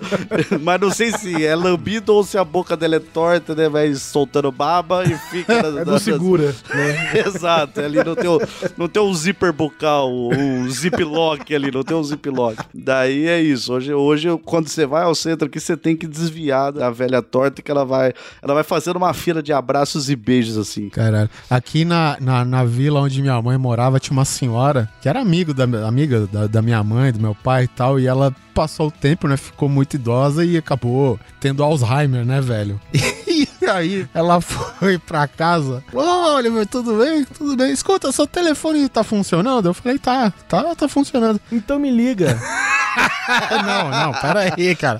Mas 0.61 0.79
não 0.81 0.91
sei 0.91 1.11
se 1.11 1.45
é 1.45 1.55
lambido 1.55 2.13
ou 2.13 2.23
se 2.23 2.37
a 2.37 2.43
boca 2.43 2.75
dela 2.75 2.95
é 2.95 2.99
torta, 2.99 3.48
né? 3.55 3.67
Vai 3.69 3.93
soltando 3.95 4.51
baba 4.51 5.03
e 5.05 5.17
fica. 5.29 5.61
na- 5.71 5.81
É 5.81 5.85
na- 5.85 5.99
segura, 5.99 6.55
né? 6.73 7.19
Exato, 7.25 7.79
ali 7.81 8.03
não 8.03 8.15
tem, 8.15 8.29
o, 8.29 8.39
não 8.77 8.87
tem 8.87 9.01
um 9.01 9.13
zíper 9.13 9.51
bucal, 9.53 10.09
um 10.11 10.69
ziplock 10.69 11.53
ali, 11.53 11.71
não 11.71 11.83
tem 11.83 11.95
um 11.95 12.03
ziplock. 12.03 12.57
Daí 12.73 13.27
é 13.27 13.41
isso. 13.41 13.73
Hoje, 13.73 13.93
hoje, 13.93 14.27
quando 14.45 14.67
você 14.67 14.85
vai 14.85 15.03
ao 15.03 15.15
centro 15.15 15.47
aqui, 15.47 15.59
você 15.59 15.75
tem 15.77 15.95
que 15.95 16.07
desviar 16.07 16.71
da 16.71 16.89
velha 16.89 17.21
torta 17.21 17.61
que 17.61 17.69
ela 17.71 17.85
vai, 17.85 18.13
ela 18.41 18.53
vai 18.53 18.63
fazendo 18.63 18.97
uma 18.97 19.13
fila 19.13 19.41
de 19.43 19.51
abraços 19.53 20.09
e 20.09 20.15
beijos 20.15 20.57
assim. 20.57 20.89
Caralho. 20.89 21.29
Aqui 21.49 21.85
na, 21.85 22.17
na, 22.19 22.43
na 22.45 22.63
vila 22.63 22.99
onde 23.01 23.21
minha 23.21 23.41
mãe 23.41 23.57
morava, 23.57 23.99
tinha 23.99 24.13
uma 24.13 24.25
senhora 24.25 24.89
que 25.01 25.07
era 25.09 25.19
amigo 25.19 25.53
da, 25.53 25.63
amiga 25.87 26.27
da, 26.27 26.47
da 26.47 26.61
minha 26.61 26.83
mãe, 26.83 27.11
do 27.11 27.19
meu 27.19 27.35
pai 27.35 27.63
e 27.63 27.67
tal, 27.67 27.99
e 27.99 28.07
ela 28.07 28.33
passou 28.53 28.87
o 28.87 28.91
tempo, 28.91 29.27
né? 29.27 29.37
Ficou 29.37 29.69
muito 29.69 29.93
idosa 29.95 30.43
e 30.43 30.57
acabou 30.57 31.17
tendo 31.39 31.63
Alzheimer, 31.63 32.25
né, 32.25 32.41
velho? 32.41 32.79
E 33.61 33.65
aí 33.65 34.07
ela 34.13 34.39
foi 34.41 34.97
pra 34.97 35.27
casa. 35.27 35.83
Olha, 35.93 36.49
meu, 36.49 36.65
tudo 36.65 36.97
bem? 36.97 37.25
Tudo 37.25 37.55
bem. 37.55 37.71
Escuta, 37.71 38.11
seu 38.11 38.25
telefone 38.25 38.87
tá 38.89 39.03
funcionando? 39.03 39.67
Eu 39.67 39.73
falei, 39.73 39.99
tá, 39.99 40.31
tá, 40.47 40.75
tá 40.75 40.87
funcionando. 40.87 41.39
Então 41.51 41.77
me 41.77 41.91
liga. 41.91 42.37
não, 43.65 43.89
não, 43.89 44.13
pera 44.13 44.53
aí, 44.55 44.75
cara. 44.75 44.97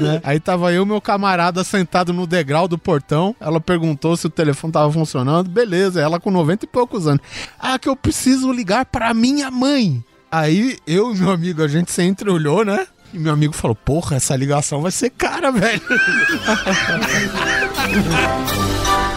Né? 0.00 0.20
Aí 0.24 0.40
tava 0.40 0.72
eu 0.72 0.82
e 0.82 0.86
meu 0.86 1.00
camarada 1.00 1.62
sentado 1.64 2.12
no 2.12 2.26
degrau 2.26 2.66
do 2.66 2.78
portão. 2.78 3.34
Ela 3.40 3.60
perguntou 3.60 4.16
se 4.16 4.26
o 4.26 4.30
telefone 4.30 4.72
tava 4.72 4.92
funcionando. 4.92 5.50
Beleza, 5.50 6.00
ela 6.00 6.20
com 6.20 6.30
90 6.30 6.64
e 6.64 6.68
poucos 6.68 7.06
anos. 7.06 7.20
Ah, 7.58 7.78
que 7.78 7.88
eu 7.88 7.96
preciso 7.96 8.52
ligar 8.52 8.86
pra 8.86 9.12
minha 9.12 9.50
mãe. 9.50 10.02
Aí 10.30 10.78
eu 10.86 11.14
e 11.14 11.18
meu 11.18 11.30
amigo, 11.30 11.62
a 11.62 11.68
gente 11.68 11.92
se 11.92 12.02
entreolhou, 12.02 12.64
né? 12.64 12.86
E 13.12 13.18
meu 13.18 13.32
amigo 13.32 13.52
falou: 13.52 13.74
Porra, 13.74 14.16
essa 14.16 14.36
ligação 14.36 14.82
vai 14.82 14.90
ser 14.90 15.10
cara, 15.10 15.50
velho. 15.50 15.80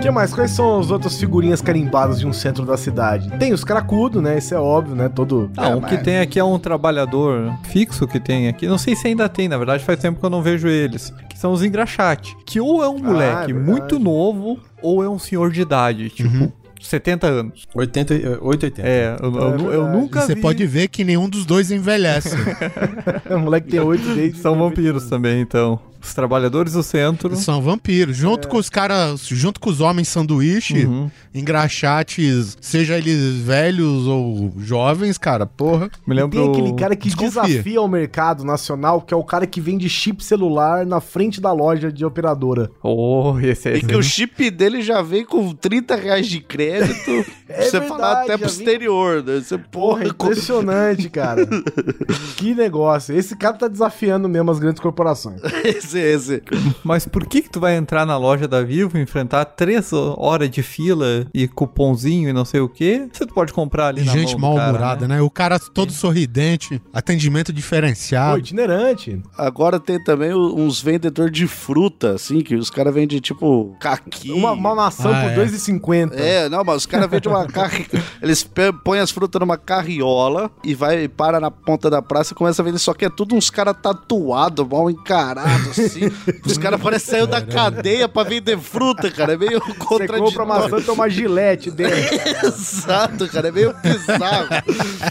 que 0.00 0.10
mais? 0.10 0.32
Quais 0.32 0.50
são 0.52 0.80
as 0.80 0.90
outras 0.90 1.18
figurinhas 1.18 1.60
carimbadas 1.60 2.18
de 2.18 2.26
um 2.26 2.32
centro 2.32 2.64
da 2.64 2.76
cidade? 2.76 3.30
Tem 3.38 3.52
os 3.52 3.62
cracudos, 3.62 4.22
né? 4.22 4.38
Isso 4.38 4.54
é 4.54 4.58
óbvio, 4.58 4.96
né? 4.96 5.08
Todo. 5.08 5.50
Ah, 5.56 5.68
um 5.68 5.80
que 5.80 5.98
tem 5.98 6.18
aqui 6.18 6.38
é 6.38 6.44
um 6.44 6.58
trabalhador 6.58 7.52
fixo 7.64 8.06
que 8.06 8.18
tem 8.18 8.48
aqui. 8.48 8.66
Não 8.66 8.78
sei 8.78 8.96
se 8.96 9.06
ainda 9.06 9.28
tem, 9.28 9.48
na 9.48 9.58
verdade 9.58 9.84
faz 9.84 9.98
tempo 9.98 10.18
que 10.18 10.24
eu 10.24 10.30
não 10.30 10.42
vejo 10.42 10.68
eles. 10.68 11.12
Que 11.28 11.38
são 11.38 11.52
os 11.52 11.62
engraxate. 11.62 12.36
Que 12.46 12.60
ou 12.60 12.82
é 12.82 12.88
um 12.88 12.98
moleque 12.98 13.50
é 13.50 13.54
muito 13.54 13.98
novo, 13.98 14.58
ou 14.82 15.04
é 15.04 15.08
um 15.08 15.18
senhor 15.18 15.50
de 15.50 15.60
idade, 15.60 16.08
tipo, 16.08 16.50
70 16.80 17.26
anos. 17.26 17.66
80, 17.74 18.14
e- 18.14 18.26
880. 18.40 18.82
É, 18.88 19.16
eu, 19.20 19.34
eu- 19.34 19.48
eu 19.50 19.58
verdade. 19.82 19.96
nunca 19.98 20.20
Você 20.22 20.34
vi. 20.34 20.40
pode 20.40 20.66
ver 20.66 20.88
que 20.88 21.04
nenhum 21.04 21.28
dos 21.28 21.44
dois 21.44 21.70
envelhece. 21.70 22.30
O 23.30 23.38
moleque 23.38 23.68
tem 23.68 23.80
oito 23.80 24.14
desde. 24.14 24.38
São 24.40 24.56
vampiros 24.58 25.04
também, 25.06 25.40
então. 25.40 25.78
Os 26.02 26.14
trabalhadores 26.14 26.72
do 26.72 26.82
centro. 26.82 27.36
São 27.36 27.60
vampiros. 27.60 28.16
Junto 28.16 28.48
com 28.48 28.56
os 28.56 28.70
caras, 28.70 29.26
junto 29.26 29.60
com 29.60 29.68
os 29.68 29.80
homens 29.82 30.08
sanduíche, 30.08 30.86
Uhum. 30.86 31.10
engraxates, 31.34 32.56
seja 32.60 32.96
eles 32.96 33.36
velhos 33.42 34.06
ou 34.06 34.50
jovens, 34.58 35.18
cara, 35.18 35.44
porra. 35.44 35.90
Me 36.06 36.14
lembro. 36.14 36.40
Tem 36.40 36.50
aquele 36.50 36.72
cara 36.74 36.96
que 36.96 37.08
Desconfia. 37.08 37.42
desafia 37.42 37.82
o 37.82 37.86
mercado 37.88 38.44
nacional, 38.44 39.02
que 39.02 39.12
é 39.12 39.16
o 39.16 39.22
cara 39.22 39.46
que 39.46 39.60
vende 39.60 39.88
chip 39.90 40.24
celular 40.24 40.86
na 40.86 41.00
frente 41.02 41.38
da 41.38 41.52
loja 41.52 41.92
de 41.92 42.02
operadora. 42.04 42.70
Oh, 42.82 43.38
esse 43.38 43.68
é 43.68 43.76
E 43.76 43.82
que 43.82 43.94
o 43.94 44.02
chip 44.02 44.50
dele 44.50 44.80
já 44.80 45.02
vem 45.02 45.22
com 45.24 45.52
30 45.52 45.96
reais 45.96 46.26
de 46.26 46.40
crédito. 46.40 46.69
É 47.50 47.62
você 47.64 47.80
verdade, 47.80 47.88
falar 47.88 48.22
até 48.22 48.38
pro 48.38 48.46
exterior. 48.46 49.24
Né? 49.24 49.40
Você, 49.40 49.58
Porra, 49.58 50.06
impressionante, 50.06 51.10
cara. 51.10 51.44
que 52.36 52.54
negócio. 52.54 53.16
Esse 53.16 53.34
cara 53.34 53.56
tá 53.56 53.66
desafiando 53.66 54.28
mesmo 54.28 54.52
as 54.52 54.60
grandes 54.60 54.80
corporações. 54.80 55.40
esse, 55.64 55.98
esse. 55.98 56.42
Mas 56.84 57.06
por 57.06 57.26
que 57.26 57.42
que 57.42 57.50
tu 57.50 57.58
vai 57.58 57.76
entrar 57.76 58.06
na 58.06 58.16
loja 58.16 58.46
da 58.46 58.62
Vivo, 58.62 58.96
enfrentar 58.98 59.44
três 59.44 59.92
horas 59.92 60.48
de 60.48 60.62
fila 60.62 61.26
e 61.34 61.48
cupomzinho 61.48 62.28
e 62.28 62.32
não 62.32 62.44
sei 62.44 62.60
o 62.60 62.68
quê? 62.68 63.08
Você 63.12 63.26
pode 63.26 63.52
comprar 63.52 63.88
ali 63.88 64.04
na 64.04 64.12
Gente 64.12 64.36
mal-humorada, 64.38 65.08
né? 65.08 65.20
O 65.20 65.28
cara 65.28 65.58
todo 65.58 65.90
sorridente, 65.92 66.80
atendimento 66.92 67.48
Pô, 67.48 67.52
diferenciado. 67.52 68.38
itinerante. 68.38 69.20
Agora 69.36 69.80
tem 69.80 70.02
também 70.04 70.32
uns 70.32 70.80
vendedores 70.80 71.32
de 71.32 71.48
fruta, 71.48 72.12
assim, 72.12 72.40
que 72.42 72.54
os 72.54 72.70
caras 72.70 72.94
vendem 72.94 73.18
tipo 73.18 73.76
caqui. 73.80 74.30
Uma, 74.30 74.52
uma 74.52 74.74
maçã 74.74 75.10
Ah, 75.10 75.22
por 75.22 75.42
é. 75.42 75.46
2,50. 75.46 76.12
É, 76.14 76.48
não, 76.48 76.59
mas 76.64 76.76
os 76.76 76.86
caras 76.86 77.10
vendem 77.10 77.30
uma 77.32 77.46
carri... 77.48 77.86
Eles 78.22 78.48
põem 78.84 79.00
as 79.00 79.10
frutas 79.10 79.40
numa 79.40 79.56
carriola 79.56 80.50
e 80.64 80.74
vai 80.74 81.08
para 81.08 81.40
na 81.40 81.50
ponta 81.50 81.88
da 81.90 82.00
praça 82.02 82.32
e 82.32 82.36
começa 82.36 82.62
a 82.62 82.64
vender. 82.64 82.78
Só 82.78 82.92
que 82.94 83.04
é 83.04 83.10
tudo 83.10 83.34
uns 83.34 83.50
caras 83.50 83.74
tatuados, 83.82 84.66
mal 84.68 84.90
encarados, 84.90 85.78
assim. 85.78 86.10
os 86.44 86.58
caras 86.58 86.80
parecem 86.80 87.04
que 87.06 87.10
saiu 87.10 87.26
da 87.26 87.40
cadeia 87.40 88.08
pra 88.08 88.22
vender 88.22 88.58
fruta, 88.58 89.10
cara. 89.10 89.32
É 89.34 89.36
meio 89.36 89.58
Você 89.60 89.74
contraditório. 89.74 90.24
compra 90.24 90.42
a 90.42 90.46
maçã 90.46 90.78
e 90.78 90.82
tem 90.82 90.94
uma 90.94 91.08
gilete 91.08 91.70
dentro. 91.70 91.96
Exato, 92.46 93.28
cara, 93.28 93.48
é 93.48 93.52
meio 93.52 93.74
bizarro. 93.82 94.48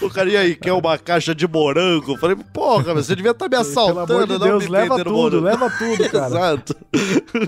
o 0.01 0.09
cara, 0.09 0.29
e 0.29 0.37
aí, 0.37 0.55
quer 0.55 0.73
uma 0.73 0.97
caixa 0.97 1.33
de 1.33 1.47
morango? 1.47 2.13
Eu 2.13 2.17
falei, 2.17 2.35
porra, 2.53 2.93
você 2.93 3.15
devia 3.15 3.31
estar 3.31 3.45
me 3.45 3.49
Pelo 3.51 3.61
assaltando, 3.61 4.13
amor 4.13 4.27
de 4.27 4.33
não 4.33 4.39
Deus, 4.39 4.63
me 4.65 4.69
leva 4.69 4.97
tudo, 4.97 5.11
morango. 5.11 5.43
leva 5.45 5.69
tudo, 5.71 6.09
cara. 6.09 6.27
Exato, 6.27 6.75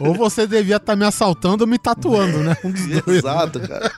Ou 0.01 0.13
você 0.13 0.47
devia 0.47 0.77
estar 0.77 0.95
me 0.95 1.05
assaltando 1.05 1.63
ou 1.63 1.67
me 1.67 1.77
tatuando, 1.77 2.39
né? 2.39 2.57
Um 2.63 2.71
dos 2.71 2.87
dois. 2.87 3.17
exato, 3.19 3.59
cara. 3.59 3.90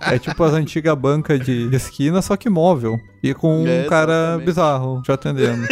É 0.00 0.18
tipo 0.18 0.42
as 0.44 0.52
antigas 0.54 0.96
bancas 0.96 1.40
de 1.44 1.68
esquina, 1.74 2.20
só 2.22 2.36
que 2.36 2.48
móvel. 2.50 3.00
E 3.22 3.34
com 3.34 3.62
um 3.62 3.66
É, 3.66 3.84
cara 3.84 4.12
exatamente. 4.12 4.46
bizarro 4.46 5.02
te 5.02 5.12
atendendo. 5.12 5.66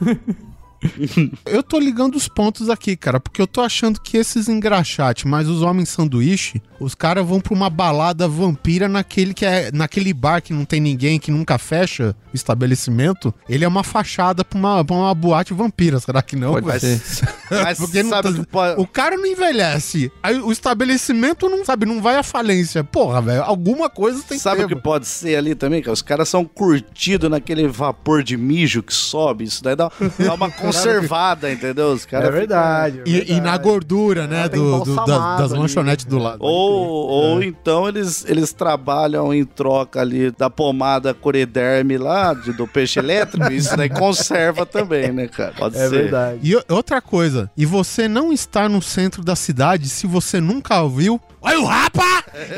Eu 1.46 1.62
tô 1.62 1.78
ligando 1.78 2.14
os 2.16 2.28
pontos 2.28 2.68
aqui, 2.70 2.96
cara, 2.96 3.18
porque 3.20 3.40
eu 3.40 3.46
tô 3.46 3.60
achando 3.60 4.00
que 4.00 4.16
esses 4.16 4.48
engraxate, 4.48 5.26
mas 5.26 5.48
os 5.48 5.62
homens 5.62 5.88
sanduíche, 5.88 6.60
os 6.78 6.94
caras 6.94 7.26
vão 7.26 7.40
pra 7.40 7.52
uma 7.54 7.68
balada 7.68 8.26
vampira 8.28 8.88
naquele 8.88 9.34
que 9.34 9.44
é 9.44 9.70
naquele 9.72 10.12
bar 10.14 10.40
que 10.42 10.52
não 10.52 10.64
tem 10.64 10.80
ninguém, 10.80 11.18
que 11.18 11.30
nunca 11.30 11.58
fecha 11.58 12.14
o 12.32 12.36
estabelecimento. 12.36 13.34
Ele 13.48 13.64
é 13.64 13.68
uma 13.68 13.82
fachada 13.84 14.44
pra 14.44 14.58
uma, 14.58 14.84
pra 14.84 14.96
uma 14.96 15.14
boate 15.14 15.52
vampira, 15.52 15.98
será 16.00 16.22
que 16.22 16.36
não? 16.36 16.52
Pode 16.52 16.80
ser. 16.80 17.00
Mas 17.50 17.78
Porque 17.78 18.02
sabe 18.04 18.32
tá- 18.34 18.44
pode- 18.50 18.80
O 18.80 18.86
cara 18.86 19.16
não 19.16 19.26
envelhece. 19.26 20.10
Aí 20.22 20.38
o 20.38 20.52
estabelecimento 20.52 21.48
não 21.48 21.64
sabe, 21.64 21.84
não 21.86 22.00
vai 22.00 22.16
à 22.16 22.22
falência. 22.22 22.82
Porra, 22.84 23.20
velho, 23.20 23.42
alguma 23.42 23.90
coisa 23.90 24.22
tem 24.22 24.38
Sabe 24.38 24.58
que 24.60 24.64
o 24.66 24.68
que 24.68 24.76
pode 24.76 25.06
ser 25.06 25.36
ali 25.36 25.54
também, 25.54 25.82
cara? 25.82 25.92
Os 25.92 26.02
caras 26.02 26.28
são 26.28 26.44
curtidos 26.44 27.30
naquele 27.30 27.66
vapor 27.68 28.22
de 28.22 28.36
mijo 28.36 28.82
que 28.82 28.94
sobe. 28.94 29.44
Isso 29.44 29.62
daí 29.62 29.76
dá, 29.76 29.90
dá 30.18 30.34
uma 30.34 30.50
conservada, 30.76 31.50
entendeu? 31.52 31.88
Os 31.92 32.04
caras 32.04 32.28
É 32.28 32.32
verdade. 32.32 32.98
é 33.00 33.02
E, 33.08 33.10
e 33.10 33.14
verdade. 33.18 33.40
na 33.40 33.58
gordura, 33.58 34.26
né? 34.26 34.48
Do, 34.48 34.80
do- 34.84 34.94
da- 35.04 35.36
das 35.36 35.52
ali. 35.52 35.60
lanchonetes 35.60 36.04
do 36.04 36.18
lado. 36.18 36.38
Ou, 36.40 37.08
ou 37.08 37.42
então 37.42 37.88
eles, 37.88 38.24
eles 38.28 38.52
trabalham 38.52 39.32
em 39.32 39.44
troca 39.44 40.00
ali 40.00 40.30
da 40.30 40.48
pomada 40.50 41.12
Coriderme 41.14 41.98
lá, 41.98 42.34
de- 42.34 42.52
do 42.52 42.66
peixe 42.66 42.98
elétrico. 42.98 43.50
Isso 43.52 43.76
daí 43.76 43.88
conserva 43.88 44.64
também, 44.66 45.12
né, 45.12 45.26
cara? 45.28 45.52
Pode 45.56 45.76
É 45.76 45.88
ser. 45.88 46.02
verdade. 46.02 46.40
E 46.42 46.72
outra 46.72 47.00
coisa, 47.00 47.50
e 47.56 47.64
você 47.66 48.08
não 48.08 48.32
está 48.32 48.68
no 48.68 48.80
centro 48.82 49.22
da 49.24 49.36
cidade 49.36 49.88
se 49.88 50.06
você 50.06 50.40
nunca 50.40 50.86
viu. 50.88 51.20
Olha 51.42 51.58
o 51.58 51.64
rapa! 51.64 52.04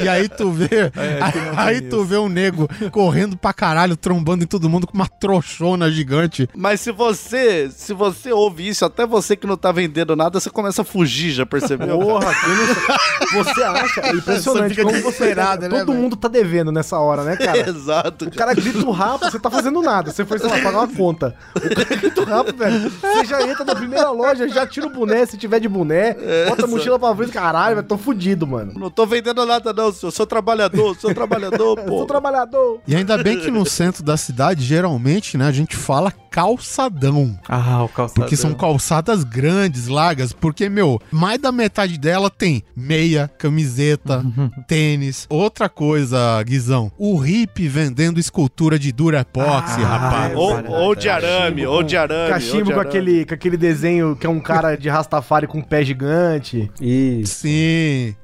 E 0.02 0.08
aí 0.08 0.28
tu 0.28 0.50
vê. 0.50 0.90
aí 1.56 1.80
tu 1.82 2.04
vê 2.04 2.16
um 2.16 2.28
nego 2.28 2.68
correndo 2.90 3.36
pra 3.36 3.52
caralho, 3.52 3.96
trombando 3.96 4.42
em 4.42 4.46
todo 4.46 4.68
mundo 4.68 4.88
com 4.88 4.94
uma 4.94 5.06
trouxona 5.06 5.88
gigante. 5.90 6.48
Mas 6.56 6.80
se 6.80 6.90
você, 6.90 7.70
se 7.70 7.94
você 8.10 8.32
ouve 8.32 8.68
isso, 8.68 8.84
até 8.84 9.06
você 9.06 9.36
que 9.36 9.46
não 9.46 9.56
tá 9.56 9.70
vendendo 9.72 10.14
nada, 10.16 10.38
você 10.40 10.50
começa 10.50 10.82
a 10.82 10.84
fugir, 10.84 11.30
já 11.32 11.46
percebeu? 11.46 11.98
Porra, 11.98 12.30
não... 13.32 13.44
você 13.44 13.62
acha? 13.62 14.00
É 14.00 14.10
impressionante 14.12 14.74
Você 14.74 14.82
como 14.82 14.94
você. 14.96 15.02
desesperado, 15.02 15.62
né, 15.68 15.78
Todo 15.80 15.86
velho? 15.92 15.98
mundo 15.98 16.16
tá 16.16 16.28
devendo 16.28 16.72
nessa 16.72 16.98
hora, 16.98 17.22
né, 17.22 17.36
cara? 17.36 17.68
Exato. 17.68 18.24
O 18.26 18.30
cara 18.34 18.54
grita 18.54 18.78
o 18.86 18.90
rapa, 18.90 19.30
você 19.30 19.38
tá 19.38 19.50
fazendo 19.50 19.80
nada. 19.82 20.10
Você 20.10 20.24
foi, 20.24 20.38
sei 20.38 20.48
lá, 20.48 20.56
pagar 20.60 20.78
uma 20.78 20.88
conta. 20.88 21.34
O 21.56 21.60
cara 21.74 21.96
grita 21.96 22.20
o 22.20 22.24
rapa, 22.24 22.52
velho. 22.52 22.90
Você 22.90 23.24
já 23.24 23.42
entra 23.42 23.64
na 23.64 23.74
primeira 23.74 24.10
loja, 24.10 24.48
já 24.48 24.66
tira 24.66 24.86
o 24.86 24.90
boné, 24.90 25.24
se 25.26 25.36
tiver 25.36 25.60
de 25.60 25.68
boné, 25.68 26.16
bota 26.48 26.64
a 26.64 26.68
mochila 26.68 26.98
pra 26.98 27.14
frente, 27.14 27.32
caralho, 27.32 27.76
velho, 27.76 27.86
tô 27.88 27.96
fudido, 27.98 28.46
mano. 28.46 28.72
Não 28.76 28.90
tô 28.90 29.06
vendendo 29.06 29.44
nada, 29.46 29.72
não, 29.72 29.92
senhor. 29.92 30.10
Sou 30.12 30.26
trabalhador, 30.26 30.96
sou 30.98 31.14
trabalhador, 31.14 31.78
Eu 31.78 31.84
sou 31.88 31.98
pô. 32.00 32.06
trabalhador. 32.06 32.80
E 32.86 32.94
ainda 32.94 33.16
bem 33.18 33.38
que 33.38 33.50
no 33.50 33.64
centro 33.66 34.02
da 34.02 34.16
cidade, 34.16 34.62
geralmente, 34.64 35.36
né, 35.36 35.46
a 35.46 35.52
gente 35.52 35.76
fala 35.76 36.12
calçadão. 36.32 37.38
Ah, 37.48 37.84
o 37.84 37.88
calçadão. 37.88 38.22
Porque 38.24 38.36
são 38.36 38.54
calçadas 38.54 39.22
grandes, 39.22 39.86
largas. 39.86 40.32
Porque, 40.32 40.68
meu, 40.68 41.00
mais 41.10 41.38
da 41.38 41.52
metade 41.52 41.98
dela 41.98 42.30
tem 42.30 42.64
meia, 42.74 43.30
camiseta, 43.38 44.24
tênis. 44.66 45.26
Outra 45.28 45.68
coisa, 45.68 46.42
Guizão. 46.42 46.90
O 46.98 47.16
hippie 47.18 47.68
vendendo 47.68 48.18
escultura 48.18 48.78
de 48.78 48.90
Durepox, 48.92 49.76
rapaz. 49.76 50.32
é 50.32 50.36
Ou, 50.36 50.66
ou 50.70 50.94
de 50.94 51.08
arame, 51.08 51.66
ou 51.66 51.82
de 51.82 51.96
arame. 51.96 52.30
Cachimbo 52.30 52.64
de 52.64 52.72
com 52.72 52.80
arame. 52.80 52.88
aquele, 52.88 53.24
com 53.26 53.34
aquele 53.34 53.56
desenho 53.56 54.16
que 54.16 54.26
é 54.26 54.30
um 54.30 54.40
cara 54.40 54.74
de 54.76 54.88
Rastafari 54.88 55.46
com 55.46 55.58
um 55.58 55.62
pé 55.62 55.84
gigante. 55.84 56.70
Isso. 56.80 57.40
Sim. 57.40 58.14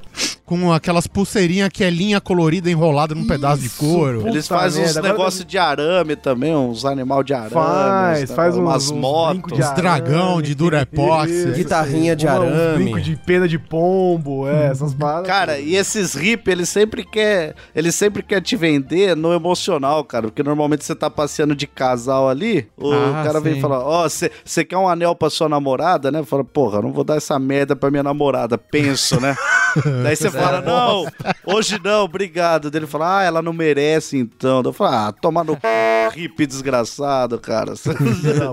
Com 0.45 0.73
aquelas 0.73 1.07
pulseirinhas 1.07 1.69
que 1.71 1.85
é 1.85 1.91
linha 1.91 2.21
colorida 2.23 2.71
enrolada 2.71 3.15
num 3.15 3.27
pedaço 3.27 3.61
de 3.63 3.69
couro. 3.71 4.27
Eles 4.27 4.49
fazem 4.49 4.83
uns 4.83 4.97
negócios 4.97 5.45
de 5.45 5.59
arame 5.59 6.17
também, 6.17 6.55
uns 6.57 6.87
animal 6.87 7.23
de 7.23 7.35
arame. 7.35 7.51
Faz, 7.53 8.31
uns 8.31 8.37
faz 8.37 8.57
umas 8.57 8.91
uns 8.91 8.99
motos. 8.99 9.59
Uns 9.59 9.71
dragão 9.75 10.41
de 10.41 10.55
Durepox. 10.55 11.31
Isso. 11.31 11.53
Guitarrinha 11.53 12.17
de 12.17 12.27
Uns 12.27 12.31
arame. 12.33 12.85
brincos 12.85 13.05
de 13.05 13.15
pena 13.17 13.47
de 13.47 13.59
pombo, 13.59 14.49
é, 14.49 14.69
essas 14.69 14.95
paradas. 14.95 15.27
Cara, 15.27 15.59
e 15.59 15.77
esses 15.77 16.15
hip, 16.15 16.51
eles 16.51 16.69
sempre 16.71 17.05
quer, 17.05 17.55
ele 17.75 17.93
sempre 17.93 18.23
quer 18.23 18.41
te 18.41 18.57
vender 18.57 19.15
no 19.15 19.35
emocional, 19.35 20.03
cara, 20.03 20.29
porque 20.29 20.43
normalmente 20.43 20.83
você 20.83 20.95
tá 20.95 21.11
passeando 21.11 21.55
de 21.55 21.67
casal 21.67 22.27
ali, 22.29 22.67
o 22.77 22.91
Ah, 22.91 23.23
cara 23.23 23.41
vem 23.41 23.57
sim. 23.57 23.61
falar, 23.61 23.81
ó, 23.81 24.09
você 24.09 24.65
quer 24.65 24.79
um 24.79 24.89
anel 24.89 25.15
pra 25.15 25.29
sua 25.29 25.49
namorada, 25.49 26.11
né? 26.11 26.23
Fala, 26.25 26.43
porra, 26.43 26.81
não 26.81 26.91
vou 26.93 27.05
dar 27.05 27.17
essa 27.17 27.39
merda 27.39 27.77
pra 27.77 27.91
minha 27.91 28.03
namorada, 28.03 28.57
penso, 28.57 29.21
né? 29.21 29.37
Daí 30.03 30.17
você 30.17 30.31
fala, 30.31 30.61
não, 30.61 31.07
hoje 31.45 31.81
não, 31.83 32.05
obrigado. 32.05 32.71
Daí 32.71 32.81
ele 32.81 32.87
fala, 32.87 33.21
ah, 33.21 33.23
ela 33.23 33.43
não 33.43 33.53
merece 33.53 34.17
então. 34.17 34.63
Daí 34.63 34.71
eu 34.71 34.75
falo, 34.75 34.95
ah, 34.95 35.13
toma 35.13 35.45
no 35.45 35.55
c... 35.55 35.61
hippie 36.09 36.47
desgraçado, 36.47 37.39
cara. 37.39 37.75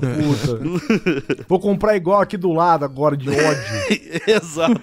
Puta. 0.01 0.59
Vou 1.47 1.59
comprar 1.59 1.95
igual 1.95 2.21
aqui 2.21 2.37
do 2.37 2.51
lado 2.51 2.85
agora, 2.85 3.15
de 3.17 3.29
ódio. 3.29 3.63
Exato. 4.27 4.81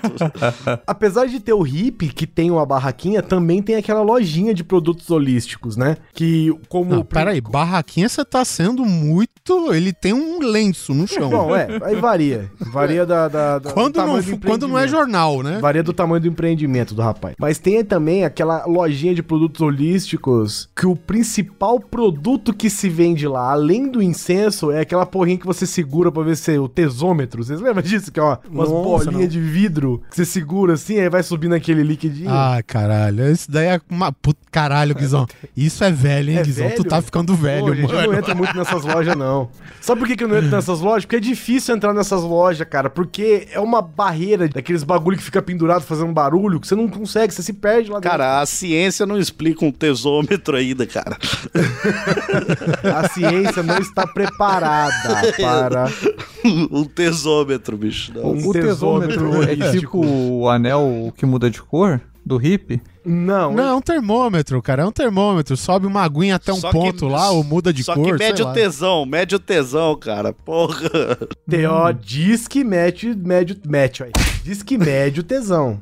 Apesar 0.86 1.26
de 1.26 1.40
ter 1.40 1.52
o 1.52 1.62
hippie, 1.62 2.08
que 2.08 2.26
tem 2.26 2.50
uma 2.50 2.64
barraquinha, 2.66 3.22
também 3.22 3.62
tem 3.62 3.76
aquela 3.76 4.02
lojinha 4.02 4.54
de 4.54 4.64
produtos 4.64 5.10
holísticos, 5.10 5.76
né? 5.76 5.96
Que 6.14 6.52
como... 6.68 6.90
Não, 6.94 7.04
peraí, 7.04 7.40
barraquinha 7.40 8.08
você 8.08 8.24
tá 8.24 8.44
sendo 8.44 8.84
muito. 8.84 9.72
Ele 9.72 9.92
tem 9.92 10.12
um 10.12 10.40
lenço 10.40 10.94
no 10.94 11.06
chão. 11.06 11.30
Bom, 11.30 11.54
é, 11.56 11.68
aí 11.82 11.96
varia. 11.96 12.50
Varia 12.60 13.04
da... 13.06 13.28
da- 13.28 13.58
da- 13.58 13.72
quando, 13.72 13.94
do 13.94 14.06
não, 14.06 14.38
quando 14.38 14.68
não 14.68 14.78
é 14.78 14.86
jornal, 14.86 15.42
né? 15.42 15.58
Varia 15.60 15.82
do 15.82 15.92
tamanho 15.92 16.20
do 16.20 16.28
empreendimento 16.28 16.94
do 16.94 17.02
rapaz. 17.02 17.34
Mas 17.38 17.58
tem 17.58 17.84
também 17.84 18.24
aquela 18.24 18.64
lojinha 18.66 19.14
de 19.14 19.22
produtos 19.22 19.60
holísticos 19.60 20.68
que 20.76 20.86
o 20.86 20.94
principal 20.96 21.80
produto 21.80 22.52
que 22.62 22.70
se 22.70 22.88
vende 22.88 23.26
lá, 23.26 23.50
além 23.50 23.90
do 23.90 24.00
incenso, 24.00 24.70
é 24.70 24.82
aquela 24.82 25.04
porrinha 25.04 25.36
que 25.36 25.44
você 25.44 25.66
segura 25.66 26.12
pra 26.12 26.22
ver 26.22 26.36
se 26.36 26.54
é 26.54 26.60
o 26.60 26.68
tesômetro. 26.68 27.42
Vocês 27.42 27.60
lembram 27.60 27.82
disso? 27.82 28.12
Que 28.12 28.20
é 28.20 28.22
uma, 28.22 28.38
umas 28.48 28.70
Nossa, 28.70 29.10
bolinhas 29.10 29.32
de 29.32 29.40
vidro 29.40 30.00
que 30.08 30.14
você 30.14 30.24
segura 30.24 30.74
assim, 30.74 31.00
aí 31.00 31.10
vai 31.10 31.24
subindo 31.24 31.56
aquele 31.56 31.82
liquidinho. 31.82 32.30
Ah, 32.30 32.62
caralho. 32.64 33.28
Isso 33.32 33.50
daí 33.50 33.66
é 33.66 33.80
uma. 33.90 34.12
Puta, 34.12 34.38
caralho, 34.48 34.94
Guizão. 34.94 35.26
Isso 35.56 35.82
é 35.82 35.90
velho, 35.90 36.30
hein, 36.30 36.38
É 36.38 36.44
Guizão? 36.44 36.68
Tu 36.70 36.76
velho? 36.76 36.84
tá 36.84 37.02
ficando 37.02 37.34
velho, 37.34 37.66
Pô, 37.66 37.74
gente, 37.74 37.92
eu 37.92 37.98
não 38.00 38.06
mano. 38.06 38.18
entro 38.20 38.36
muito 38.36 38.56
nessas 38.56 38.84
lojas, 38.84 39.16
não. 39.16 39.50
Sabe 39.80 39.98
por 39.98 40.06
que, 40.06 40.16
que 40.16 40.22
eu 40.22 40.28
não 40.28 40.36
entro 40.36 40.50
nessas 40.50 40.78
lojas? 40.78 41.04
Porque 41.04 41.16
é 41.16 41.20
difícil 41.20 41.74
entrar 41.74 41.92
nessas 41.92 42.22
lojas, 42.22 42.64
cara. 42.70 42.88
Porque 42.88 43.48
é 43.50 43.58
uma 43.58 43.82
barreira 43.82 44.48
daqueles 44.48 44.84
bagulho 44.84 45.16
que 45.16 45.24
fica 45.24 45.42
pendurado 45.42 45.82
fazendo 45.82 46.12
barulho, 46.12 46.60
que 46.60 46.68
você 46.68 46.76
não 46.76 46.86
consegue, 46.86 47.34
você 47.34 47.42
se 47.42 47.54
perde 47.54 47.90
lá 47.90 47.96
dentro. 47.96 48.10
Cara, 48.10 48.40
a 48.40 48.46
ciência 48.46 49.04
não 49.04 49.18
explica 49.18 49.64
um 49.64 49.72
tesômetro 49.72 50.56
ainda, 50.56 50.86
cara. 50.86 51.18
A 52.94 53.08
ciência 53.08 53.62
não 53.62 53.78
está 53.78 54.06
preparada 54.06 55.32
para. 55.40 55.86
um 56.44 56.84
tesômetro, 56.84 57.76
bicho. 57.76 58.12
Não. 58.14 58.32
Um 58.32 58.48
O 58.48 58.52
tesômetro 58.52 59.30
tesômetro 59.30 59.42
é 59.66 59.70
tipo 59.78 60.04
o 60.04 60.48
anel 60.48 61.12
que 61.16 61.24
muda 61.26 61.50
de 61.50 61.60
cor 61.62 62.00
do 62.24 62.36
hippie? 62.36 62.80
Não, 63.04 63.52
Não, 63.52 63.64
é 63.66 63.74
um 63.74 63.80
termômetro, 63.80 64.62
cara. 64.62 64.84
É 64.84 64.86
um 64.86 64.92
termômetro. 64.92 65.56
Sobe 65.56 65.88
uma 65.88 66.02
aguinha 66.02 66.36
até 66.36 66.52
um 66.52 66.56
Só 66.60 66.70
que- 66.70 66.78
ponto 66.78 67.08
lá, 67.08 67.30
ou 67.32 67.42
muda 67.42 67.72
de 67.72 67.82
Só 67.82 67.94
cor. 67.94 68.04
que 68.04 68.12
mede 68.12 68.36
sei 68.36 68.44
o 68.44 68.48
lá. 68.48 68.54
tesão, 68.54 69.04
mede 69.04 69.34
o 69.34 69.38
tesão, 69.40 69.96
cara. 69.96 70.32
Porra. 70.32 70.88
T.O. 71.50 71.92
diz 71.92 72.46
que 72.46 72.62
mede, 72.62 73.12
mete, 73.66 74.04
aí. 74.04 74.12
Diz 74.44 74.62
que 74.62 74.78
mede 74.78 75.18
o 75.18 75.24
tesão. 75.24 75.80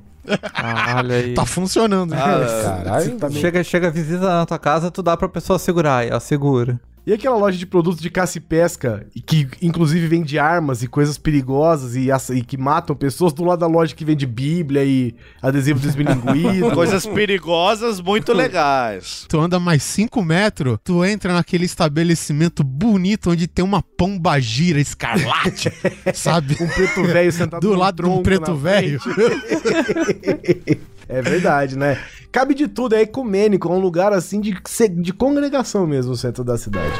Ah, 0.55 0.97
olha 0.99 1.17
aí. 1.17 1.35
Tá 1.35 1.45
funcionando, 1.47 2.11
né? 2.11 2.17
Caralho. 2.63 3.19
Tá 3.19 3.29
meio- 3.29 3.41
Chega, 3.41 3.65
chega 3.65 3.91
visita 3.91 4.25
na 4.27 4.47
tua 4.47 4.59
casa, 4.59 4.91
tu 4.91 5.03
dá 5.03 5.17
pra 5.17 5.29
pessoa 5.29 5.59
segurar, 5.59 6.05
e 6.07 6.11
ela 6.11 6.21
segura. 6.21 6.79
E 7.07 7.13
aquela 7.13 7.37
loja 7.37 7.57
de 7.57 7.67
produtos 7.67 8.01
de 8.01 8.11
caça 8.11 8.39
e 8.39 8.41
pesca, 8.41 9.07
que 9.27 9.49
inclusive 9.63 10.07
vende 10.07 10.39
armas 10.39 10.83
e 10.83 10.87
coisas 10.87 11.17
perigosas 11.17 11.97
e, 11.97 12.09
e 12.35 12.43
que 12.43 12.57
matam 12.57 12.95
pessoas, 12.95 13.33
do 13.33 13.43
lado 13.43 13.61
da 13.61 13.67
loja 13.67 13.95
que 13.95 14.05
vende 14.05 14.27
bíblia 14.27 14.85
e 14.85 15.15
adesivo 15.41 15.81
desmilinguido. 15.81 16.71
Coisas 16.75 17.07
perigosas 17.07 18.01
muito 18.01 18.33
legais. 18.33 19.27
Tu 19.29 19.39
anda 19.39 19.59
mais 19.59 19.83
5 19.83 20.23
metros, 20.23 20.79
tu 20.85 21.05
entra 21.05 21.33
naquele 21.33 21.65
estabelecimento 21.65 22.63
bonito 22.63 23.31
onde 23.31 23.47
tem 23.47 23.65
uma 23.65 23.83
pomba 23.83 24.39
gira 24.41 24.81
escarlate, 24.81 25.73
sabe? 26.15 26.57
Um 26.61 26.69
preto 26.69 27.03
velho 27.05 27.33
sentado 27.33 27.61
Do 27.61 27.75
lado 27.75 28.03
de 28.03 28.09
um 28.09 28.23
preto 28.23 28.55
velho. 28.55 29.01
É 31.13 31.21
verdade, 31.21 31.77
né? 31.77 31.99
Cabe 32.31 32.55
de 32.55 32.69
tudo, 32.69 32.95
é 32.95 33.03
ecumênico, 33.03 33.69
é 33.69 33.73
um 33.73 33.81
lugar 33.81 34.13
assim 34.13 34.41
de, 34.41 34.55
de 35.03 35.13
congregação 35.13 35.87
mesmo, 35.87 36.13
o 36.13 36.17
centro 36.17 36.45
da 36.45 36.57
cidade. 36.57 36.95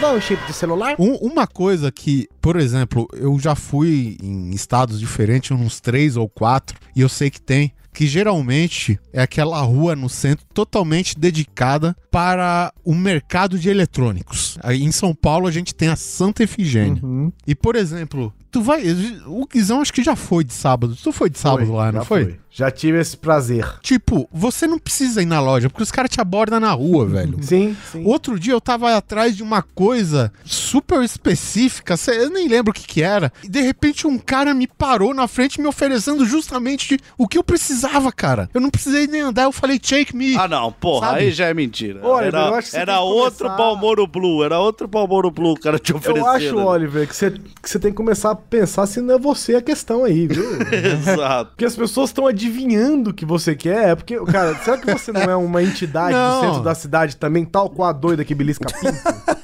Dá 0.00 0.12
um 0.12 0.20
chip 0.20 0.44
de 0.46 0.52
celular? 0.52 0.94
Um- 0.98 1.14
uma 1.16 1.46
coisa 1.46 1.90
que, 1.90 2.28
por 2.40 2.56
exemplo, 2.56 3.08
eu 3.14 3.38
já 3.38 3.54
fui 3.54 4.16
em 4.22 4.50
estados 4.50 5.00
diferentes, 5.00 5.50
uns 5.52 5.80
três 5.80 6.16
ou 6.16 6.28
quatro, 6.28 6.78
e 6.94 7.00
eu 7.00 7.08
sei 7.08 7.30
que 7.30 7.40
tem, 7.40 7.72
que 7.94 8.06
geralmente 8.06 9.00
é 9.10 9.22
aquela 9.22 9.58
rua 9.62 9.96
no 9.96 10.08
centro 10.10 10.44
totalmente 10.52 11.18
dedicada 11.18 11.96
para 12.10 12.70
o 12.84 12.94
mercado 12.94 13.58
de 13.58 13.70
eletrônicos. 13.70 14.58
Aí 14.62 14.82
em 14.84 14.92
São 14.92 15.14
Paulo 15.14 15.46
a 15.46 15.50
gente 15.50 15.74
tem 15.74 15.88
a 15.88 15.96
Santa 15.96 16.42
Efigênia. 16.42 17.00
E, 17.46 17.54
por 17.54 17.74
exemplo, 17.74 18.32
tu 18.56 18.62
vai. 18.62 18.82
O 19.26 19.46
Guizão 19.46 19.82
acho 19.82 19.92
que 19.92 20.02
já 20.02 20.16
foi 20.16 20.42
de 20.42 20.52
sábado. 20.54 20.96
Tu 21.02 21.12
foi 21.12 21.28
de 21.28 21.38
sábado 21.38 21.70
lá, 21.74 21.92
não 21.92 22.00
já 22.00 22.04
foi? 22.06 22.38
Já 22.50 22.70
tive 22.70 22.98
esse 22.98 23.14
prazer. 23.18 23.68
Tipo, 23.82 24.26
você 24.32 24.66
não 24.66 24.78
precisa 24.78 25.20
ir 25.20 25.26
na 25.26 25.40
loja, 25.40 25.68
porque 25.68 25.82
os 25.82 25.90
caras 25.90 26.10
te 26.10 26.22
abordam 26.22 26.58
na 26.58 26.72
rua, 26.72 27.04
velho. 27.06 27.36
Sim, 27.42 27.76
sim. 27.92 28.02
Outro 28.06 28.40
dia 28.40 28.54
eu 28.54 28.60
tava 28.62 28.96
atrás 28.96 29.36
de 29.36 29.42
uma 29.42 29.60
coisa 29.60 30.32
super 30.42 31.02
específica, 31.02 31.96
eu 32.08 32.30
nem 32.30 32.48
lembro 32.48 32.70
o 32.70 32.74
que 32.74 32.86
que 32.86 33.02
era. 33.02 33.30
E 33.44 33.48
de 33.48 33.60
repente 33.60 34.06
um 34.06 34.16
cara 34.16 34.54
me 34.54 34.66
parou 34.66 35.12
na 35.12 35.28
frente 35.28 35.60
me 35.60 35.66
oferecendo 35.66 36.24
justamente 36.24 36.96
o 37.18 37.28
que 37.28 37.36
eu 37.36 37.44
precisava, 37.44 38.10
cara. 38.10 38.48
Eu 38.54 38.60
não 38.62 38.70
precisei 38.70 39.06
nem 39.06 39.20
andar, 39.20 39.42
eu 39.42 39.52
falei, 39.52 39.78
take 39.78 40.16
me. 40.16 40.34
Ah, 40.38 40.48
não, 40.48 40.72
porra, 40.72 41.08
Sabe? 41.08 41.18
aí 41.20 41.30
já 41.32 41.48
é 41.48 41.52
mentira. 41.52 42.00
Oliver, 42.06 42.28
era 42.28 42.38
eu 42.48 42.54
acho 42.54 42.70
que 42.70 42.76
era 42.78 43.00
outro 43.00 43.38
começar- 43.48 43.56
Balmoro 43.58 44.06
Blue, 44.06 44.42
era 44.42 44.58
outro 44.58 44.88
Balmoro 44.88 45.30
Blue 45.30 45.52
o 45.52 45.60
cara 45.60 45.78
te 45.78 45.92
oferecendo. 45.92 46.24
Eu 46.26 46.30
acho, 46.30 46.56
Oliver, 46.56 47.06
que 47.06 47.14
você, 47.14 47.30
que 47.32 47.68
você 47.68 47.78
tem 47.78 47.90
que 47.90 47.96
começar 47.98 48.30
a 48.30 48.34
pensar 48.48 48.86
se 48.86 49.00
não 49.00 49.14
é 49.14 49.18
você 49.18 49.56
a 49.56 49.62
questão 49.62 50.04
aí, 50.04 50.26
viu? 50.26 50.44
Exato. 50.72 51.50
Porque 51.50 51.64
as 51.64 51.76
pessoas 51.76 52.10
estão 52.10 52.26
adivinhando 52.26 53.10
o 53.10 53.14
que 53.14 53.24
você 53.24 53.54
quer. 53.54 53.90
É 53.90 53.94
porque, 53.94 54.18
cara, 54.26 54.54
será 54.56 54.78
que 54.78 54.90
você 54.92 55.12
não 55.12 55.22
é 55.22 55.36
uma 55.36 55.62
entidade 55.62 56.14
Não. 56.14 56.40
do 56.40 56.46
centro 56.46 56.62
da 56.62 56.74
cidade 56.74 57.16
também, 57.16 57.44
tal 57.44 57.70
qual 57.70 57.88
a 57.88 57.92
doida 57.92 58.24
que 58.24 58.34
belisca 58.34 58.66
pinto? 58.72 58.96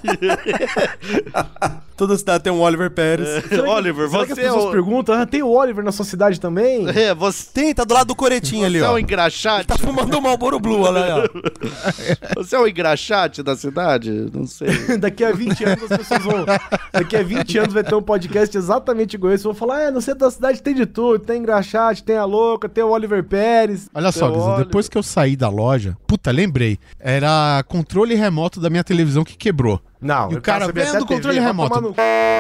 Toda 1.97 2.17
cidade 2.17 2.43
tem 2.43 2.53
um 2.53 2.61
Oliver 2.61 2.91
Pérez. 2.91 3.29
Oliver, 3.69 4.09
será 4.09 4.27
que 4.27 4.33
as 4.33 4.39
você 4.39 4.41
é 4.41 4.45
pessoas 4.45 4.65
o... 4.65 4.71
perguntam, 4.73 5.15
ah, 5.15 5.27
tem 5.27 5.43
o 5.43 5.49
Oliver 5.49 5.85
na 5.85 5.93
sua 5.93 6.05
cidade 6.05 6.41
também? 6.41 6.89
É, 6.89 7.15
você, 7.15 7.49
Tem, 7.53 7.73
tá 7.73 7.85
do 7.85 7.95
lado 7.95 8.09
do 8.09 8.17
coretinho 8.17 8.67
ali, 8.67 8.79
você 8.81 8.85
é 8.85 8.89
ó. 8.89 8.95
o 8.95 8.99
engraxate? 8.99 9.67
Tá 9.67 9.79
fumando 9.79 10.17
um 10.17 10.21
Malboro 10.21 10.59
Blue, 10.59 10.81
olha 10.81 11.05
aí, 11.05 11.13
ó. 11.13 11.29
Você 12.43 12.57
é 12.57 12.59
o 12.59 12.67
engraxate 12.67 13.43
da 13.43 13.55
cidade? 13.55 14.11
Não 14.33 14.47
sei. 14.47 14.97
Daqui 14.99 15.23
a 15.25 15.33
20 15.33 15.65
anos 15.65 15.93
as 15.93 15.99
pessoas 15.99 16.23
vão. 16.25 16.45
Daqui 16.93 17.17
a 17.17 17.23
20 17.23 17.59
anos 17.59 17.73
vai 17.73 17.85
ter 17.85 17.95
um 17.95 18.03
podcast 18.03 18.57
exatamente 18.57 18.92
igual 19.15 19.33
esse. 19.33 19.45
Vão 19.45 19.55
falar: 19.55 19.87
ah, 19.87 19.91
no 19.91 20.01
centro 20.01 20.21
da 20.21 20.31
cidade 20.31 20.63
tem 20.63 20.75
de 20.75 20.87
tudo. 20.87 21.19
Tem 21.19 21.41
engraxate, 21.41 22.05
tem 22.05 22.17
a 22.17 22.25
louca, 22.25 22.69
tem 22.69 22.85
o 22.85 22.91
Oliver 22.91 23.25
Pérez. 23.25 23.89
Olha 23.95 24.13
só, 24.13 24.31
Oliver. 24.31 24.67
depois 24.67 24.89
que 24.89 24.99
eu 24.99 25.03
saí 25.03 25.37
da 25.37 25.49
loja, 25.49 25.97
puta, 26.07 26.31
lembrei. 26.31 26.79
Era 26.99 27.65
controle 27.67 28.15
remoto 28.15 28.61
da 28.61 28.71
minha 28.71 28.85
televisão 28.85 29.25
que 29.25 29.37
quebrou. 29.37 29.81
Não, 30.03 30.33
E 30.33 30.35
o 30.35 30.41
cara 30.43 30.67
sabia 30.67 30.85
vendo 30.85 31.07
controle 31.07 31.39
vai 31.39 31.47
remoto. 31.47 31.81
no- 31.81 31.95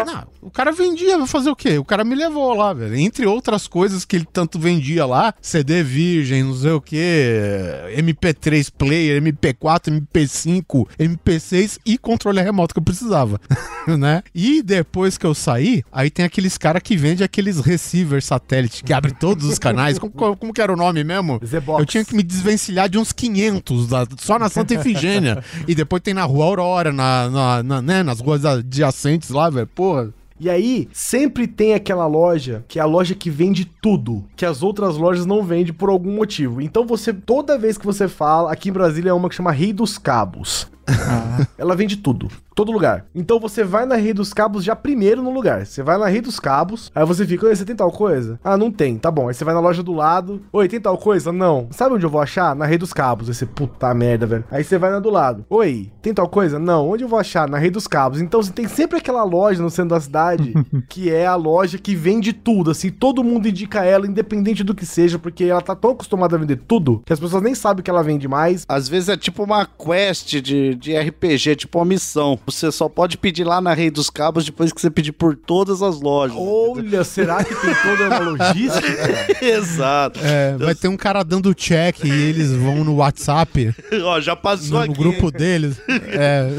Não, 0.05 0.25
o 0.43 0.51
cara 0.51 0.73
vendia, 0.73 1.17
vai 1.17 1.27
fazer 1.27 1.49
o 1.51 1.57
quê? 1.57 1.79
O 1.79 1.85
cara 1.85 2.03
me 2.05 2.15
levou 2.15 2.53
lá, 2.55 2.73
velho. 2.73 2.97
Entre 2.97 3.25
outras 3.27 3.67
coisas 3.69 4.05
que 4.05 4.17
ele 4.17 4.27
tanto 4.31 4.59
vendia 4.59 5.07
lá, 5.07 5.33
CD 5.41 5.83
virgem, 5.83 6.43
não 6.43 6.55
sei 6.55 6.73
o 6.73 6.81
quê, 6.81 7.95
MP3 7.97 8.71
player, 8.77 9.23
MP4, 9.23 9.91
MP5, 9.91 10.87
MP6 10.99 11.79
e 11.87 11.97
controle 11.99 12.41
remoto 12.43 12.75
que 12.75 12.79
eu 12.81 12.85
precisava, 12.85 13.41
né? 13.99 14.23
E 14.35 14.63
depois 14.63 15.17
que 15.17 15.27
eu 15.27 15.35
saí, 15.35 15.83
aí 15.93 16.11
tem 16.11 16.25
aqueles 16.25 16.59
caras 16.59 16.83
que 16.83 16.97
vendem 16.97 17.25
aqueles 17.25 17.61
receivers 17.61 18.25
satélite 18.25 18.83
que 18.83 18.93
abre 18.93 19.13
todos 19.13 19.45
os 19.47 19.59
canais. 19.59 19.99
Como, 19.99 20.13
como- 20.37 20.53
que 20.53 20.61
era 20.61 20.73
o 20.73 20.77
nome 20.77 21.03
mesmo? 21.03 21.39
Eu 21.81 21.87
tinha 21.87 22.05
que 22.05 22.15
me 22.15 22.23
desvencilhar 22.23 22.89
de 22.89 22.99
uns 22.99 23.13
500 23.13 23.87
da- 23.89 24.07
só 24.19 24.39
na 24.39 24.49
Santa 24.49 24.75
Efigênia. 24.75 25.43
e 25.67 25.75
depois 25.75 26.03
tem 26.03 26.13
na 26.13 26.25
Rua 26.25 26.45
Aurora, 26.47 26.93
na, 26.93 27.31
na- 27.31 27.52
na- 27.61 27.83
né, 27.83 28.05
nas 28.05 28.21
ruas 28.21 28.45
adjacentes 28.45 29.31
lá, 29.31 29.51
velho. 29.51 29.67
Porra. 29.67 30.11
E 30.39 30.49
aí, 30.51 30.89
sempre 30.93 31.47
tem 31.47 31.75
aquela 31.75 32.07
loja 32.07 32.65
que 32.67 32.79
é 32.79 32.83
a 32.83 32.87
loja 32.87 33.15
que 33.15 33.31
vende 33.31 33.65
tudo, 33.65 34.25
que 34.37 34.45
as 34.45 34.63
outras 34.63 34.97
lojas 34.97 35.25
não 35.27 35.43
vendem 35.43 35.73
por 35.73 35.89
algum 35.89 36.13
motivo. 36.15 36.61
Então 36.61 36.85
você, 36.87 37.13
toda 37.13 37.59
vez 37.59 37.79
que 37.79 37.87
você 37.87 38.09
fala, 38.09 38.53
aqui 38.53 38.69
em 38.69 38.73
Brasília 38.73 39.11
é 39.11 39.13
uma 39.13 39.29
que 39.29 39.35
chama 39.37 39.53
Rei 39.53 39.73
dos 39.73 39.99
Cabos. 39.99 40.69
Ela 41.59 41.75
vende 41.75 41.97
tudo, 41.97 42.29
todo 42.55 42.73
lugar. 42.73 43.07
Então 43.15 43.39
você 43.39 43.65
vai 43.65 43.87
na 43.87 43.97
Rei 43.97 44.13
dos 44.13 44.33
Cabos 44.33 44.65
já 44.65 44.75
primeiro 44.75 45.23
no 45.23 45.31
lugar. 45.33 45.67
Você 45.67 45.83
vai 45.83 45.99
na 45.99 46.07
Rei 46.07 46.21
dos 46.21 46.39
Cabos, 46.39 46.91
aí 46.95 47.05
você 47.05 47.27
fica, 47.27 47.47
oi, 47.47 47.55
você 47.55 47.65
tem 47.65 47.77
tal 47.77 47.91
coisa? 47.91 48.39
Ah, 48.43 48.57
não 48.57 48.71
tem, 48.71 48.97
tá 48.99 49.11
bom. 49.11 49.29
Aí 49.29 49.35
você 49.35 49.45
vai 49.45 49.55
na 49.55 49.61
loja 49.61 49.83
do 49.83 49.93
lado, 49.93 50.43
oi, 50.53 50.69
tem 50.69 50.81
tal 50.81 50.99
coisa? 50.99 51.33
Não. 51.33 51.69
Sabe 51.71 51.95
onde 51.95 52.07
eu 52.07 52.11
vou 52.11 52.21
achar? 52.21 52.55
Na 52.55 52.67
Rei 52.67 52.79
dos 52.79 52.93
Cabos. 52.93 53.29
Aí 53.29 53.35
você, 53.35 53.47
puta 53.47 53.93
merda, 53.95 54.27
velho. 54.27 54.45
Aí 54.51 54.65
você 54.65 54.79
vai 54.79 54.91
na 54.91 54.99
do 54.99 55.11
lado, 55.11 55.45
oi, 55.49 55.91
tem 56.01 56.15
tal 56.15 56.29
coisa? 56.29 56.59
Não. 56.59 56.89
Onde 56.89 57.05
eu 57.05 57.09
vou 57.09 57.19
achar? 57.19 57.49
Na 57.49 57.59
Rei 57.59 57.71
dos 57.71 57.87
Cabos. 57.87 58.21
Então 58.21 58.43
você 58.43 58.53
tem 58.53 58.69
sempre 58.69 58.99
aquela 58.99 59.25
loja 59.25 59.63
no 59.63 59.71
centro 59.71 59.91
da 59.91 60.01
cidade 60.01 60.55
que 60.89 61.11
é 61.11 61.27
a 61.27 61.35
loja 61.35 61.79
que 61.79 61.95
vende 61.95 62.33
tudo, 62.33 62.71
assim, 62.71 62.91
todo 62.91 63.25
mundo 63.25 63.49
indica 63.49 63.85
ela, 63.85 64.07
independente 64.07 64.63
do 64.65 64.75
que 64.75 64.87
seja, 64.87 65.19
porque 65.19 65.45
ela 65.45 65.61
tá 65.61 65.75
tão 65.75 65.91
acostumada 65.91 66.37
a 66.37 66.39
vender 66.39 66.57
tudo 66.57 67.03
que 67.05 67.13
as 67.13 67.21
pessoas 67.21 67.43
nem 67.43 67.55
sabem 67.55 67.83
que 67.83 67.91
ela 67.91 68.03
vende 68.03 68.29
mais. 68.29 68.65
Às 68.69 68.89
vezes 68.89 69.09
é 69.09 69.17
tipo 69.17 69.43
uma 69.43 69.67
quest 69.67 70.37
de, 70.41 70.72
de 70.75 70.97
RPG, 70.97 71.57
tipo 71.57 71.79
uma 71.79 71.85
missão. 71.85 72.39
Você 72.47 72.71
só 72.73 72.89
pode 72.89 73.17
pedir 73.17 73.45
lá 73.45 73.61
na 73.61 73.73
Rei 73.75 73.91
dos 73.91 74.11
Cabos 74.11 74.45
depois 74.45 74.73
que 74.73 74.81
você 74.81 74.91
pedir 74.91 75.13
por 75.13 75.37
todas 75.37 75.83
as 75.83 76.01
lojas. 76.01 76.37
Olha, 76.39 77.05
será 77.05 77.43
que 77.45 77.55
tem 77.55 77.75
toda 77.75 78.09
uma 78.09 78.19
logística? 78.19 78.93
Exato. 79.45 80.21
É, 80.23 80.57
vai 80.57 80.75
ter 80.75 80.89
um 80.89 80.97
cara 80.97 81.23
dando 81.23 81.55
check 81.55 82.05
e 82.05 82.11
eles 82.11 82.53
vão 82.53 82.85
no 82.85 82.97
WhatsApp, 82.97 83.75
Ó, 84.05 84.21
já 84.21 84.35
passou 84.37 84.81
no, 84.81 84.87
no 84.87 84.93
aqui. 84.93 85.03
grupo 85.03 85.31
deles. 85.31 85.81
É, 85.89 86.51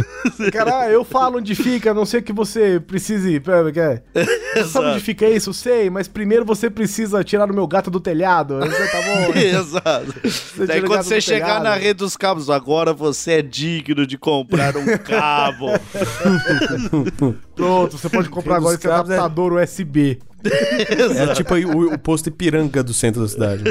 Cara, 0.52 0.90
eu 0.90 1.04
falo 1.04 1.38
onde 1.38 1.54
fica, 1.54 1.90
a 1.90 1.94
não 1.94 2.04
sei 2.04 2.22
que 2.22 2.32
você 2.32 2.80
precise. 2.80 3.40
quer? 3.72 4.02
Sabe 4.66 4.86
onde 4.86 5.00
fica 5.00 5.28
isso? 5.28 5.52
Sei, 5.52 5.90
mas 5.90 6.08
primeiro 6.08 6.44
você 6.44 6.70
precisa 6.70 7.22
tirar 7.24 7.50
o 7.50 7.54
meu 7.54 7.66
gato 7.66 7.90
do 7.90 8.00
telhado. 8.00 8.58
Você 8.60 8.88
tá 8.88 9.02
bom? 9.02 9.38
Exato. 9.38 10.14
Daí 10.66 10.82
quando 10.82 11.02
você 11.02 11.20
chegar 11.20 11.46
telhado. 11.58 11.64
na 11.64 11.74
rede 11.74 11.94
dos 11.94 12.16
cabos, 12.16 12.50
agora 12.50 12.92
você 12.92 13.32
é 13.32 13.42
digno 13.62 14.04
de 14.04 14.18
comprar 14.18 14.76
um 14.76 14.98
cabo. 14.98 15.66
Pronto, 17.54 17.96
você 17.96 18.08
pode 18.08 18.28
comprar 18.28 18.56
agora 18.56 18.74
esse 18.74 18.88
é- 18.88 18.92
adaptador 18.92 19.52
USB. 19.52 20.18
É 20.44 21.34
tipo 21.34 21.54
o, 21.54 21.94
o 21.94 21.98
posto 21.98 22.28
Ipiranga 22.28 22.82
do 22.82 22.92
centro 22.92 23.22
da 23.22 23.28
cidade. 23.28 23.64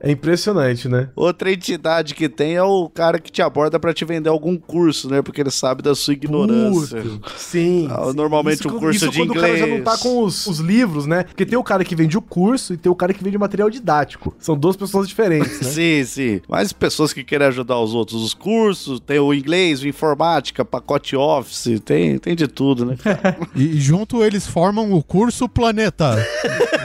É 0.00 0.10
impressionante, 0.10 0.88
né? 0.88 1.08
Outra 1.14 1.52
entidade 1.52 2.14
que 2.14 2.28
tem 2.28 2.54
é 2.56 2.62
o 2.62 2.88
cara 2.88 3.18
que 3.18 3.30
te 3.30 3.42
aborda 3.42 3.78
pra 3.78 3.92
te 3.94 4.04
vender 4.04 4.28
algum 4.28 4.56
curso, 4.56 5.08
né? 5.10 5.22
Porque 5.22 5.40
ele 5.40 5.50
sabe 5.50 5.82
da 5.82 5.94
sua 5.94 6.14
ignorância. 6.14 7.00
Puto, 7.02 7.32
Sim. 7.36 7.88
Ah, 7.90 8.06
sim. 8.06 8.16
normalmente 8.16 8.60
Isso 8.60 8.68
um 8.68 8.78
curso 8.78 8.96
isso 8.96 9.10
de 9.10 9.18
quando 9.18 9.30
o 9.30 9.34
cara 9.34 9.56
já 9.56 9.66
não 9.66 9.76
inglês. 9.78 9.84
tá 9.84 9.98
com 9.98 10.22
os, 10.24 10.46
os 10.46 10.58
livros, 10.58 11.06
né? 11.06 11.24
Porque 11.24 11.46
tem 11.46 11.58
o 11.58 11.62
cara 11.64 11.84
que 11.84 11.94
vende 11.94 12.16
o 12.16 12.22
curso 12.22 12.74
e 12.74 12.76
tem 12.76 12.90
o 12.90 12.94
cara 12.94 13.12
que 13.12 13.22
vende 13.22 13.36
o 13.36 13.40
material 13.40 13.70
didático. 13.70 14.34
São 14.38 14.56
duas 14.56 14.76
pessoas 14.76 15.08
diferentes, 15.08 15.60
né? 15.60 15.68
Sim, 15.76 16.04
sim. 16.04 16.40
Mas 16.48 16.72
pessoas 16.72 17.12
que 17.12 17.22
querem 17.22 17.46
ajudar 17.46 17.78
os 17.78 17.94
outros, 17.94 18.22
os 18.22 18.34
cursos, 18.34 19.00
tem 19.00 19.18
o 19.18 19.32
inglês, 19.34 19.82
o 19.82 19.88
informática, 19.88 20.64
pacote 20.64 21.14
office, 21.16 21.80
tem, 21.84 22.18
tem 22.18 22.34
de 22.34 22.46
tudo, 22.48 22.84
né? 22.86 22.96
e, 23.54 23.76
e 23.76 23.80
junto 23.80 24.22
eles 24.22 24.46
formam 24.46 24.92
o 24.92 25.02
curso 25.02 25.48
Planeta. 25.76 26.16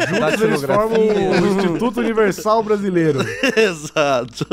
Juntos 0.09 0.41
eles 0.41 0.61
formam 0.63 0.99
o 0.99 1.47
Instituto 1.47 1.99
Universal 2.01 2.61
Brasileiro. 2.61 3.19
Exato. 3.55 4.45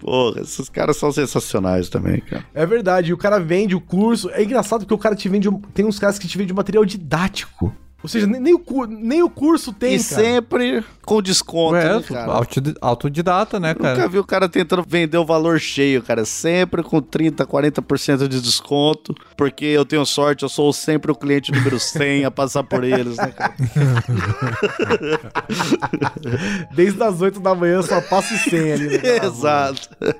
Porra, 0.00 0.40
esses 0.40 0.68
caras 0.70 0.96
são 0.96 1.12
sensacionais 1.12 1.90
também, 1.90 2.20
cara. 2.20 2.44
É 2.54 2.64
verdade, 2.64 3.10
e 3.10 3.12
o 3.12 3.18
cara 3.18 3.38
vende 3.38 3.74
o 3.76 3.80
curso. 3.80 4.30
É 4.30 4.42
engraçado 4.42 4.80
porque 4.80 4.94
o 4.94 4.98
cara 4.98 5.14
te 5.14 5.28
vende. 5.28 5.48
Tem 5.74 5.84
uns 5.84 5.98
caras 5.98 6.18
que 6.18 6.26
te 6.26 6.38
vendem 6.38 6.54
material 6.54 6.84
didático. 6.84 7.74
Ou 8.02 8.08
seja, 8.08 8.26
nem, 8.28 8.40
nem 8.40 8.54
o, 8.54 8.62
nem 8.86 9.22
o 9.22 9.30
curso 9.30 9.72
tem. 9.72 9.96
e 9.96 10.04
cara. 10.04 10.22
sempre 10.22 10.84
com 11.04 11.20
desconto, 11.20 11.74
Ué, 11.74 11.96
né, 11.96 12.02
cara? 12.02 12.32
autodi- 12.32 12.74
autodidata, 12.80 13.58
né, 13.58 13.70
Nunca 13.70 13.96
cara? 13.96 14.08
vi 14.08 14.18
o 14.18 14.24
cara 14.24 14.48
tentando 14.48 14.84
vender 14.86 15.16
o 15.18 15.24
valor 15.24 15.58
cheio, 15.58 16.02
cara. 16.02 16.24
Sempre 16.24 16.82
com 16.82 17.00
30, 17.00 17.44
40% 17.46 18.28
de 18.28 18.40
desconto. 18.40 19.14
Porque 19.36 19.64
eu 19.64 19.84
tenho 19.84 20.04
sorte, 20.06 20.42
eu 20.44 20.48
sou 20.48 20.72
sempre 20.72 21.10
o 21.10 21.14
cliente 21.14 21.50
número 21.50 21.80
100 21.80 22.24
a 22.26 22.30
passar 22.30 22.62
por 22.62 22.84
eles, 22.84 23.16
né, 23.16 23.28
cara? 23.28 23.54
Desde 26.74 27.02
as 27.02 27.20
8 27.20 27.40
da 27.40 27.54
manhã 27.54 27.82
só 27.82 28.00
passa 28.00 28.34
o 28.34 28.38
100 28.38 28.72
ali. 28.72 28.88
né? 28.98 29.26
Exato. 29.26 29.88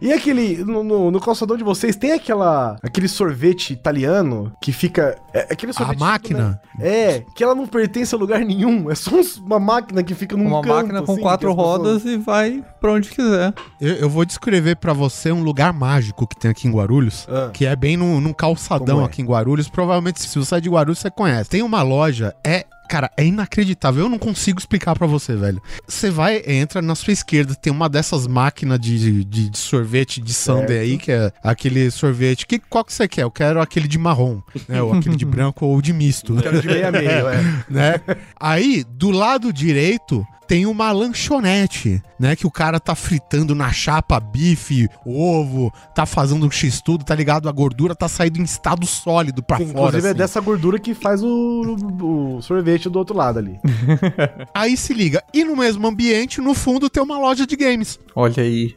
E 0.00 0.12
aquele. 0.12 0.64
No, 0.64 0.82
no, 0.84 1.10
no 1.10 1.20
calçadão 1.20 1.56
de 1.56 1.64
vocês 1.64 1.96
tem 1.96 2.12
aquela. 2.12 2.76
aquele 2.82 3.08
sorvete 3.08 3.72
italiano 3.72 4.52
que 4.62 4.70
fica. 4.72 5.16
É, 5.34 5.48
aquele 5.52 5.70
A 5.70 5.74
sorvete. 5.74 5.98
Máquina. 6.42 6.60
É, 6.80 7.24
que 7.34 7.42
ela 7.42 7.54
não 7.54 7.66
pertence 7.66 8.14
a 8.14 8.18
lugar 8.18 8.40
nenhum. 8.40 8.90
É 8.90 8.94
só 8.94 9.10
uma 9.44 9.58
máquina 9.58 10.02
que 10.02 10.14
fica 10.14 10.36
num 10.36 10.46
Uma 10.46 10.62
canto, 10.62 10.74
máquina 10.74 11.02
com 11.02 11.12
assim, 11.12 11.20
quatro 11.22 11.48
pessoas- 11.48 11.66
rodas 11.78 12.04
e 12.04 12.16
vai 12.16 12.64
pra 12.80 12.92
onde 12.92 13.08
quiser. 13.10 13.52
Eu, 13.80 13.94
eu 13.94 14.10
vou 14.10 14.24
descrever 14.24 14.76
pra 14.76 14.92
você 14.92 15.32
um 15.32 15.42
lugar 15.42 15.72
mágico 15.72 16.26
que 16.26 16.36
tem 16.36 16.50
aqui 16.50 16.68
em 16.68 16.72
Guarulhos, 16.72 17.26
Ah. 17.30 17.50
que 17.52 17.66
é 17.66 17.74
bem 17.74 17.96
num, 17.96 18.20
num 18.20 18.32
calçadão 18.32 19.02
é? 19.02 19.04
aqui 19.04 19.22
em 19.22 19.24
Guarulhos. 19.24 19.68
Provavelmente, 19.68 20.20
se 20.22 20.38
você 20.38 20.56
é 20.56 20.60
de 20.60 20.68
Guarulhos, 20.70 20.98
você 20.98 21.10
conhece. 21.10 21.50
Tem 21.50 21.62
uma 21.62 21.82
loja, 21.82 22.34
é. 22.44 22.64
Cara, 22.88 23.10
é 23.16 23.24
inacreditável. 23.24 24.04
Eu 24.04 24.08
não 24.08 24.18
consigo 24.18 24.58
explicar 24.58 24.96
pra 24.96 25.06
você, 25.06 25.36
velho. 25.36 25.62
Você 25.86 26.10
vai, 26.10 26.42
entra 26.46 26.80
na 26.80 26.94
sua 26.94 27.12
esquerda, 27.12 27.54
tem 27.54 27.72
uma 27.72 27.88
dessas 27.88 28.26
máquinas 28.26 28.80
de, 28.80 29.24
de, 29.24 29.48
de 29.50 29.58
sorvete 29.58 30.20
de 30.20 30.32
sundae 30.32 30.78
aí, 30.78 30.98
que 30.98 31.12
é 31.12 31.30
aquele 31.42 31.90
sorvete. 31.90 32.46
Que, 32.46 32.58
qual 32.58 32.84
que 32.84 32.92
você 32.92 33.06
quer? 33.06 33.22
Eu 33.22 33.30
quero 33.30 33.60
aquele 33.60 33.86
de 33.86 33.98
marrom, 33.98 34.40
né? 34.68 34.82
Ou 34.82 34.94
aquele 34.94 35.16
de 35.16 35.24
branco 35.26 35.66
ou 35.66 35.80
de 35.82 35.92
misto. 35.92 36.34
Quero 36.36 36.60
de 36.60 36.66
meio 36.66 36.88
a 36.88 36.92
meio, 36.92 37.08
é. 37.28 37.64
né? 37.68 37.94
Aí, 38.40 38.84
do 38.88 39.10
lado 39.10 39.52
direito, 39.52 40.26
tem 40.48 40.64
uma 40.64 40.90
lanchonete, 40.90 42.02
né? 42.18 42.34
Que 42.34 42.46
o 42.46 42.50
cara 42.50 42.80
tá 42.80 42.94
fritando 42.94 43.54
na 43.54 43.70
chapa 43.70 44.18
bife, 44.18 44.88
ovo, 45.04 45.70
tá 45.94 46.06
fazendo 46.06 46.46
um 46.46 46.50
x-tudo, 46.50 47.04
tá 47.04 47.14
ligado? 47.14 47.50
A 47.50 47.52
gordura 47.52 47.94
tá 47.94 48.08
saindo 48.08 48.40
em 48.40 48.44
estado 48.44 48.86
sólido 48.86 49.42
pra 49.42 49.58
fora. 49.58 49.68
Inclusive 49.68 50.06
é 50.06 50.10
assim. 50.10 50.18
dessa 50.18 50.40
gordura 50.40 50.78
que 50.78 50.94
faz 50.94 51.22
o, 51.22 51.76
o 52.02 52.42
sorvete 52.42 52.88
do 52.88 52.98
outro 52.98 53.14
lado 53.14 53.38
ali. 53.38 53.60
Aí 54.54 54.74
se 54.74 54.94
liga. 54.94 55.22
E 55.34 55.44
no 55.44 55.54
mesmo 55.54 55.86
ambiente, 55.86 56.40
no 56.40 56.54
fundo, 56.54 56.88
tem 56.88 57.02
uma 57.02 57.18
loja 57.18 57.46
de 57.46 57.54
games. 57.54 57.98
Olha 58.16 58.42
aí. 58.42 58.74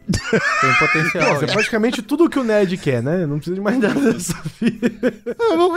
Tem 0.62 0.74
potencial. 0.78 1.34
Nossa, 1.34 1.46
é 1.50 1.52
praticamente 1.52 2.02
tudo 2.02 2.30
que 2.30 2.38
o 2.38 2.44
nerd 2.44 2.78
quer, 2.78 3.02
né? 3.02 3.26
Não 3.26 3.38
precisa 3.38 3.56
de 3.56 3.62
mais 3.62 3.80
nada 3.80 4.00
dessa 4.14 4.36
vida. 4.60 4.92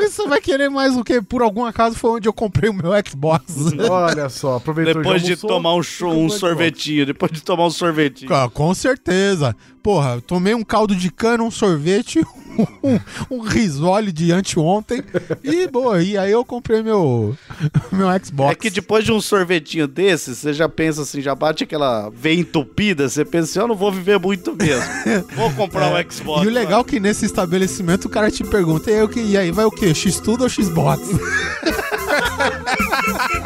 Você 0.02 0.26
vai 0.26 0.40
querer 0.40 0.68
mais 0.68 0.96
o 0.96 1.04
quê? 1.04 1.22
Por 1.22 1.40
algum 1.40 1.64
acaso 1.64 1.96
foi 1.96 2.10
onde 2.10 2.28
eu 2.28 2.32
comprei 2.32 2.68
o 2.68 2.74
meu 2.74 2.90
Xbox. 3.06 3.72
Olha 3.88 4.28
só, 4.28 4.56
aproveitou 4.56 5.02
Depois 5.02 5.22
já 5.22 5.28
de 5.28 5.36
tomar 5.36 5.74
um, 5.74 5.83
cho- 5.84 6.08
um 6.08 6.28
sorvetinho, 6.28 7.06
depois 7.06 7.30
de 7.30 7.42
tomar 7.42 7.66
um 7.66 7.70
sorvetinho. 7.70 8.30
Com 8.52 8.74
certeza. 8.74 9.54
Porra, 9.82 10.18
tomei 10.20 10.54
um 10.54 10.64
caldo 10.64 10.96
de 10.96 11.10
cana, 11.10 11.44
um 11.44 11.50
sorvete, 11.50 12.24
um, 12.82 12.98
um 13.30 13.40
risole 13.42 14.10
de 14.10 14.32
anteontem 14.32 15.02
e, 15.42 15.66
boa, 15.66 16.02
e 16.02 16.16
aí 16.16 16.32
eu 16.32 16.42
comprei 16.42 16.82
meu, 16.82 17.36
meu 17.92 18.08
Xbox. 18.24 18.52
É 18.52 18.54
que 18.54 18.70
depois 18.70 19.04
de 19.04 19.12
um 19.12 19.20
sorvetinho 19.20 19.86
desse, 19.86 20.34
você 20.34 20.54
já 20.54 20.70
pensa 20.70 21.02
assim, 21.02 21.20
já 21.20 21.34
bate 21.34 21.64
aquela 21.64 22.08
veia 22.08 22.40
entupida, 22.40 23.10
você 23.10 23.26
pensa 23.26 23.50
assim, 23.50 23.58
eu 23.58 23.68
não 23.68 23.76
vou 23.76 23.92
viver 23.92 24.18
muito 24.18 24.56
mesmo. 24.56 24.84
Vou 25.36 25.50
comprar 25.52 25.92
um 25.92 26.10
Xbox. 26.10 26.44
E 26.44 26.46
o 26.46 26.50
legal 26.50 26.80
é 26.80 26.84
que 26.84 26.98
nesse 26.98 27.26
estabelecimento 27.26 28.06
o 28.06 28.08
cara 28.08 28.30
te 28.30 28.42
pergunta, 28.42 28.90
e 28.90 28.94
aí, 28.98 29.30
e 29.32 29.36
aí 29.36 29.50
vai 29.50 29.66
o 29.66 29.70
quê? 29.70 29.92
X-Tudo 29.94 30.44
ou 30.44 30.48
Xbox? 30.48 31.02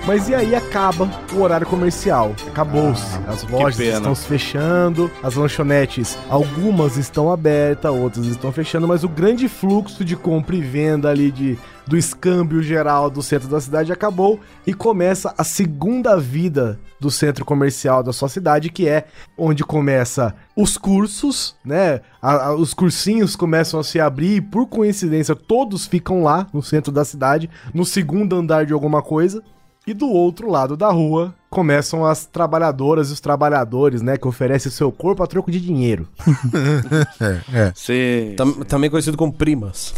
Mas 0.06 0.28
e 0.28 0.34
aí 0.36 0.56
acaba 0.56 1.08
o 1.34 1.42
horário 1.42 1.66
comercial. 1.68 2.34
Acabou-se. 2.48 3.18
As 3.28 3.44
lojas 3.44 3.78
estão 3.98 4.16
se 4.16 4.26
fechando, 4.28 5.12
as 5.22 5.36
lanchonetes, 5.36 6.18
algumas 6.28 6.98
estão 6.98 7.32
abertas, 7.32 7.92
outras 7.94 8.26
estão 8.26 8.52
fechando, 8.52 8.88
mas 8.88 9.04
o 9.04 9.10
grande 9.10 9.48
fluxo 9.48 10.04
de 10.04 10.16
compra 10.16 10.56
e 10.56 10.62
venda 10.62 11.08
ali 11.10 11.32
de, 11.32 11.58
do 11.86 11.96
escâmbio 11.96 12.64
geral 12.64 13.12
do 13.12 13.22
centro 13.22 13.48
da 13.48 13.62
cidade 13.62 13.94
acabou 13.94 14.40
e 14.66 14.74
começa 14.74 15.36
a 15.38 15.44
segunda 15.44 16.20
vida 16.20 16.80
do 17.00 17.12
centro 17.12 17.46
comercial 17.46 18.02
da 18.02 18.12
sua 18.12 18.28
cidade, 18.28 18.70
que 18.72 18.88
é 18.90 19.06
onde 19.38 19.64
começa 19.64 20.34
os 20.56 20.78
cursos, 20.78 21.56
né? 21.64 22.02
A- 22.20 22.48
a- 22.48 22.56
os 22.56 22.74
cursinhos 22.74 23.36
começam 23.36 23.80
a 23.80 23.84
se 23.84 24.00
abrir 24.00 24.38
e, 24.38 24.42
por 24.42 24.66
coincidência, 24.68 25.36
todos 25.36 25.86
ficam 25.86 26.24
lá 26.24 26.48
no 26.52 26.62
centro 26.64 26.92
da 26.92 27.06
cidade, 27.06 27.50
no 27.72 27.86
segundo 27.86 28.36
andar 28.36 28.66
de 28.66 28.74
alguma 28.74 29.02
coisa. 29.04 29.44
E 29.86 29.94
do 29.94 30.08
outro 30.10 30.50
lado 30.50 30.78
da 30.78 30.90
rua 30.92 31.34
começam 31.52 32.06
as 32.06 32.26
trabalhadoras 32.26 33.10
e 33.10 33.14
os 33.14 33.20
trabalhadores, 33.20 34.02
né? 34.02 34.18
Que 34.18 34.26
oferecem 34.28 34.70
o 34.70 34.72
seu 34.74 34.90
corpo 34.92 35.22
a 35.22 35.28
troco 35.28 35.52
de 35.52 35.60
dinheiro. 35.60 36.08
Sim. 37.76 38.34
Tam- 38.38 38.54
também 38.64 38.90
conhecido 38.90 39.18
como 39.18 39.34
primas. 39.34 39.94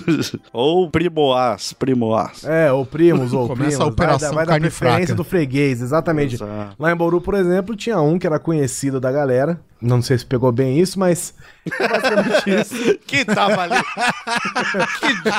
Ou 0.52 0.90
primoás, 0.90 1.72
primoás. 1.72 2.44
É, 2.44 2.70
ou 2.70 2.84
primos, 2.84 3.32
ou 3.32 3.48
Começa 3.48 3.68
primos. 3.70 3.80
a 3.80 3.86
operação 3.86 4.34
vai, 4.34 4.44
da- 4.46 4.52
vai 4.52 4.60
da 4.60 4.66
preferência 4.66 5.06
fraca. 5.06 5.14
do 5.14 5.24
freguês, 5.24 5.80
exatamente. 5.80 6.34
Exato. 6.34 6.76
Lá 6.78 6.92
em 6.92 6.96
Bauru, 6.96 7.20
por 7.20 7.34
exemplo, 7.34 7.74
tinha 7.74 8.00
um 8.00 8.18
que 8.18 8.26
era 8.26 8.38
conhecido 8.38 9.00
da 9.00 9.10
galera. 9.10 9.58
Não 9.80 10.02
sei 10.02 10.18
se 10.18 10.26
pegou 10.26 10.50
bem 10.50 10.80
isso, 10.80 10.98
mas 10.98 11.32
basicamente 11.78 12.50
isso. 12.50 12.98
Que 13.06 13.24
tava 13.24 13.62
ali. 13.62 13.76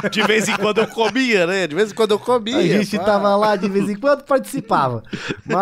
que 0.02 0.10
de 0.10 0.24
vez 0.24 0.48
em 0.48 0.56
quando 0.56 0.78
eu 0.80 0.88
comia, 0.88 1.46
né? 1.46 1.68
De 1.68 1.76
vez 1.76 1.92
em 1.92 1.94
quando 1.96 2.12
eu 2.12 2.20
comia. 2.20 2.58
A 2.58 2.62
gente 2.62 2.98
pá. 2.98 3.04
tava 3.04 3.36
lá 3.36 3.58
de 3.58 3.68
vez 3.68 3.90
em 3.90 3.96
quando 3.98 4.24
participava. 4.24 5.04
Mas 5.46 5.59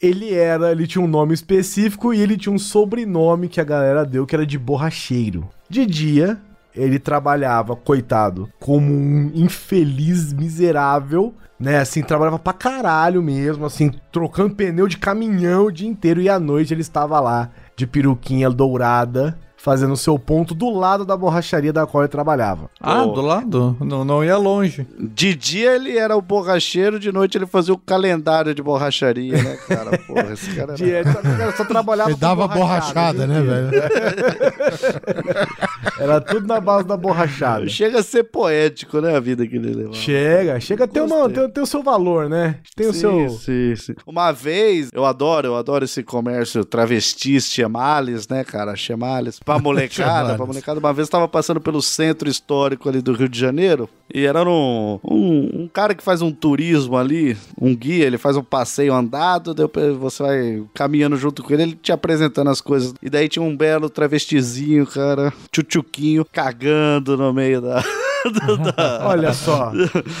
ele 0.00 0.32
era, 0.32 0.72
ele 0.72 0.86
tinha 0.86 1.04
um 1.04 1.08
nome 1.08 1.34
específico 1.34 2.12
e 2.12 2.20
ele 2.20 2.36
tinha 2.36 2.52
um 2.52 2.58
sobrenome 2.58 3.48
que 3.48 3.60
a 3.60 3.64
galera 3.64 4.04
deu 4.04 4.26
que 4.26 4.34
era 4.34 4.46
de 4.46 4.58
borracheiro. 4.58 5.48
De 5.68 5.86
dia, 5.86 6.40
ele 6.74 6.98
trabalhava, 6.98 7.76
coitado, 7.76 8.48
como 8.58 8.92
um 8.92 9.30
infeliz 9.34 10.32
miserável, 10.32 11.34
né? 11.58 11.78
Assim, 11.78 12.02
trabalhava 12.02 12.38
pra 12.38 12.52
caralho 12.52 13.22
mesmo, 13.22 13.64
assim, 13.64 13.92
trocando 14.10 14.54
pneu 14.54 14.88
de 14.88 14.98
caminhão 14.98 15.66
o 15.66 15.72
dia 15.72 15.88
inteiro 15.88 16.20
e 16.20 16.28
à 16.28 16.38
noite 16.38 16.74
ele 16.74 16.80
estava 16.80 17.20
lá 17.20 17.50
de 17.76 17.86
peruquinha 17.86 18.50
dourada. 18.50 19.38
Fazendo 19.62 19.96
seu 19.96 20.18
ponto 20.18 20.56
do 20.56 20.68
lado 20.70 21.04
da 21.04 21.16
borracharia 21.16 21.72
da 21.72 21.86
qual 21.86 22.02
ele 22.02 22.08
trabalhava. 22.08 22.68
Ah, 22.80 23.04
do 23.04 23.20
lado? 23.20 23.76
Não, 23.80 24.04
não 24.04 24.24
ia 24.24 24.36
longe. 24.36 24.84
De 24.98 25.36
dia 25.36 25.76
ele 25.76 25.96
era 25.96 26.16
o 26.16 26.20
borracheiro, 26.20 26.98
de 26.98 27.12
noite 27.12 27.38
ele 27.38 27.46
fazia 27.46 27.72
o 27.72 27.78
calendário 27.78 28.52
de 28.56 28.60
borracharia, 28.62 29.40
né, 29.40 29.56
cara? 29.68 29.96
Porra, 30.04 30.32
esse 30.32 30.52
cara 30.56 30.74
De, 30.74 30.90
era... 30.90 31.08
ele 31.08 31.12
só- 31.12 31.20
ele 31.44 31.52
só 31.52 31.64
trabalhava 31.64 32.10
Ele 32.10 32.18
dava 32.18 32.48
borrachada, 32.48 33.24
né, 33.24 33.40
dia 33.40 33.50
velho? 33.52 33.70
Era 35.98 36.20
tudo 36.20 36.46
na 36.46 36.60
base 36.60 36.86
da 36.86 36.96
borrachada. 36.96 37.68
Chega 37.68 38.00
a 38.00 38.02
ser 38.02 38.24
poético, 38.24 39.00
né, 39.00 39.16
a 39.16 39.20
vida 39.20 39.46
que 39.46 39.56
ele 39.56 39.72
levava. 39.72 39.94
Chega, 39.94 40.58
chega 40.58 40.84
a 40.84 40.88
ter, 40.88 41.00
uma, 41.00 41.28
Gostei. 41.28 41.44
ter, 41.44 41.52
ter 41.52 41.60
o 41.60 41.66
seu 41.66 41.82
valor, 41.82 42.28
né? 42.28 42.56
Tem 42.74 42.88
o 42.88 42.92
Sim, 42.92 43.00
seu. 43.00 43.28
sim, 43.28 43.76
sim. 43.76 43.94
Uma 44.06 44.32
vez, 44.32 44.88
eu 44.92 45.04
adoro, 45.04 45.48
eu 45.48 45.56
adoro 45.56 45.84
esse 45.84 46.02
comércio 46.02 46.64
travestis, 46.64 47.52
chamales, 47.52 48.26
né, 48.26 48.42
cara? 48.42 48.74
Chamales. 48.74 49.38
Pra 49.54 49.62
molecada, 49.62 50.36
pra 50.36 50.46
molecada. 50.46 50.80
Uma 50.80 50.92
vez 50.92 51.08
eu 51.08 51.12
tava 51.12 51.28
passando 51.28 51.60
pelo 51.60 51.82
centro 51.82 52.28
histórico 52.28 52.88
ali 52.88 53.00
do 53.00 53.12
Rio 53.12 53.28
de 53.28 53.38
Janeiro 53.38 53.88
e 54.12 54.24
era 54.24 54.42
um, 54.42 54.98
um, 55.02 55.62
um 55.62 55.68
cara 55.72 55.94
que 55.94 56.02
faz 56.02 56.22
um 56.22 56.30
turismo 56.30 56.96
ali, 56.96 57.36
um 57.60 57.74
guia, 57.74 58.06
ele 58.06 58.18
faz 58.18 58.36
um 58.36 58.42
passeio 58.42 58.92
andado, 58.94 59.54
depois 59.54 59.96
você 59.96 60.22
vai 60.22 60.64
caminhando 60.74 61.16
junto 61.16 61.42
com 61.42 61.52
ele, 61.52 61.62
ele 61.62 61.74
te 61.74 61.92
apresentando 61.92 62.50
as 62.50 62.60
coisas. 62.60 62.94
E 63.02 63.08
daí 63.08 63.28
tinha 63.28 63.42
um 63.42 63.56
belo 63.56 63.88
travestizinho, 63.88 64.86
cara, 64.86 65.32
tchutchuquinho, 65.50 66.26
cagando 66.30 67.16
no 67.16 67.32
meio 67.32 67.60
da... 67.60 67.82
da- 68.30 69.00
Olha 69.08 69.32
só. 69.32 69.72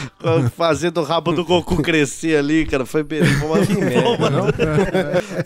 fazendo 0.56 1.00
o 1.00 1.04
rabo 1.04 1.32
do 1.32 1.44
Goku 1.44 1.82
crescer 1.82 2.36
ali, 2.36 2.66
cara. 2.66 2.84
Foi, 2.86 3.04
foi 3.04 3.20
uma, 3.20 3.56
foi 3.64 4.16
uma- 4.16 4.52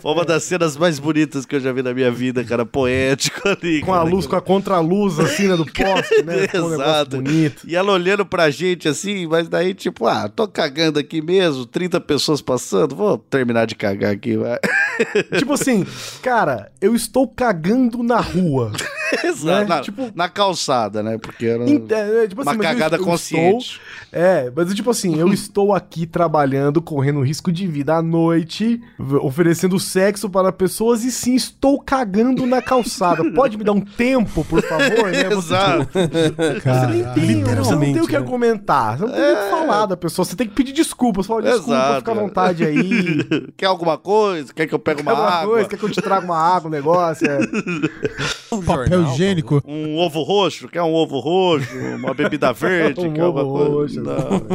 foi 0.01 0.11
uma 0.11 0.25
das 0.25 0.43
cenas 0.43 0.75
mais 0.77 0.99
bonitas 0.99 1.45
que 1.45 1.55
eu 1.55 1.59
já 1.59 1.71
vi 1.71 1.81
na 1.81 1.93
minha 1.93 2.11
vida, 2.11 2.43
cara. 2.43 2.65
Poético 2.65 3.47
ali. 3.47 3.81
Com 3.81 3.93
a 3.93 3.97
cara. 3.99 4.09
luz, 4.09 4.25
com 4.27 4.35
a 4.35 4.41
contraluz, 4.41 5.19
assim, 5.19 5.47
né, 5.47 5.55
do 5.55 5.65
poste, 5.65 6.23
né? 6.23 6.47
Ficou 6.47 6.69
um 6.69 6.73
Exato. 6.73 7.17
bonito. 7.21 7.67
E 7.67 7.75
ela 7.75 7.91
olhando 7.91 8.25
pra 8.25 8.49
gente 8.49 8.87
assim, 8.87 9.27
mas 9.27 9.47
daí, 9.47 9.73
tipo, 9.73 10.05
ah, 10.07 10.27
tô 10.29 10.47
cagando 10.47 10.99
aqui 10.99 11.21
mesmo, 11.21 11.65
30 11.65 11.99
pessoas 12.01 12.41
passando, 12.41 12.95
vou 12.95 13.17
terminar 13.17 13.65
de 13.65 13.75
cagar 13.75 14.11
aqui, 14.13 14.37
vai. 14.37 14.57
Tipo 15.37 15.53
assim, 15.53 15.85
cara, 16.21 16.71
eu 16.81 16.95
estou 16.95 17.27
cagando 17.27 18.01
na 18.03 18.19
rua. 18.19 18.71
Exato. 19.23 19.67
Na, 19.69 19.81
Tipo- 19.81 20.11
na 20.15 20.29
calçada, 20.29 21.01
né? 21.03 21.17
Porque 21.17 21.45
era 21.45 21.69
Ent- 21.69 21.91
é, 21.91 22.27
tipo 22.27 22.41
uma 22.41 22.53
mas 22.53 22.57
eu- 22.57 22.63
cagada 22.63 22.95
eu 22.97 23.03
consciente. 23.03 23.79
estou- 24.03 24.19
é, 24.19 24.51
mas 24.55 24.73
tipo 24.73 24.89
assim, 24.89 25.17
eu 25.19 25.27
estou 25.33 25.73
aqui 25.73 26.05
trabalhando, 26.05 26.81
correndo 26.81 27.21
risco 27.21 27.51
de 27.51 27.67
vida 27.67 27.95
à 27.95 28.01
noite, 28.01 28.81
oferecendo 29.21 29.79
sexo 29.79 30.29
para 30.29 30.51
pessoas 30.51 31.03
e 31.03 31.11
sim, 31.11 31.35
estou 31.35 31.81
cagando 31.81 32.45
na 32.45 32.61
calçada. 32.61 33.23
Pode 33.33 33.57
me 33.57 33.63
dar 33.63 33.73
um 33.73 33.81
tempo, 33.81 34.43
por 34.45 34.61
favor, 34.61 35.11
né? 35.11 35.23
Você, 35.29 35.47
Exato. 35.53 35.89
Você 35.93 36.87
nem 36.87 37.03
tem, 37.13 37.43
você 37.43 37.71
não 37.71 37.79
tem 37.79 37.99
o 38.01 38.05
que 38.07 38.13
né? 38.13 38.17
argumentar. 38.19 38.97
Você 38.97 39.05
não 39.05 39.11
tem 39.13 39.21
o 39.33 39.35
que 39.37 39.49
falar 39.49 39.85
da 39.85 39.97
pessoa. 39.97 40.25
Você 40.25 40.35
tem 40.35 40.47
que 40.47 40.53
pedir 40.53 40.73
desculpa. 40.73 41.21
Você 41.21 41.27
fala, 41.27 41.41
desculpa, 41.43 41.71
Exato, 41.73 41.97
fica 41.99 42.11
à 42.11 42.15
é. 42.15 42.19
vontade 42.19 42.63
aí. 42.65 43.47
Quer 43.55 43.65
alguma 43.67 43.97
coisa? 43.97 44.53
Quer 44.53 44.67
que 44.67 44.73
eu 44.73 44.79
pegue 44.79 45.03
Quer 45.03 45.11
uma 45.11 45.23
água? 45.23 45.53
coisa? 45.53 45.69
Quer 45.69 45.77
que 45.77 45.83
eu 45.83 45.89
te 45.89 46.01
traga 46.01 46.25
uma 46.25 46.37
água, 46.37 46.67
um 46.67 46.71
negócio? 46.71 47.27
É. 47.29 47.37
Papel 48.65 48.96
higiênico. 49.03 49.61
Um 49.65 49.97
ovo 49.97 50.21
roxo? 50.23 50.67
Quer 50.67 50.81
um 50.83 50.93
ovo 50.93 51.19
roxo? 51.19 51.67
Uma 51.95 52.13
bebida 52.13 52.51
verde? 52.53 53.01
Um 53.01 53.13
quer 53.13 53.23
ovo 53.23 53.45
coisa? 53.45 53.71
roxo, 53.71 54.01
Não. 54.01 54.47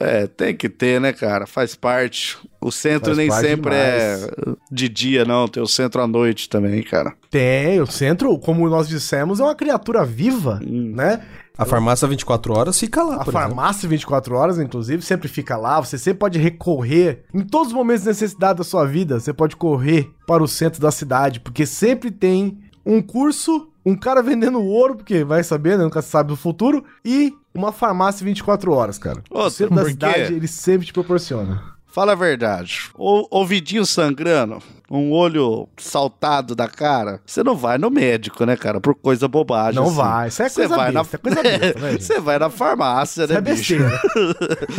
é, 0.00 0.26
tem 0.26 0.56
que 0.56 0.68
ter, 0.68 1.00
né, 1.00 1.12
cara? 1.12 1.46
Faz 1.46 1.74
parte. 1.74 2.36
O 2.60 2.72
centro 2.72 3.14
Faz 3.14 3.18
nem 3.18 3.30
sempre 3.30 3.74
é 3.74 4.28
de 4.70 4.88
dia, 4.88 5.24
não. 5.24 5.46
Tem 5.46 5.62
o 5.62 5.66
centro 5.66 6.02
à 6.02 6.06
noite 6.06 6.48
também, 6.48 6.82
cara. 6.82 7.14
Tem, 7.30 7.80
o 7.80 7.86
centro, 7.86 8.36
como 8.38 8.68
nós 8.68 8.88
dissemos, 8.88 9.38
é 9.38 9.44
uma 9.44 9.54
criatura 9.54 10.04
viva, 10.04 10.60
né? 10.64 11.22
A 11.56 11.64
farmácia 11.64 12.06
24 12.06 12.52
horas 12.56 12.78
fica 12.78 13.02
lá, 13.02 13.16
A 13.16 13.24
por 13.24 13.30
exemplo. 13.30 13.32
farmácia 13.32 13.88
24 13.88 14.34
horas, 14.36 14.58
inclusive, 14.60 15.02
sempre 15.02 15.26
fica 15.28 15.56
lá. 15.56 15.80
Você 15.80 15.98
sempre 15.98 16.20
pode 16.20 16.38
recorrer, 16.38 17.24
em 17.34 17.40
todos 17.40 17.68
os 17.68 17.72
momentos 17.74 18.02
de 18.02 18.08
necessidade 18.08 18.58
da 18.58 18.64
sua 18.64 18.84
vida, 18.86 19.18
você 19.18 19.32
pode 19.32 19.56
correr 19.56 20.08
para 20.26 20.42
o 20.42 20.46
centro 20.48 20.80
da 20.80 20.92
cidade, 20.92 21.40
porque 21.40 21.66
sempre 21.66 22.12
tem 22.12 22.58
um 22.86 23.02
curso, 23.02 23.68
um 23.84 23.96
cara 23.96 24.22
vendendo 24.22 24.60
ouro, 24.62 24.96
porque 24.96 25.24
vai 25.24 25.42
saber, 25.42 25.76
né? 25.76 25.84
Nunca 25.84 26.00
se 26.00 26.10
sabe 26.10 26.28
do 26.28 26.36
futuro, 26.36 26.84
e 27.04 27.34
uma 27.52 27.72
farmácia 27.72 28.24
24 28.24 28.72
horas, 28.72 28.98
cara. 28.98 29.22
o 29.28 29.50
centro 29.50 29.74
da 29.74 29.84
cidade, 29.84 30.34
ele 30.34 30.46
sempre 30.46 30.86
te 30.86 30.92
proporciona. 30.92 31.77
Fala 31.90 32.12
a 32.12 32.14
verdade. 32.14 32.90
O 32.94 33.26
ouvidinho 33.30 33.84
sangrando, 33.84 34.62
um 34.90 35.12
olho 35.12 35.68
saltado 35.76 36.54
da 36.54 36.66
cara, 36.68 37.20
você 37.26 37.42
não 37.44 37.54
vai 37.56 37.76
no 37.78 37.90
médico, 37.90 38.44
né, 38.46 38.56
cara? 38.56 38.80
Por 38.80 38.94
coisa 38.94 39.28
bobagem. 39.28 39.74
Não 39.80 39.86
assim. 39.88 39.96
vai, 39.96 40.28
isso 40.28 40.42
é 40.42 40.48
Você 40.48 40.60
coisa 40.60 40.76
vai 40.76 40.92
na 40.92 41.02
besta, 41.02 41.16
é 41.16 41.18
coisa 41.20 41.42
besta, 41.42 41.78
né? 41.80 41.92
Você 41.98 42.20
vai 42.20 42.38
na 42.38 42.50
farmácia, 42.50 43.24
Isso 43.24 43.32
né, 43.32 43.38
é 43.38 43.42
bicho? 43.42 43.74
besteira. 43.78 44.00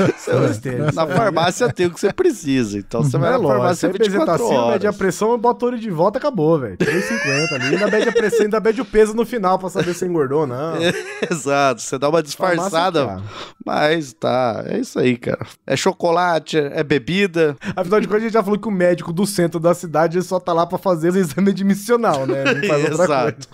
Você 0.18 0.32
é 0.32 0.34
vai- 0.36 0.48
besteira. 0.48 0.92
Na 0.92 1.08
farmácia 1.08 1.72
tem 1.74 1.86
o 1.88 1.92
que 1.92 2.00
você 2.00 2.12
precisa. 2.14 2.78
Então 2.78 3.04
você 3.04 3.18
vai 3.18 3.30
É 3.30 3.32
na 3.34 3.38
lógico, 3.38 3.54
farmácia 3.60 3.76
você 3.76 3.86
apresenta 3.96 4.18
24 4.20 4.46
assim, 4.46 4.72
mede 4.72 4.86
a 4.86 4.90
horas. 4.90 4.98
pressão, 4.98 5.38
bota 5.38 5.66
o 5.66 5.68
olho 5.70 5.80
de 5.80 5.90
volta, 5.92 6.18
acabou, 6.18 6.60
velho. 6.60 6.78
3,50 6.78 7.54
ali, 7.54 7.76
ainda 7.76 7.88
mede 7.92 8.10
a 8.10 8.12
pressão, 8.12 8.42
ainda 8.46 8.60
mede 8.60 8.82
o 8.82 8.86
peso 8.86 9.14
no 9.14 9.26
final 9.26 9.60
pra 9.60 9.70
saber 9.70 9.94
se 9.94 10.06
engordou 10.06 10.42
ou 10.42 10.48
não. 10.48 10.74
Exato, 11.30 11.82
você 11.82 11.98
dá 11.98 12.10
uma 12.10 12.24
disfarçada, 12.24 13.06
Farmácia, 13.06 13.30
mas 13.66 14.14
tá, 14.14 14.64
é 14.68 14.80
isso 14.80 14.98
aí, 15.00 15.18
cara. 15.18 15.46
É 15.68 15.76
chocolate, 15.76 16.58
é 16.58 16.84
bebida. 16.84 17.56
Afinal 17.76 18.00
de 18.02 18.08
contas, 18.08 18.22
a 18.22 18.26
gente 18.26 18.34
já 18.34 18.44
falou 18.44 18.58
que 18.60 18.68
o 18.68 18.72
médico 18.72 19.12
do 19.14 19.26
centro 19.26 19.60
da 19.60 19.74
cidade 19.74 19.99
ele 20.06 20.24
só 20.24 20.40
tá 20.40 20.54
lá 20.54 20.66
pra 20.66 20.78
fazer 20.78 21.12
o 21.14 21.18
exame 21.18 21.50
admissional, 21.52 22.26
né? 22.26 22.44
Ele 22.46 22.62
Não 22.62 22.68
faz 22.68 22.86
Exato. 22.86 23.48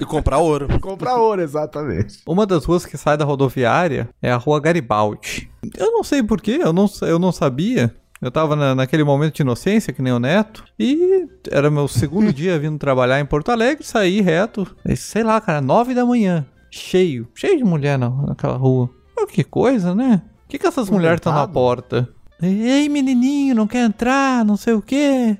E 0.00 0.04
comprar 0.04 0.38
ouro. 0.38 0.66
coisa. 0.66 0.80
Comprar 0.82 1.16
ouro, 1.16 1.40
exatamente. 1.42 2.20
Uma 2.26 2.46
das 2.46 2.64
ruas 2.64 2.84
que 2.86 2.96
sai 2.96 3.16
da 3.16 3.24
rodoviária 3.24 4.08
é 4.20 4.30
a 4.32 4.36
rua 4.36 4.60
Garibaldi. 4.60 5.50
Eu 5.76 5.90
não 5.92 6.02
sei 6.02 6.22
porquê, 6.22 6.58
eu 6.62 6.72
não, 6.72 6.86
eu 7.02 7.18
não 7.18 7.32
sabia. 7.32 7.94
Eu 8.20 8.30
tava 8.30 8.54
na- 8.54 8.74
naquele 8.74 9.02
momento 9.02 9.34
de 9.34 9.42
inocência, 9.42 9.92
que 9.92 10.00
nem 10.02 10.12
o 10.12 10.18
Neto, 10.20 10.62
e 10.78 11.26
era 11.50 11.70
meu 11.70 11.88
segundo 11.88 12.30
dia 12.34 12.56
vindo 12.58 12.78
trabalhar 12.78 13.18
em 13.20 13.26
Porto 13.26 13.50
Alegre, 13.50 13.84
saí 13.84 14.20
reto, 14.20 14.66
e 14.86 14.96
sei 14.96 15.24
lá, 15.24 15.40
cara, 15.40 15.60
nove 15.60 15.92
da 15.92 16.06
manhã, 16.06 16.46
cheio, 16.70 17.26
cheio 17.34 17.56
de 17.58 17.64
mulher 17.64 17.98
na, 17.98 18.08
naquela 18.10 18.56
rua. 18.56 18.88
Mas 19.16 19.30
que 19.30 19.42
coisa, 19.42 19.92
né? 19.94 20.22
O 20.44 20.48
que, 20.48 20.58
que 20.58 20.66
essas 20.66 20.88
mulheres 20.90 21.16
estão 21.16 21.32
na 21.32 21.48
porta? 21.48 22.08
Ei, 22.42 22.88
menininho, 22.88 23.54
não 23.54 23.66
quer 23.66 23.84
entrar, 23.84 24.44
não 24.44 24.56
sei 24.56 24.74
o 24.74 24.82
quê. 24.82 25.36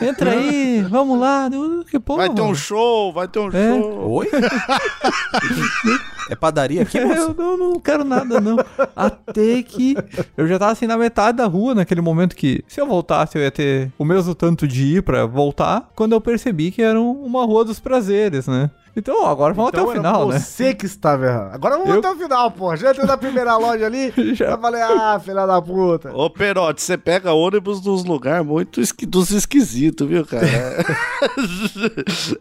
Entra 0.00 0.30
aí, 0.30 0.80
vamos 0.88 1.18
lá. 1.20 1.50
Eu, 1.52 1.84
Que 1.84 2.00
porra. 2.00 2.26
Vai 2.26 2.34
ter 2.34 2.40
um 2.42 2.54
show, 2.54 3.12
vai 3.12 3.28
ter 3.28 3.38
um 3.40 3.48
É. 3.48 3.78
show. 3.78 4.10
Oi? 4.10 4.28
é 6.30 6.34
padaria 6.34 6.82
aqui, 6.82 6.98
moço? 7.00 7.20
Eu 7.20 7.34
não, 7.34 7.56
não 7.56 7.80
quero 7.80 8.04
nada, 8.04 8.40
não. 8.40 8.56
Até 8.94 9.62
que 9.62 9.94
eu 10.36 10.46
já 10.48 10.58
tava 10.58 10.72
assim 10.72 10.86
na 10.86 10.96
metade 10.96 11.36
da 11.38 11.46
rua, 11.46 11.74
naquele 11.74 12.00
momento 12.00 12.34
que 12.34 12.64
se 12.66 12.80
eu 12.80 12.86
voltasse 12.86 13.36
eu 13.36 13.42
ia 13.42 13.50
ter 13.50 13.92
o 13.98 14.04
mesmo 14.04 14.34
tanto 14.34 14.66
de 14.66 14.96
ir 14.96 15.02
pra 15.02 15.26
voltar, 15.26 15.90
quando 15.94 16.12
eu 16.12 16.20
percebi 16.20 16.70
que 16.70 16.82
era 16.82 17.00
um- 17.00 17.22
uma 17.24 17.44
rua 17.44 17.64
dos 17.64 17.78
prazeres, 17.78 18.46
né? 18.46 18.70
Então 18.96 19.26
agora 19.26 19.52
vamos 19.52 19.68
Então 19.68 19.82
até 19.84 19.90
o 19.90 19.94
final, 19.94 20.28
né? 20.28 20.38
Você 20.38 20.74
que 20.74 20.86
estava 20.86 21.26
errado. 21.26 21.54
Agora 21.54 21.76
vamos 21.76 21.92
Eu- 21.92 21.98
até 21.98 22.10
o 22.10 22.16
final, 22.16 22.50
pô. 22.50 22.74
Já 22.76 22.90
entrou 22.92 23.06
na 23.06 23.16
primeira 23.18 23.54
loja 23.58 23.84
ali, 23.84 24.12
Já. 24.34 24.46
já 24.50 24.58
falei, 24.58 24.80
ah, 24.80 25.20
filha 25.22 25.46
da 25.46 25.60
puta. 25.60 26.16
Ô, 26.16 26.30
Perote, 26.30 26.80
você 26.82 26.96
pega 26.96 27.32
ônibus 27.32 27.84
nos 27.84 28.04
lugares 28.04 28.46
muito 28.46 28.80
esqui 28.80 29.04
dos 29.04 29.30
esquisitos, 29.30 30.08
viu, 30.08 30.24
cara? 30.24 30.46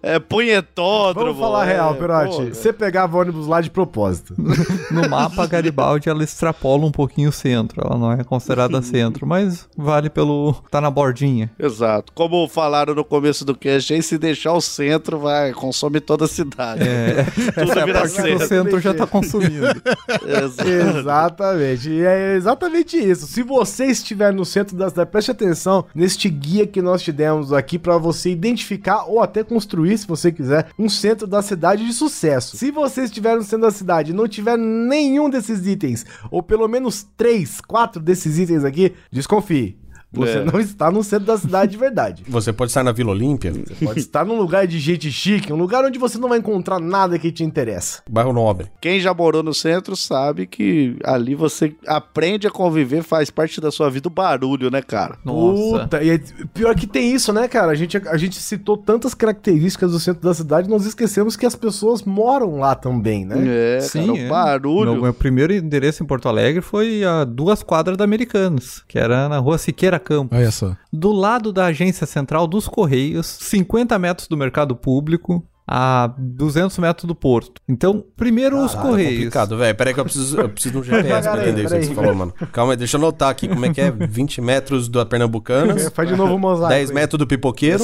É, 0.02 0.16
é 0.16 0.20
punhetódromo. 0.20 1.34
Vamos 1.34 1.40
falar 1.40 1.68
é, 1.68 1.74
real, 1.74 1.96
Perote. 1.96 2.50
Você 2.54 2.72
pegava 2.72 3.18
ônibus 3.18 3.48
lá 3.48 3.62
de 3.62 3.70
propósito. 3.70 4.36
No 4.92 5.10
mapa, 5.10 5.46
Garibaldi 5.48 6.10
ela 6.10 6.24
extrapola 6.24 6.86
um 6.86 6.92
pouquinho 6.92 7.30
o 7.30 7.34
centro. 7.34 7.82
Ela 7.86 7.98
não 7.98 8.12
é 8.12 8.24
considerada 8.24 8.82
centro, 8.82 9.26
mas 9.26 9.68
vale 9.76 10.10
pelo. 10.10 10.54
tá 10.70 10.80
na 10.80 10.90
bordinha. 10.92 11.52
Exato. 11.60 12.14
Como 12.14 12.48
falaram 12.48 12.94
no 12.94 13.04
começo 13.04 13.44
do 13.44 13.56
cast, 13.56 13.94
aí 13.94 14.02
se 14.02 14.18
deixar 14.18 14.54
o 14.54 14.62
centro, 14.62 15.18
vai, 15.20 15.52
consome 15.54 16.00
toda 16.00 16.26
a 16.26 16.28
cidade. 16.28 16.45
É, 16.80 17.24
Tudo 17.52 17.72
essa 17.72 17.86
vira 17.86 18.00
parte 18.00 18.22
do 18.22 18.48
centro. 18.48 18.80
já 18.80 18.94
tá 18.94 19.08
consumindo. 19.08 19.66
Exatamente. 20.98 21.90
E 21.90 22.06
é 22.06 22.36
exatamente 22.36 22.98
isso. 22.98 23.28
Se 23.28 23.44
você 23.44 23.86
estiver 23.86 24.34
no 24.34 24.46
centro 24.46 24.76
da 24.76 24.90
cidade, 24.90 25.10
preste 25.10 25.32
atenção 25.32 25.86
neste 25.94 26.30
guia 26.30 26.68
que 26.68 26.82
nós 26.82 27.02
te 27.02 27.12
demos 27.12 27.54
aqui 27.54 27.78
para 27.78 27.98
você 27.98 28.32
identificar 28.32 29.06
ou 29.06 29.22
até 29.22 29.44
construir, 29.44 29.98
se 29.98 30.08
você 30.08 30.32
quiser, 30.32 30.68
um 30.78 30.90
centro 30.90 31.28
da 31.28 31.42
cidade 31.42 31.86
de 31.86 31.94
sucesso. 31.94 32.58
Se 32.58 32.72
você 32.72 33.04
estiver 33.04 33.36
no 33.36 33.44
centro 33.44 33.62
da 33.62 33.72
cidade 33.72 34.12
e 34.12 34.16
não 34.16 34.28
tiver 34.28 34.58
nenhum 34.58 35.30
desses 35.30 35.66
itens, 35.66 36.06
ou 36.30 36.42
pelo 36.44 36.68
menos 36.68 37.06
três, 37.16 37.62
quatro 37.62 38.02
desses 38.02 38.38
itens 38.38 38.64
aqui, 38.64 38.94
desconfie. 39.12 39.78
Você 40.16 40.38
É. 40.40 40.46
não 40.46 40.60
está 40.60 40.90
no 40.92 41.04
centro 41.04 41.26
da 41.28 41.38
cidade 41.38 41.72
de 41.74 41.78
verdade. 41.78 42.24
Você 42.30 42.52
pode 42.54 42.72
estar 42.72 42.84
na 42.84 42.92
Vila 42.92 43.12
Olímpia, 43.12 43.54
Pode 43.84 44.00
estar 44.00 44.26
num 44.26 44.38
lugar 44.38 44.66
de 44.68 44.80
gente 44.80 45.12
chique, 45.12 45.52
um 45.52 45.56
lugar 45.56 45.84
onde 45.86 45.98
você 46.00 46.18
não 46.18 46.30
vai 46.30 46.38
encontrar 46.40 46.80
nada 46.80 47.18
que 47.20 47.32
te 47.32 47.44
interessa. 47.44 48.02
bairro 48.10 48.34
Nobre. 48.34 48.68
Quem 48.82 49.00
já 49.00 49.14
morou 49.14 49.42
no 49.44 49.54
centro 49.54 49.96
sabe 49.96 50.46
que 50.48 50.98
ali 51.04 51.36
você 51.36 51.74
aprende 51.88 52.48
a 52.48 52.52
conviver, 52.52 53.04
faz 53.04 53.30
parte 53.30 53.60
da 53.62 53.72
sua 53.72 53.90
vida 53.90 54.08
o 54.08 54.12
barulho, 54.12 54.70
né, 54.70 54.82
cara? 54.82 55.18
Nossa. 55.24 55.84
Puta, 55.84 56.04
e 56.04 56.10
é- 56.12 56.20
pior 56.54 56.76
que 56.76 56.88
tem 56.88 57.12
isso, 57.14 57.32
né, 57.34 57.48
cara? 57.48 57.72
A 57.72 57.76
gente, 57.76 57.98
a 57.98 58.18
gente 58.18 58.36
citou 58.36 58.78
tantas 58.78 59.14
características 59.14 59.92
do 59.92 60.00
centro 60.00 60.22
da 60.24 60.34
cidade, 60.34 60.70
nós 60.70 60.86
esquecemos 60.86 61.36
que 61.36 61.46
as 61.46 61.56
pessoas 61.56 62.04
moram 62.04 62.58
lá 62.60 62.76
também, 62.76 63.26
né? 63.26 63.36
É, 63.78 63.80
Sim, 63.82 64.08
cara, 64.08 64.20
é. 64.20 64.26
o 64.26 64.30
barulho. 64.30 64.92
Meu, 64.94 65.02
meu 65.04 65.14
primeiro 65.14 65.54
endereço 65.54 66.04
em 66.04 66.06
Porto 66.06 66.28
Alegre 66.30 66.62
foi 66.62 67.04
a 67.04 67.24
duas 67.24 67.64
quadras 67.64 67.98
da 67.98 68.04
Americanas, 68.04 68.84
que 68.88 68.98
era 69.00 69.28
na 69.30 69.38
rua 69.38 69.58
Siqueira 69.58 70.00
Campos. 70.06 70.38
Olha 70.38 70.52
só. 70.52 70.78
Do 70.94 71.12
lado 71.12 71.52
da 71.52 71.66
agência 71.66 72.06
central 72.06 72.48
dos 72.48 72.68
Correios, 72.68 73.26
50 73.26 73.98
metros 74.00 74.28
do 74.28 74.38
mercado 74.38 74.76
público, 74.76 75.46
a 75.68 76.14
200 76.18 76.78
metros 76.78 77.06
do 77.06 77.16
porto. 77.16 77.60
Então, 77.68 78.04
primeiro 78.16 78.64
os 78.64 78.74
Tá 78.74 78.82
Correios. 78.82 79.14
complicado, 79.16 79.58
velho. 79.58 79.76
Peraí 79.76 79.94
que 79.94 80.00
eu 80.00 80.04
preciso, 80.06 80.40
eu 80.40 80.50
preciso 80.50 80.74
de 80.74 80.78
um 80.80 80.84
GPS 81.02 81.22
pra 81.28 81.38
Peraí, 81.38 81.50
entender 81.50 81.64
isso 81.66 81.76
que 81.80 81.86
você 81.88 81.94
falou, 81.96 82.16
mano. 82.16 82.34
Calma 82.52 82.74
aí, 82.74 82.78
deixa 82.78 82.98
eu 82.98 83.02
anotar 83.02 83.30
aqui 83.30 83.48
como 83.48 83.66
é 83.66 83.74
que 83.74 83.82
é. 83.82 83.92
20 83.92 84.42
metros 84.42 84.88
da 84.90 85.06
Pernambucanas, 85.06 85.88
É, 85.88 85.90
Faz 85.96 86.08
de 86.10 86.16
novo 86.16 86.36
o 86.36 86.40
mosaico. 86.40 86.70
10 86.74 86.90
aí. 86.90 86.96
metros 86.96 87.18
do 87.18 87.26
Pipoqueiro, 87.28 87.84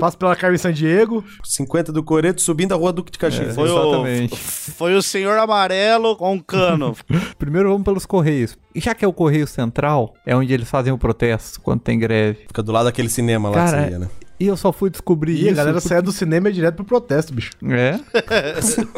Passa 0.00 0.16
pela 0.16 0.34
Carmen 0.36 0.58
San 0.58 0.72
Diego. 0.72 1.24
50 1.44 1.92
do 1.92 2.02
Coreto, 2.02 2.40
subindo 2.40 2.72
a 2.72 2.76
rua 2.76 2.92
Duque 2.92 3.10
de 3.12 3.18
Caxias. 3.18 3.54
Foi 3.54 3.68
Exatamente. 3.70 4.34
o, 4.34 4.36
foi 4.36 4.94
o 4.94 5.02
senhor 5.02 5.38
amarelo 5.38 6.16
com 6.16 6.32
um 6.34 6.38
cano. 6.38 6.96
Primeiro 7.38 7.68
vamos 7.70 7.84
pelos 7.84 8.06
Correios. 8.06 8.56
E 8.74 8.80
já 8.80 8.94
que 8.94 9.04
é 9.04 9.08
o 9.08 9.12
Correio 9.12 9.46
Central, 9.46 10.14
é 10.26 10.36
onde 10.36 10.52
eles 10.52 10.68
fazem 10.68 10.92
o 10.92 10.98
protesto 10.98 11.60
quando 11.60 11.80
tem 11.80 11.98
greve. 11.98 12.40
Fica 12.46 12.62
do 12.62 12.72
lado 12.72 12.84
daquele 12.84 13.08
cinema 13.08 13.48
lá 13.50 13.54
Cara, 13.56 13.76
que 13.78 13.84
você 13.84 13.90
ia, 13.92 13.98
né? 13.98 14.08
E 14.40 14.46
eu 14.46 14.56
só 14.56 14.72
fui 14.72 14.88
descobrir 14.88 15.32
E 15.32 15.40
isso. 15.42 15.50
a 15.50 15.54
galera 15.54 15.80
saia 15.80 16.00
do 16.00 16.12
cinema 16.12 16.48
e 16.48 16.52
direto 16.52 16.76
pro 16.76 16.84
protesto, 16.84 17.34
bicho. 17.34 17.50
É. 17.64 17.98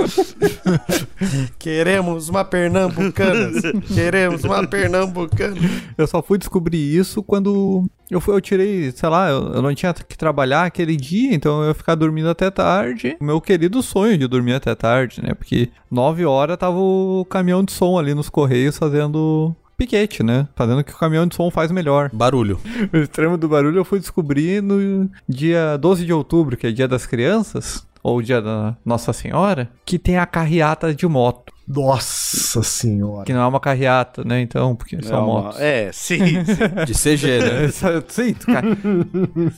Queremos 1.59 2.29
uma 2.29 2.45
Pernambucanas. 2.45 3.63
Queremos 3.95 4.45
uma 4.45 4.67
Pernambucana. 4.67 5.57
Eu 5.97 6.07
só 6.07 6.23
fui 6.23 6.39
descobrir 6.39 6.79
isso 6.97 7.23
quando 7.23 7.85
eu 8.11 8.21
fui, 8.21 8.35
eu 8.35 8.41
tirei, 8.41 8.91
sei 8.91 9.09
lá, 9.09 9.31
eu, 9.31 9.53
eu 9.55 9.63
não 9.63 9.73
tinha 9.75 9.95
que 9.95 10.19
trabalhar 10.19 10.65
aquele 10.65 10.97
dia, 10.97 11.33
então 11.33 11.63
eu 11.63 11.69
ia 11.69 11.75
ficar 11.75 11.95
dormindo 11.95 12.29
até 12.29 12.51
tarde. 12.51 13.17
O 13.21 13.25
meu 13.25 13.41
querido 13.41 13.83
sonho 13.83 14.19
de 14.19 14.27
dormir 14.27 14.55
até 14.55 14.75
tarde, 14.75 15.23
né? 15.23 15.33
Porque 15.33 15.69
nove 15.91 16.25
horas 16.25 16.59
tava 16.59 16.77
o 16.77 17.25
caminhão 17.31 17.65
de 17.65 17.73
som 17.73 17.99
ali 17.99 18.13
nos 18.15 18.29
correios 18.29 18.77
fazendo 18.77 19.55
piquete, 19.81 20.23
né? 20.23 20.47
Fazendo 20.55 20.81
o 20.81 20.85
que 20.85 20.93
o 20.93 20.99
caminhão 20.99 21.27
de 21.27 21.35
som 21.35 21.51
faz 21.51 21.71
melhor. 21.71 22.11
Barulho. 22.13 22.61
O 22.93 22.97
extremo 22.99 23.37
do 23.39 23.49
barulho 23.49 23.79
eu 23.79 23.85
fui 23.85 23.99
descobrir 23.99 24.63
no 24.63 25.11
dia 25.29 25.77
12 25.79 26.05
de 26.05 26.13
outubro, 26.13 26.57
que 26.57 26.67
é 26.67 26.71
dia 26.73 26.87
das 26.87 27.07
crianças, 27.07 27.87
ou 28.03 28.21
dia 28.23 28.41
da 28.43 28.77
Nossa 28.85 29.13
Senhora, 29.13 29.71
que 29.85 29.99
tem 29.99 30.17
a 30.19 30.27
carreata 30.27 30.95
de 30.95 31.07
moto. 31.07 31.53
Nossa 31.67 32.63
senhora. 32.65 33.25
Que 33.25 33.33
não 33.33 33.43
é 33.43 33.47
uma 33.47 33.61
carreata, 33.61 34.25
né? 34.25 34.41
Então, 34.41 34.75
porque 34.75 35.01
são 35.03 35.19
É, 35.19 35.21
uma- 35.21 35.43
motos. 35.43 35.61
é, 35.61 35.91
sim, 35.93 36.19
sim. 36.45 36.55
De 36.85 36.95
CG, 36.95 37.39
né? 37.39 37.69
Sim, 38.09 38.35
cara. 38.35 38.67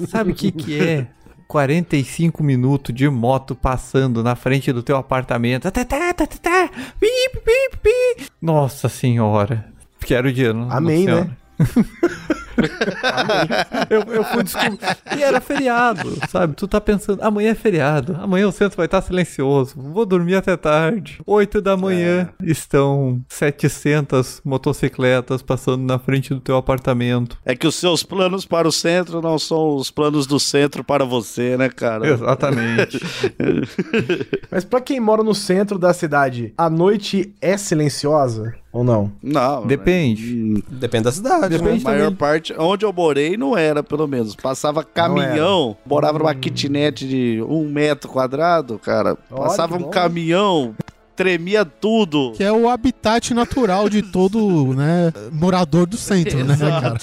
Sabe 0.09 0.33
o 0.33 0.35
que 0.35 0.53
que 0.53 0.79
é? 0.79 1.07
45 1.49 2.43
minutos 2.43 2.95
de 2.95 3.09
moto 3.09 3.55
passando 3.55 4.23
na 4.23 4.35
frente 4.35 4.73
do 4.73 4.83
teu 4.83 4.97
apartamento. 4.97 5.71
Tá, 5.71 5.85
tá, 5.85 5.85
tá, 5.85 6.27
tá, 6.27 6.27
tá. 6.27 6.71
Nossa 8.41 8.89
senhora. 8.89 9.72
Quero 10.05 10.33
dia, 10.33 10.53
não 10.53 10.71
Amém, 10.71 11.07
né? 11.07 11.31
eu, 13.91 14.03
eu 14.13 14.25
fui 14.25 14.43
descobrir. 14.43 14.79
E 15.17 15.23
era 15.23 15.41
feriado, 15.41 16.19
sabe? 16.29 16.55
Tu 16.55 16.67
tá 16.67 16.81
pensando, 16.81 17.23
amanhã 17.23 17.51
é 17.51 17.55
feriado, 17.55 18.17
amanhã 18.21 18.49
o 18.49 18.53
centro 18.53 18.77
vai 18.77 18.87
estar 18.87 19.01
silencioso, 19.03 19.75
vou 19.77 20.05
dormir 20.05 20.37
até 20.37 20.57
tarde. 20.57 21.21
8 21.27 21.61
da 21.61 21.77
manhã 21.77 22.31
estão 22.43 23.21
700 23.29 24.41
motocicletas 24.45 25.43
passando 25.43 25.83
na 25.85 25.99
frente 25.99 26.35
do 26.35 26.41
teu 26.41 26.57
apartamento. 26.57 27.39
É 27.45 27.55
que 27.55 27.67
os 27.67 27.75
seus 27.75 28.03
planos 28.03 28.45
para 28.45 28.69
o 28.69 28.73
centro 28.73 29.21
não 29.21 29.39
são 29.39 29.77
os 29.77 29.91
planos 29.91 30.27
do 30.27 30.41
centro 30.41 30.83
para 30.85 31.05
você, 31.05 31.57
né, 31.57 31.69
cara? 31.69 32.09
Exatamente. 32.09 33.01
Mas 34.51 34.65
pra 34.65 34.81
quem 34.81 35.01
mora 35.01 35.23
no 35.23 35.35
centro 35.35 35.79
da 35.79 35.93
cidade, 35.93 36.53
a 36.57 36.69
noite 36.69 37.35
é 37.41 37.57
silenciosa 37.57 38.62
ou 38.73 38.83
não? 38.83 39.13
Não. 39.23 39.67
Depende. 39.67 40.65
Depende 40.69 41.05
da 41.05 41.13
cidade. 41.13 41.41
né? 41.41 41.47
A 41.47 41.49
Depende 41.49 41.85
maior 41.85 42.05
também. 42.05 42.17
parte, 42.17 42.55
onde 42.59 42.85
eu 42.85 42.93
morei, 42.93 43.37
não 43.37 43.57
era, 43.57 43.83
pelo 43.83 44.07
menos. 44.09 44.35
Passava 44.35 44.83
caminhão, 44.83 45.77
morava 45.85 46.19
numa 46.19 46.35
kitnet 46.35 47.07
de 47.07 47.43
um 47.49 47.69
metro 47.69 48.09
quadrado, 48.11 48.79
cara. 48.79 49.17
Olha, 49.31 49.43
Passava 49.43 49.77
um 49.77 49.81
bom. 49.83 49.91
caminhão, 49.91 50.75
tremia 51.15 51.65
tudo. 51.65 52.33
Que 52.37 52.45
é 52.45 52.53
o 52.53 52.69
habitat 52.69 53.33
natural 53.35 53.89
de 53.89 54.03
todo, 54.03 54.75
né, 54.75 55.13
morador 55.31 55.87
do 55.87 55.97
centro, 55.97 56.45
né, 56.45 56.57
cara? 56.57 56.99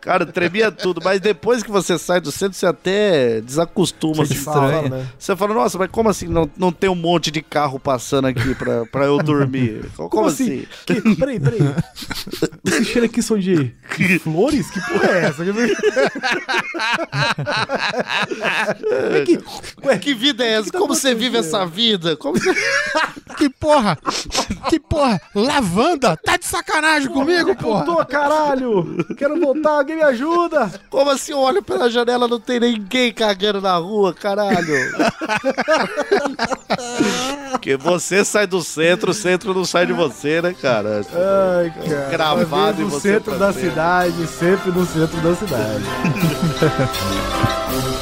Cara, 0.00 0.26
tremia 0.26 0.70
tudo. 0.70 1.00
Mas 1.02 1.20
depois 1.20 1.62
que 1.62 1.70
você 1.70 1.98
sai 1.98 2.20
do 2.20 2.30
centro, 2.32 2.56
você 2.58 2.66
até 2.66 3.40
desacostuma. 3.40 4.24
Você 4.26 4.34
assim. 4.34 4.42
Fala, 4.42 4.82
né? 4.82 5.06
Você 5.18 5.36
fala, 5.36 5.54
nossa, 5.54 5.78
mas 5.78 5.90
como 5.90 6.08
assim 6.08 6.26
não, 6.26 6.50
não 6.56 6.72
tem 6.72 6.88
um 6.90 6.94
monte 6.94 7.30
de 7.30 7.42
carro 7.42 7.78
passando 7.78 8.26
aqui 8.26 8.54
pra, 8.54 8.86
pra 8.86 9.04
eu 9.06 9.18
dormir? 9.18 9.86
Como, 9.96 10.08
Como 10.08 10.26
assim? 10.26 10.66
Que, 10.86 11.00
peraí, 11.16 11.40
peraí. 11.40 11.60
Esse 12.64 12.84
cheiro 12.84 13.06
aqui 13.06 13.22
são 13.22 13.38
de 13.38 13.72
flores? 14.22 14.70
Que 14.70 14.80
porra 14.80 15.08
é 15.08 15.24
essa? 15.24 15.44
É 19.18 19.24
que, 19.24 19.38
ué, 19.84 19.98
Que 19.98 20.14
vida 20.14 20.44
é 20.44 20.54
essa? 20.54 20.70
tá 20.70 20.78
Como 20.78 20.94
você 20.94 21.14
vive 21.14 21.38
essa 21.38 21.64
vida? 21.66 22.16
Como 22.16 22.38
você... 22.38 22.50
Que 23.36 23.50
porra! 23.50 23.98
Que 24.68 24.78
porra! 24.80 25.20
Lavanda! 25.34 26.16
Tá 26.16 26.36
de 26.36 26.46
sacanagem 26.46 27.10
comigo, 27.10 27.50
eu 27.50 27.56
porra! 27.56 27.84
tô, 27.84 28.04
caralho! 28.06 29.04
Quero 29.16 29.38
voltar, 29.40 29.78
alguém 29.78 29.96
me 29.96 30.02
ajuda! 30.02 30.70
Como 30.90 31.10
assim 31.10 31.32
eu 31.32 31.38
olho 31.38 31.62
pela 31.62 31.90
janela 31.90 32.28
não 32.28 32.40
tem 32.40 32.60
ninguém 32.60 33.12
cagando 33.12 33.60
na 33.60 33.76
rua, 33.76 34.14
caralho? 34.14 34.58
Porque 37.52 37.76
você 37.76 38.24
sai 38.24 38.46
do 38.46 38.62
centro, 38.62 39.10
o 39.10 39.14
centro 39.14 39.54
não 39.54 39.64
sai 39.64 39.86
de 39.86 39.92
você, 39.92 40.40
né, 40.42 40.54
cara? 40.60 41.02
Ai, 41.12 41.72
cara. 42.10 42.34
Em 42.80 42.84
no 42.84 43.00
centro 43.00 43.38
da 43.38 43.52
cidade, 43.52 44.26
sempre 44.26 44.70
no 44.70 44.86
centro 44.86 45.20
da 45.20 45.34
cidade. 45.34 45.84